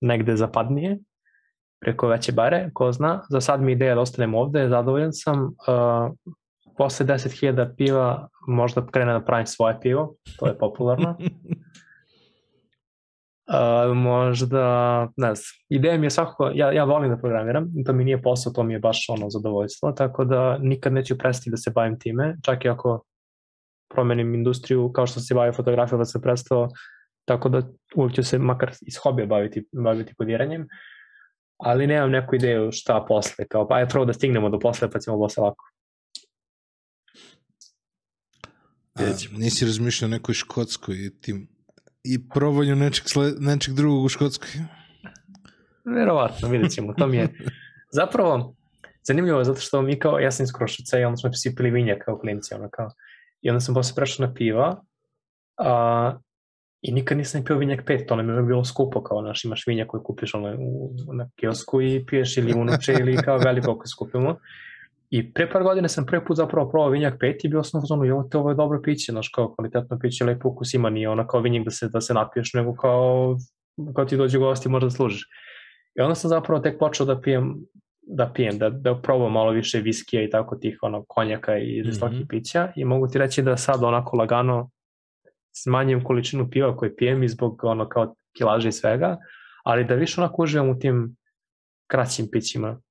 negde 0.02 0.36
zapadnije, 0.36 0.98
preko 1.82 2.08
veće 2.08 2.32
bare, 2.32 2.70
ko 2.74 2.92
zna. 2.92 3.22
Za 3.30 3.42
sad 3.42 3.62
mi 3.62 3.72
ideja 3.72 3.96
da 3.96 4.02
ostanem 4.02 4.36
ovde, 4.36 4.70
zadovoljan 4.70 5.14
sam. 5.14 5.44
Uh, 5.44 6.16
posle 6.80 7.06
10.000 7.06 7.76
piva 7.78 8.28
možda 8.48 8.86
krene 8.86 9.14
da 9.14 9.20
pravim 9.20 9.46
svoje 9.46 9.80
pivo, 9.82 10.16
to 10.40 10.48
je 10.48 10.58
popularno. 10.58 11.18
Uh, 13.50 13.98
možda, 13.98 15.02
ne 15.18 15.36
znam, 15.36 15.46
ideja 15.70 15.98
mi 15.98 16.06
je 16.06 16.10
svakako, 16.10 16.52
ja, 16.54 16.72
ja 16.72 16.84
volim 16.84 17.10
da 17.10 17.18
programiram, 17.18 17.72
to 17.86 17.94
mi 17.94 18.04
nije 18.04 18.22
posao, 18.22 18.54
to 18.54 18.64
mi 18.64 18.74
je 18.74 18.80
baš 18.80 19.06
ono 19.10 19.30
zadovoljstvo, 19.30 19.92
tako 19.92 20.26
da 20.26 20.58
nikad 20.58 20.94
neću 20.94 21.18
prestati 21.18 21.50
da 21.50 21.58
se 21.58 21.72
bavim 21.76 22.00
time, 22.00 22.38
čak 22.44 22.66
i 22.66 22.70
ako 22.70 23.04
promenim 23.94 24.34
industriju, 24.34 24.92
kao 24.92 25.08
što 25.08 25.20
se 25.20 25.34
bavio 25.34 25.54
fotografijom 25.54 26.00
da 26.00 26.06
se 26.06 26.22
prestao, 26.22 26.70
tako 27.26 27.50
da 27.50 27.62
uvijek 27.96 28.16
ću 28.16 28.24
se 28.24 28.40
makar 28.40 28.72
iz 28.82 28.98
hobija 29.04 29.26
baviti, 29.26 29.68
baviti 29.72 30.16
kodiranjem, 30.16 30.68
ali 31.58 31.88
nemam 31.88 32.12
neku 32.12 32.36
ideju 32.36 32.72
šta 32.72 33.06
posle, 33.08 33.48
kao 33.48 33.68
pa 33.68 33.80
je 33.80 33.90
prvo 33.90 34.06
da 34.06 34.14
stignemo 34.14 34.50
do 34.50 34.60
posle 34.60 34.92
pa 34.92 35.00
ćemo 35.00 35.18
posle 35.18 35.44
ovako. 35.44 35.66
A, 38.94 39.02
nisi 39.32 39.66
razmišljao 39.66 40.08
o 40.08 40.12
nekoj 40.12 40.34
Škotskoj 40.34 40.96
tim 41.22 41.59
i 42.04 42.30
probanju 42.30 42.76
nečeg, 42.76 43.04
sle, 43.08 43.32
nečeg 43.40 43.74
drugog 43.74 44.04
u 44.04 44.10
Škotskoj? 44.10 44.50
Verovatno, 45.86 46.50
vidjet 46.50 46.72
ćemo. 46.72 46.94
To 46.94 47.08
mi 47.08 47.18
je 47.18 47.30
zapravo 48.00 48.56
zanimljivo 49.04 49.44
zato 49.44 49.60
što 49.60 49.82
mi 49.82 50.00
kao, 50.00 50.20
ja 50.20 50.32
sam 50.32 50.44
iz 50.44 50.54
Kruševca 50.54 51.00
i 51.00 51.04
onda 51.04 51.18
smo 51.18 51.30
pili 51.58 51.72
vinja 51.72 52.00
kao 52.06 52.20
klinci, 52.20 52.54
ono 52.54 52.70
kao. 52.70 52.90
I 53.42 53.50
onda 53.50 53.60
sam 53.60 53.76
posle 53.76 53.96
prešao 53.96 54.28
na 54.28 54.34
piva 54.34 54.84
a, 55.58 56.18
i 56.82 56.92
nikad 56.92 57.18
nisam 57.18 57.44
pio 57.44 57.58
vinjak 57.58 57.86
5, 57.86 58.08
to 58.08 58.16
nam 58.16 58.30
je 58.30 58.44
bilo 58.44 58.66
skupo, 58.66 59.04
kao 59.04 59.22
naš 59.22 59.46
imaš 59.46 59.68
vinjak 59.68 59.88
koji 59.88 60.04
kupiš 60.04 60.34
ono, 60.34 60.56
u, 60.60 60.94
na 61.14 61.30
kiosku 61.36 61.82
i 61.82 62.06
piješ 62.06 62.38
ili 62.38 62.54
unuče 62.54 62.94
ili 62.94 63.18
kao 63.18 63.38
veliko 63.38 63.78
koji 63.78 63.88
skupimo. 63.88 64.38
I 65.10 65.34
pre 65.34 65.50
par 65.50 65.64
godina 65.64 65.88
sam 65.88 66.06
prvi 66.06 66.26
put 66.26 66.38
zapravo 66.38 66.70
probao 66.70 66.90
vinjak 66.90 67.22
5 67.22 67.46
i 67.46 67.50
bio 67.50 67.64
sam 67.64 67.84
u 67.84 67.86
zonu, 67.86 68.06
jo, 68.06 68.28
te 68.32 68.38
ovo 68.38 68.50
je 68.50 68.56
dobro 68.56 68.82
piće, 68.84 69.12
znaš, 69.12 69.30
kao 69.30 69.56
kvalitetno 69.56 70.00
piće, 70.00 70.26
lepo 70.26 70.50
ukus 70.50 70.74
ima, 70.74 70.90
nije 70.90 71.10
ono 71.10 71.28
kao 71.28 71.42
vinjak 71.42 71.66
da 71.66 71.72
se, 71.72 71.90
da 71.90 72.02
se 72.02 72.14
napiješ, 72.14 72.54
nego 72.54 72.76
kao, 72.76 73.38
kao 73.96 74.06
ti 74.06 74.18
dođe 74.18 74.38
gosti 74.38 74.70
možda 74.70 74.86
da 74.86 74.92
služiš. 74.92 75.28
I 75.96 76.02
onda 76.02 76.16
sam 76.16 76.30
zapravo 76.30 76.62
tek 76.62 76.80
počeo 76.80 77.06
da 77.06 77.22
pijem 77.22 77.56
da 78.12 78.32
pijem, 78.34 78.58
da, 78.58 78.70
da 78.70 79.02
probam 79.02 79.32
malo 79.32 79.52
više 79.52 79.80
viskija 79.80 80.24
i 80.24 80.30
tako 80.30 80.56
tih 80.56 80.78
ono, 80.82 81.04
konjaka 81.08 81.58
i 81.58 81.84
žestokih 81.84 82.16
mm 82.16 82.22
Mhm. 82.22 82.24
-hmm. 82.24 82.30
pića 82.30 82.72
i 82.76 82.86
mogu 82.86 83.08
ti 83.08 83.20
reći 83.20 83.42
da 83.42 83.58
sad 83.58 83.84
onako 83.84 84.18
lagano 84.18 84.70
smanjujem 85.52 86.04
količinu 86.04 86.50
piva 86.50 86.78
koje 86.78 86.96
pijem 86.96 87.24
i 87.24 87.28
zbog 87.30 87.64
ono 87.64 87.90
kao 87.90 88.16
kilaže 88.38 88.70
i 88.70 88.72
svega, 88.72 89.18
ali 89.64 89.86
da 89.86 89.96
više 89.96 90.22
onako 90.22 90.44
uživam 90.44 90.70
u 90.70 90.80
tim 90.80 91.16
kraćim 91.88 92.28
pićima. 92.32 92.82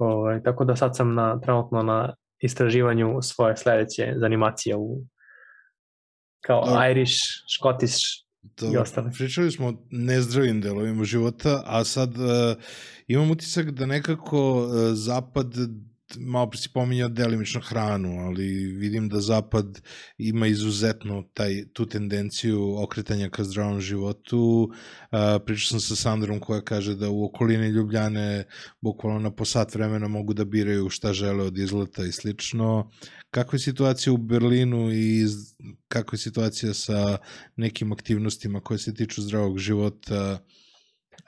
Ovaj, 0.00 0.42
tako 0.42 0.64
da 0.64 0.76
sad 0.76 0.96
sam 0.96 1.14
na, 1.14 1.40
trenutno 1.40 1.82
na 1.82 2.14
istraživanju 2.38 3.18
svoje 3.22 3.56
sledeće 3.56 4.14
zanimacije 4.16 4.76
u 4.76 4.98
kao 6.40 6.64
Dobro. 6.66 6.90
Irish, 6.90 7.14
Scottish 7.58 7.96
i 8.42 8.48
Dobro, 8.60 8.80
ostale. 8.80 9.10
pričali 9.18 9.50
smo 9.50 9.68
o 9.68 9.74
nezdravim 9.90 10.60
delovima 10.60 11.04
života, 11.04 11.62
a 11.66 11.84
sad 11.84 12.10
uh, 12.10 12.62
imam 13.06 13.30
utisak 13.30 13.70
da 13.70 13.86
nekako 13.86 14.62
uh, 14.62 14.70
zapad 14.92 15.54
malo 16.18 16.50
pre 16.50 16.58
si 16.58 16.68
pominjao 16.72 17.08
delimično 17.08 17.60
hranu, 17.60 18.18
ali 18.18 18.46
vidim 18.72 19.08
da 19.08 19.20
Zapad 19.20 19.80
ima 20.18 20.46
izuzetno 20.46 21.24
taj, 21.34 21.64
tu 21.72 21.86
tendenciju 21.86 22.74
okretanja 22.82 23.28
ka 23.30 23.44
zdravom 23.44 23.80
životu. 23.80 24.70
pričao 25.46 25.68
sam 25.68 25.80
sa 25.80 25.96
Sandrom 25.96 26.40
koja 26.40 26.60
kaže 26.60 26.94
da 26.94 27.10
u 27.10 27.24
okolini 27.24 27.68
Ljubljane 27.68 28.44
bukvalno 28.80 29.18
na 29.18 29.30
po 29.30 29.44
sat 29.44 29.74
vremena 29.74 30.08
mogu 30.08 30.34
da 30.34 30.44
biraju 30.44 30.88
šta 30.88 31.12
žele 31.12 31.44
od 31.44 31.58
izleta 31.58 32.04
i 32.04 32.12
slično. 32.12 32.90
Kakva 33.30 33.56
je 33.56 33.60
situacija 33.60 34.12
u 34.12 34.16
Berlinu 34.16 34.92
i 34.92 35.26
kakva 35.88 36.16
je 36.16 36.18
situacija 36.18 36.74
sa 36.74 37.18
nekim 37.56 37.92
aktivnostima 37.92 38.60
koje 38.60 38.78
se 38.78 38.94
tiču 38.94 39.22
zdravog 39.22 39.58
života? 39.58 40.38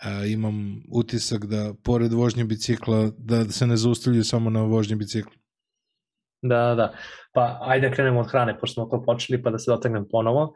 A, 0.05 0.24
imam 0.24 0.82
utisak 0.92 1.46
da 1.46 1.74
pored 1.84 2.12
vožnje 2.12 2.44
bicikla 2.44 3.11
da 3.18 3.44
se 3.44 3.66
ne 3.66 3.76
zaustavljaju 3.76 4.24
samo 4.24 4.50
na 4.50 4.62
vožnje 4.62 4.96
bicikla. 4.96 5.32
Da, 6.42 6.59
da, 6.59 6.74
da. 6.74 6.92
Pa 7.32 7.59
ajde 7.62 7.88
da 7.88 7.94
krenemo 7.94 8.20
od 8.20 8.30
hrane, 8.30 8.59
pošto 8.59 8.74
smo 8.74 8.84
to 8.84 9.03
počeli, 9.03 9.42
pa 9.42 9.50
da 9.50 9.59
se 9.59 9.70
dotegnem 9.70 10.07
ponovo. 10.11 10.55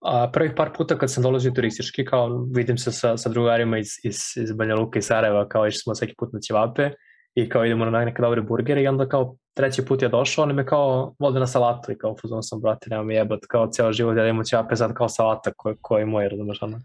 A, 0.00 0.30
prvih 0.32 0.52
par 0.56 0.70
puta 0.76 0.98
kad 0.98 1.12
sam 1.12 1.22
dolazio 1.22 1.50
turistički, 1.50 2.04
kao 2.04 2.46
vidim 2.54 2.78
se 2.78 2.92
sa, 2.92 3.16
sa 3.16 3.28
drugarima 3.28 3.78
iz, 3.78 3.88
iz, 4.04 4.16
iz 4.36 4.52
Banja 4.52 4.74
Luka 4.74 4.98
i 4.98 5.02
Sarajeva, 5.02 5.48
kao 5.48 5.66
išli 5.66 5.78
smo 5.78 5.94
svaki 5.94 6.14
put 6.18 6.32
na 6.32 6.40
ćevape 6.40 6.90
i 7.34 7.48
kao 7.48 7.64
idemo 7.64 7.84
na 7.84 8.04
neke 8.04 8.22
dobre 8.22 8.40
burgere 8.40 8.82
i 8.82 8.88
onda 8.88 9.08
kao 9.08 9.36
treći 9.54 9.84
put 9.84 10.02
je 10.02 10.08
došao, 10.08 10.44
on 10.44 10.54
me 10.54 10.66
kao 10.66 11.14
vode 11.18 11.40
na 11.40 11.46
salatu 11.46 11.92
i 11.92 11.98
kao 11.98 12.16
fuzon 12.20 12.42
sam, 12.42 12.60
brate, 12.60 12.90
nema 12.90 13.02
mi 13.02 13.14
jebat, 13.14 13.40
kao 13.48 13.70
ceo 13.70 13.92
život 13.92 14.16
ja 14.16 14.26
imamo 14.26 14.44
ćevape, 14.44 14.76
sad 14.76 14.94
kao 14.94 15.08
salata 15.08 15.52
koji, 15.82 16.02
je 16.02 16.06
moj, 16.06 16.28
razumeš, 16.28 16.62
ono. 16.62 16.80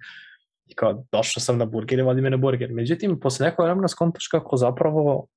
I 0.72 0.76
kao, 0.76 1.04
došao 1.12 1.42
sam 1.42 1.58
na 1.58 1.66
burger 1.66 2.00
i 2.00 2.02
vodi 2.02 2.22
me 2.22 2.30
na 2.30 2.38
burger. 2.38 2.72
Međutim, 2.74 3.20
posle 3.20 3.46
nekog 3.46 3.66
vremena 3.66 3.88
skontaš 3.88 4.28
kako 4.28 4.58
zapravo 4.58 5.28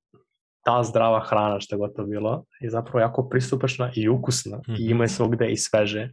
ta 0.65 0.83
zdrava 0.83 1.19
hrana 1.19 1.59
što 1.59 1.75
je 1.75 1.79
gotovo 1.79 2.07
bilo 2.07 2.43
je 2.59 2.69
zapravo 2.69 2.99
jako 2.99 3.29
pristupačna 3.29 3.91
i 3.95 4.09
ukusna 4.09 4.57
mm 4.57 4.61
-hmm. 4.61 4.79
i 4.79 4.83
mhm. 4.83 4.91
ima 4.91 5.03
je 5.03 5.09
svogde 5.09 5.51
i 5.51 5.57
sveže. 5.57 6.09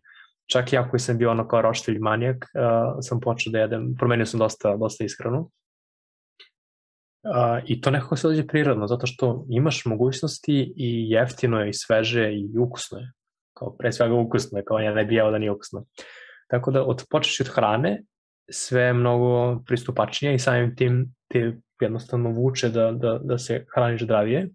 Čak 0.52 0.72
i 0.72 0.76
ako 0.76 0.98
sam 0.98 1.18
bio 1.18 1.30
ono 1.30 1.48
kao 1.48 1.62
roštilj 1.62 1.98
manijak, 1.98 2.36
uh, 2.36 2.98
sam 3.00 3.20
počeo 3.20 3.50
da 3.50 3.58
jedem, 3.58 3.94
promenio 3.98 4.26
sam 4.26 4.40
dosta, 4.40 4.76
dosta 4.76 5.04
ishranu. 5.04 5.50
Uh, 7.24 7.62
I 7.66 7.80
to 7.80 7.90
nekako 7.90 8.16
se 8.16 8.28
dođe 8.28 8.46
prirodno, 8.46 8.86
zato 8.86 9.06
što 9.06 9.46
imaš 9.50 9.84
mogućnosti 9.84 10.74
i 10.76 11.10
jeftino 11.10 11.60
je 11.60 11.68
i 11.68 11.74
sveže 11.74 12.32
i 12.32 12.58
ukusno 12.58 12.98
je. 12.98 13.12
Kao 13.56 13.76
pre 13.76 13.92
svega 13.92 14.14
ukusno 14.14 14.58
je, 14.58 14.64
kao 14.64 14.78
ja 14.78 14.94
ne 14.94 15.04
bi 15.04 15.14
jeo 15.14 15.30
da 15.30 15.38
nije 15.38 15.50
ukusno. 15.50 15.84
Tako 16.50 16.70
da 16.70 16.84
od, 16.84 17.04
počeš 17.10 17.40
od 17.40 17.48
hrane 17.48 18.02
sve 18.50 18.92
mnogo 18.92 19.62
pristupačnije 19.66 20.34
i 20.34 20.38
samim 20.38 20.76
tim 20.76 21.14
te 21.28 21.56
jednostavno 21.80 22.30
vuče 22.30 22.68
da, 22.68 22.92
da, 22.92 23.18
da 23.22 23.38
se 23.38 23.64
hraniš 23.74 24.02
zdravije. 24.02 24.48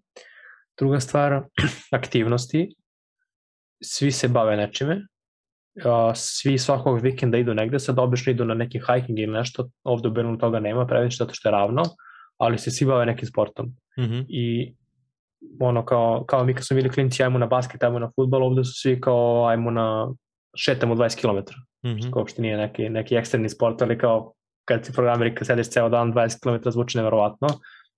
Druga 0.78 1.00
stvar, 1.00 1.42
aktivnosti. 1.92 2.74
Svi 3.84 4.12
se 4.12 4.28
bave 4.28 4.56
nečime. 4.56 5.06
Svi 6.14 6.58
svakog 6.58 7.00
vikenda 7.00 7.38
idu 7.38 7.54
negde, 7.54 7.78
sad 7.78 7.98
obično 7.98 8.32
idu 8.32 8.44
na 8.44 8.54
neki 8.54 8.80
hiking 8.80 9.18
ili 9.18 9.32
nešto, 9.32 9.68
ovde 9.84 10.08
u 10.08 10.10
Berlinu 10.10 10.38
toga 10.38 10.60
nema 10.60 10.86
previše 10.86 11.16
zato 11.16 11.34
što 11.34 11.48
je 11.48 11.52
ravno, 11.52 11.82
ali 12.38 12.58
se 12.58 12.70
svi 12.70 12.86
bave 12.86 13.06
nekim 13.06 13.28
sportom. 13.28 13.66
Mm 13.98 14.02
-hmm. 14.02 14.24
I 14.28 14.74
ono 15.60 15.84
kao, 15.84 16.24
kao 16.24 16.44
mi 16.44 16.54
kad 16.54 16.66
smo 16.66 16.74
bili 16.74 16.90
klinci, 16.90 17.22
ajmo 17.22 17.38
na 17.38 17.46
basket, 17.46 17.82
ajmo 17.82 17.98
na 17.98 18.10
futbol, 18.16 18.42
ovde 18.42 18.64
su 18.64 18.72
svi 18.74 19.00
kao 19.00 19.46
ajmo 19.46 19.70
na 19.70 20.08
šetamo 20.56 20.94
20 20.94 21.20
km. 21.20 21.52
Mm 21.84 21.88
-hmm. 21.88 22.08
Što 22.08 22.18
uopšte 22.18 22.42
nije 22.42 22.56
neki, 22.56 22.88
neki 22.88 23.16
eksterni 23.16 23.48
sport, 23.48 23.82
ali 23.82 23.98
kao 23.98 24.32
kad 24.64 24.86
si 24.86 24.92
programeri, 24.92 25.34
kad 25.34 25.46
sediš 25.46 25.70
ceo 25.70 25.88
dan 25.88 26.12
20 26.12 26.40
km 26.42 26.70
zvuči 26.70 26.98
neverovatno, 26.98 27.48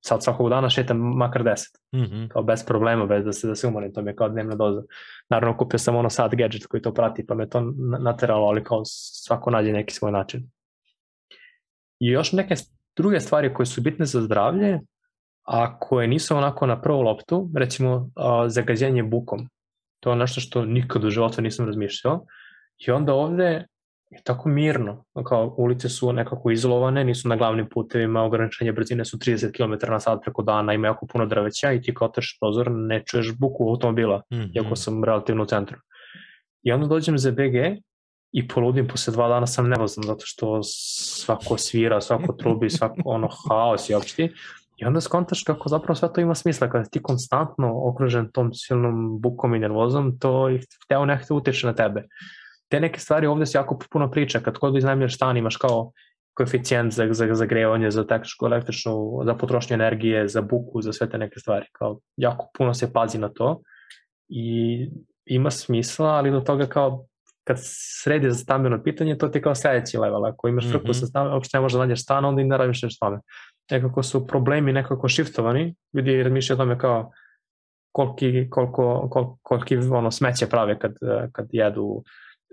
sad 0.01 0.25
svakog 0.25 0.51
dana 0.51 0.71
šetam 0.71 0.99
makar 0.99 1.43
10. 1.43 1.57
Mm 1.95 1.99
-hmm. 1.99 2.29
Kao 2.29 2.43
bez 2.43 2.65
problema, 2.67 3.07
bez 3.07 3.25
da 3.25 3.33
se, 3.33 3.49
da 3.49 3.55
se 3.55 3.67
umorim, 3.67 3.95
to 3.95 4.03
mi 4.03 4.11
je 4.11 4.17
kao 4.17 4.29
dnevna 4.29 4.55
doza. 4.55 4.83
Naravno, 5.29 5.57
kupio 5.57 5.79
sam 5.79 5.97
ono 5.97 6.11
sad 6.11 6.35
gadget 6.35 6.67
koji 6.67 6.83
to 6.83 6.95
prati, 6.95 7.27
pa 7.27 7.35
me 7.35 7.49
to 7.49 7.73
nateralo, 8.01 8.47
ali 8.47 8.65
kao 8.65 8.83
svako 8.85 9.51
nađe 9.51 9.73
neki 9.73 9.95
svoj 9.95 10.13
način. 10.13 10.51
I 11.99 12.09
još 12.09 12.33
neke 12.33 12.55
druge 12.97 13.21
stvari 13.21 13.55
koje 13.55 13.67
su 13.67 13.81
bitne 13.81 14.07
za 14.07 14.21
zdravlje, 14.21 14.81
a 15.45 15.79
koje 15.79 16.09
nisu 16.09 16.37
onako 16.37 16.67
na 16.67 16.81
prvu 16.81 17.01
loptu, 17.01 17.51
recimo 17.55 18.11
zagađenje 18.49 19.03
bukom. 19.03 19.49
To 20.01 20.11
je 20.11 20.17
nešto 20.17 20.41
što 20.41 20.65
nikad 20.65 21.05
u 21.05 21.11
životu 21.11 21.43
nisam 21.43 21.67
razmišljao. 21.67 22.25
I 22.87 22.91
onda 22.91 23.15
ovde 23.15 23.67
je 24.11 24.23
tako 24.25 24.49
mirno, 24.49 25.05
kao 25.25 25.55
ulice 25.59 25.89
su 25.89 26.13
nekako 26.13 26.51
izolovane, 26.51 27.05
nisu 27.05 27.29
na 27.29 27.37
glavnim 27.37 27.69
putevima, 27.69 28.23
ograničenje 28.23 28.73
brzine 28.73 29.05
su 29.05 29.19
30 29.19 29.53
km 29.57 29.93
na 29.93 30.01
sat 30.01 30.19
preko 30.23 30.43
dana, 30.43 30.73
ima 30.73 30.87
jako 30.87 31.07
puno 31.07 31.27
drveća 31.27 31.73
i 31.73 31.83
ti 31.83 31.95
kao 31.95 32.09
oteš 32.09 32.39
prozor 32.41 32.71
ne 32.71 33.03
čuješ 33.07 33.33
buku 33.39 33.69
automobila, 33.69 34.23
mm 34.33 34.37
-hmm. 34.37 34.51
iako 34.55 34.77
sam 34.77 35.05
relativno 35.05 35.43
u 35.43 35.47
centru. 35.47 35.79
I 36.63 36.73
onda 36.73 36.87
dođem 36.87 37.19
za 37.19 37.31
BG 37.31 37.55
i 38.33 38.49
poludim, 38.49 38.89
posle 38.89 39.13
dva 39.13 39.29
dana 39.29 39.47
sam 39.47 39.69
nevozan, 39.69 40.05
zato 40.05 40.23
što 40.27 40.61
svako 40.63 41.59
svira, 41.59 42.01
svako 42.01 42.33
trubi, 42.33 42.71
svako 42.79 43.03
ono 43.05 43.29
haos 43.49 43.91
i 43.91 43.95
opšti. 43.95 44.33
I 44.77 44.85
onda 44.85 45.01
skontaš 45.01 45.43
kako 45.43 45.69
zapravo 45.69 45.95
sve 45.95 46.13
to 46.13 46.21
ima 46.21 46.35
smisla, 46.35 46.71
kada 46.71 46.85
ti 46.85 47.03
konstantno 47.03 47.89
okružen 47.89 48.31
tom 48.33 48.55
silnom 48.55 49.21
bukom 49.21 49.55
i 49.55 49.59
nervozom, 49.59 50.19
to 50.19 50.51
hteo 50.85 51.05
nekako 51.05 51.35
utiče 51.35 51.67
na 51.67 51.75
tebe 51.75 52.09
te 52.71 52.81
neke 52.81 53.01
stvari 53.01 53.27
ovde 53.27 53.47
se 53.47 53.59
jako 53.59 53.79
puno 53.91 54.11
priča, 54.11 54.41
kad 54.41 54.59
kod 54.59 54.77
iznajmljaš 54.77 55.15
stan 55.15 55.37
imaš 55.37 55.57
kao 55.57 55.93
koeficijent 56.35 56.93
za, 56.93 57.09
za 57.13 57.35
zagrevanje, 57.35 57.91
za 57.91 58.07
tehničku, 58.07 58.47
električnu, 58.47 59.23
za 59.25 59.35
potrošnju 59.35 59.75
energije, 59.75 60.29
za 60.29 60.43
buku, 60.43 60.83
za 60.83 60.93
sve 60.93 61.11
te 61.11 61.19
neke 61.19 61.41
stvari. 61.41 61.67
Kao, 61.73 61.99
jako 62.17 62.51
puno 62.59 62.75
se 62.75 62.93
pazi 62.93 63.19
na 63.19 63.29
to 63.29 63.61
i 64.29 64.89
ima 65.27 65.51
smisla, 65.51 66.09
ali 66.09 66.31
do 66.31 66.41
toga 66.41 66.67
kao 66.67 67.07
kad 67.45 67.57
sredi 68.03 68.31
za 68.31 68.37
stambeno 68.37 68.83
pitanje, 68.83 69.19
to 69.19 69.29
ti 69.29 69.39
je 69.39 69.43
kao 69.43 69.55
sledeći 69.55 69.99
level. 69.99 70.27
Ako 70.27 70.49
imaš 70.49 70.71
frku 70.71 70.87
mm 70.87 70.91
-hmm. 70.91 71.01
sa 71.01 71.07
stanom, 71.07 71.33
uopšte 71.33 71.57
ne 71.57 71.61
možeš 71.61 71.75
da 71.75 71.87
nađeš 71.87 72.03
stan, 72.03 72.25
onda 72.25 72.43
i 72.43 72.45
ne 72.45 72.57
radiš 72.57 72.83
nešto 72.83 73.07
tome. 73.07 73.21
Nekako 73.71 74.03
su 74.03 74.27
problemi 74.27 74.73
nekako 74.73 75.09
shiftovani, 75.09 75.75
ljudi 75.95 76.23
razmišljaju 76.23 76.57
o 76.57 76.63
tome 76.63 76.79
kao 76.79 77.11
koliki, 77.93 78.51
koliko, 78.51 79.09
koliko, 79.11 79.39
koliki 79.43 79.77
ono, 79.77 80.11
smeće 80.11 80.47
prave 80.47 80.79
kad, 80.79 80.95
kad 81.33 81.47
jedu 81.51 82.03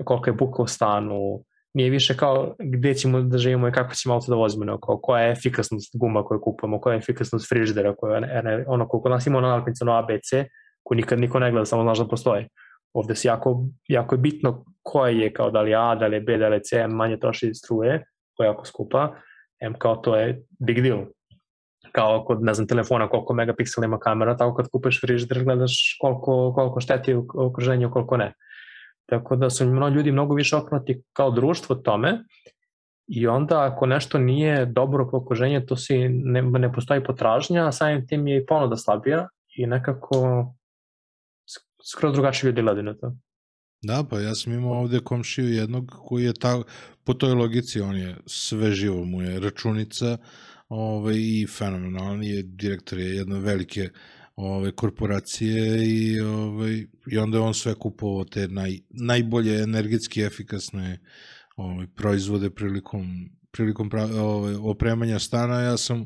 koliko 0.06 0.30
je 0.30 0.34
buka 0.34 0.62
u 0.64 0.68
stanu, 0.68 1.44
nije 1.74 1.90
više 1.90 2.18
kao 2.18 2.56
gde 2.60 2.94
ćemo 2.94 3.22
da 3.22 3.38
živimo 3.38 3.68
i 3.68 3.72
kako 3.72 3.94
ćemo 3.96 4.16
auto 4.16 4.26
da 4.32 4.36
vozimo, 4.36 4.66
nego 4.66 4.78
koja 5.02 5.24
je 5.24 5.32
efikasnost 5.32 5.98
guma 5.98 6.24
koju 6.24 6.42
kupujemo, 6.42 6.82
koja 6.82 6.94
je 6.94 6.98
efikasnost 6.98 7.50
frižidera, 7.50 7.96
koja 7.96 8.18
je, 8.18 8.66
ono 8.68 8.88
koliko 8.88 9.10
nas 9.10 9.28
ima 9.28 9.42
na 9.42 9.48
nalepnicama 9.48 10.00
ABC, 10.00 10.50
koju 10.84 10.96
nikad 10.96 11.20
niko 11.20 11.40
ne 11.40 11.52
gleda, 11.52 11.66
samo 11.66 11.84
znaš 11.84 11.98
da 11.98 12.08
postoji. 12.08 12.46
Ovde 12.94 13.16
se 13.16 13.28
jako, 13.28 13.66
jako 13.88 14.16
je 14.16 14.20
bitno 14.20 14.64
koja 14.84 15.12
je, 15.12 15.34
kao 15.34 15.52
da 15.52 15.62
li 15.62 15.76
A, 15.76 15.96
da 15.96 16.08
li 16.08 16.16
je 16.16 16.22
B, 16.22 16.38
da 16.38 16.48
li 16.48 16.56
je 16.56 16.64
C, 16.64 16.88
manje 16.88 17.18
troši 17.20 17.54
struje, 17.54 18.06
koja 18.38 18.48
je 18.48 18.50
jako 18.50 18.66
skupa, 18.66 19.16
M 19.62 19.74
kao 19.80 19.96
to 19.96 20.16
je 20.16 20.42
big 20.60 20.82
deal. 20.82 21.06
Kao 21.92 22.24
kod, 22.26 22.44
ne 22.44 22.54
znam, 22.54 22.68
telefona 22.68 23.10
koliko 23.10 23.34
megapiksela 23.34 23.86
ima 23.86 24.00
kamera, 24.00 24.38
tako 24.38 24.56
kad 24.56 24.68
kupeš 24.72 25.02
frižider 25.02 25.44
gledaš 25.44 25.98
koliko, 26.02 26.54
koliko 26.56 26.80
šteti 26.80 27.16
okruženju, 27.34 27.92
koliko 27.92 28.18
ne. 28.18 28.34
Tako 29.10 29.36
da 29.36 29.50
su 29.50 29.66
mnogo 29.66 29.96
ljudi 29.96 30.12
mnogo 30.12 30.36
više 30.36 30.56
okrenuti 30.56 31.02
kao 31.14 31.32
društvo 31.32 31.76
tome 31.76 32.24
i 33.08 33.28
onda 33.28 33.64
ako 33.64 33.86
nešto 33.86 34.18
nije 34.18 34.66
dobro 34.66 35.08
po 35.12 35.18
okruženju, 35.18 35.66
to 35.66 35.76
si 35.76 36.10
ne, 36.10 36.42
ne 36.42 36.74
postoji 36.74 37.04
potražnja, 37.04 37.68
a 37.68 37.72
samim 37.72 38.08
tim 38.08 38.28
je 38.28 38.38
i 38.38 38.46
ponuda 38.46 38.76
slabija 38.76 39.28
i 39.56 39.68
nekako 39.68 40.46
skoro 41.92 42.12
drugačije 42.12 42.48
ljudi 42.48 42.62
gledaju 42.62 42.84
na 42.84 42.94
to. 42.94 43.16
Da, 43.82 44.04
pa 44.10 44.20
ja 44.20 44.36
sam 44.36 44.54
imao 44.54 44.80
ovde 44.80 45.00
komšiju 45.00 45.54
jednog 45.54 45.92
koji 46.06 46.24
je 46.24 46.34
ta, 46.34 46.62
po 47.04 47.14
toj 47.14 47.34
logici, 47.34 47.82
on 47.82 47.98
je 47.98 48.16
sve 48.26 48.72
živo 48.72 49.06
mu 49.06 49.22
je 49.22 49.40
računica 49.40 50.18
ovaj, 50.70 51.16
i 51.18 51.48
fenomenalan 51.58 52.24
je 52.24 52.44
direktor 52.44 53.00
je 53.00 53.16
jedne 53.16 53.40
velike 53.40 53.90
ove 54.38 54.72
korporacije 54.72 55.88
i 55.88 56.20
ovaj 56.20 56.86
i 57.12 57.18
onda 57.18 57.38
je 57.38 57.42
on 57.42 57.54
sve 57.54 57.76
kupovao 57.76 58.26
te 58.26 58.48
naj, 58.48 58.80
najbolje 58.90 59.64
energetski 59.64 60.22
efikasne 60.22 61.00
ovaj 61.56 61.88
proizvode 61.88 62.50
prilikom 62.50 63.30
prilikom 63.52 63.90
pra, 63.90 64.06
ovaj, 64.06 64.56
opremanja 64.56 65.20
stana 65.20 65.60
ja 65.60 65.78
sam 65.78 66.06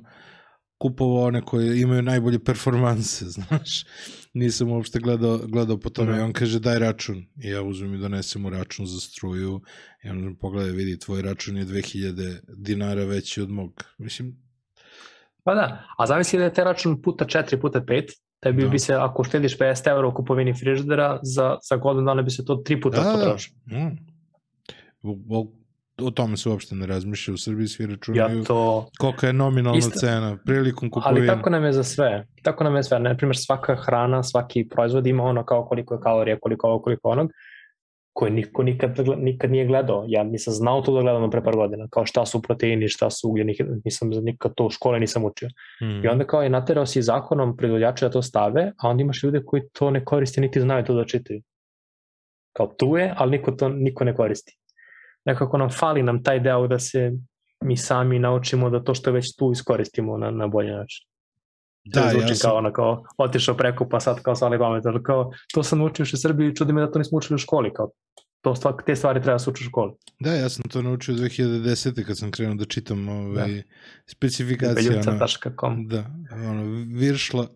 kupovao 0.82 1.28
one 1.28 1.42
koje 1.42 1.82
imaju 1.82 2.02
najbolje 2.02 2.44
performanse, 2.44 3.26
znaš. 3.38 3.86
Nisam 4.34 4.72
uopšte 4.72 5.00
gledao, 5.00 5.38
gledao 5.38 5.80
po 5.80 5.90
tome. 5.90 6.18
I 6.18 6.20
on 6.20 6.34
kaže 6.34 6.60
daj 6.60 6.80
račun. 6.80 7.26
I 7.44 7.50
ja 7.50 7.62
uzmem 7.62 7.94
i 7.94 7.98
donesem 7.98 8.42
mu 8.42 8.50
račun 8.50 8.86
za 8.86 9.00
struju. 9.00 9.62
I 10.04 10.10
on 10.10 10.36
pogledaj, 10.40 10.72
vidi, 10.72 11.00
tvoj 11.00 11.22
račun 11.22 11.58
je 11.58 11.66
2000 11.66 12.40
dinara 12.58 13.06
veći 13.06 13.42
od 13.42 13.50
mog. 13.50 13.84
Mislim, 13.98 14.41
Pa 15.44 15.56
da, 15.56 15.84
a 15.98 16.06
zamisli 16.06 16.40
da 16.40 16.46
je 16.46 16.54
te 16.54 16.64
račun 16.64 17.02
puta 17.02 17.26
4, 17.26 17.62
puta 17.62 17.82
5, 17.82 18.04
tebi 18.40 18.64
da. 18.64 18.70
bi 18.70 18.80
se, 18.80 18.94
ako 18.94 19.24
štediš 19.24 19.58
50 19.58 19.90
euro 19.90 20.10
u 20.10 20.14
kupovini 20.14 20.54
frižidera, 20.54 21.20
za, 21.22 21.58
za 21.70 21.76
godinu 21.76 22.06
dana 22.06 22.22
bi 22.22 22.32
se 22.32 22.46
to 22.46 22.56
tri 22.56 22.82
puta 22.82 23.04
da, 23.04 23.14
potrošilo. 23.14 23.58
Da. 23.66 23.78
Mm. 23.78 23.98
o 26.02 26.12
tome 26.12 26.38
se 26.38 26.50
uopšte 26.50 26.76
ne 26.76 26.86
razmišlja 26.86 27.34
u 27.34 27.38
Srbiji, 27.38 27.68
svi 27.68 27.86
računaju 27.86 28.40
Ja 28.40 28.44
to... 28.44 28.90
kolika 29.00 29.28
je 29.28 29.34
nominalna 29.34 29.78
Isto. 29.78 30.00
cena 30.00 30.38
prilikom 30.46 30.90
Ali 30.94 31.04
kupovine. 31.04 31.28
tako 31.28 31.50
nam 31.50 31.64
je 31.64 31.74
za 31.74 31.84
sve. 31.84 32.28
Tako 32.42 32.64
nam 32.64 32.76
je 32.76 32.84
sve. 32.84 33.00
Na 33.00 33.18
primjer, 33.18 33.38
svaka 33.38 33.76
hrana, 33.76 34.24
svaki 34.24 34.68
proizvod 34.70 35.08
ima 35.08 35.24
ono 35.24 35.46
kao 35.46 35.66
koliko 35.66 35.94
je 35.94 36.02
kalorija, 36.02 36.40
koliko 36.40 36.68
ovo, 36.68 36.82
koliko 36.82 37.10
onog, 37.10 37.32
koje 38.14 38.32
niko 38.32 38.64
nikad, 38.64 38.98
nikad 39.18 39.52
nije 39.52 39.66
gledao. 39.66 40.06
Ja 40.08 40.24
nisam 40.24 40.54
znao 40.54 40.82
to 40.82 40.94
da 40.94 41.02
gledam 41.02 41.30
pre 41.30 41.44
par 41.44 41.56
godina. 41.56 41.88
Kao 41.90 42.06
šta 42.06 42.26
su 42.26 42.42
proteini, 42.42 42.90
šta 42.90 43.10
su 43.10 43.30
ugljen, 43.30 43.48
nisam 43.86 44.10
nikad 44.10 44.52
to 44.56 44.66
u 44.66 44.70
škole 44.70 45.00
nisam 45.00 45.26
učio. 45.26 45.50
Mm. 45.82 46.06
I 46.06 46.08
onda 46.08 46.28
kao 46.28 46.44
je 46.44 46.50
naterao 46.50 46.86
si 46.86 47.02
zakonom 47.02 47.58
proizvođača 47.58 48.08
da 48.08 48.12
to 48.12 48.22
stave, 48.22 48.72
a 48.78 48.90
onda 48.90 49.02
imaš 49.02 49.24
ljude 49.24 49.42
koji 49.46 49.64
to 49.74 49.92
ne 49.92 50.06
koriste 50.06 50.42
niti 50.42 50.62
znaju 50.62 50.86
to 50.86 50.94
da 50.94 51.06
čitaju. 51.06 51.42
Kao 52.54 52.68
tu 52.68 52.98
je, 52.98 53.14
ali 53.18 53.32
niko 53.32 53.52
to 53.52 53.70
niko 53.70 54.04
ne 54.04 54.16
koristi. 54.16 54.58
Nekako 55.26 55.58
nam 55.58 55.70
fali 55.70 56.04
nam 56.04 56.24
taj 56.24 56.40
deo 56.40 56.68
da 56.68 56.80
se 56.80 57.12
mi 57.64 57.78
sami 57.78 58.20
naučimo 58.20 58.70
da 58.70 58.84
to 58.84 58.94
što 58.94 59.12
već 59.12 59.36
tu 59.36 59.52
iskoristimo 59.52 60.18
na, 60.18 60.32
na 60.32 60.48
bolji 60.48 60.72
način. 60.72 61.11
Da, 61.84 62.02
Da, 62.02 62.10
zvuči 62.10 62.28
ja 62.28 62.36
sam, 62.36 62.50
kao 62.50 62.58
ono 62.58 62.74
kao 62.74 63.04
otišao 63.18 63.58
preko 63.58 63.90
pa 63.90 64.00
sad 64.00 64.22
kao 64.22 64.36
svali 64.36 64.60
pamet, 64.60 64.86
ali 64.86 65.04
kao 65.04 65.32
to 65.54 65.64
sam 65.64 65.80
naučio 65.80 66.04
još 66.04 66.14
u 66.14 66.18
Srbiji 66.18 66.50
i 66.50 66.56
čudi 66.56 66.74
me 66.74 66.82
da 66.82 66.92
to 66.92 67.00
nismo 67.00 67.18
učili 67.18 67.36
u 67.36 67.38
školi, 67.38 67.74
kao 67.74 67.92
to 68.42 68.56
stvar, 68.56 68.74
te 68.86 68.96
stvari 68.96 69.22
treba 69.22 69.36
da 69.36 69.40
se 69.40 69.50
uči 69.50 69.64
u 69.64 69.70
školi. 69.70 69.92
da, 70.20 70.34
ja 70.34 70.50
sam 70.50 70.64
to 70.64 70.82
naučio 70.82 71.16
2010. 71.16 72.04
kad 72.06 72.18
sam 72.18 72.32
krenuo 72.32 72.56
da 72.56 72.66
čitam 72.66 73.10
ovaj, 73.10 73.54
da. 73.54 73.62
specifikacije. 74.06 74.90
Beljuca.com 74.90 75.88
da, 75.88 76.06
ono, 76.32 76.86
viršla, 76.88 77.48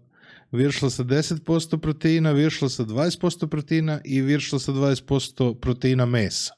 viršla 0.52 0.90
sa 0.90 1.04
10% 1.04 1.78
proteina, 1.78 2.32
viršla 2.32 2.70
sa 2.70 2.84
20% 2.84 3.48
proteina 3.48 4.00
i 4.04 4.22
viršla 4.22 4.60
sa 4.60 4.72
20% 4.72 5.60
proteina 5.60 6.06
mesa. 6.06 6.54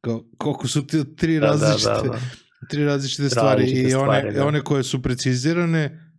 Kao, 0.00 0.24
koliko 0.38 0.68
su 0.68 0.86
ti 0.86 1.16
tri 1.16 1.40
Da, 1.40 1.46
da, 1.46 1.52
različite, 1.52 2.08
da, 2.08 2.08
da. 2.08 2.20
tri 2.70 2.84
različite 2.84 3.28
stvari 3.28 3.62
Različite 3.62 3.90
i 3.90 3.94
one, 3.94 4.20
stvari, 4.20 4.34
da. 4.34 4.46
one 4.46 4.60
koje 4.60 4.82
su 4.82 5.02
precizirane 5.02 6.11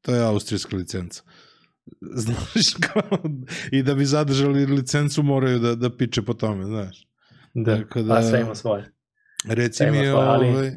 to 0.00 0.14
je 0.14 0.22
austrijska 0.22 0.76
licenca. 0.76 1.22
Znaš, 2.16 2.74
kao, 2.82 3.18
i 3.72 3.82
da 3.82 3.94
bi 3.94 4.04
zadržali 4.04 4.66
licencu 4.66 5.22
moraju 5.22 5.58
da, 5.58 5.74
da 5.74 5.96
piče 5.96 6.22
po 6.22 6.34
tome, 6.34 6.64
znaš. 6.64 7.06
Da, 7.54 7.76
Tako 7.76 8.02
da, 8.02 8.14
da- 8.14 8.22
sve 8.22 8.40
ima 8.40 8.54
svoje. 8.54 8.92
Reci 9.46 9.84
mi, 9.84 9.90
svoje, 9.90 10.10
ali- 10.10 10.48
ovaj, 10.48 10.68
uh, 10.68 10.74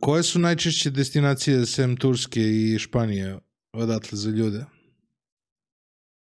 koje 0.00 0.22
su 0.22 0.38
najčešće 0.38 0.90
destinacije 0.90 1.66
sem 1.66 1.96
Turske 1.96 2.40
i 2.40 2.78
Španije 2.78 3.38
odatle 3.72 4.18
za 4.18 4.30
ljude? 4.30 4.64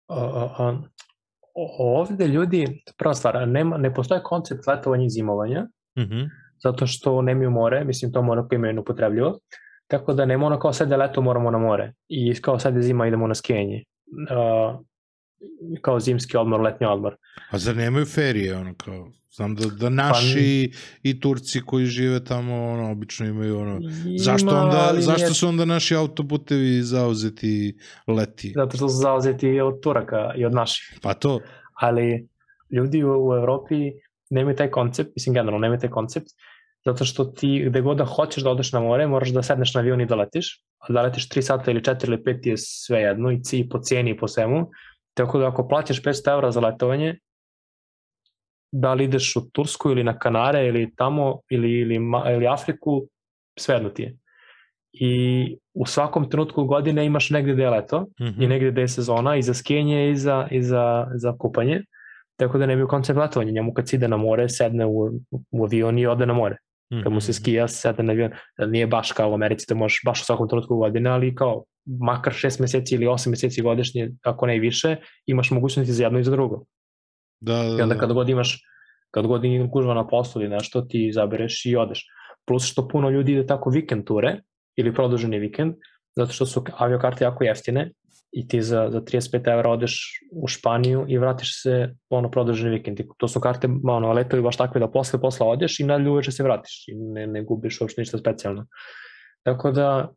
A, 0.07 0.15
a, 0.15 0.55
a, 0.59 0.81
o- 1.53 1.99
ovde 1.99 2.27
ljudi, 2.27 2.67
prva 2.97 3.13
stvar, 3.13 3.47
nema, 3.47 3.77
ne 3.77 3.93
postoje 3.93 4.21
koncept 4.23 4.67
letovanja 4.67 5.05
i 5.05 5.09
zimovanja, 5.09 5.67
Mhm. 5.99 6.19
zato 6.59 6.87
što 6.87 7.21
nemaju 7.21 7.51
more, 7.51 7.83
mislim 7.85 8.11
to 8.11 8.21
mora 8.21 8.47
koji 8.47 8.57
imaju 8.57 8.81
upotrebljivo, 8.81 9.39
tako 9.87 10.13
da 10.13 10.25
nema 10.25 10.45
ono 10.45 10.59
kao 10.59 10.73
sad 10.73 10.91
je 10.91 10.97
leto 10.97 11.21
moramo 11.21 11.51
na 11.51 11.57
more 11.57 11.93
i 12.07 12.41
kao 12.41 12.59
sad 12.59 12.75
je 12.75 12.81
zima 12.81 13.07
idemo 13.07 13.27
na 13.27 13.35
skijenje. 13.35 13.83
Uh, 14.07 14.85
kao 15.81 15.99
zimski 15.99 16.37
odmor, 16.37 16.61
letnji 16.61 16.87
odmor. 16.87 17.15
A 17.49 17.57
zar 17.57 17.75
nemaju 17.75 18.05
ferije, 18.05 18.57
ono 18.57 18.73
kao, 18.77 19.11
znam 19.35 19.55
da, 19.55 19.65
da 19.65 19.89
naši 19.89 20.71
i 21.03 21.19
Turci 21.19 21.61
koji 21.65 21.85
žive 21.85 22.23
tamo, 22.23 22.71
ono, 22.71 22.91
obično 22.91 23.25
imaju, 23.25 23.59
ono, 23.59 23.79
zašto, 24.17 24.49
Ima, 24.49 24.61
onda, 24.61 24.87
ali 24.89 25.01
zašto 25.01 25.33
su 25.33 25.47
onda 25.47 25.65
naši 25.65 25.95
autoputevi 25.95 26.81
zauzeti 26.81 27.77
leti? 28.07 28.53
Zato 28.55 28.77
što 28.77 28.89
su 28.89 28.95
zauzeti 28.95 29.59
od 29.59 29.81
Turaka 29.81 30.33
i 30.37 30.45
od 30.45 30.53
naših. 30.53 30.99
Pa 31.01 31.13
to, 31.13 31.39
ali 31.73 32.27
ljudi 32.71 33.03
u, 33.03 33.27
u 33.27 33.33
Evropi 33.33 33.75
nemaju 34.29 34.55
taj 34.55 34.71
koncept, 34.71 35.11
mislim 35.15 35.33
generalno 35.33 35.59
nemaju 35.59 35.79
taj 35.79 35.89
koncept, 35.89 36.27
zato 36.85 37.05
što 37.05 37.25
ti 37.25 37.65
gde 37.67 37.81
god 37.81 37.97
da 37.97 38.05
hoćeš 38.05 38.43
da 38.43 38.49
odeš 38.49 38.71
na 38.71 38.79
more, 38.79 39.07
moraš 39.07 39.29
da 39.29 39.43
sedneš 39.43 39.73
na 39.73 39.81
avion 39.81 40.01
i 40.01 40.05
da 40.05 40.15
letiš, 40.15 40.61
a 40.79 40.93
da 40.93 41.01
letiš 41.01 41.29
3 41.29 41.41
sata 41.41 41.71
ili 41.71 41.81
4 41.81 42.07
ili 42.07 42.17
5 42.17 42.47
je 42.47 42.57
sve 42.57 42.99
jedno 42.99 43.31
i 43.31 43.43
ci 43.43 43.67
po 43.69 43.79
cijeni 43.79 44.11
i 44.11 44.17
po 44.17 44.27
svemu, 44.27 44.69
tako 45.13 45.39
da 45.39 45.47
ako 45.47 45.67
plaćaš 45.67 46.01
500 46.01 46.33
evra 46.33 46.51
za 46.51 46.59
letovanje, 46.59 47.15
da 48.71 48.93
li 48.93 49.03
ideš 49.03 49.35
u 49.35 49.49
Tursku 49.51 49.91
ili 49.91 50.03
na 50.03 50.19
Kanare 50.19 50.67
ili 50.67 50.95
tamo 50.95 51.39
ili, 51.49 51.71
ili, 51.71 51.95
ili 52.35 52.47
Afriku, 52.47 53.07
sve 53.59 53.75
jedno 53.75 53.89
ti 53.89 54.03
je. 54.03 54.17
I 54.93 55.57
u 55.73 55.85
svakom 55.85 56.29
trenutku 56.29 56.63
godine 56.63 57.05
imaš 57.05 57.29
negde 57.29 57.53
gde 57.53 57.63
je 57.63 57.69
leto, 57.69 58.05
mhm. 58.21 58.41
i 58.41 58.47
negde 58.47 58.71
gde 58.71 58.81
je 58.81 58.87
sezona 58.87 59.35
i 59.35 59.41
za 59.41 59.53
skijenje 59.53 60.11
i 60.11 60.15
za, 60.15 60.47
i 60.51 60.61
za, 60.61 61.07
za 61.15 61.37
kupanje. 61.37 61.83
Tako 62.35 62.57
da 62.57 62.65
nemaju 62.65 62.87
koncept 62.87 63.19
letovanja. 63.19 63.51
Njemu 63.51 63.73
kad 63.73 63.89
se 63.89 63.95
ide 63.95 64.07
na 64.07 64.17
more, 64.17 64.49
sedne 64.49 64.85
u, 64.85 65.11
u 65.51 65.63
avion 65.63 65.99
i 65.99 66.07
ode 66.07 66.25
na 66.25 66.33
more. 66.33 66.57
Kad 67.03 67.11
mu 67.13 67.21
se 67.21 67.31
Mhm. 67.31 67.35
skija, 67.35 67.67
sedne 67.67 68.03
na 68.03 68.11
avion. 68.13 68.31
Nije 68.67 68.87
baš 68.87 69.11
kao 69.11 69.31
u 69.31 69.33
Americi 69.33 69.65
da 69.69 69.75
možeš 69.75 70.01
baš 70.05 70.21
u 70.21 70.25
svakom 70.25 70.49
trenutku 70.49 70.75
godine, 70.77 71.09
ali 71.09 71.35
kao 71.35 71.63
makar 71.85 72.33
šest 72.33 72.59
meseci 72.59 72.95
ili 72.95 73.07
osam 73.07 73.31
meseci 73.31 73.61
godišnje, 73.61 74.11
ako 74.23 74.45
ne 74.45 74.55
i 74.55 74.59
više, 74.59 74.95
imaš 75.25 75.51
mogućnosti 75.51 75.93
za 75.93 76.03
jedno 76.03 76.19
i 76.19 76.23
za 76.23 76.31
drugo. 76.31 76.65
Da, 77.41 77.53
da, 77.53 77.63
I 77.79 77.81
onda 77.81 77.95
da. 77.95 77.99
kad 77.99 78.13
god 78.13 78.29
imaš, 78.29 78.61
kad 79.11 79.27
god 79.27 79.43
je 79.43 79.67
gužva 79.67 79.93
na 79.93 80.07
poslu 80.07 80.41
ili 80.41 80.49
nešto, 80.49 80.81
ti 80.81 81.07
izabereš 81.07 81.65
i 81.65 81.75
odeš. 81.75 82.05
Plus 82.47 82.65
što 82.65 82.87
puno 82.87 83.09
ljudi 83.09 83.31
ide 83.31 83.45
tako 83.45 83.69
vikend 83.69 84.05
ture 84.05 84.41
ili 84.75 84.93
produženi 84.93 85.39
vikend, 85.39 85.73
zato 86.15 86.31
što 86.31 86.45
su 86.45 86.63
aviokarte 86.77 87.23
jako 87.23 87.43
jeftine 87.43 87.91
i 88.35 88.47
ti 88.47 88.61
za, 88.61 88.89
za 88.91 89.01
35 89.01 89.53
evra 89.53 89.69
odeš 89.69 90.21
u 90.31 90.47
Španiju 90.47 91.05
i 91.07 91.17
vratiš 91.17 91.61
se 91.61 91.95
ono 92.09 92.31
produženi 92.31 92.69
vikend. 92.69 92.99
To 93.17 93.27
su 93.27 93.39
karte, 93.39 93.69
ono, 93.83 94.11
letovi 94.11 94.43
baš 94.43 94.57
takve 94.57 94.79
da 94.79 94.91
posle 94.91 95.21
posla 95.21 95.47
odeš 95.47 95.79
i 95.79 95.83
nadalje 95.83 96.09
uveče 96.09 96.31
se 96.31 96.43
vratiš 96.43 96.87
i 96.87 96.95
ne, 96.95 97.27
ne 97.27 97.43
gubiš 97.43 97.81
uopšte 97.81 98.01
ništa 98.01 98.17
specijalno. 98.17 98.65
Tako 99.43 99.71
da, 99.71 100.09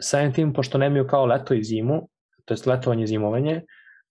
samim 0.00 0.32
tim, 0.32 0.52
pošto 0.52 0.78
nemaju 0.78 1.06
kao 1.06 1.26
leto 1.26 1.54
i 1.54 1.64
zimu, 1.64 2.08
to 2.44 2.54
je 2.54 2.58
letovanje 2.66 3.04
i 3.04 3.06
zimovanje, 3.06 3.62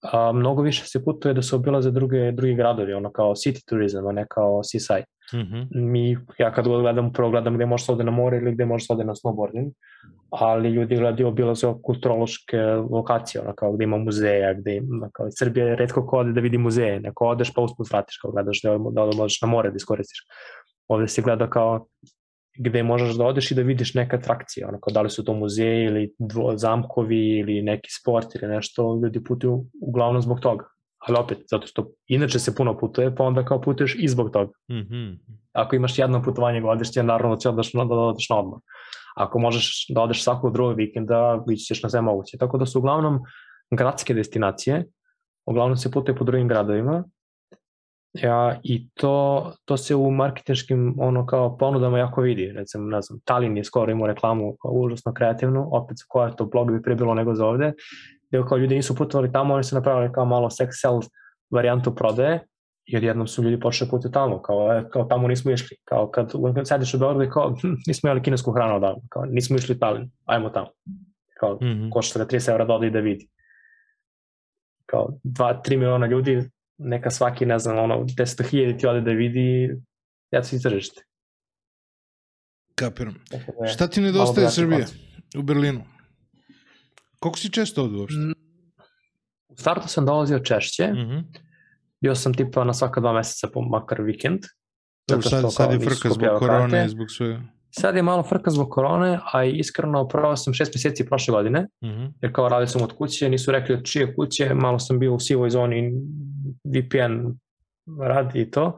a, 0.01 0.31
mnogo 0.31 0.61
više 0.61 0.85
se 0.85 1.03
putuje 1.03 1.33
da 1.33 1.41
se 1.41 1.55
obilaze 1.55 1.91
druge, 1.91 2.31
drugi 2.31 2.55
gradovi, 2.55 2.93
ono 2.93 3.11
kao 3.11 3.33
city 3.33 3.63
turizam, 3.69 4.07
a 4.07 4.11
ne 4.11 4.25
kao 4.29 4.63
seaside. 4.63 5.07
Mhm. 5.33 5.61
Mi, 5.71 6.17
ja 6.37 6.53
kad 6.53 6.67
god 6.67 6.81
gledam, 6.81 7.13
prvo 7.13 7.29
gledam 7.29 7.55
gde 7.55 7.65
može 7.65 7.83
se 7.83 7.91
ode 7.91 8.03
na 8.03 8.11
more 8.11 8.37
ili 8.37 8.51
gde 8.51 8.65
može 8.65 8.85
se 8.85 8.93
ode 8.93 9.03
na 9.03 9.13
snowboarding, 9.15 9.71
ali 10.29 10.69
ljudi 10.69 10.95
gledaju 10.95 11.27
obilaze 11.27 11.67
kulturološke 11.83 12.57
lokacije, 12.91 13.41
ono 13.41 13.53
kao 13.55 13.73
gde 13.73 13.83
ima 13.83 13.97
muzeja, 13.97 14.53
gde 14.53 14.75
ima, 14.75 15.09
kao 15.13 15.27
Srbija 15.31 15.65
je 15.65 15.75
redko 15.75 16.07
ko 16.07 16.17
ode 16.17 16.31
da 16.31 16.41
vidi 16.41 16.57
muzeje, 16.57 16.99
neko 16.99 17.27
odeš 17.27 17.53
pa 17.53 17.61
usput 17.61 17.89
vratiš, 17.89 18.17
kao 18.17 18.31
gledaš 18.31 18.61
da, 18.61 18.77
da 18.91 19.17
možeš 19.17 19.41
na 19.41 19.47
more 19.47 19.69
da 19.69 19.75
iskoristiš. 19.75 20.19
Ovde 20.87 21.07
se 21.07 21.21
gleda 21.21 21.49
kao 21.49 21.87
gde 22.57 22.83
možeš 22.83 23.15
da 23.15 23.25
odeš 23.25 23.51
i 23.51 23.55
da 23.55 23.61
vidiš 23.61 23.93
neke 23.93 24.15
atrakcije, 24.15 24.67
ono 24.67 24.79
kao 24.79 24.93
da 24.93 25.01
li 25.01 25.09
su 25.09 25.23
to 25.23 25.33
muzeji 25.33 25.85
ili 25.85 26.13
dvo, 26.19 26.57
zamkovi 26.57 27.37
ili 27.39 27.61
neki 27.61 27.89
sport 28.01 28.35
ili 28.35 28.47
nešto, 28.47 28.99
ljudi 29.03 29.23
putuju 29.23 29.65
uglavnom 29.81 30.21
zbog 30.21 30.39
toga. 30.39 30.65
Ali 31.07 31.17
opet, 31.17 31.37
zato 31.49 31.67
što 31.67 31.87
inače 32.07 32.39
se 32.39 32.55
puno 32.55 32.77
putuje, 32.77 33.15
pa 33.15 33.23
onda 33.23 33.45
kao 33.45 33.61
putuješ 33.61 33.95
i 33.99 34.07
zbog 34.07 34.31
toga. 34.31 34.51
Mhm. 34.71 35.11
Ako 35.53 35.75
imaš 35.75 35.99
jedno 35.99 36.23
putovanje 36.23 36.61
godišnje, 36.61 37.03
naravno 37.03 37.35
da 37.35 37.39
će 37.39 37.49
odeš 37.49 37.73
na, 37.73 37.85
da 37.85 37.95
odeš 37.95 38.29
na 38.29 38.39
odmor. 38.39 38.59
Ako 39.15 39.39
možeš 39.39 39.85
da 39.89 40.01
odeš 40.01 40.23
svakog 40.23 40.53
drugog 40.53 40.77
vikenda, 40.77 41.43
ići 41.51 41.65
ćeš 41.65 41.83
na 41.83 41.89
sve 41.89 42.01
moguće. 42.01 42.37
Tako 42.37 42.57
da 42.57 42.65
su 42.65 42.79
uglavnom 42.79 43.19
gradske 43.71 44.13
destinacije, 44.13 44.85
uglavnom 45.45 45.77
se 45.77 45.91
putuje 45.91 46.15
po 46.15 46.23
drugim 46.23 46.47
gradovima, 46.47 47.03
Ja, 48.23 48.59
I 48.63 48.89
to, 48.93 49.51
to 49.65 49.77
se 49.77 49.95
u 49.95 50.11
marketinškim 50.11 50.95
ono 50.99 51.25
kao 51.25 51.57
ponudama 51.57 51.99
jako 51.99 52.21
vidi. 52.21 52.51
Recimo, 52.51 52.85
ne 52.85 53.01
znam, 53.01 53.19
Talin 53.25 53.57
je 53.57 53.63
skoro 53.63 53.91
imao 53.91 54.07
reklamu 54.07 54.55
kao 54.61 54.71
užasno 54.71 55.13
kreativnu, 55.13 55.69
opet 55.71 55.97
koja 56.07 56.31
to 56.31 56.45
blog 56.45 56.71
bi 56.71 56.95
bilo 56.95 57.13
nego 57.13 57.35
za 57.35 57.45
ovde, 57.45 57.73
gde 58.29 58.43
kao 58.49 58.57
ljudi 58.57 58.75
nisu 58.75 58.95
putovali 58.95 59.31
tamo, 59.31 59.53
oni 59.53 59.63
su 59.63 59.75
napravili 59.75 60.13
kao 60.13 60.25
malo 60.25 60.49
sex 60.49 60.67
sell 60.71 60.99
varijantu 61.49 61.95
prodaje 61.95 62.39
i 62.85 62.97
odjednom 62.97 63.27
su 63.27 63.43
ljudi 63.43 63.59
počeli 63.59 63.89
putovati 63.89 64.13
tamo, 64.13 64.41
kao, 64.41 64.73
e, 64.73 64.89
kao 64.89 65.03
tamo 65.03 65.27
nismo 65.27 65.51
išli, 65.51 65.77
kao 65.83 66.11
kad, 66.11 66.31
sediš 66.63 66.93
u 66.93 66.99
Beogradu 66.99 67.23
i 67.23 67.29
kao 67.29 67.55
hm, 67.61 67.73
nismo 67.87 68.09
jeli 68.09 68.21
kinesku 68.21 68.51
hranu 68.51 68.75
odavno, 68.75 69.01
kao 69.09 69.25
nismo 69.25 69.55
išli 69.57 69.75
u 69.75 69.79
Talin, 69.79 70.11
ajmo 70.25 70.49
tamo. 70.49 70.67
Kao, 71.39 71.57
Mhm. 71.61 71.89
košta 71.89 72.19
ga 72.19 72.25
30 72.25 72.51
evra 72.51 72.65
da 72.65 72.73
ode 72.73 72.87
i 72.87 72.91
da 72.91 72.99
vidi. 72.99 73.27
Kao 74.85 75.09
2-3 75.23 75.77
miliona 75.77 76.07
ljudi, 76.07 76.49
neka 76.77 77.09
svaki, 77.09 77.45
ne 77.45 77.59
znam, 77.59 77.77
ono, 77.77 77.95
10.000 78.17 78.79
ti 78.79 78.87
ode 78.87 79.01
da 79.01 79.11
vidi, 79.11 79.75
ja 80.31 80.41
ću 80.41 80.55
istražiti. 80.55 81.01
Kapiram. 82.75 83.15
Da 83.59 83.67
Šta 83.67 83.87
ti 83.87 84.01
nedostaje 84.01 84.49
Srbije 84.49 84.85
u 85.37 85.41
Berlinu? 85.41 85.81
Koliko 87.25 87.39
si 87.39 87.51
često 87.51 87.83
ovde 87.83 87.97
uopšte? 87.97 88.19
Mm, 88.19 88.33
U 89.47 89.55
startu 89.55 89.87
sam 89.87 90.05
dolazio 90.05 90.39
češće, 90.39 90.87
Mhm. 90.87 91.17
bio 92.01 92.15
sam 92.15 92.33
tipa 92.33 92.63
na 92.63 92.73
svaka 92.73 93.01
dva 93.01 93.13
meseca 93.13 93.47
po 93.47 93.61
makar 93.61 94.01
vikend. 94.01 94.39
Zato 95.09 95.21
sad, 95.21 95.39
što 95.39 95.49
sad 95.49 95.71
je 95.73 95.79
frka 95.79 96.09
zbog 96.09 96.39
korone 96.39 96.85
i 96.85 96.89
zbog 96.89 97.11
svega. 97.11 97.41
Sad 97.71 97.95
je 97.95 98.03
malo 98.03 98.23
frka 98.23 98.51
zbog 98.51 98.69
korone, 98.69 99.19
a 99.33 99.43
iskreno 99.43 100.07
provao 100.07 100.35
sam 100.35 100.53
šest 100.53 100.75
meseci 100.75 101.05
prošle 101.05 101.31
godine, 101.31 101.67
Mhm. 101.83 102.05
jer 102.21 102.33
kao 102.33 102.49
radio 102.49 102.67
sam 102.67 102.81
od 102.81 102.93
kuće, 102.93 103.29
nisu 103.29 103.51
rekli 103.51 103.75
od 103.75 103.83
čije 103.83 104.15
kuće, 104.15 104.53
malo 104.53 104.79
sam 104.79 104.99
bio 104.99 105.13
u 105.13 105.19
sivoj 105.19 105.49
zoni, 105.49 105.91
VPN 106.65 107.39
radi 107.99 108.41
i 108.41 108.51
to. 108.51 108.77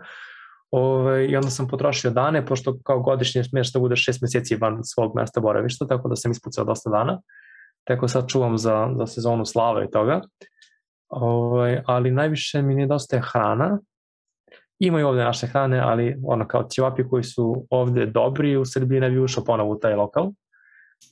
Ove, 0.71 1.27
I 1.27 1.35
onda 1.35 1.49
sam 1.49 1.67
potrošio 1.67 2.11
dane, 2.11 2.45
pošto 2.45 2.79
kao 2.83 2.99
godišnje 2.99 3.43
smiješ 3.43 3.73
da 3.73 3.79
budeš 3.79 4.05
šest 4.05 4.21
meseci 4.21 4.55
van 4.55 4.79
svog 4.83 5.11
mesta 5.15 5.39
boravišta, 5.41 5.87
tako 5.87 6.09
da 6.09 6.15
sam 6.15 6.31
ispucao 6.31 6.65
dosta 6.65 6.89
dana. 6.89 7.21
Tako 7.87 8.07
sad 8.07 8.27
čuvam 8.27 8.57
za, 8.57 8.89
za 8.97 9.07
sezonu 9.07 9.45
slave 9.45 9.85
i 9.85 9.91
toga. 9.91 10.21
Ove, 11.09 11.83
ali 11.85 12.11
najviše 12.11 12.61
mi 12.61 12.75
nedostaje 12.75 13.21
hrana. 13.31 13.79
Imaju 14.79 15.07
ovde 15.07 15.23
naše 15.23 15.47
hrane, 15.47 15.79
ali 15.79 16.17
ono 16.23 16.47
kao 16.47 16.63
ćevapi 16.63 17.09
koji 17.09 17.23
su 17.23 17.65
ovde 17.69 18.05
dobri, 18.05 18.57
u 18.57 18.65
Srbiji 18.65 18.99
ne 18.99 19.09
bi 19.09 19.19
ušao 19.19 19.43
ponovo 19.43 19.71
u 19.71 19.79
taj 19.79 19.95
lokal. 19.95 20.31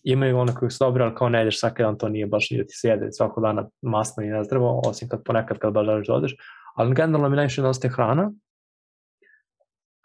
Imaju 0.04 0.38
ono 0.38 0.54
koji 0.56 0.72
su 0.72 0.86
dobri, 0.86 1.04
ali 1.04 1.16
kao 1.16 1.30
ne 1.30 1.40
jedeš 1.40 1.60
svaki 1.60 1.84
dan, 1.84 1.98
to 1.98 2.10
nije 2.10 2.28
baš 2.28 2.52
ni 2.52 2.58
da 2.58 2.64
ti 2.64 2.74
se 2.76 2.90
jede 2.90 3.12
svako 3.12 3.42
dana 3.42 3.70
masno 3.82 4.24
i 4.24 4.28
nezdravo, 4.28 4.82
osim 4.86 5.10
kad 5.10 5.24
ponekad 5.24 5.58
kad 5.58 5.74
baš 5.74 5.86
želiš 5.86 6.08
da 6.08 6.14
odeš. 6.14 6.36
Ali 6.76 6.96
generalno 6.96 7.30
mi 7.30 7.36
najviše 7.36 7.62
nedostaje 7.62 7.92
hrana 7.92 8.32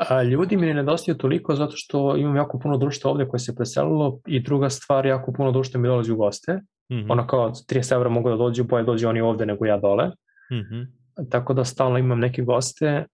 A, 0.09 0.23
ljudi 0.23 0.57
mi 0.57 0.67
ne 0.67 0.75
nedostaju 0.75 1.17
toliko 1.19 1.55
zato 1.55 1.73
što 1.75 2.17
imam 2.17 2.37
jako 2.37 2.59
puno 2.59 2.77
društva 2.77 3.11
ovde 3.11 3.29
koje 3.29 3.41
se 3.41 3.55
preselilo 3.55 4.21
i 4.27 4.41
druga 4.41 4.71
stvar, 4.71 5.07
jako 5.07 5.33
puno 5.33 5.53
društva 5.53 5.81
mi 5.81 5.89
dolazi 5.89 6.13
u 6.13 6.17
goste. 6.17 6.55
Mm 6.55 6.95
-hmm. 6.95 7.07
Ono 7.09 7.27
kao 7.27 7.51
30 7.51 7.95
evra 7.95 8.09
mogu 8.09 8.31
da 8.31 8.37
dođu, 8.37 8.65
bolje 8.65 8.85
dođu 8.85 9.09
oni 9.09 9.21
ovde 9.21 9.47
nego 9.47 9.67
ja 9.67 9.79
dole. 9.79 10.07
Mm 10.53 10.55
-hmm. 10.55 10.87
Tako 11.31 11.55
da 11.55 11.65
stalno 11.65 11.99
imam 11.99 12.19
neke 12.19 12.43
goste 12.43 13.05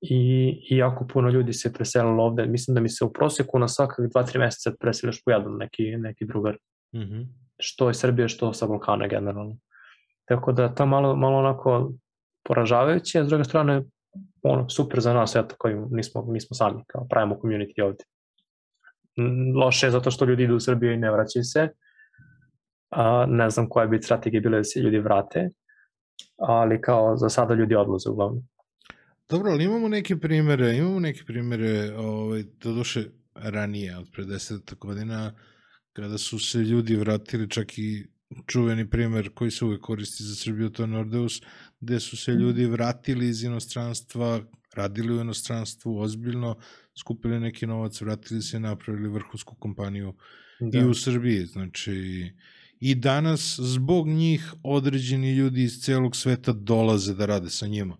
i, 0.00 0.50
i 0.70 0.76
jako 0.76 1.06
puno 1.06 1.28
ljudi 1.28 1.52
se 1.52 1.72
preselilo 1.72 2.24
ovde. 2.24 2.46
Mislim 2.46 2.74
da 2.74 2.80
mi 2.80 2.88
se 2.88 3.04
u 3.04 3.12
proseku 3.12 3.58
na 3.58 3.68
svakak 3.68 3.98
2-3 3.98 4.38
meseca 4.38 4.76
preseliš 4.80 5.24
po 5.24 5.30
jedan 5.30 5.56
neki, 5.56 5.96
neki 5.96 6.26
drugar. 6.26 6.56
Mm 6.94 7.00
-hmm. 7.00 7.26
Što 7.58 7.90
iz 7.90 7.96
Srbije, 7.96 8.28
što 8.28 8.52
sa 8.52 8.66
Balkana 8.66 9.06
generalno. 9.06 9.56
Tako 10.28 10.52
da 10.52 10.74
to 10.74 10.86
malo, 10.86 11.16
malo 11.16 11.38
onako 11.38 11.92
poražavajuće, 12.44 13.20
a 13.20 13.24
s 13.24 13.28
druge 13.28 13.44
strane 13.44 13.82
ono, 14.42 14.68
super 14.68 15.00
za 15.00 15.12
nas, 15.14 15.36
eto, 15.36 15.54
koji 15.58 15.76
nismo, 15.90 16.26
nismo 16.28 16.54
sami, 16.54 16.82
kao 16.86 17.06
pravimo 17.10 17.38
community 17.42 17.82
ovde. 17.82 18.04
Loše 19.54 19.86
je 19.86 19.90
zato 19.90 20.10
što 20.10 20.24
ljudi 20.24 20.42
idu 20.42 20.56
u 20.56 20.60
Srbiju 20.60 20.92
i 20.92 20.96
ne 20.96 21.10
vraćaju 21.10 21.44
se. 21.44 21.68
A, 22.90 23.26
ne 23.28 23.50
znam 23.50 23.68
koja 23.68 23.86
bi 23.86 24.02
strategija 24.02 24.40
bila 24.40 24.56
da 24.56 24.64
se 24.64 24.80
ljudi 24.80 24.98
vrate, 24.98 25.50
ali 26.38 26.80
kao 26.80 27.16
za 27.16 27.28
sada 27.28 27.54
ljudi 27.54 27.74
odlaze 27.74 28.10
uglavnom. 28.10 28.42
Dobro, 29.28 29.50
ali 29.52 29.64
imamo 29.64 29.88
neke 29.88 30.16
primere, 30.16 30.76
imamo 30.76 31.00
neke 31.00 31.24
primere, 31.26 31.94
ovaj, 31.96 32.42
do 32.42 32.72
duše 32.72 33.04
ranije, 33.34 33.98
od 33.98 34.06
pre 34.12 34.24
10 34.24 34.74
godina, 34.78 35.32
kada 35.92 36.18
su 36.18 36.38
se 36.38 36.58
ljudi 36.58 36.96
vratili, 36.96 37.50
čak 37.50 37.78
i 37.78 38.06
čuveni 38.46 38.90
primer 38.90 39.30
koji 39.34 39.50
se 39.50 39.64
uvek 39.64 39.80
koristi 39.80 40.24
za 40.24 40.34
Srbiju, 40.34 40.70
to 40.70 40.82
je 40.82 40.86
Nordeus, 40.86 41.42
gde 41.80 42.00
su 42.00 42.16
se 42.16 42.32
ljudi 42.32 42.66
vratili 42.66 43.28
iz 43.28 43.42
inostranstva, 43.42 44.40
radili 44.74 45.16
u 45.16 45.20
inostranstvu 45.20 45.98
ozbiljno, 45.98 46.56
skupili 47.00 47.40
neki 47.40 47.66
novac, 47.66 48.00
vratili 48.00 48.42
se 48.42 48.56
i 48.56 48.60
napravili 48.60 49.08
vrhunsku 49.08 49.56
kompaniju 49.58 50.14
da. 50.60 50.78
i 50.78 50.84
u 50.84 50.94
Srbiji. 50.94 51.46
Znači, 51.46 51.92
i 52.80 52.94
danas 52.94 53.60
zbog 53.62 54.08
njih 54.08 54.54
određeni 54.62 55.32
ljudi 55.32 55.62
iz 55.62 55.80
celog 55.80 56.16
sveta 56.16 56.52
dolaze 56.52 57.14
da 57.14 57.26
rade 57.26 57.50
sa 57.50 57.66
njima. 57.66 57.96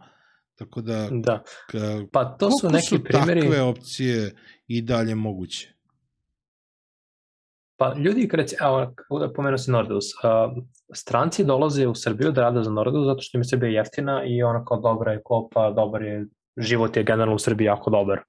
Tako 0.55 0.81
da, 0.81 1.09
da. 1.13 1.43
Ka, 1.71 2.05
pa 2.13 2.25
to 2.25 2.51
su 2.51 2.71
neki 2.71 2.87
su 2.87 3.05
primjeri... 3.05 3.41
takve 3.41 3.63
opcije 3.63 4.35
i 4.67 4.83
dalje 4.83 5.15
moguće? 5.15 5.75
Pa 7.81 7.95
ljudi, 7.97 8.29
kreći, 8.29 8.57
evo, 8.61 8.95
pomenuo 9.35 9.59
si 9.59 9.71
Nordeus, 9.71 10.05
uh, 10.05 10.53
stranci 10.95 11.45
dolaze 11.45 11.87
u 11.89 11.95
Srbiju 11.95 12.33
da 12.33 12.43
rade 12.43 12.63
za 12.63 12.71
Nordeus 12.71 13.07
zato 13.07 13.23
što 13.23 13.39
im 13.39 13.41
je 13.41 13.49
Srbija 13.49 13.71
jeftina 13.71 14.25
i 14.25 14.43
ona 14.43 14.65
kao 14.65 14.81
dobra 14.81 15.13
je 15.13 15.23
kopa, 15.25 15.71
dobar 15.71 16.03
je, 16.03 16.27
život 16.57 16.97
je 16.97 17.05
generalno 17.05 17.35
u 17.35 17.39
Srbiji 17.39 17.67
jako 17.67 17.91
dobar. 17.91 18.21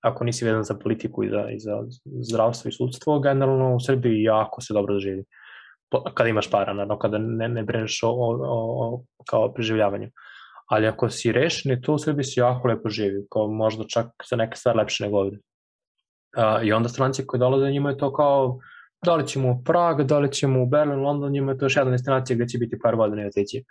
Ako 0.00 0.24
nisi 0.24 0.44
vezan 0.44 0.64
za 0.64 0.74
politiku 0.74 1.24
i 1.24 1.30
za, 1.30 1.44
i 1.50 1.58
za 1.58 1.78
zdravstvo 2.30 2.68
i 2.68 2.72
sudstvo, 2.72 3.20
generalno 3.20 3.74
u 3.76 3.80
Srbiji 3.80 4.22
jako 4.22 4.60
se 4.60 4.74
dobro 4.74 4.98
živi. 4.98 5.24
Kada 6.14 6.30
imaš 6.30 6.50
para, 6.50 6.72
naravno, 6.72 6.98
kada 6.98 7.18
ne, 7.18 7.48
ne 7.48 7.62
breneš 7.62 8.02
o, 8.02 8.10
o, 8.10 8.36
o, 8.44 9.02
kao 9.30 9.52
preživljavanju. 9.54 10.10
Ali 10.66 10.86
ako 10.86 11.10
si 11.10 11.32
rešen 11.32 11.82
to 11.82 11.94
u 11.94 11.98
Srbiji 11.98 12.24
se 12.24 12.40
jako 12.40 12.68
lepo 12.68 12.88
živi, 12.88 13.26
kao 13.30 13.48
možda 13.48 13.84
čak 13.88 14.06
za 14.30 14.36
neke 14.36 14.56
stvari 14.56 14.78
lepše 14.78 15.04
nego 15.04 15.18
ovde. 15.18 15.38
Uh, 16.36 16.66
I 16.66 16.72
onda 16.72 16.88
stranci 16.88 17.26
koji 17.26 17.40
dolaze 17.40 17.70
njima 17.70 17.90
je 17.90 17.98
to 17.98 18.12
kao 18.12 18.58
da 19.04 19.16
li 19.16 19.26
ćemo 19.26 19.50
u 19.50 19.62
Prag, 19.64 20.02
da 20.02 20.18
li 20.18 20.32
ćemo 20.32 20.62
u 20.62 20.66
Berlin, 20.66 21.00
London, 21.00 21.32
njima 21.32 21.52
je 21.52 21.58
to 21.58 21.64
još 21.64 21.76
jedna 21.76 21.90
destinacija 21.90 22.36
gde 22.36 22.48
će 22.48 22.58
biti 22.58 22.78
par 22.82 22.96
godina 22.96 23.22
i 23.22 23.26
otići. 23.26 23.64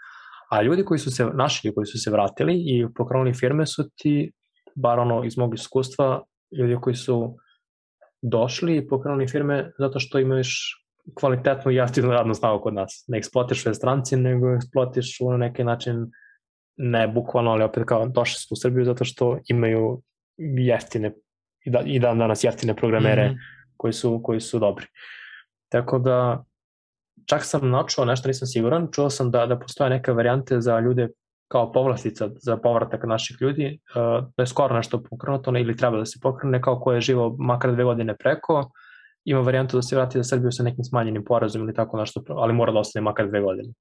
A 0.51 0.61
ljudi 0.61 0.85
koji 0.85 0.99
su 0.99 1.11
se, 1.11 1.25
naši 1.25 1.67
ljudi 1.67 1.75
koji 1.75 1.85
su 1.85 1.99
se 1.99 2.11
vratili 2.11 2.53
i 2.55 2.87
pokrenuli 2.95 3.33
firme 3.33 3.65
su 3.65 3.89
ti, 3.95 4.31
bar 4.75 4.99
ono 4.99 5.23
iz 5.23 5.37
mog 5.37 5.55
iskustva, 5.55 6.23
ljudi 6.57 6.77
koji 6.81 6.95
su 6.95 7.37
došli 8.21 8.77
i 8.77 8.87
pokrenuli 8.87 9.27
firme 9.27 9.71
zato 9.79 9.99
što 9.99 10.19
imaš 10.19 10.81
kvalitetnu 11.19 11.71
i 11.71 11.75
jeftinu 11.75 12.11
radnu 12.11 12.33
snagu 12.33 12.63
kod 12.63 12.73
nas. 12.73 13.05
Ne 13.07 13.17
eksploatiš 13.17 13.63
sve 13.63 13.73
stranci, 13.73 14.17
nego 14.17 14.55
eksploatiš 14.55 15.17
u 15.21 15.37
neki 15.37 15.63
način 15.63 16.11
ne 16.77 17.07
bukvalno, 17.07 17.51
ali 17.51 17.63
opet 17.63 17.83
kao 17.85 18.07
došli 18.07 18.39
su 18.39 18.53
u 18.53 18.57
Srbiju 18.57 18.85
zato 18.85 19.05
što 19.05 19.39
imaju 19.47 20.01
jeftine 20.57 21.13
i, 21.65 21.69
da, 21.69 21.81
i 21.85 21.99
dan 21.99 22.17
danas 22.17 22.43
jeftine 22.43 22.75
programere 22.75 23.29
mm 23.29 23.33
-hmm. 23.33 23.55
Koji, 23.77 23.93
su, 23.93 24.21
koji 24.23 24.41
su 24.41 24.59
dobri. 24.59 24.85
Tako 25.69 25.99
da, 25.99 26.43
čak 27.25 27.43
sam 27.43 27.69
načuo, 27.69 28.05
nešto 28.05 28.27
nisam 28.27 28.47
siguran, 28.47 28.87
čuo 28.91 29.09
sam 29.09 29.31
da, 29.31 29.45
da 29.45 29.59
postoje 29.59 29.89
neke 29.89 30.11
varijante 30.11 30.61
za 30.61 30.79
ljude 30.79 31.09
kao 31.47 31.71
povlastica 31.71 32.29
za 32.35 32.57
povratak 32.57 33.03
naših 33.03 33.37
ljudi, 33.41 33.79
uh, 33.89 34.27
da 34.37 34.43
je 34.43 34.47
skoro 34.47 34.75
nešto 34.75 35.03
pokrenuto 35.03 35.51
ili 35.57 35.77
treba 35.77 35.97
da 35.97 36.05
se 36.05 36.19
pokrene, 36.21 36.61
kao 36.61 36.79
ko 36.79 36.93
je 36.93 37.01
živo 37.01 37.35
makar 37.39 37.73
dve 37.73 37.83
godine 37.83 38.15
preko, 38.17 38.71
ima 39.25 39.41
varijantu 39.41 39.77
da 39.77 39.81
se 39.81 39.95
vrati 39.95 40.17
za 40.17 40.23
Srbiju 40.23 40.51
sa 40.51 40.63
nekim 40.63 40.83
smanjenim 40.83 41.23
porazom 41.23 41.61
ili 41.61 41.73
tako 41.73 41.97
nešto, 41.97 42.23
ali 42.29 42.53
mora 42.53 42.71
da 42.71 42.79
ostane 42.79 43.03
makar 43.03 43.27
dve 43.27 43.41
godine. 43.41 43.73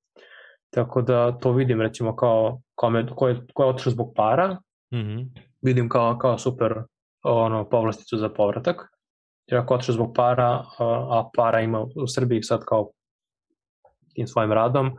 Tako 0.71 1.03
da 1.03 1.39
to 1.39 1.53
vidim 1.53 1.81
recimo 1.81 2.17
kao, 2.17 2.61
kao 2.75 2.91
me, 2.91 3.07
ko, 3.17 3.29
je, 3.29 3.41
ko 3.55 3.63
je 3.63 3.69
otišao 3.69 3.91
zbog 3.91 4.13
para, 4.17 4.49
mm 4.93 4.97
-hmm. 4.97 5.29
vidim 5.63 5.89
kao, 5.89 6.19
kao 6.19 6.39
super 6.39 6.83
ono, 7.23 7.69
povlasticu 7.69 8.17
za 8.17 8.29
povratak 8.29 8.94
jer 9.47 9.61
ako 9.61 9.75
otišao 9.75 9.93
zbog 9.93 10.13
para, 10.17 10.65
a 10.79 11.31
para 11.37 11.61
ima 11.61 11.81
u 11.81 12.07
Srbiji 12.07 12.43
sad 12.43 12.65
kao 12.65 12.91
tim 14.15 14.27
svojim 14.27 14.53
radom, 14.53 14.91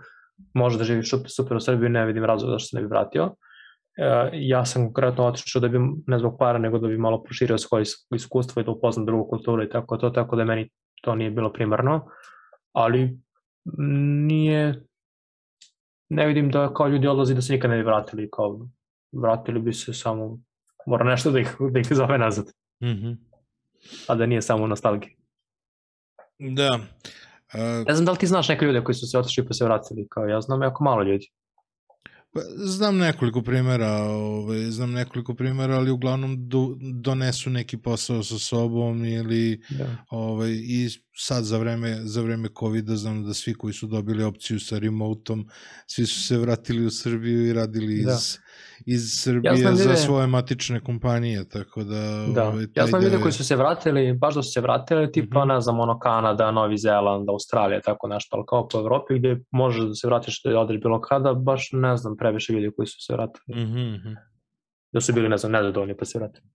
može 0.54 0.78
da 0.78 0.84
živi 0.84 1.04
super 1.28 1.58
u 1.58 1.60
Srbiji, 1.60 1.90
ne 1.90 2.06
vidim 2.06 2.26
razloga 2.26 2.52
zašto 2.52 2.68
se 2.68 2.76
ne 2.76 2.82
bi 2.82 2.88
vratio. 2.88 3.36
E, 3.98 4.30
ja 4.34 4.66
sam 4.66 4.86
konkretno 4.86 5.26
otišao 5.26 5.60
da 5.60 5.68
bi, 5.68 5.80
ne 6.08 6.20
zbog 6.20 6.36
para, 6.40 6.60
nego 6.60 6.80
da 6.80 6.88
bi 6.88 6.98
malo 6.98 7.24
proširio 7.24 7.58
svoje 7.58 7.84
iskustvo 8.16 8.62
i 8.62 8.66
da 8.66 8.72
upoznam 8.72 9.06
drugu 9.06 9.30
kulturu 9.30 9.64
i 9.64 9.70
tako 9.70 9.98
to, 9.98 10.10
tako 10.10 10.36
da 10.36 10.46
meni 10.46 10.70
to 11.02 11.16
nije 11.16 11.32
bilo 11.32 11.54
primarno, 11.54 12.06
ali 12.74 13.20
nije, 14.28 14.84
ne 16.10 16.28
vidim 16.28 16.52
da 16.52 16.74
kao 16.74 16.88
ljudi 16.88 17.08
odlazi 17.08 17.36
da 17.36 17.42
se 17.42 17.54
nikad 17.54 17.72
ne 17.72 17.78
bi 17.78 17.84
vratili, 17.84 18.30
kao 18.32 18.60
vratili 19.22 19.60
bi 19.60 19.74
se 19.74 19.94
samo, 19.94 20.40
mora 20.88 21.06
nešto 21.06 21.32
da 21.32 21.40
ih, 21.40 21.56
da 21.72 21.80
ih 21.80 21.88
zove 21.92 22.18
nazad. 22.18 22.46
Mm 22.84 22.88
-hmm 22.88 23.25
a 24.08 24.16
da 24.16 24.26
nije 24.26 24.42
samo 24.42 24.68
nostalgija. 24.68 25.12
Da. 26.40 26.80
Uh, 27.54 27.88
ne 27.88 27.94
znam 27.94 28.06
da 28.06 28.12
li 28.12 28.18
ti 28.18 28.28
znaš 28.28 28.50
neke 28.50 28.66
ljude 28.66 28.84
koji 28.84 28.96
su 28.96 29.08
se 29.08 29.18
otišli 29.20 29.46
pa 29.48 29.54
se 29.54 29.66
vratili, 29.66 30.08
kao 30.10 30.26
ja 30.26 30.42
znam 30.42 30.62
jako 30.62 30.84
malo 30.84 31.04
ljudi. 31.04 31.32
Pa, 32.34 32.42
znam 32.56 32.98
nekoliko 32.98 33.42
primjera, 33.42 33.92
ovaj, 34.04 34.58
znam 34.58 34.92
nekoliko 34.92 35.34
primjera, 35.34 35.76
ali 35.76 35.92
uglavnom 35.92 36.50
do, 36.50 36.76
donesu 36.80 37.50
neki 37.50 37.78
posao 37.78 38.24
sa 38.24 38.40
sobom 38.40 39.06
ili 39.06 39.62
da. 39.70 39.86
ovaj, 40.10 40.52
i 40.52 40.90
sad 41.16 41.44
za 41.44 41.58
vreme, 41.58 42.00
za 42.04 42.22
vreme 42.22 42.50
COVID-a 42.60 42.96
znam 42.96 43.24
da 43.24 43.34
svi 43.34 43.54
koji 43.54 43.74
su 43.74 43.88
dobili 43.88 44.24
opciju 44.24 44.60
sa 44.60 44.80
remotom, 44.80 45.48
svi 45.88 46.06
su 46.06 46.24
se 46.24 46.38
vratili 46.38 46.86
u 46.86 46.90
Srbiju 46.90 47.48
i 47.48 47.54
radili 47.54 48.04
da. 48.04 48.12
iz 48.12 48.38
iz 48.86 49.22
Srbije 49.22 49.62
ja 49.62 49.76
za 49.76 49.96
svoje 49.96 50.28
matične 50.28 50.80
kompanije, 50.80 51.50
tako 51.50 51.84
da... 51.84 52.26
Da, 52.36 52.48
ovaj, 52.48 52.66
ja 52.76 52.88
znam 52.88 53.04
ljude 53.04 53.18
koji 53.22 53.32
su 53.32 53.46
se 53.46 53.56
vratili, 53.56 54.14
baš 54.14 54.36
da 54.36 54.44
su 54.44 54.52
se 54.52 54.62
vratili, 54.62 55.12
tipa, 55.12 55.40
mm 55.40 55.48
-hmm. 55.48 55.54
ne 55.54 55.62
znam, 55.62 55.80
ono, 55.80 56.00
Kanada, 56.00 56.52
Novi 56.52 56.78
Zeland, 56.78 57.30
Australija, 57.30 57.82
tako 57.82 58.08
nešto, 58.08 58.38
ali 58.38 58.46
kao 58.48 58.68
po 58.68 58.80
Evropi 58.80 59.20
gde 59.20 59.40
možeš 59.52 59.86
da 59.86 59.96
se 59.96 60.08
vratiš 60.08 60.44
da 60.44 60.60
odeš 60.60 60.82
bilo 60.82 61.02
kada, 61.02 61.34
baš 61.34 61.70
ne 61.72 61.98
znam 61.98 62.18
previše 62.18 62.54
ljudi 62.54 62.72
koji 62.76 62.88
su 62.88 62.98
se 63.00 63.14
vratili. 63.14 63.66
Mm 63.66 63.74
-hmm. 63.74 64.16
Da 64.96 65.02
su 65.02 65.14
bili, 65.14 65.30
ne 65.30 65.38
znam, 65.38 65.52
nezadovoljni 65.52 65.98
pa 65.98 66.06
se 66.06 66.20
vratili. 66.20 66.48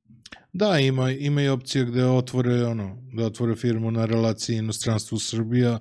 Da, 0.53 0.79
ima, 0.79 1.11
ima 1.11 1.43
i 1.43 1.49
opcija 1.49 1.85
gde 1.85 2.05
otvore, 2.05 2.65
ono, 2.65 2.97
da 3.13 3.27
otvore 3.27 3.57
firmu 3.57 3.91
na 3.91 4.05
relaciji 4.05 4.57
inostranstvo 4.57 5.19
Srbija, 5.19 5.79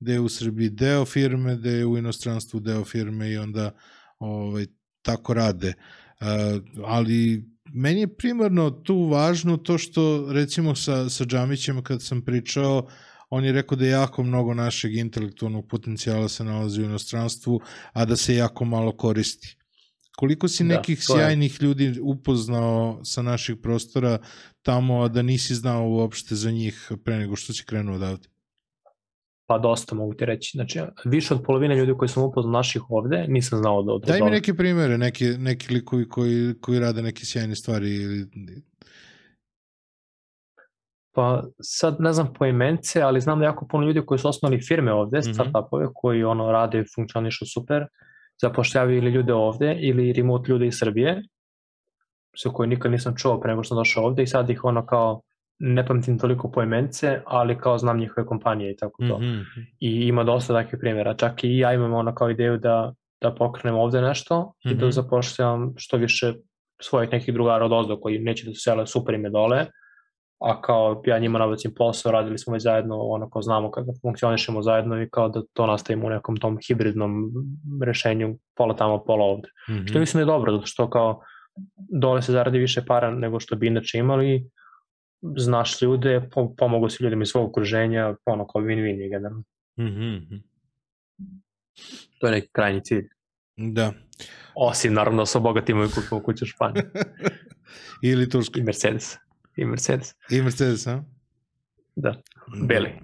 gde 0.00 0.12
je 0.12 0.20
u 0.20 0.28
Srbiji 0.28 0.68
deo 0.70 1.04
firme, 1.04 1.56
gde 1.56 1.70
je 1.70 1.86
u 1.86 1.98
inostranstvu 1.98 2.60
deo 2.60 2.84
firme 2.84 3.30
i 3.30 3.36
onda 3.36 3.70
ovaj, 4.18 4.66
tako 5.02 5.34
rade. 5.34 5.72
Uh, 6.20 6.62
ali 6.84 7.44
meni 7.74 8.00
je 8.00 8.14
primarno 8.16 8.70
tu 8.70 9.08
važno 9.08 9.56
to 9.56 9.78
što 9.78 10.28
recimo 10.32 10.74
sa, 10.74 11.08
sa 11.08 11.24
Džamićem 11.24 11.82
kad 11.82 12.02
sam 12.02 12.22
pričao 12.24 12.86
on 13.30 13.44
je 13.44 13.52
rekao 13.52 13.76
da 13.76 13.86
jako 13.86 14.22
mnogo 14.22 14.54
našeg 14.54 14.94
intelektualnog 14.96 15.68
potencijala 15.68 16.28
se 16.28 16.44
nalazi 16.44 16.82
u 16.82 16.84
inostranstvu, 16.84 17.60
a 17.92 18.04
da 18.04 18.16
se 18.16 18.34
jako 18.34 18.64
malo 18.64 18.96
koristi. 18.96 19.56
Koliko 20.16 20.48
si 20.48 20.64
Da, 20.64 20.68
nekih 20.68 21.02
to 21.06 21.16
je. 21.16 21.20
sjajnih 21.20 21.62
ljudi 21.62 21.94
upoznao 22.02 23.00
sa 23.04 23.22
naših 23.22 23.56
prostora 23.62 24.18
tamo, 24.62 25.02
a 25.02 25.08
da 25.08 25.22
nisi 25.22 25.54
znao 25.54 25.88
uopšte 25.88 26.34
za 26.34 26.50
njih 26.50 26.92
pre 27.04 27.18
nego 27.18 27.36
što 27.36 27.52
si 27.52 27.64
krenuo 27.64 27.94
odavde? 27.96 28.28
Pa 29.48 29.58
dosta 29.58 29.94
mogu 29.94 30.14
ti 30.14 30.24
reći. 30.24 30.50
Znači, 30.54 30.80
više 31.04 31.34
od 31.34 31.42
polovine 31.42 31.76
ljudi 31.76 31.92
koji 31.98 32.08
sam 32.08 32.22
upoznao 32.22 32.52
naših 32.52 32.82
ovde, 32.90 33.24
nisam 33.28 33.58
znao 33.58 33.82
da 33.82 33.92
od 33.92 34.02
Daj 34.06 34.20
mi 34.20 34.30
neke 34.30 34.54
primere, 34.54 34.98
neki, 34.98 35.24
neki 35.24 35.74
likovi 35.74 36.08
koji, 36.08 36.54
koji 36.60 36.78
rade 36.78 37.02
neke 37.02 37.24
sjajne 37.24 37.54
stvari 37.56 37.94
ili... 37.94 38.26
Pa 41.12 41.44
sad 41.60 41.96
ne 42.00 42.12
znam 42.12 42.32
po 42.32 42.46
imence, 42.46 43.02
ali 43.02 43.20
znam 43.20 43.38
da 43.38 43.44
jako 43.44 43.66
puno 43.66 43.86
ljudi 43.86 44.02
koji 44.06 44.18
su 44.18 44.28
osnovali 44.28 44.62
firme 44.62 44.92
ovde, 44.92 45.18
Mhm. 45.18 45.32
startupove, 45.32 45.86
koji 45.94 46.24
ono 46.24 46.52
rade 46.52 46.80
i 46.80 46.84
funkcionišu 46.94 47.46
super, 47.46 47.86
zapošljavaju 48.42 48.96
ili 48.96 49.10
ljude 49.10 49.32
ovde 49.34 49.76
ili 49.80 50.12
remote 50.12 50.52
ljude 50.52 50.66
iz 50.66 50.78
Srbije, 50.78 51.22
sa 52.36 52.48
koje 52.48 52.66
nikad 52.66 52.92
nisam 52.92 53.14
čuo 53.16 53.40
pre 53.40 53.50
nego 53.50 53.62
što 53.62 53.68
sam 53.68 53.80
došao 53.80 54.04
ovde 54.04 54.22
i 54.22 54.26
sad 54.26 54.50
ih 54.50 54.64
ono 54.64 54.86
kao 54.86 55.20
ne 55.58 55.86
pamtim 55.86 56.18
toliko 56.18 56.50
po 56.50 56.62
imence, 56.62 57.20
ali 57.26 57.58
kao 57.58 57.78
znam 57.78 57.98
njihove 57.98 58.26
kompanije 58.26 58.70
i 58.72 58.76
tako 58.76 59.02
to. 59.08 59.18
Mhm. 59.18 59.60
I 59.80 59.90
ima 60.08 60.24
dosta 60.24 60.54
takvih 60.54 60.78
primjera. 60.80 61.14
Čak 61.14 61.44
i 61.44 61.58
ja 61.58 61.72
imam 61.72 61.94
ono 61.94 62.14
kao 62.14 62.30
ideju 62.30 62.58
da, 62.58 62.92
da 63.20 63.34
pokrenem 63.34 63.78
ovde 63.80 64.00
nešto 64.00 64.52
i 64.64 64.74
da 64.74 64.86
Mhm. 64.86 64.90
zapošljam 64.90 65.74
što 65.76 65.96
više 65.96 66.34
svojih 66.82 67.12
nekih 67.12 67.34
drugara 67.34 67.64
od 67.64 67.72
ozdo 67.72 68.00
koji 68.00 68.18
neće 68.18 68.46
da 68.46 68.52
se 68.52 68.60
sele 68.60 68.86
super 68.86 69.14
ime 69.14 69.30
dole, 69.30 69.66
a 70.40 70.62
kao 70.62 71.02
ja 71.06 71.18
njima 71.18 71.38
nabacim 71.38 71.74
posao, 71.76 72.12
radili 72.12 72.38
smo 72.38 72.52
već 72.52 72.62
zajedno, 72.62 73.00
ono 73.00 73.30
kao 73.30 73.42
znamo 73.42 73.70
kada 73.70 73.92
funkcionišemo 74.02 74.62
zajedno 74.62 75.02
i 75.02 75.08
kao 75.10 75.28
da 75.28 75.42
to 75.52 75.66
nastavimo 75.66 76.06
u 76.06 76.10
nekom 76.10 76.36
tom 76.36 76.58
hibridnom 76.68 77.32
rešenju, 77.82 78.38
pola 78.54 78.76
tamo, 78.76 79.04
pola 79.04 79.24
ovde. 79.24 79.48
Mhm. 79.70 79.86
Što 79.86 79.98
mislim 79.98 80.18
da 80.18 80.22
je 80.22 80.34
dobro, 80.36 80.52
zato 80.52 80.66
što 80.66 80.90
kao 80.90 81.20
dole 81.76 82.22
se 82.22 82.32
zaradi 82.32 82.58
više 82.58 82.84
para 82.84 83.10
nego 83.10 83.40
što 83.40 83.56
bi 83.56 83.66
inače 83.66 83.98
imali, 83.98 84.50
znaš 85.36 85.82
ljude, 85.82 86.28
po, 86.32 86.54
pomogu 86.56 86.88
si 86.88 87.04
ljudima 87.04 87.22
iz 87.22 87.28
svog 87.28 87.48
okruženja, 87.48 88.14
ono 88.24 88.46
kao 88.46 88.62
win-win 88.62 89.00
je 89.00 89.08
generalno. 89.08 89.44
Mhm. 89.78 90.36
To 92.18 92.26
je 92.26 92.32
neki 92.32 92.48
krajnji 92.52 92.80
cilj. 92.80 93.08
Da. 93.56 93.92
Osim, 94.54 94.94
naravno, 94.94 95.22
da 95.22 95.26
se 95.26 95.38
obogatimo 95.38 95.84
i 95.84 95.88
kupimo 95.94 96.22
kuću 96.22 96.44
u 96.44 96.46
Španiji. 96.46 96.82
Ili 98.02 98.28
Turskoj. 98.28 98.60
I 98.60 98.64
Mercedes. 98.64 99.25
I 99.56 99.64
Mercedes. 99.64 100.14
I 100.30 100.42
Mercedes, 100.42 100.86
a? 100.86 101.02
Da. 101.96 102.14
Beli. 102.62 102.98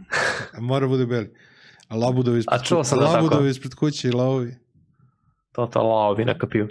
Mora 0.60 0.86
bude 0.88 1.06
beli. 1.06 1.34
A 1.88 1.96
labudovi 1.96 2.38
ispred, 2.38 2.60
A 2.60 2.64
čuo 2.64 2.84
sam 2.84 2.98
da 2.98 3.04
labudovi 3.04 3.30
tako. 3.32 3.46
ispred 3.46 3.74
kuće 3.74 4.08
i 4.08 4.12
lavovi. 4.12 4.54
To 5.52 5.66
to 5.66 5.82
laovi 5.82 6.24
na 6.24 6.38
kapiju. 6.38 6.68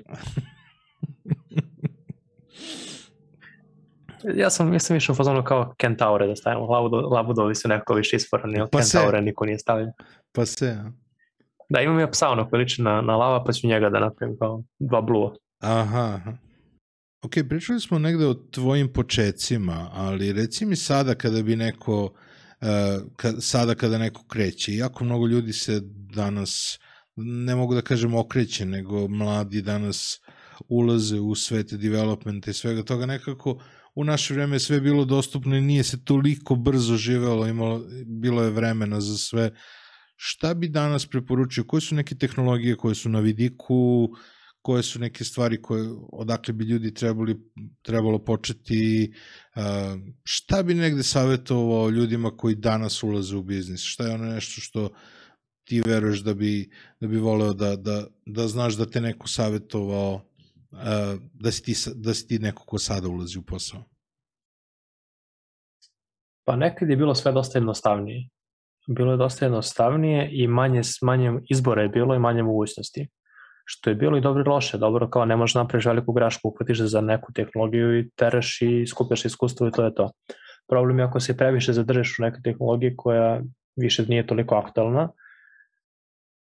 Ja 4.36 4.50
sam, 4.50 4.74
ja 4.74 4.80
sam 4.80 4.98
išao 4.98 5.14
u 5.14 5.18
fazonu 5.18 5.44
kao 5.44 5.74
kentaure 5.78 6.28
da 6.28 6.36
stavimo. 6.36 6.66
Labudo, 6.66 6.98
labudovi 6.98 7.56
su 7.56 7.68
nekako 7.68 7.94
više 7.94 8.16
isforani, 8.16 8.60
ali 8.60 8.70
Pa 8.72 8.82
se. 8.82 8.98
kentaure 8.98 9.22
niko 9.22 9.46
nije 9.46 9.60
stavio. 9.60 9.92
Pa 10.32 10.46
se, 10.46 10.70
a? 10.70 10.92
Da, 11.70 11.82
imam 11.82 12.00
ja 12.00 12.08
psa 12.08 12.30
ono 12.30 12.50
koji 12.50 12.60
liči 12.60 12.82
na, 12.82 13.02
na 13.02 13.16
lava, 13.16 13.44
pa 13.44 13.52
ću 13.52 13.68
njega 13.68 13.90
da 13.90 14.00
napravim 14.00 14.38
kao 14.40 14.64
dva 14.80 15.02
blua. 15.02 15.34
Aha, 15.60 16.00
aha. 16.16 16.32
Ok, 17.22 17.32
pričali 17.50 17.80
smo 17.80 18.00
negde 18.00 18.26
o 18.28 18.34
tvojim 18.34 18.94
počecima, 18.94 19.90
ali 19.94 20.34
reci 20.34 20.66
mi 20.66 20.76
sada 20.76 21.16
kada 21.16 21.44
bi 21.44 21.56
neko, 21.56 22.04
uh, 22.04 23.12
ka, 23.16 23.32
sada 23.42 23.76
kada 23.76 23.98
neko 23.98 24.24
kreće, 24.28 24.76
jako 24.76 25.04
mnogo 25.04 25.28
ljudi 25.28 25.54
se 25.54 25.82
danas, 26.16 26.80
ne 27.16 27.56
mogu 27.56 27.76
da 27.76 27.82
kažem 27.82 28.16
okreće, 28.16 28.66
nego 28.66 29.08
mladi 29.08 29.62
danas 29.62 30.22
ulaze 30.70 31.20
u 31.20 31.36
svet 31.36 31.74
developmenta 31.74 32.52
i 32.52 32.54
svega 32.54 32.84
toga 32.84 33.06
nekako 33.06 33.62
u 33.96 34.04
naše 34.04 34.34
vreme 34.34 34.60
sve 34.60 34.82
bilo 34.82 35.06
dostupno 35.06 35.56
i 35.56 35.62
nije 35.62 35.84
se 35.84 36.04
toliko 36.04 36.56
brzo 36.56 36.98
živelo, 36.98 37.48
imalo, 37.48 37.86
bilo 38.06 38.44
je 38.44 38.50
vremena 38.50 39.02
za 39.02 39.18
sve. 39.18 39.52
Šta 40.16 40.54
bi 40.54 40.68
danas 40.68 41.06
preporučio? 41.06 41.64
Koje 41.64 41.82
su 41.82 41.96
neke 41.96 42.16
tehnologije 42.16 42.76
koje 42.76 42.96
su 42.96 43.10
na 43.10 43.20
vidiku, 43.20 44.10
koje 44.62 44.84
su 44.84 45.00
neke 45.00 45.24
stvari 45.24 45.62
koje, 45.62 45.90
odakle 46.12 46.54
bi 46.54 46.66
ljudi 46.66 46.94
trebali, 46.94 47.52
trebalo 47.82 48.20
početi, 48.20 49.14
šta 50.24 50.64
bi 50.64 50.74
negde 50.74 51.04
savjetovao 51.04 51.90
ljudima 51.90 52.38
koji 52.38 52.56
danas 52.56 53.04
ulaze 53.04 53.36
u 53.36 53.44
biznis? 53.44 53.82
Šta 53.82 54.08
je 54.08 54.14
ono 54.14 54.26
nešto 54.26 54.62
što 54.62 54.90
ti 55.64 55.82
veruješ 55.86 56.20
da 56.20 56.34
bi, 56.34 56.70
da 57.00 57.08
bi 57.08 57.18
voleo 57.18 57.54
da, 57.54 57.76
da, 57.76 58.08
da 58.26 58.48
znaš 58.48 58.74
da 58.74 58.86
te 58.86 59.02
neko 59.02 59.28
savjetovao 59.28 60.22
da, 61.34 61.52
si 61.52 61.64
ti, 61.64 61.76
da 61.96 62.14
si 62.14 62.28
ti 62.28 62.40
neko 62.40 62.66
ko 62.66 62.78
sada 62.78 63.08
ulazi 63.08 63.40
u 63.40 63.42
posao? 63.42 63.84
Pa 66.46 66.56
nekad 66.56 66.90
je 66.90 66.98
bilo 66.98 67.16
sve 67.16 67.32
dosta 67.32 67.58
jednostavnije. 67.58 68.30
Bilo 68.88 69.12
je 69.12 69.18
dosta 69.18 69.46
jednostavnije 69.46 70.30
i 70.32 70.48
manje, 70.48 70.82
manje 71.02 71.32
izbora 71.50 71.82
je 71.82 71.90
bilo 71.90 72.16
i 72.16 72.20
manje 72.20 72.44
mogućnosti. 72.44 73.08
Što 73.66 73.90
je 73.90 73.96
bilo 73.96 74.18
i 74.18 74.22
dobro 74.22 74.44
i 74.46 74.50
loše. 74.50 74.78
Dobro 74.78 75.10
kao 75.10 75.26
ne 75.26 75.36
možeš 75.36 75.56
napraviš 75.56 75.86
veliku 75.86 76.14
grašku, 76.14 76.48
uhvatiš 76.48 76.78
se 76.78 76.88
za 76.88 77.02
neku 77.02 77.34
tehnologiju 77.34 78.00
i 78.00 78.10
teraš 78.16 78.62
i 78.62 78.86
skupljaš 78.88 79.26
iskustvo 79.26 79.68
i 79.68 79.72
to 79.72 79.86
je 79.86 79.94
to. 79.96 80.12
Problem 80.70 81.00
je 81.00 81.06
ako 81.06 81.20
se 81.20 81.38
previše 81.38 81.74
zadržiš 81.74 82.20
u 82.20 82.24
nekoj 82.24 82.42
tehnologiji 82.44 82.96
koja 82.98 83.42
više 83.76 84.06
nije 84.06 84.28
toliko 84.28 84.56
aktualna, 84.56 85.10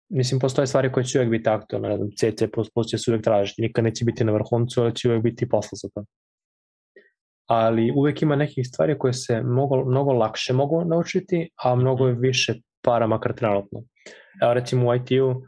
mislim, 0.09 0.39
postoje 0.39 0.67
stvari 0.67 0.91
koje 0.91 1.03
će 1.03 1.19
uvek 1.19 1.29
biti 1.29 1.49
aktualne, 1.49 1.89
ne 1.89 1.97
znam, 1.97 2.09
C, 2.17 2.31
C++ 2.31 2.47
će 2.89 2.97
se 2.97 3.11
uvek 3.11 3.23
tražiti, 3.23 3.61
nikad 3.61 3.83
neće 3.83 4.05
biti 4.05 4.23
na 4.23 4.31
vrhuncu, 4.31 4.81
ali 4.81 4.95
će 4.95 5.09
uvek 5.09 5.23
biti 5.23 5.49
posla 5.49 5.75
za 5.81 5.89
to. 5.93 6.05
Ali 7.47 7.91
uvek 7.95 8.21
ima 8.21 8.35
nekih 8.35 8.67
stvari 8.67 8.97
koje 8.97 9.13
se 9.13 9.41
mnogo, 9.43 9.85
mnogo 9.85 10.11
lakše 10.11 10.53
mogu 10.53 10.85
naučiti, 10.85 11.49
a 11.63 11.75
mnogo 11.75 12.07
je 12.07 12.15
više 12.19 12.53
para, 12.81 13.07
makar 13.07 13.33
trenutno. 13.33 13.79
Evo 14.41 14.53
recimo 14.53 14.89
u 14.89 14.95
IT-u 14.95 15.41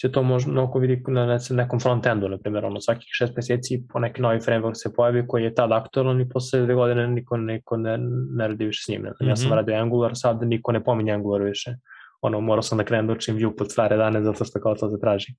se 0.00 0.12
to 0.12 0.22
može 0.22 0.48
mnogo 0.48 0.78
vidi 0.78 1.02
na 1.08 1.26
ne- 1.26 1.38
nekom 1.50 1.80
front-endu, 1.80 2.28
na 2.28 2.38
primjer, 2.38 2.64
ono, 2.64 2.80
svakih 2.80 3.06
šest 3.08 3.36
meseci 3.36 3.82
po 3.92 3.98
neki 3.98 4.22
novi 4.22 4.38
framework 4.38 4.74
se 4.74 4.94
pojavi 4.94 5.24
koji 5.26 5.44
je 5.44 5.54
tad 5.54 5.72
aktualan 5.72 6.20
i 6.20 6.28
posle 6.28 6.60
dve 6.60 6.74
godine 6.74 7.06
niko, 7.06 7.36
niko 7.36 7.76
ne, 7.76 7.98
ne 8.30 8.48
radi 8.48 8.64
više 8.64 8.82
s 8.84 8.88
njim. 8.88 9.02
Ne 9.02 9.10
znam, 9.12 9.28
Ja 9.28 9.36
sam 9.36 9.46
Mhm. 9.46 9.54
radio 9.54 9.76
Angular, 9.76 10.10
sad 10.14 10.42
niko 10.42 10.72
ne 10.72 10.84
pominje 10.84 11.12
Angular 11.12 11.42
više. 11.42 11.74
Ono, 12.20 12.40
morao 12.40 12.62
sam 12.62 12.78
da 12.78 12.84
krenem 12.84 13.06
da 13.06 13.12
učim 13.12 13.34
Vue 13.36 13.56
pod 13.56 13.70
stare 13.72 13.96
dane 13.96 14.22
zato 14.22 14.44
što 14.44 14.60
kao 14.60 14.74
to 14.74 14.88
se 14.88 15.00
traži. 15.00 15.32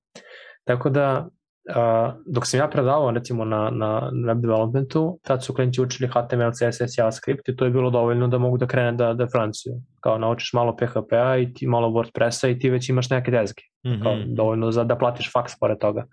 Tako 0.64 0.90
da, 0.90 1.28
a, 1.76 2.14
dok 2.26 2.48
sam 2.48 2.60
ja 2.60 2.68
predavao 2.68 3.12
recimo 3.12 3.46
na, 3.46 3.70
na 3.72 4.12
web 4.28 4.42
developmentu, 4.42 5.20
tad 5.24 5.44
su 5.44 5.54
klinci 5.54 5.82
učili 5.82 6.10
HTML, 6.10 6.52
CSS, 6.52 6.98
JavaScript 6.98 7.50
i 7.50 7.56
to 7.56 7.66
je 7.66 7.72
bilo 7.72 7.90
dovoljno 7.90 8.28
da 8.28 8.38
mogu 8.38 8.58
da 8.58 8.68
krene 8.68 8.92
da, 8.92 9.14
da 9.14 9.28
Franciju. 9.28 9.74
Kao 10.00 10.18
naučiš 10.18 10.54
malo 10.54 10.76
PHP-a 10.76 11.38
i 11.38 11.54
ti 11.54 11.68
malo 11.68 11.88
WordPressa 11.90 12.52
i 12.52 12.60
ti 12.60 12.70
već 12.70 12.90
imaš 12.90 13.10
neke 13.10 13.32
dezge 13.32 13.62
kao 14.04 14.16
Mhm. 14.16 14.34
dovoljno 14.36 14.72
za 14.72 14.84
da 14.84 14.98
platiš 14.98 15.32
faks 15.34 15.54
pored 15.60 15.78
toga. 15.78 16.06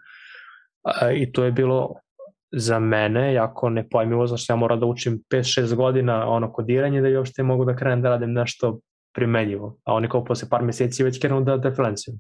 A, 0.85 1.11
I 1.13 1.33
to 1.33 1.45
je 1.45 1.53
bilo 1.53 1.95
za 2.53 2.79
mene 2.79 3.35
jako 3.35 3.71
nepojmivo, 3.71 4.27
zašto 4.27 4.53
ja 4.53 4.57
moram 4.57 4.81
da 4.81 4.87
učim 4.87 5.23
5-6 5.31 5.75
godina 5.75 6.29
ono 6.29 6.53
kodiranje 6.53 7.01
da 7.01 7.09
bi 7.09 7.17
uopšte 7.17 7.43
mogu 7.43 7.65
da 7.65 7.77
krenem 7.77 8.03
da 8.03 8.09
radim 8.09 8.33
nešto 8.33 8.79
primenjivo. 9.15 9.77
A 9.85 9.95
oni 9.95 10.09
kao 10.09 10.25
posle 10.25 10.49
par 10.49 10.63
meseci 10.63 11.05
već 11.05 11.21
krenu 11.21 11.41
da, 11.41 11.57
da 11.57 11.75
freelanciju. 11.75 12.15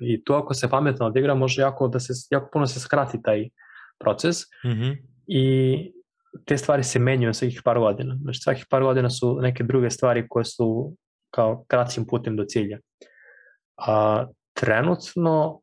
I 0.00 0.24
to 0.24 0.34
ako 0.34 0.54
se 0.54 0.70
pametno 0.70 1.06
odigra 1.06 1.34
može 1.34 1.62
jako, 1.62 1.88
da 1.88 2.00
se, 2.00 2.12
jako 2.30 2.48
puno 2.52 2.66
se 2.66 2.80
skrati 2.80 3.22
taj 3.22 3.48
proces 3.98 4.36
Mhm. 4.64 4.90
i 5.26 5.92
te 6.44 6.58
stvari 6.58 6.82
se 6.84 6.98
menjaju 6.98 7.34
svakih 7.34 7.60
par 7.64 7.78
godina. 7.78 8.18
Znači 8.22 8.40
svakih 8.40 8.66
par 8.70 8.82
godina 8.82 9.10
su 9.10 9.38
neke 9.40 9.64
druge 9.64 9.90
stvari 9.90 10.26
koje 10.28 10.44
su 10.44 10.96
kao 11.30 11.64
kraćim 11.68 12.06
putem 12.06 12.36
do 12.36 12.44
cilja. 12.44 12.78
A 13.76 14.26
trenutno 14.54 15.60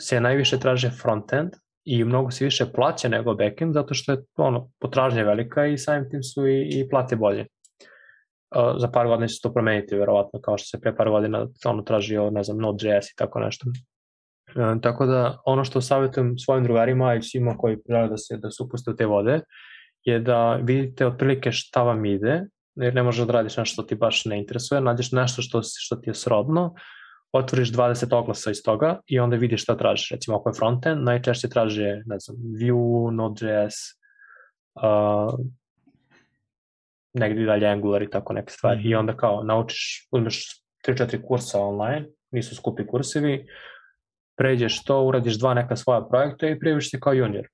se 0.00 0.20
najviše 0.20 0.58
traže 0.58 0.90
frontend 0.90 1.50
i 1.84 2.04
mnogo 2.04 2.30
se 2.30 2.44
više 2.44 2.66
plaća 2.72 3.08
nego 3.08 3.34
backend 3.34 3.74
zato 3.74 3.94
što 3.94 4.12
je 4.12 4.18
ono, 4.36 4.70
potražnja 4.80 5.22
velika 5.22 5.66
i 5.66 5.78
samim 5.78 6.10
tim 6.10 6.22
su 6.22 6.46
i, 6.46 6.80
i 6.80 6.88
plate 6.88 7.16
bolje. 7.16 7.46
Za 8.76 8.88
par 8.88 9.06
godina 9.06 9.26
će 9.26 9.34
se 9.34 9.42
to 9.42 9.52
promeniti 9.52 9.96
verovatno 9.96 10.40
kao 10.40 10.58
što 10.58 10.66
se 10.66 10.80
pre 10.80 10.96
par 10.96 11.10
godina 11.10 11.46
ono 11.64 11.82
tražio 11.82 12.30
ne 12.30 12.42
znam 12.42 12.58
Node.js 12.58 13.10
i 13.10 13.16
tako 13.16 13.40
nešto. 13.40 13.66
E, 14.56 14.80
tako 14.82 15.06
da 15.06 15.38
ono 15.46 15.64
što 15.64 15.80
savjetujem 15.80 16.38
svojim 16.38 16.64
drugarima 16.64 17.14
i 17.14 17.22
svima 17.22 17.56
koji 17.58 17.76
žele 17.88 18.08
da 18.08 18.16
se, 18.16 18.36
da 18.36 18.50
se 18.50 18.62
upuste 18.62 18.90
u 18.90 18.96
te 18.96 19.06
vode 19.06 19.40
je 20.04 20.18
da 20.20 20.54
vidite 20.54 21.06
otprilike 21.06 21.52
šta 21.52 21.82
vam 21.82 22.04
ide, 22.04 22.44
jer 22.74 22.94
ne 22.94 23.02
možeš 23.02 23.26
da 23.26 23.32
radiš 23.32 23.56
nešto 23.56 23.72
što 23.72 23.82
ti 23.82 23.94
baš 23.94 24.24
ne 24.24 24.38
interesuje, 24.38 24.80
nađeš 24.80 25.12
nešto 25.12 25.42
što, 25.42 25.60
što 25.62 25.96
ti 25.96 26.10
je 26.10 26.14
srodno, 26.14 26.74
otvoriš 27.32 27.72
20 27.72 28.14
oglasa 28.14 28.50
iz 28.50 28.62
toga 28.64 29.00
i 29.06 29.20
onda 29.20 29.36
vidiš 29.36 29.62
šta 29.62 29.76
tražiš. 29.76 30.10
Recimo 30.10 30.36
ako 30.36 30.48
je 30.48 30.54
frontend, 30.54 31.04
najčešće 31.04 31.48
traže, 31.48 32.02
ne 32.06 32.18
znam, 32.18 32.36
Vue, 32.60 33.12
Node.js, 33.12 33.74
uh, 34.74 35.34
negdje 37.14 37.46
dalje 37.46 37.66
Angular 37.66 38.02
i 38.02 38.10
tako 38.10 38.32
neke 38.32 38.52
stvari. 38.52 38.80
Mhm. 38.80 38.88
I 38.88 38.94
onda 38.94 39.16
kao 39.16 39.42
naučiš, 39.44 40.08
uzmeš 40.10 40.62
3-4 40.88 41.26
kursa 41.26 41.60
online, 41.60 42.06
nisu 42.30 42.56
skupi 42.56 42.86
kursevi, 42.86 43.46
pređeš 44.36 44.84
to, 44.84 45.02
uradiš 45.04 45.38
dva 45.38 45.54
neka 45.54 45.76
svoja 45.76 46.08
projekta 46.10 46.48
i 46.48 46.58
prijaviš 46.58 46.90
se 46.90 47.00
kao 47.00 47.12
junior. 47.12 47.48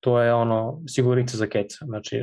To 0.00 0.20
je 0.20 0.34
ono 0.34 0.82
sigurnica 0.88 1.36
za 1.36 1.46
keca. 1.46 1.84
Znači, 1.84 2.22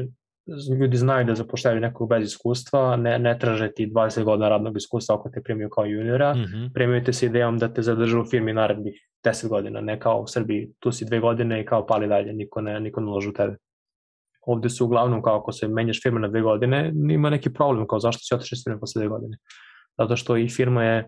ljudi 0.79 0.97
znaju 0.97 1.25
da 1.25 1.35
zapošljaju 1.35 1.79
nekog 1.79 2.09
bez 2.09 2.23
iskustva, 2.23 2.95
ne, 2.95 3.19
ne 3.19 3.39
traže 3.39 3.71
ti 3.71 3.87
20 3.87 4.23
godina 4.23 4.49
radnog 4.49 4.77
iskustva 4.77 5.15
ako 5.15 5.29
te 5.29 5.41
primiju 5.43 5.69
kao 5.69 5.85
juniora, 5.85 6.33
mm 6.33 6.37
-hmm. 6.37 6.73
primaju 6.73 7.03
te 7.03 7.13
sa 7.13 7.25
idejom 7.25 7.57
da 7.57 7.73
te 7.73 7.81
zadržu 7.81 8.21
u 8.21 8.25
firmi 8.25 8.53
narednih 8.53 9.07
10 9.25 9.47
godina, 9.47 9.81
ne 9.81 9.99
kao 9.99 10.21
u 10.21 10.27
Srbiji, 10.27 10.71
tu 10.79 10.91
si 10.91 11.05
dve 11.05 11.19
godine 11.19 11.61
i 11.61 11.65
kao 11.65 11.85
pali 11.85 12.07
dalje, 12.07 12.33
niko 12.33 12.61
ne, 12.61 12.79
niko 12.79 13.01
ne 13.01 13.07
ložu 13.07 13.29
u 13.29 13.33
tebe. 13.33 13.55
Ovde 14.41 14.69
su 14.69 14.85
uglavnom 14.85 15.21
kao 15.21 15.37
ako 15.37 15.51
se 15.51 15.67
menjaš 15.67 16.01
firma 16.03 16.19
na 16.19 16.27
dve 16.27 16.41
godine, 16.41 16.93
ima 17.09 17.29
neki 17.29 17.53
problem, 17.53 17.87
kao 17.87 17.99
zašto 17.99 18.19
si 18.23 18.35
otišao 18.35 18.55
iz 18.55 18.63
firme 18.63 18.79
posle 18.79 18.99
dve 18.99 19.09
godine. 19.09 19.37
Zato 19.97 20.15
što 20.15 20.37
i 20.37 20.49
firma 20.49 20.83
je 20.83 21.07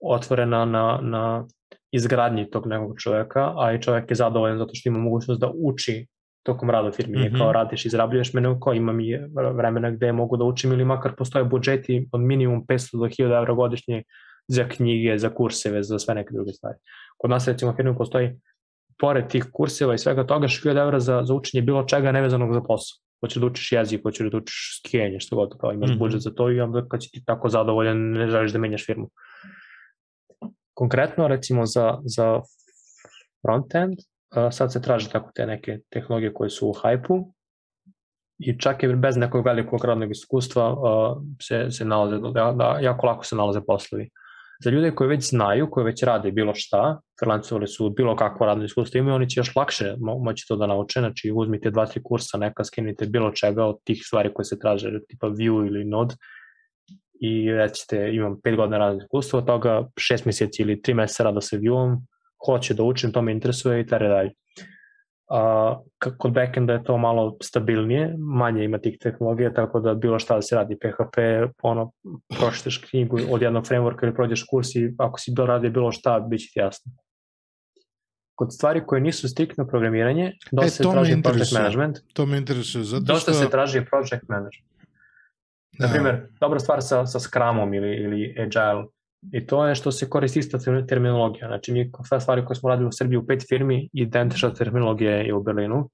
otvorena 0.00 0.64
na, 0.64 0.98
na 1.02 1.46
izgradnji 1.92 2.50
tog 2.50 2.66
nekog 2.66 2.94
čoveka, 2.98 3.52
a 3.56 3.72
i 3.72 3.82
čovek 3.82 4.10
je 4.10 4.14
zadovoljan 4.14 4.58
zato 4.58 4.70
što 4.74 4.88
ima 4.88 4.98
mogućnost 4.98 5.40
da 5.40 5.52
uči 5.54 6.06
tokom 6.42 6.70
rada 6.70 6.92
firmi, 6.92 7.18
mm 7.18 7.22
-hmm. 7.22 7.38
kao 7.38 7.52
radiš, 7.52 7.86
izrabljuješ 7.86 8.32
mene, 8.32 8.56
kao 8.62 8.74
imam 8.74 9.00
i 9.00 9.18
vremena 9.54 9.90
gde 9.90 10.12
mogu 10.12 10.36
da 10.36 10.44
učim 10.44 10.72
ili 10.72 10.84
makar 10.84 11.14
postoje 11.16 11.44
budžeti 11.44 12.08
od 12.12 12.20
minimum 12.20 12.66
500 12.66 12.98
do 12.98 13.06
1000 13.06 13.38
evra 13.38 13.54
godišnje 13.54 14.02
za 14.48 14.68
knjige, 14.68 15.18
za 15.18 15.30
kurseve, 15.34 15.82
za 15.82 15.98
sve 15.98 16.14
neke 16.14 16.34
druge 16.34 16.52
stvari. 16.52 16.78
Kod 17.18 17.30
nas 17.30 17.48
recimo 17.48 17.74
firmi 17.76 17.96
postoji 17.96 18.40
pored 19.00 19.28
tih 19.28 19.44
kurseva 19.52 19.94
i 19.94 19.98
svega 19.98 20.26
toga 20.26 20.48
1000 20.48 20.82
evra 20.82 21.00
za, 21.00 21.22
za 21.24 21.34
učenje 21.34 21.62
bilo 21.62 21.84
čega 21.84 22.12
nevezanog 22.12 22.54
za 22.54 22.60
posao. 22.60 22.98
Hoćeš 23.20 23.40
da 23.40 23.46
učiš 23.46 23.72
jezik, 23.72 24.02
hoćeš 24.02 24.30
da 24.30 24.36
učiš 24.36 24.80
skijenje, 24.80 25.20
što 25.20 25.36
god, 25.36 25.58
kao 25.60 25.72
imaš 25.72 25.90
mm 25.90 25.92
-hmm. 25.92 25.98
budžet 25.98 26.20
za 26.20 26.30
to 26.30 26.50
i 26.50 26.60
onda 26.60 26.86
kad 26.88 27.02
si 27.02 27.10
ti 27.10 27.22
tako 27.26 27.48
zadovoljan 27.48 27.98
ne 27.98 28.28
želiš 28.28 28.52
da 28.52 28.58
menjaš 28.58 28.86
firmu. 28.86 29.10
Konkretno 30.74 31.28
recimo 31.28 31.66
za, 31.66 31.98
za 32.04 32.40
frontend, 33.42 33.98
sad 34.50 34.72
se 34.72 34.82
traže 34.82 35.08
tako 35.08 35.30
te 35.34 35.46
neke 35.46 35.78
tehnologije 35.90 36.34
koje 36.34 36.50
su 36.50 36.68
u 36.68 36.72
hajpu 36.72 37.34
i 38.38 38.58
čak 38.58 38.82
i 38.82 38.88
bez 38.96 39.16
nekog 39.16 39.46
velikog 39.46 39.84
radnog 39.84 40.10
iskustva 40.10 40.76
se, 41.42 41.70
se 41.70 41.84
nalaze, 41.84 42.18
da, 42.18 42.52
da, 42.56 42.78
jako 42.80 43.06
lako 43.06 43.24
se 43.24 43.36
nalaze 43.36 43.60
poslovi. 43.66 44.10
Za 44.64 44.70
ljude 44.70 44.90
koji 44.94 45.08
već 45.08 45.28
znaju, 45.28 45.70
koji 45.70 45.84
već 45.84 46.02
rade 46.02 46.32
bilo 46.32 46.54
šta, 46.54 47.00
freelancovali 47.20 47.66
su 47.66 47.90
bilo 47.90 48.16
kakvo 48.16 48.46
radno 48.46 48.64
iskustvo 48.64 48.98
imaju, 48.98 49.14
oni 49.14 49.30
će 49.30 49.40
još 49.40 49.56
lakše 49.56 49.94
mo 49.98 50.18
moći 50.18 50.44
to 50.48 50.56
da 50.56 50.66
nauče, 50.66 51.00
znači 51.00 51.32
uzmite 51.34 51.70
dva, 51.70 51.86
tri 51.86 52.02
kursa, 52.02 52.38
neka 52.38 52.64
skinite 52.64 53.06
bilo 53.06 53.30
čega 53.30 53.64
od 53.64 53.76
tih 53.84 54.02
stvari 54.04 54.34
koje 54.34 54.44
se 54.44 54.58
traže, 54.58 54.92
tipa 55.08 55.26
Vue 55.26 55.66
ili 55.66 55.84
Node, 55.84 56.14
i 57.20 57.52
recite 57.52 58.10
imam 58.12 58.36
5 58.44 58.56
godina 58.56 58.78
radnog 58.78 59.02
iskustva, 59.02 59.38
od 59.38 59.46
toga 59.46 59.88
6 60.12 60.26
meseci 60.26 60.62
ili 60.62 60.80
3 60.80 60.94
meseca 60.94 61.24
rada 61.24 61.40
sa 61.40 61.56
Vueom, 61.56 61.96
hoće 62.46 62.74
da 62.74 62.82
učim, 62.82 63.12
to 63.12 63.22
me 63.22 63.32
interesuje 63.32 63.80
i 63.80 63.86
tere 63.86 64.08
dalje. 64.08 64.30
A, 65.30 65.80
kod 66.18 66.32
backenda 66.32 66.72
je 66.72 66.84
to 66.84 66.98
malo 66.98 67.36
stabilnije, 67.42 68.14
manje 68.18 68.64
ima 68.64 68.78
tih 68.78 68.98
tehnologija, 69.00 69.52
tako 69.54 69.80
da 69.80 69.94
bilo 69.94 70.18
šta 70.18 70.34
da 70.34 70.42
se 70.42 70.56
radi 70.56 70.76
PHP, 70.76 71.18
ono, 71.62 71.92
pročitaš 72.38 72.78
knjigu 72.78 73.18
od 73.30 73.42
jednog 73.42 73.64
frameworka 73.64 74.04
ili 74.04 74.14
prođeš 74.14 74.44
kurs 74.50 74.74
i 74.74 74.94
ako 74.98 75.18
si 75.18 75.32
doradio 75.34 75.70
bilo 75.70 75.92
šta, 75.92 76.20
bit 76.20 76.40
će 76.40 76.46
ti 76.52 76.58
jasno. 76.58 76.92
Kod 78.34 78.54
stvari 78.54 78.82
koje 78.86 79.00
nisu 79.00 79.28
striktno 79.28 79.66
programiranje, 79.66 80.32
dosta 80.52 80.66
e, 80.66 80.70
se 80.70 80.82
traži 80.82 81.22
project 81.22 81.52
management. 81.52 81.98
To 82.12 82.26
me 82.26 82.38
interesuje, 82.38 82.84
zato 82.84 83.04
što... 83.04 83.12
Dosta 83.12 83.32
se 83.32 83.50
traži 83.50 83.84
project 83.90 84.28
management. 84.28 84.70
Da. 85.78 85.86
Naprimjer, 85.86 86.26
dobra 86.40 86.58
stvar 86.58 86.82
sa, 86.82 87.06
sa 87.06 87.20
Scrumom 87.20 87.74
ili, 87.74 87.96
ili 87.96 88.34
Agile 88.38 88.84
I 89.32 89.46
to 89.46 89.66
je 89.66 89.74
što 89.74 89.92
se 89.92 90.08
koristi 90.10 90.38
ista 90.38 90.58
terminologija. 90.88 91.48
Znači, 91.48 91.72
mi 91.72 91.90
sve 92.08 92.20
stvari 92.20 92.44
koje 92.44 92.56
smo 92.56 92.68
radili 92.68 92.88
u 92.88 92.92
Srbiji 92.92 93.16
u 93.16 93.26
pet 93.26 93.44
firmi, 93.48 93.88
identična 93.92 94.54
terminologija 94.54 95.16
je 95.16 95.34
u 95.34 95.42
Berlinu. 95.42 95.90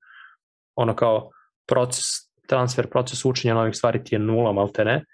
Ono 0.76 0.96
kao 0.96 1.30
proces, 1.68 2.04
transfer, 2.46 2.88
proces 2.90 3.24
učenja 3.24 3.54
novih 3.54 3.76
stvari 3.76 4.04
ti 4.04 4.14
je 4.14 4.18
nula, 4.18 4.52
malte 4.52 4.84
ne. 4.84 5.04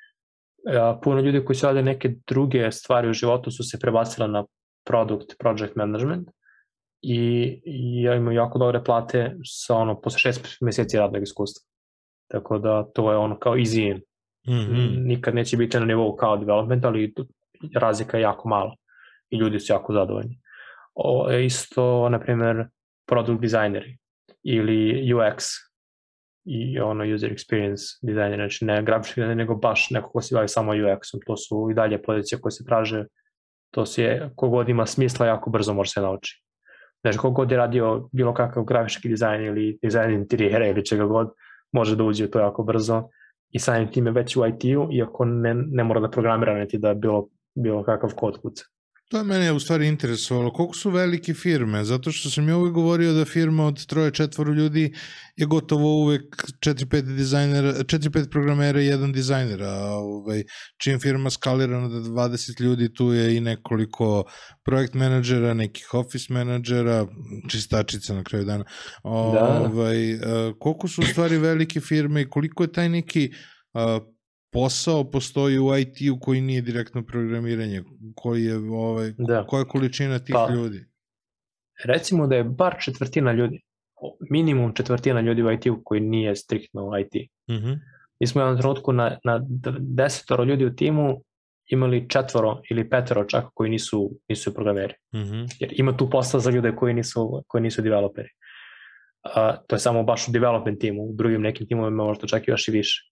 Puno 1.03 1.21
ljudi 1.21 1.45
koji 1.45 1.57
su 1.57 1.67
radili 1.67 1.85
neke 1.85 2.15
druge 2.27 2.73
stvari 2.73 3.11
u 3.11 3.13
životu 3.13 3.51
su 3.51 3.65
se 3.65 3.79
prebacili 3.79 4.29
na 4.29 4.45
product, 4.87 5.39
project 5.39 5.77
management 5.77 6.29
i, 7.03 7.61
i 7.65 8.03
ja 8.03 8.15
imam 8.15 8.35
jako 8.35 8.59
dobre 8.59 8.85
plate 8.85 9.37
sa 9.45 9.77
ono, 9.77 10.01
posle 10.01 10.19
šest 10.19 10.57
meseci 10.61 10.99
radnog 10.99 11.23
iskustva. 11.23 11.63
Tako 12.31 12.59
da 12.59 12.85
to 12.95 13.13
je 13.13 13.17
ono 13.17 13.39
kao 13.39 13.55
easy 13.55 13.91
in. 13.91 13.97
Mm 14.47 14.53
-hmm. 14.53 15.07
Nikad 15.07 15.35
neće 15.35 15.57
biti 15.57 15.79
na 15.79 15.85
nivou 15.85 16.17
kao 16.17 16.37
development, 16.37 16.85
ali 16.85 17.15
razlika 17.75 18.17
je 18.17 18.23
jako 18.23 18.49
mala 18.49 18.77
i 19.31 19.37
ljudi 19.37 19.61
su 19.61 19.73
jako 19.73 19.93
zadovoljni. 19.93 20.39
O, 20.95 21.33
isto, 21.33 22.09
na 22.09 22.21
primjer, 22.21 22.67
product 23.07 23.41
dizajneri 23.41 23.99
ili 24.43 25.13
UX 25.15 25.45
i 26.45 26.81
ono 26.81 27.15
user 27.15 27.33
experience 27.33 27.99
dizajner, 28.03 28.39
znači 28.39 28.65
ne 28.65 28.83
grafički 28.83 29.21
dizajner, 29.21 29.37
nego 29.37 29.55
baš 29.55 29.91
neko 29.91 30.11
ko 30.11 30.21
se 30.21 30.35
bavi 30.35 30.49
samo 30.49 30.73
UX-om, 30.73 31.21
to 31.27 31.37
su 31.37 31.69
i 31.71 31.75
dalje 31.75 32.03
pozicije 32.03 32.41
koje 32.41 32.53
se 32.53 32.65
traže, 32.65 33.05
to 33.71 33.87
se 33.87 34.31
kogod 34.37 34.69
ima 34.69 34.87
smisla, 34.87 35.27
jako 35.27 35.51
brzo 35.51 35.75
može 35.75 35.91
se 35.91 36.01
nauči. 36.01 36.43
Znači, 37.01 37.19
kogod 37.19 37.51
je 37.51 37.57
radio 37.57 38.09
bilo 38.13 38.35
kakav 38.35 38.65
grafički 38.65 39.09
dizajn 39.09 39.45
ili 39.45 39.79
dizajn 39.83 40.15
interijera 40.15 40.67
ili 40.67 40.87
čega 40.87 41.05
god, 41.05 41.31
može 41.73 41.97
da 41.97 42.05
uđe 42.05 42.25
u 42.25 42.31
to 42.31 42.39
jako 42.39 42.63
brzo 42.63 43.09
i 43.51 43.59
samim 43.59 43.91
time 43.93 44.11
već 44.11 44.37
u 44.37 44.47
IT-u, 44.47 44.89
iako 44.93 45.25
ne, 45.25 45.55
ne 45.55 45.85
mora 45.85 46.01
da 46.01 46.11
programira 46.11 46.59
niti 46.59 46.79
da 46.79 46.95
bilo 46.95 47.29
bilo 47.55 47.85
kakav 47.85 48.11
kod 48.17 48.41
kuca. 48.43 48.65
To 49.13 49.19
je 49.19 49.25
mene 49.25 49.53
u 49.53 49.61
stvari 49.61 49.87
interesovalo. 49.87 50.53
Koliko 50.53 50.75
su 50.75 50.91
velike 50.91 51.35
firme? 51.35 51.85
Zato 51.85 52.13
što 52.13 52.31
sam 52.31 52.49
ja 52.49 52.57
uvek 52.57 52.73
govorio 52.73 53.13
da 53.13 53.25
firma 53.25 53.67
od 53.67 53.87
troje, 53.87 54.11
četvoro 54.11 54.53
ljudi 54.53 54.95
je 55.37 55.47
gotovo 55.47 55.97
uvek 55.97 56.23
4-5 56.67 57.17
dizajnera, 57.17 57.73
4-5 57.73 58.31
programera 58.31 58.81
i 58.81 58.87
jedan 58.87 59.13
dizajner, 59.13 59.63
a 59.63 59.75
ovaj, 59.95 60.45
čim 60.83 61.01
firma 61.01 61.31
skalira 61.31 61.81
na 61.81 61.89
20 61.89 62.61
ljudi, 62.61 62.95
tu 62.95 63.13
je 63.13 63.37
i 63.37 63.41
nekoliko 63.41 64.25
projekt 64.65 64.95
menadžera, 64.95 65.55
nekih 65.55 65.95
office 65.95 66.33
menadžera, 66.33 67.07
čistačica 67.51 68.15
na 68.15 68.25
kraju 68.25 68.45
dana. 68.45 68.65
O, 69.03 69.33
da. 69.35 69.71
Ovaj, 69.73 70.19
koliko 70.59 70.89
su 70.89 71.01
u 71.01 71.05
stvari 71.05 71.39
velike 71.39 71.81
firme 71.81 72.23
i 72.23 72.31
koliko 72.31 72.65
je 72.65 72.73
taj 72.73 72.89
neki 72.89 73.31
posao 74.53 75.11
postoji 75.11 75.59
u 75.59 75.79
IT-u 75.79 76.21
koji 76.21 76.41
nije 76.41 76.63
direktno 76.63 77.03
programiranje, 77.03 77.83
koji 78.15 78.45
je 78.45 78.57
ovaj, 78.57 79.13
da. 79.19 79.47
koja 79.47 79.61
je 79.61 79.69
količina 79.69 80.19
tih 80.19 80.35
pa, 80.35 80.55
ljudi? 80.55 80.85
Recimo 81.85 82.27
da 82.27 82.37
je 82.37 82.45
bar 82.45 82.77
četvrtina 82.81 83.33
ljudi, 83.33 83.61
minimum 84.31 84.75
četvrtina 84.75 85.21
ljudi 85.21 85.43
u 85.43 85.53
IT-u 85.53 85.81
koji 85.85 86.01
nije 86.01 86.37
striktno 86.37 86.91
IT. 86.99 87.29
Mm 87.51 87.55
-hmm. 87.55 87.79
Mi 88.21 88.27
smo 88.27 88.41
u 88.41 88.45
jednom 88.45 88.61
trenutku 88.61 88.93
na, 88.93 89.19
na 89.25 89.41
desetoro 89.79 90.45
ljudi 90.45 90.65
u 90.65 90.77
timu 90.77 91.23
imali 91.67 92.09
četvoro 92.09 92.61
ili 92.71 92.91
petoro 92.91 93.25
čak 93.25 93.45
koji 93.55 93.71
nisu, 93.71 94.11
nisu 94.29 94.55
programeri. 94.55 94.95
Mm 95.15 95.19
-hmm. 95.19 95.57
Jer 95.61 95.73
ima 95.77 95.97
tu 95.97 96.11
posla 96.11 96.41
za 96.41 96.51
ljude 96.51 96.77
koji 96.77 96.95
nisu, 96.95 97.45
koji 97.47 97.63
nisu 97.63 97.83
developeri. 97.83 98.29
Uh, 99.25 99.67
to 99.67 99.77
je 99.77 99.81
samo 99.81 100.03
baš 100.03 100.29
u 100.29 100.33
development 100.33 100.81
timu, 100.81 101.03
u 101.03 101.13
drugim 101.13 101.43
nekim 101.43 101.67
timovima 101.67 102.05
možda 102.05 102.27
čak 102.27 102.49
i 102.49 102.51
još 102.51 102.69
i 102.69 102.71
više. 102.71 103.12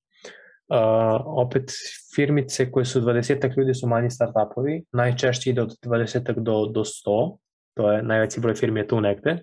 Uh, 0.70 1.22
opet 1.26 1.70
firmice 2.14 2.70
koje 2.70 2.84
su 2.84 3.00
20 3.00 3.58
ljudi 3.58 3.74
su 3.74 3.88
manji 3.88 4.10
startupovi, 4.10 4.84
najčešće 4.92 5.50
ide 5.50 5.62
od 5.62 5.76
20 5.84 6.40
do, 6.42 6.66
do 6.66 6.84
100, 6.84 7.36
to 7.74 7.92
je 7.92 8.02
najveći 8.02 8.40
broj 8.40 8.54
firmi 8.54 8.80
je 8.80 8.88
tu 8.88 9.00
negde, 9.00 9.38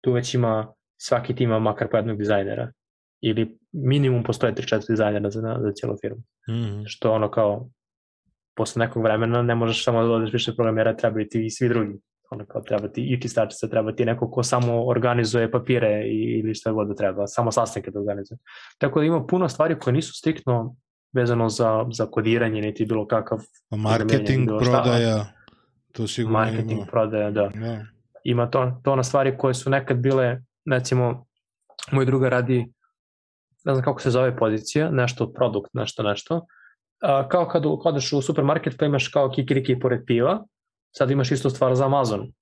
tu 0.00 0.12
već 0.12 0.34
ima, 0.34 0.72
svaki 0.96 1.34
tim 1.34 1.50
ima 1.50 1.58
makar 1.58 1.88
po 1.90 1.96
jednog 1.96 2.18
dizajnera 2.18 2.72
ili 3.20 3.58
minimum 3.72 4.22
postoje 4.22 4.54
3-4 4.54 4.88
dizajnera 4.88 5.30
za, 5.30 5.40
za 5.40 5.72
cijelu 5.72 5.96
firmu. 6.00 6.20
Mm 6.48 6.52
-hmm. 6.52 6.82
Što 6.86 7.12
ono 7.12 7.30
kao, 7.30 7.68
posle 8.56 8.80
nekog 8.80 9.02
vremena 9.02 9.42
ne 9.42 9.54
možeš 9.54 9.84
samo 9.84 10.02
da 10.02 10.12
odeš 10.12 10.32
više 10.32 10.54
programera, 10.54 10.96
treba 10.96 11.20
i 11.20 11.28
ti 11.28 11.46
i 11.46 11.50
svi 11.50 11.68
drugi 11.68 12.00
ono 12.30 12.46
kao 12.46 12.62
treba 12.62 12.88
ti 12.88 13.02
i 13.02 13.20
čistačica, 13.20 13.68
treba 13.68 13.92
ti 13.92 14.04
neko 14.04 14.30
ko 14.30 14.42
samo 14.42 14.86
organizuje 14.86 15.50
papire 15.50 16.02
i, 16.06 16.40
ili 16.40 16.54
šta 16.54 16.72
god 16.72 16.88
da 16.88 16.94
treba, 16.94 17.26
samo 17.26 17.52
sastanke 17.52 17.90
da 17.90 18.00
organizuje. 18.00 18.38
Tako 18.78 19.00
da 19.00 19.06
ima 19.06 19.26
puno 19.26 19.48
stvari 19.48 19.78
koje 19.78 19.94
nisu 19.94 20.12
striktno 20.14 20.76
vezano 21.12 21.48
za, 21.48 21.86
za 21.92 22.06
kodiranje, 22.06 22.60
niti 22.60 22.86
bilo 22.86 23.06
kakav... 23.06 23.38
Marketing, 23.70 24.46
bilo 24.46 24.58
prodaja, 24.58 25.26
to 25.92 26.06
sigurno 26.06 26.38
Marketing, 26.38 26.72
ima. 26.72 26.86
prodaja, 26.86 27.30
da. 27.30 27.48
da. 27.54 27.84
Ima 28.24 28.50
to, 28.50 28.80
to 28.84 28.96
na 28.96 29.02
stvari 29.02 29.38
koje 29.38 29.54
su 29.54 29.70
nekad 29.70 29.96
bile, 29.96 30.40
recimo, 30.70 31.26
moj 31.92 32.04
druga 32.04 32.28
radi, 32.28 32.58
ne 33.64 33.74
znam 33.74 33.84
kako 33.84 34.00
se 34.00 34.10
zove 34.10 34.36
pozicija, 34.36 34.90
nešto 34.90 35.32
produkt, 35.32 35.70
nešto, 35.74 36.02
nešto, 36.02 36.46
a, 37.02 37.28
kao 37.28 37.48
kad 37.48 37.62
odeš 37.66 38.12
u 38.12 38.22
supermarket 38.22 38.78
pa 38.78 38.86
imaš 38.86 39.08
kao 39.08 39.30
kikiriki 39.30 39.78
pored 39.80 40.00
piva, 40.06 40.44
Sad 40.96 41.10
imaš 41.10 41.32
isto 41.32 41.50
stvar 41.50 41.74
za 41.74 41.84
Amazon. 41.84 42.32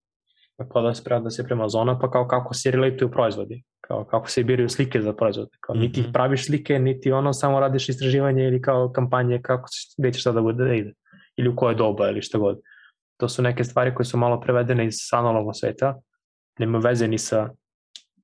Kao 0.72 0.82
da 0.82 0.94
se 0.94 1.02
da 1.20 1.30
se 1.30 1.44
prema 1.44 1.62
Amazona, 1.62 1.98
pa 1.98 2.10
kao 2.10 2.28
kako 2.28 2.54
se 2.54 2.70
relatuju 2.70 3.10
proizvodi. 3.10 3.62
Kao 3.80 4.04
kako 4.04 4.30
se 4.30 4.44
biraju 4.44 4.68
slike 4.68 5.00
za 5.02 5.12
proizvode. 5.12 5.50
Kao 5.60 5.74
mm 5.74 5.78
-hmm. 5.78 5.82
niti 5.82 6.12
praviš 6.12 6.46
slike, 6.46 6.78
niti 6.78 7.12
ono 7.12 7.32
samo 7.32 7.60
radiš 7.60 7.88
istraživanje 7.88 8.44
ili 8.44 8.62
kao 8.62 8.92
kampanje 8.92 9.40
kako 9.42 9.68
ćeš, 9.68 9.94
gde 9.98 10.12
šta 10.12 10.32
da 10.32 10.40
bude 10.40 10.64
da 10.64 10.74
ide. 10.74 10.92
Ili 11.36 11.48
u 11.48 11.56
koje 11.56 11.74
doba 11.74 12.08
ili 12.08 12.22
šta 12.22 12.38
god. 12.38 12.60
To 13.16 13.28
su 13.28 13.42
neke 13.42 13.64
stvari 13.64 13.94
koje 13.94 14.06
su 14.06 14.18
malo 14.18 14.40
prevedene 14.40 14.86
iz 14.86 14.96
analognog 15.12 15.56
sveta, 15.56 15.94
nema 16.58 16.78
veze 16.78 17.08
ni 17.08 17.18
sa, 17.18 17.50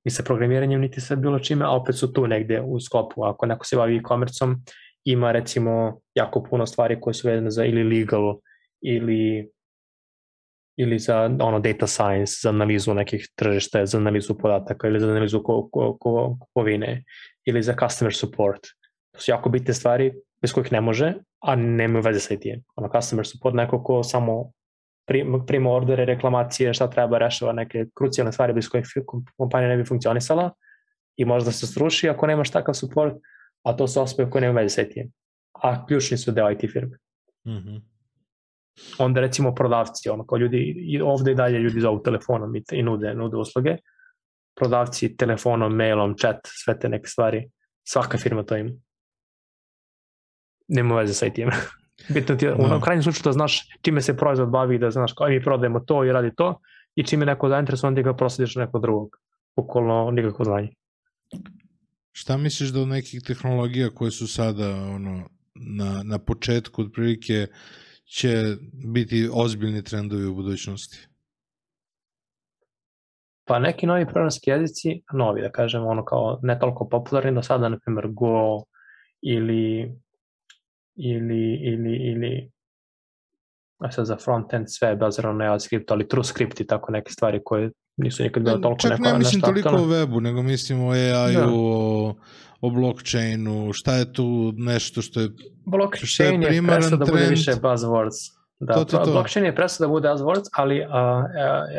ni 0.04 0.10
sa 0.10 0.22
programiranjem, 0.22 0.80
niti 0.80 1.00
sa 1.00 1.16
bilo 1.16 1.38
čime, 1.38 1.64
a 1.64 1.70
opet 1.70 1.98
su 1.98 2.12
tu 2.12 2.26
negde 2.26 2.60
u 2.60 2.80
sklopu. 2.80 3.24
Ako 3.24 3.46
neko 3.46 3.64
se 3.64 3.76
bavi 3.76 3.96
e-commerceom, 3.96 4.56
ima 5.04 5.32
recimo 5.32 6.00
jako 6.14 6.42
puno 6.42 6.66
stvari 6.66 7.00
koje 7.00 7.14
su 7.14 7.28
vezane 7.28 7.50
za 7.50 7.64
ili 7.64 7.98
legal, 7.98 8.38
ili 8.80 9.50
ili 10.76 10.98
za 10.98 11.30
ono 11.40 11.60
data 11.60 11.86
science, 11.86 12.32
za 12.42 12.48
analizu 12.48 12.94
nekih 12.94 13.28
tržišta, 13.34 13.86
za 13.86 13.98
analizu 13.98 14.38
podataka 14.38 14.88
ili 14.88 15.00
za 15.00 15.06
analizu 15.06 15.42
ko, 15.42 15.68
ko, 15.72 16.36
kupovine 16.40 17.04
ili 17.44 17.62
za 17.62 17.74
customer 17.80 18.14
support. 18.14 18.60
To 19.14 19.20
su 19.20 19.30
jako 19.30 19.48
bitne 19.48 19.74
stvari 19.74 20.12
bez 20.42 20.52
kojih 20.52 20.72
ne 20.72 20.80
može, 20.80 21.14
a 21.40 21.56
nema 21.56 22.00
veze 22.00 22.20
sa 22.20 22.34
IT-em. 22.34 22.62
Ono, 22.76 22.88
customer 22.88 23.26
support 23.26 23.54
neko 23.54 23.82
ko 23.82 24.02
samo 24.02 24.52
prima 25.46 25.70
ordere, 25.70 26.04
reklamacije, 26.04 26.74
šta 26.74 26.90
treba 26.90 27.18
rešava 27.18 27.52
neke 27.52 27.86
krucijalne 27.94 28.32
stvari 28.32 28.52
bez 28.52 28.68
kojih 28.68 28.86
kompanija 29.36 29.68
ne 29.68 29.76
bi 29.76 29.84
funkcionisala 29.84 30.50
i 31.16 31.24
možda 31.24 31.52
se 31.52 31.66
sruši 31.66 32.08
ako 32.08 32.26
nemaš 32.26 32.50
takav 32.50 32.74
support, 32.74 33.14
a 33.62 33.76
to 33.76 33.88
su 33.88 34.02
osobe 34.02 34.30
koje 34.30 34.42
nema 34.42 34.60
veze 34.60 34.74
sa 34.74 34.82
IT-em. 34.82 35.10
A 35.52 35.86
ključni 35.86 36.18
su 36.18 36.32
deo 36.32 36.50
IT 36.50 36.60
firme. 36.72 36.96
Mm 37.46 37.50
-hmm. 37.50 37.91
Onda 38.98 39.20
recimo 39.20 39.54
prodavci, 39.54 40.08
ono 40.08 40.26
kao 40.26 40.38
ljudi, 40.38 40.74
i 40.76 41.00
ovde 41.00 41.32
i 41.32 41.34
dalje 41.34 41.58
ljudi 41.58 41.80
zovu 41.80 42.02
telefonom 42.02 42.56
i, 42.56 42.62
i 42.72 42.82
nude, 42.82 43.14
nude 43.14 43.36
usluge. 43.36 43.76
Prodavci 44.54 45.16
telefonom, 45.16 45.76
mailom, 45.76 46.16
chat, 46.18 46.40
sve 46.44 46.78
te 46.78 46.88
neke 46.88 47.06
stvari. 47.06 47.50
Svaka 47.84 48.18
firma 48.18 48.42
to 48.42 48.56
ima. 48.56 48.70
Nema 50.68 50.96
veze 50.96 51.14
sa 51.14 51.26
IT-em. 51.26 51.50
Bitno 52.14 52.36
ti 52.36 52.44
je, 52.44 52.54
u 52.54 52.80
krajnjem 52.80 53.02
slučaju 53.02 53.22
da 53.24 53.32
znaš 53.32 53.68
čime 53.82 54.02
se 54.02 54.16
proizvod 54.16 54.48
bavi, 54.50 54.78
da 54.78 54.90
znaš 54.90 55.12
kao 55.12 55.28
mi 55.28 55.42
prodajemo 55.42 55.80
to 55.80 56.04
i 56.04 56.12
radi 56.12 56.30
to 56.36 56.60
i 56.94 57.04
čime 57.04 57.26
neko 57.26 57.48
zainteresovan 57.48 57.94
da 57.94 58.02
ga 58.02 58.16
proslediš 58.16 58.56
nekog 58.56 58.82
drugog. 58.82 59.16
Ukolno 59.56 60.10
nikakvo 60.10 60.44
znanje. 60.44 60.68
Šta 62.12 62.36
misliš 62.36 62.68
da 62.68 62.80
od 62.80 62.88
nekih 62.88 63.22
tehnologija 63.22 63.90
koje 63.90 64.10
su 64.10 64.26
sada 64.26 64.68
ono, 64.68 65.28
na, 65.54 66.02
na 66.04 66.18
početku 66.18 66.82
otprilike 66.82 67.46
će 68.04 68.56
biti 68.92 69.28
ozbiljni 69.32 69.84
trendovi 69.84 70.26
u 70.26 70.34
budućnosti? 70.34 71.08
Pa 73.44 73.58
neki 73.58 73.86
novi 73.86 74.06
programski 74.06 74.50
jezici, 74.50 75.02
novi 75.12 75.42
da 75.42 75.50
kažem, 75.52 75.86
ono 75.86 76.04
kao 76.04 76.38
ne 76.42 76.58
toliko 76.58 76.88
popularni 76.88 77.34
do 77.34 77.42
sada, 77.42 77.68
na 77.68 77.78
primjer 77.78 78.06
Go 78.08 78.64
ili 79.22 79.92
ili, 80.94 81.54
ili, 81.54 81.96
ili 81.96 82.50
a 83.78 83.90
sad 83.90 84.06
za 84.06 84.16
frontend 84.16 84.66
sve 84.68 84.88
je 84.88 84.96
bazirano 84.96 85.38
na 85.38 85.44
JavaScript, 85.44 85.90
ali 85.90 86.08
TrueScript 86.08 86.60
i 86.60 86.66
tako 86.66 86.92
neke 86.92 87.12
stvari 87.12 87.40
koje 87.44 87.70
nisu 87.96 88.22
nikad 88.22 88.42
bile 88.42 88.60
toliko 88.60 88.80
Čak 88.80 88.90
neko, 88.90 89.02
ne 89.02 89.18
mislim 89.18 89.40
toliko 89.40 89.68
o 89.68 89.86
webu, 89.86 90.20
nego 90.20 90.42
mislim 90.42 90.84
o 90.84 90.90
AI-u, 90.90 91.40
da. 91.40 91.48
o, 91.52 92.14
o 92.62 92.70
blockchainu, 92.70 93.72
šta 93.72 93.94
je 93.94 94.12
tu 94.12 94.52
nešto 94.56 95.02
što 95.02 95.20
je 95.20 95.28
Blockchain 95.64 96.42
je, 96.42 96.54
je 96.54 96.62
presao 96.62 96.98
da 96.98 97.04
bude 97.04 97.26
više 97.30 97.50
buzzwords. 97.52 98.42
Da, 98.60 98.74
to, 98.74 98.84
to, 98.84 98.98
to. 98.98 99.12
blockchain 99.12 99.46
je 99.46 99.54
presao 99.54 99.86
da 99.86 99.90
bude 99.90 100.08
buzzwords, 100.08 100.48
ali 100.52 100.80
uh, 100.80 100.86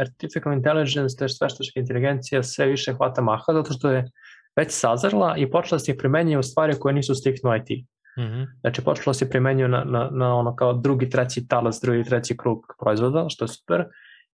artificial 0.01 0.53
intelligence, 0.53 1.15
to 1.17 1.23
je 1.23 1.29
veštačka 1.41 1.79
inteligencija, 1.79 2.43
sve 2.43 2.65
više 2.65 2.93
hvata 2.93 3.21
maha, 3.21 3.53
zato 3.53 3.73
što 3.73 3.91
je 3.91 4.11
već 4.55 4.71
sazrla 4.71 5.37
i 5.37 5.51
počela 5.51 5.79
se 5.79 5.97
primenjuje 5.97 6.39
u 6.39 6.43
stvari 6.43 6.79
koje 6.79 6.93
nisu 6.93 7.15
striktno 7.15 7.55
IT. 7.55 7.69
Mm 8.17 8.21
-hmm. 8.21 8.47
Znači, 8.61 8.81
počelo 8.81 9.13
se 9.13 9.29
primenjuje 9.29 9.67
na, 9.67 9.83
na, 9.83 10.09
na 10.11 10.35
ono 10.35 10.55
kao 10.55 10.73
drugi, 10.73 11.09
treći 11.09 11.47
talas, 11.47 11.79
drugi, 11.81 12.03
treći 12.03 12.37
krug 12.37 12.59
proizvoda, 12.79 13.25
što 13.29 13.45
je 13.45 13.49
super, 13.49 13.85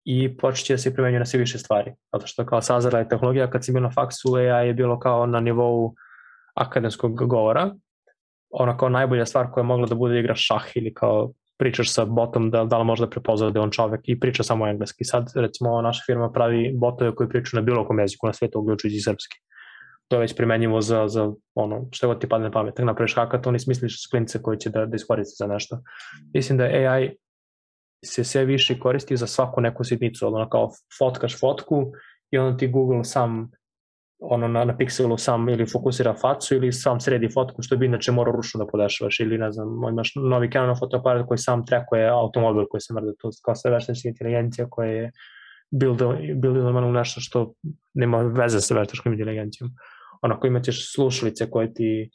i 0.05 0.37
počeće 0.37 0.75
da 0.75 0.79
se 0.79 0.95
primenjuje 0.95 1.19
na 1.19 1.27
sve 1.27 1.41
više 1.41 1.59
stvari. 1.59 1.93
Zato 2.13 2.27
što 2.27 2.47
kao 2.47 2.63
sazara 2.63 2.99
je 2.99 3.09
tehnologija, 3.09 3.51
kad 3.51 3.65
si 3.65 3.73
bio 3.73 3.81
na 3.81 3.91
faksu, 3.91 4.35
AI 4.35 4.67
je 4.67 4.75
bilo 4.75 4.99
kao 4.99 5.27
na 5.27 5.41
nivou 5.41 5.95
akademskog 6.57 7.29
govora, 7.29 7.75
ona 8.51 8.77
kao 8.77 8.89
najbolja 8.89 9.27
stvar 9.27 9.51
koja 9.51 9.63
je 9.63 9.67
mogla 9.67 9.87
da 9.87 9.95
bude 9.95 10.21
igraš 10.21 10.47
šah 10.47 10.65
ili 10.75 10.95
kao 10.95 11.33
pričaš 11.59 11.93
sa 11.93 12.05
botom 12.05 12.51
da, 12.51 12.65
da 12.65 12.79
li 12.79 12.85
možda 12.85 13.09
prepozna 13.11 13.51
da 13.51 13.59
je 13.59 13.63
on 13.63 13.71
čovek 13.71 14.01
i 14.05 14.21
priča 14.21 14.43
samo 14.43 14.69
engleski. 14.69 15.05
Sad 15.05 15.33
recimo 15.35 15.83
naša 15.83 16.03
firma 16.07 16.33
pravi 16.33 16.73
botove 16.75 17.15
koji 17.15 17.29
pričaju 17.29 17.61
na 17.61 17.65
bilo 17.65 17.87
kom 17.87 17.99
jeziku 17.99 18.27
na 18.27 18.33
svetu, 18.33 18.61
uključujući 18.61 19.01
srpski 19.01 19.37
to 20.09 20.17
je 20.17 20.21
već 20.21 20.37
primenjivo 20.37 20.81
za, 20.81 21.09
za 21.09 21.33
ono, 21.55 21.89
što 21.93 22.09
god 22.09 22.21
ti 22.21 22.29
padne 22.29 22.53
pamet. 22.53 22.75
Tako 22.75 22.87
napraviš 22.87 23.15
hakaton 23.15 23.57
i 23.57 23.59
smisliš 23.59 24.03
sklince 24.03 24.43
koji 24.43 24.59
će 24.59 24.71
da, 24.71 24.87
da 24.87 24.97
iskoriste 24.97 25.45
za 25.45 25.47
nešto. 25.47 25.79
Mislim 26.35 26.59
da 26.59 26.65
AI 26.65 27.17
se 28.05 28.25
sve 28.25 28.45
više 28.45 28.79
koristi 28.79 29.17
za 29.17 29.27
svaku 29.27 29.61
neku 29.61 29.85
sitnicu, 29.85 30.27
ono 30.27 30.49
kao 30.49 30.71
fotkaš 30.99 31.41
fotku 31.41 31.93
i 32.31 32.39
onda 32.39 32.57
ti 32.57 32.69
Google 32.69 33.05
sam 33.05 33.51
ono 34.19 34.49
na, 34.49 34.65
na 34.65 34.77
pikselu 34.77 35.19
sam 35.19 35.49
ili 35.49 35.67
fokusira 35.67 36.15
facu 36.15 36.55
ili 36.55 36.73
sam 36.73 37.01
sredi 37.01 37.29
fotku 37.35 37.63
što 37.63 37.77
bi 37.77 37.87
inače 37.87 38.13
morao 38.13 38.37
ručno 38.37 38.65
da 38.65 38.71
podešavaš 38.71 39.21
ili 39.21 39.39
ne 39.39 39.53
znam, 39.53 39.69
imaš 39.91 40.13
novi 40.15 40.51
Canon 40.51 40.77
fotoaparat 40.79 41.27
koji 41.27 41.39
sam 41.39 41.67
trekuje 41.67 42.09
automobil 42.09 42.65
koji 42.71 42.81
se 42.81 42.95
mrda, 42.95 43.13
to 43.19 43.31
kao 43.45 43.55
sve 43.55 43.71
veštačka 43.71 44.09
inteligencija 44.09 44.67
koja 44.71 44.91
je 44.91 45.11
buildovano 46.35 46.93
nešto 46.93 47.21
što 47.21 47.53
nema 47.95 48.23
veze 48.23 48.61
sa 48.61 48.75
veštačkom 48.75 49.13
inteligencijom 49.13 49.71
onako 50.23 50.47
imat 50.47 50.65
ćeš 50.65 50.95
slušalice 50.95 51.51
koje 51.51 51.75
ti 51.75 52.11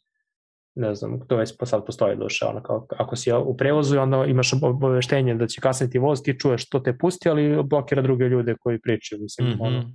ne 0.75 0.95
znam, 0.95 1.19
to 1.27 1.35
već 1.35 1.53
sad 1.63 1.85
postoji 1.85 2.17
duše, 2.17 2.45
ono 2.45 2.63
kao, 2.63 2.87
ako 2.97 3.15
si 3.15 3.31
u 3.31 3.57
prevozu 3.57 3.99
onda 3.99 4.25
imaš 4.25 4.53
obaveštenje 4.61 5.35
da 5.35 5.47
će 5.47 5.61
kasniti 5.61 5.99
voz, 5.99 6.21
ti 6.23 6.39
čuješ 6.39 6.65
što 6.65 6.79
te 6.79 6.97
pusti, 6.97 7.29
ali 7.29 7.63
blokira 7.63 8.01
druge 8.01 8.25
ljude 8.25 8.55
koji 8.59 8.81
pričaju, 8.81 9.21
mislim, 9.21 9.47
mm 9.47 9.51
-hmm. 9.51 9.67
ono, 9.67 9.91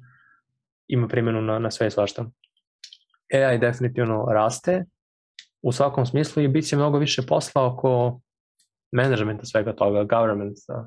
ima 0.88 1.08
primjenu 1.08 1.42
na, 1.42 1.58
na 1.58 1.70
sve 1.70 1.86
i 1.86 1.90
svašta. 1.90 2.24
AI 3.34 3.58
definitivno 3.58 4.26
raste 4.32 4.84
u 5.62 5.72
svakom 5.72 6.06
smislu 6.06 6.42
i 6.42 6.48
bit 6.48 6.68
će 6.68 6.76
mnogo 6.76 6.98
više 6.98 7.22
posla 7.22 7.66
oko 7.66 8.20
managementa 8.92 9.44
svega 9.44 9.72
toga, 9.72 10.04
governmenta, 10.04 10.74
uh, 10.78 10.86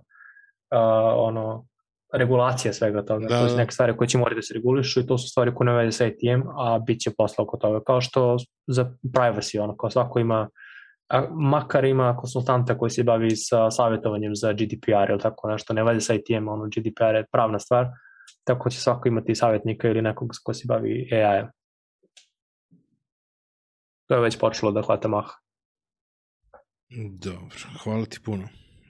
ono, 1.15 1.65
regulacija 2.13 2.73
svega 2.73 3.05
toga. 3.05 3.27
Da, 3.27 3.41
to 3.41 3.47
su 3.47 3.55
da. 3.55 3.61
neke 3.61 3.71
stvari 3.71 3.97
koje 3.97 4.07
će 4.07 4.17
morati 4.17 4.35
da 4.35 4.41
se 4.41 4.53
regulišu 4.53 4.99
i 4.99 5.07
to 5.07 5.17
su 5.17 5.29
stvari 5.29 5.53
koje 5.55 5.65
ne 5.65 5.73
vede 5.73 5.91
sa 5.91 6.05
ATM, 6.05 6.47
a 6.57 6.79
bit 6.79 7.01
će 7.01 7.11
posla 7.17 7.43
oko 7.43 7.57
toga. 7.57 7.83
Kao 7.83 8.01
što 8.01 8.37
za 8.67 8.91
privacy, 9.03 9.59
ono, 9.59 9.77
kao 9.77 9.89
svako 9.89 10.19
ima 10.19 10.49
a, 11.09 11.27
makar 11.31 11.85
ima 11.85 12.17
konsultanta 12.17 12.77
koji 12.77 12.89
se 12.89 13.03
bavi 13.03 13.35
sa 13.35 13.71
savjetovanjem 13.71 14.35
za 14.35 14.53
GDPR 14.53 15.09
ili 15.09 15.19
tako 15.19 15.49
nešto, 15.49 15.73
ne 15.73 15.83
vede 15.83 16.01
sa 16.01 16.13
ATM, 16.13 16.47
ono, 16.47 16.65
GDPR 16.65 17.15
je 17.15 17.25
pravna 17.31 17.59
stvar, 17.59 17.87
tako 18.49 18.69
će 18.69 18.79
svako 18.79 19.07
imati 19.07 19.35
savjetnika 19.35 19.87
ili 19.87 20.01
nekog 20.01 20.29
ko 20.43 20.53
se 20.53 20.63
bavi 20.67 21.09
AI-a. 21.11 21.51
To 24.07 24.15
je 24.15 24.21
već 24.21 24.39
počelo 24.39 24.71
da 24.71 24.81
hvata 24.81 25.07
maha. 25.07 25.33
Dobro, 27.19 27.57
hvala 27.83 28.05
ti 28.05 28.19
puno. 28.25 28.47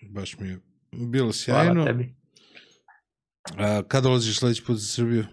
Baš 0.10 0.40
mi 0.40 0.49
je 0.49 0.60
bilo 0.91 1.34
sjajno. 1.34 1.73
Hvala 1.73 1.86
tebi. 1.86 2.15
A, 3.57 3.81
kada 3.88 4.03
dolaziš 4.03 4.40
sledeći 4.40 4.64
put 4.65 4.77
za 4.77 4.88
Srbiju? 4.88 5.26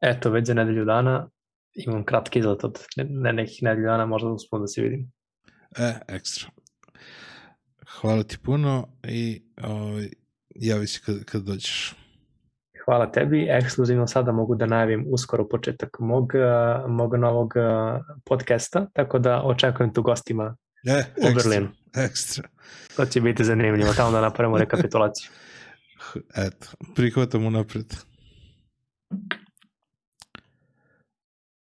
Eto, 0.00 0.30
već 0.30 0.46
za 0.46 0.54
nedelju 0.54 0.84
dana 0.84 1.28
imam 1.74 2.04
kratki 2.04 2.38
izlet 2.38 2.64
od 2.64 2.78
ne, 2.96 3.32
nekih 3.32 3.62
nedelju 3.62 3.86
dana, 3.86 4.06
možda 4.06 4.28
uspuno 4.28 4.60
da 4.60 4.66
se 4.66 4.82
vidim. 4.82 5.12
E, 5.76 6.00
ekstra. 6.08 6.50
Hvala 7.88 8.22
ti 8.22 8.38
puno 8.38 8.88
i 9.08 9.42
ovaj, 9.62 10.08
javi 10.54 10.86
se 10.86 11.00
kad, 11.04 11.24
kad 11.24 11.42
dođeš. 11.42 11.94
Hvala 12.88 13.12
tebi. 13.12 13.46
Ekskluzivno 13.50 14.06
sada 14.06 14.32
mogu 14.32 14.54
da 14.54 14.66
najavim 14.66 15.06
uskoro 15.08 15.48
početak 15.48 15.96
mog, 15.98 16.32
mog 16.88 17.14
novog 17.14 17.54
podcasta, 18.24 18.86
tako 18.92 19.18
da 19.18 19.42
očekujem 19.42 19.92
tu 19.92 20.02
gostima 20.02 20.56
e, 20.86 20.92
u 20.92 21.26
ekstra, 21.26 21.34
Berlinu. 21.34 21.68
Ekstra. 21.96 22.48
To 22.96 23.06
će 23.06 23.20
biti 23.20 23.44
zanimljivo, 23.44 23.92
tamo 23.92 24.10
da 24.10 24.20
napravimo 24.20 24.58
rekapitulaciju. 24.64 25.30
Eto, 26.36 26.66
prihvatam 26.94 27.46
unapred. 27.46 27.94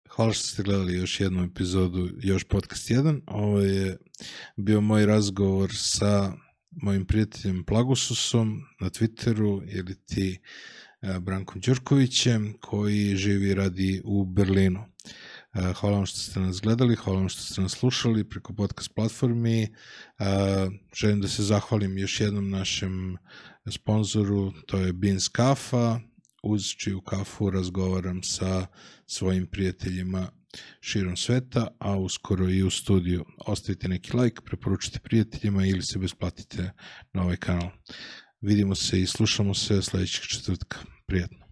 Hvala 0.09 0.33
što 0.33 0.47
ste 0.47 0.63
gledali 0.63 0.95
još 0.95 1.19
jednu 1.19 1.43
epizodu 1.43 2.09
Još 2.19 2.43
podcast 2.43 2.89
1. 2.89 3.21
Ovo 3.27 3.59
je 3.59 3.97
bio 4.55 4.81
moj 4.81 5.05
razgovor 5.05 5.69
sa 5.73 6.31
mojim 6.71 7.05
prijateljem 7.05 7.63
Plagususom 7.63 8.61
na 8.79 8.89
Twitteru 8.89 9.61
ili 9.77 9.95
ti 10.05 10.39
Brankom 11.19 11.61
Đurkovićem 11.61 12.53
koji 12.61 13.15
živi 13.15 13.49
i 13.49 13.53
radi 13.53 14.01
u 14.05 14.25
Berlinu. 14.25 14.79
E, 15.53 15.73
hvala 15.73 15.95
vam 15.95 16.05
što 16.05 16.17
ste 16.17 16.39
nas 16.39 16.61
gledali, 16.61 16.95
hvala 16.95 17.19
vam 17.19 17.29
što 17.29 17.41
ste 17.41 17.61
nas 17.61 17.71
slušali 17.71 18.29
preko 18.29 18.53
podcast 18.53 18.95
platformi. 18.95 19.61
E, 19.63 19.69
želim 20.95 21.21
da 21.21 21.27
se 21.27 21.43
zahvalim 21.43 21.97
još 21.97 22.21
jednom 22.21 22.49
našem 22.49 23.17
sponzoru, 23.69 24.51
to 24.65 24.77
je 24.77 24.93
Beans 24.93 25.27
Kafa, 25.27 25.99
uz 26.43 26.65
čiju 26.77 27.01
kafu 27.01 27.49
razgovaram 27.49 28.23
sa 28.23 28.67
svojim 29.05 29.47
prijateljima 29.47 30.27
širom 30.81 31.17
sveta, 31.17 31.67
a 31.79 31.97
uskoro 31.97 32.49
i 32.49 32.63
u 32.63 32.69
studiju. 32.69 33.25
Ostavite 33.45 33.87
neki 33.87 34.17
like, 34.17 34.41
preporučite 34.45 34.99
prijateljima 34.99 35.65
ili 35.65 35.81
se 35.81 35.99
besplatite 35.99 36.71
na 37.13 37.23
ovaj 37.23 37.37
kanal. 37.37 37.69
vidimo 38.41 38.75
se 38.75 39.01
i 39.01 39.05
slušamo 39.05 39.53
se 39.53 39.81
sledećeg 39.81 40.23
četvrtka. 40.23 40.96
Приятно. 41.07 41.46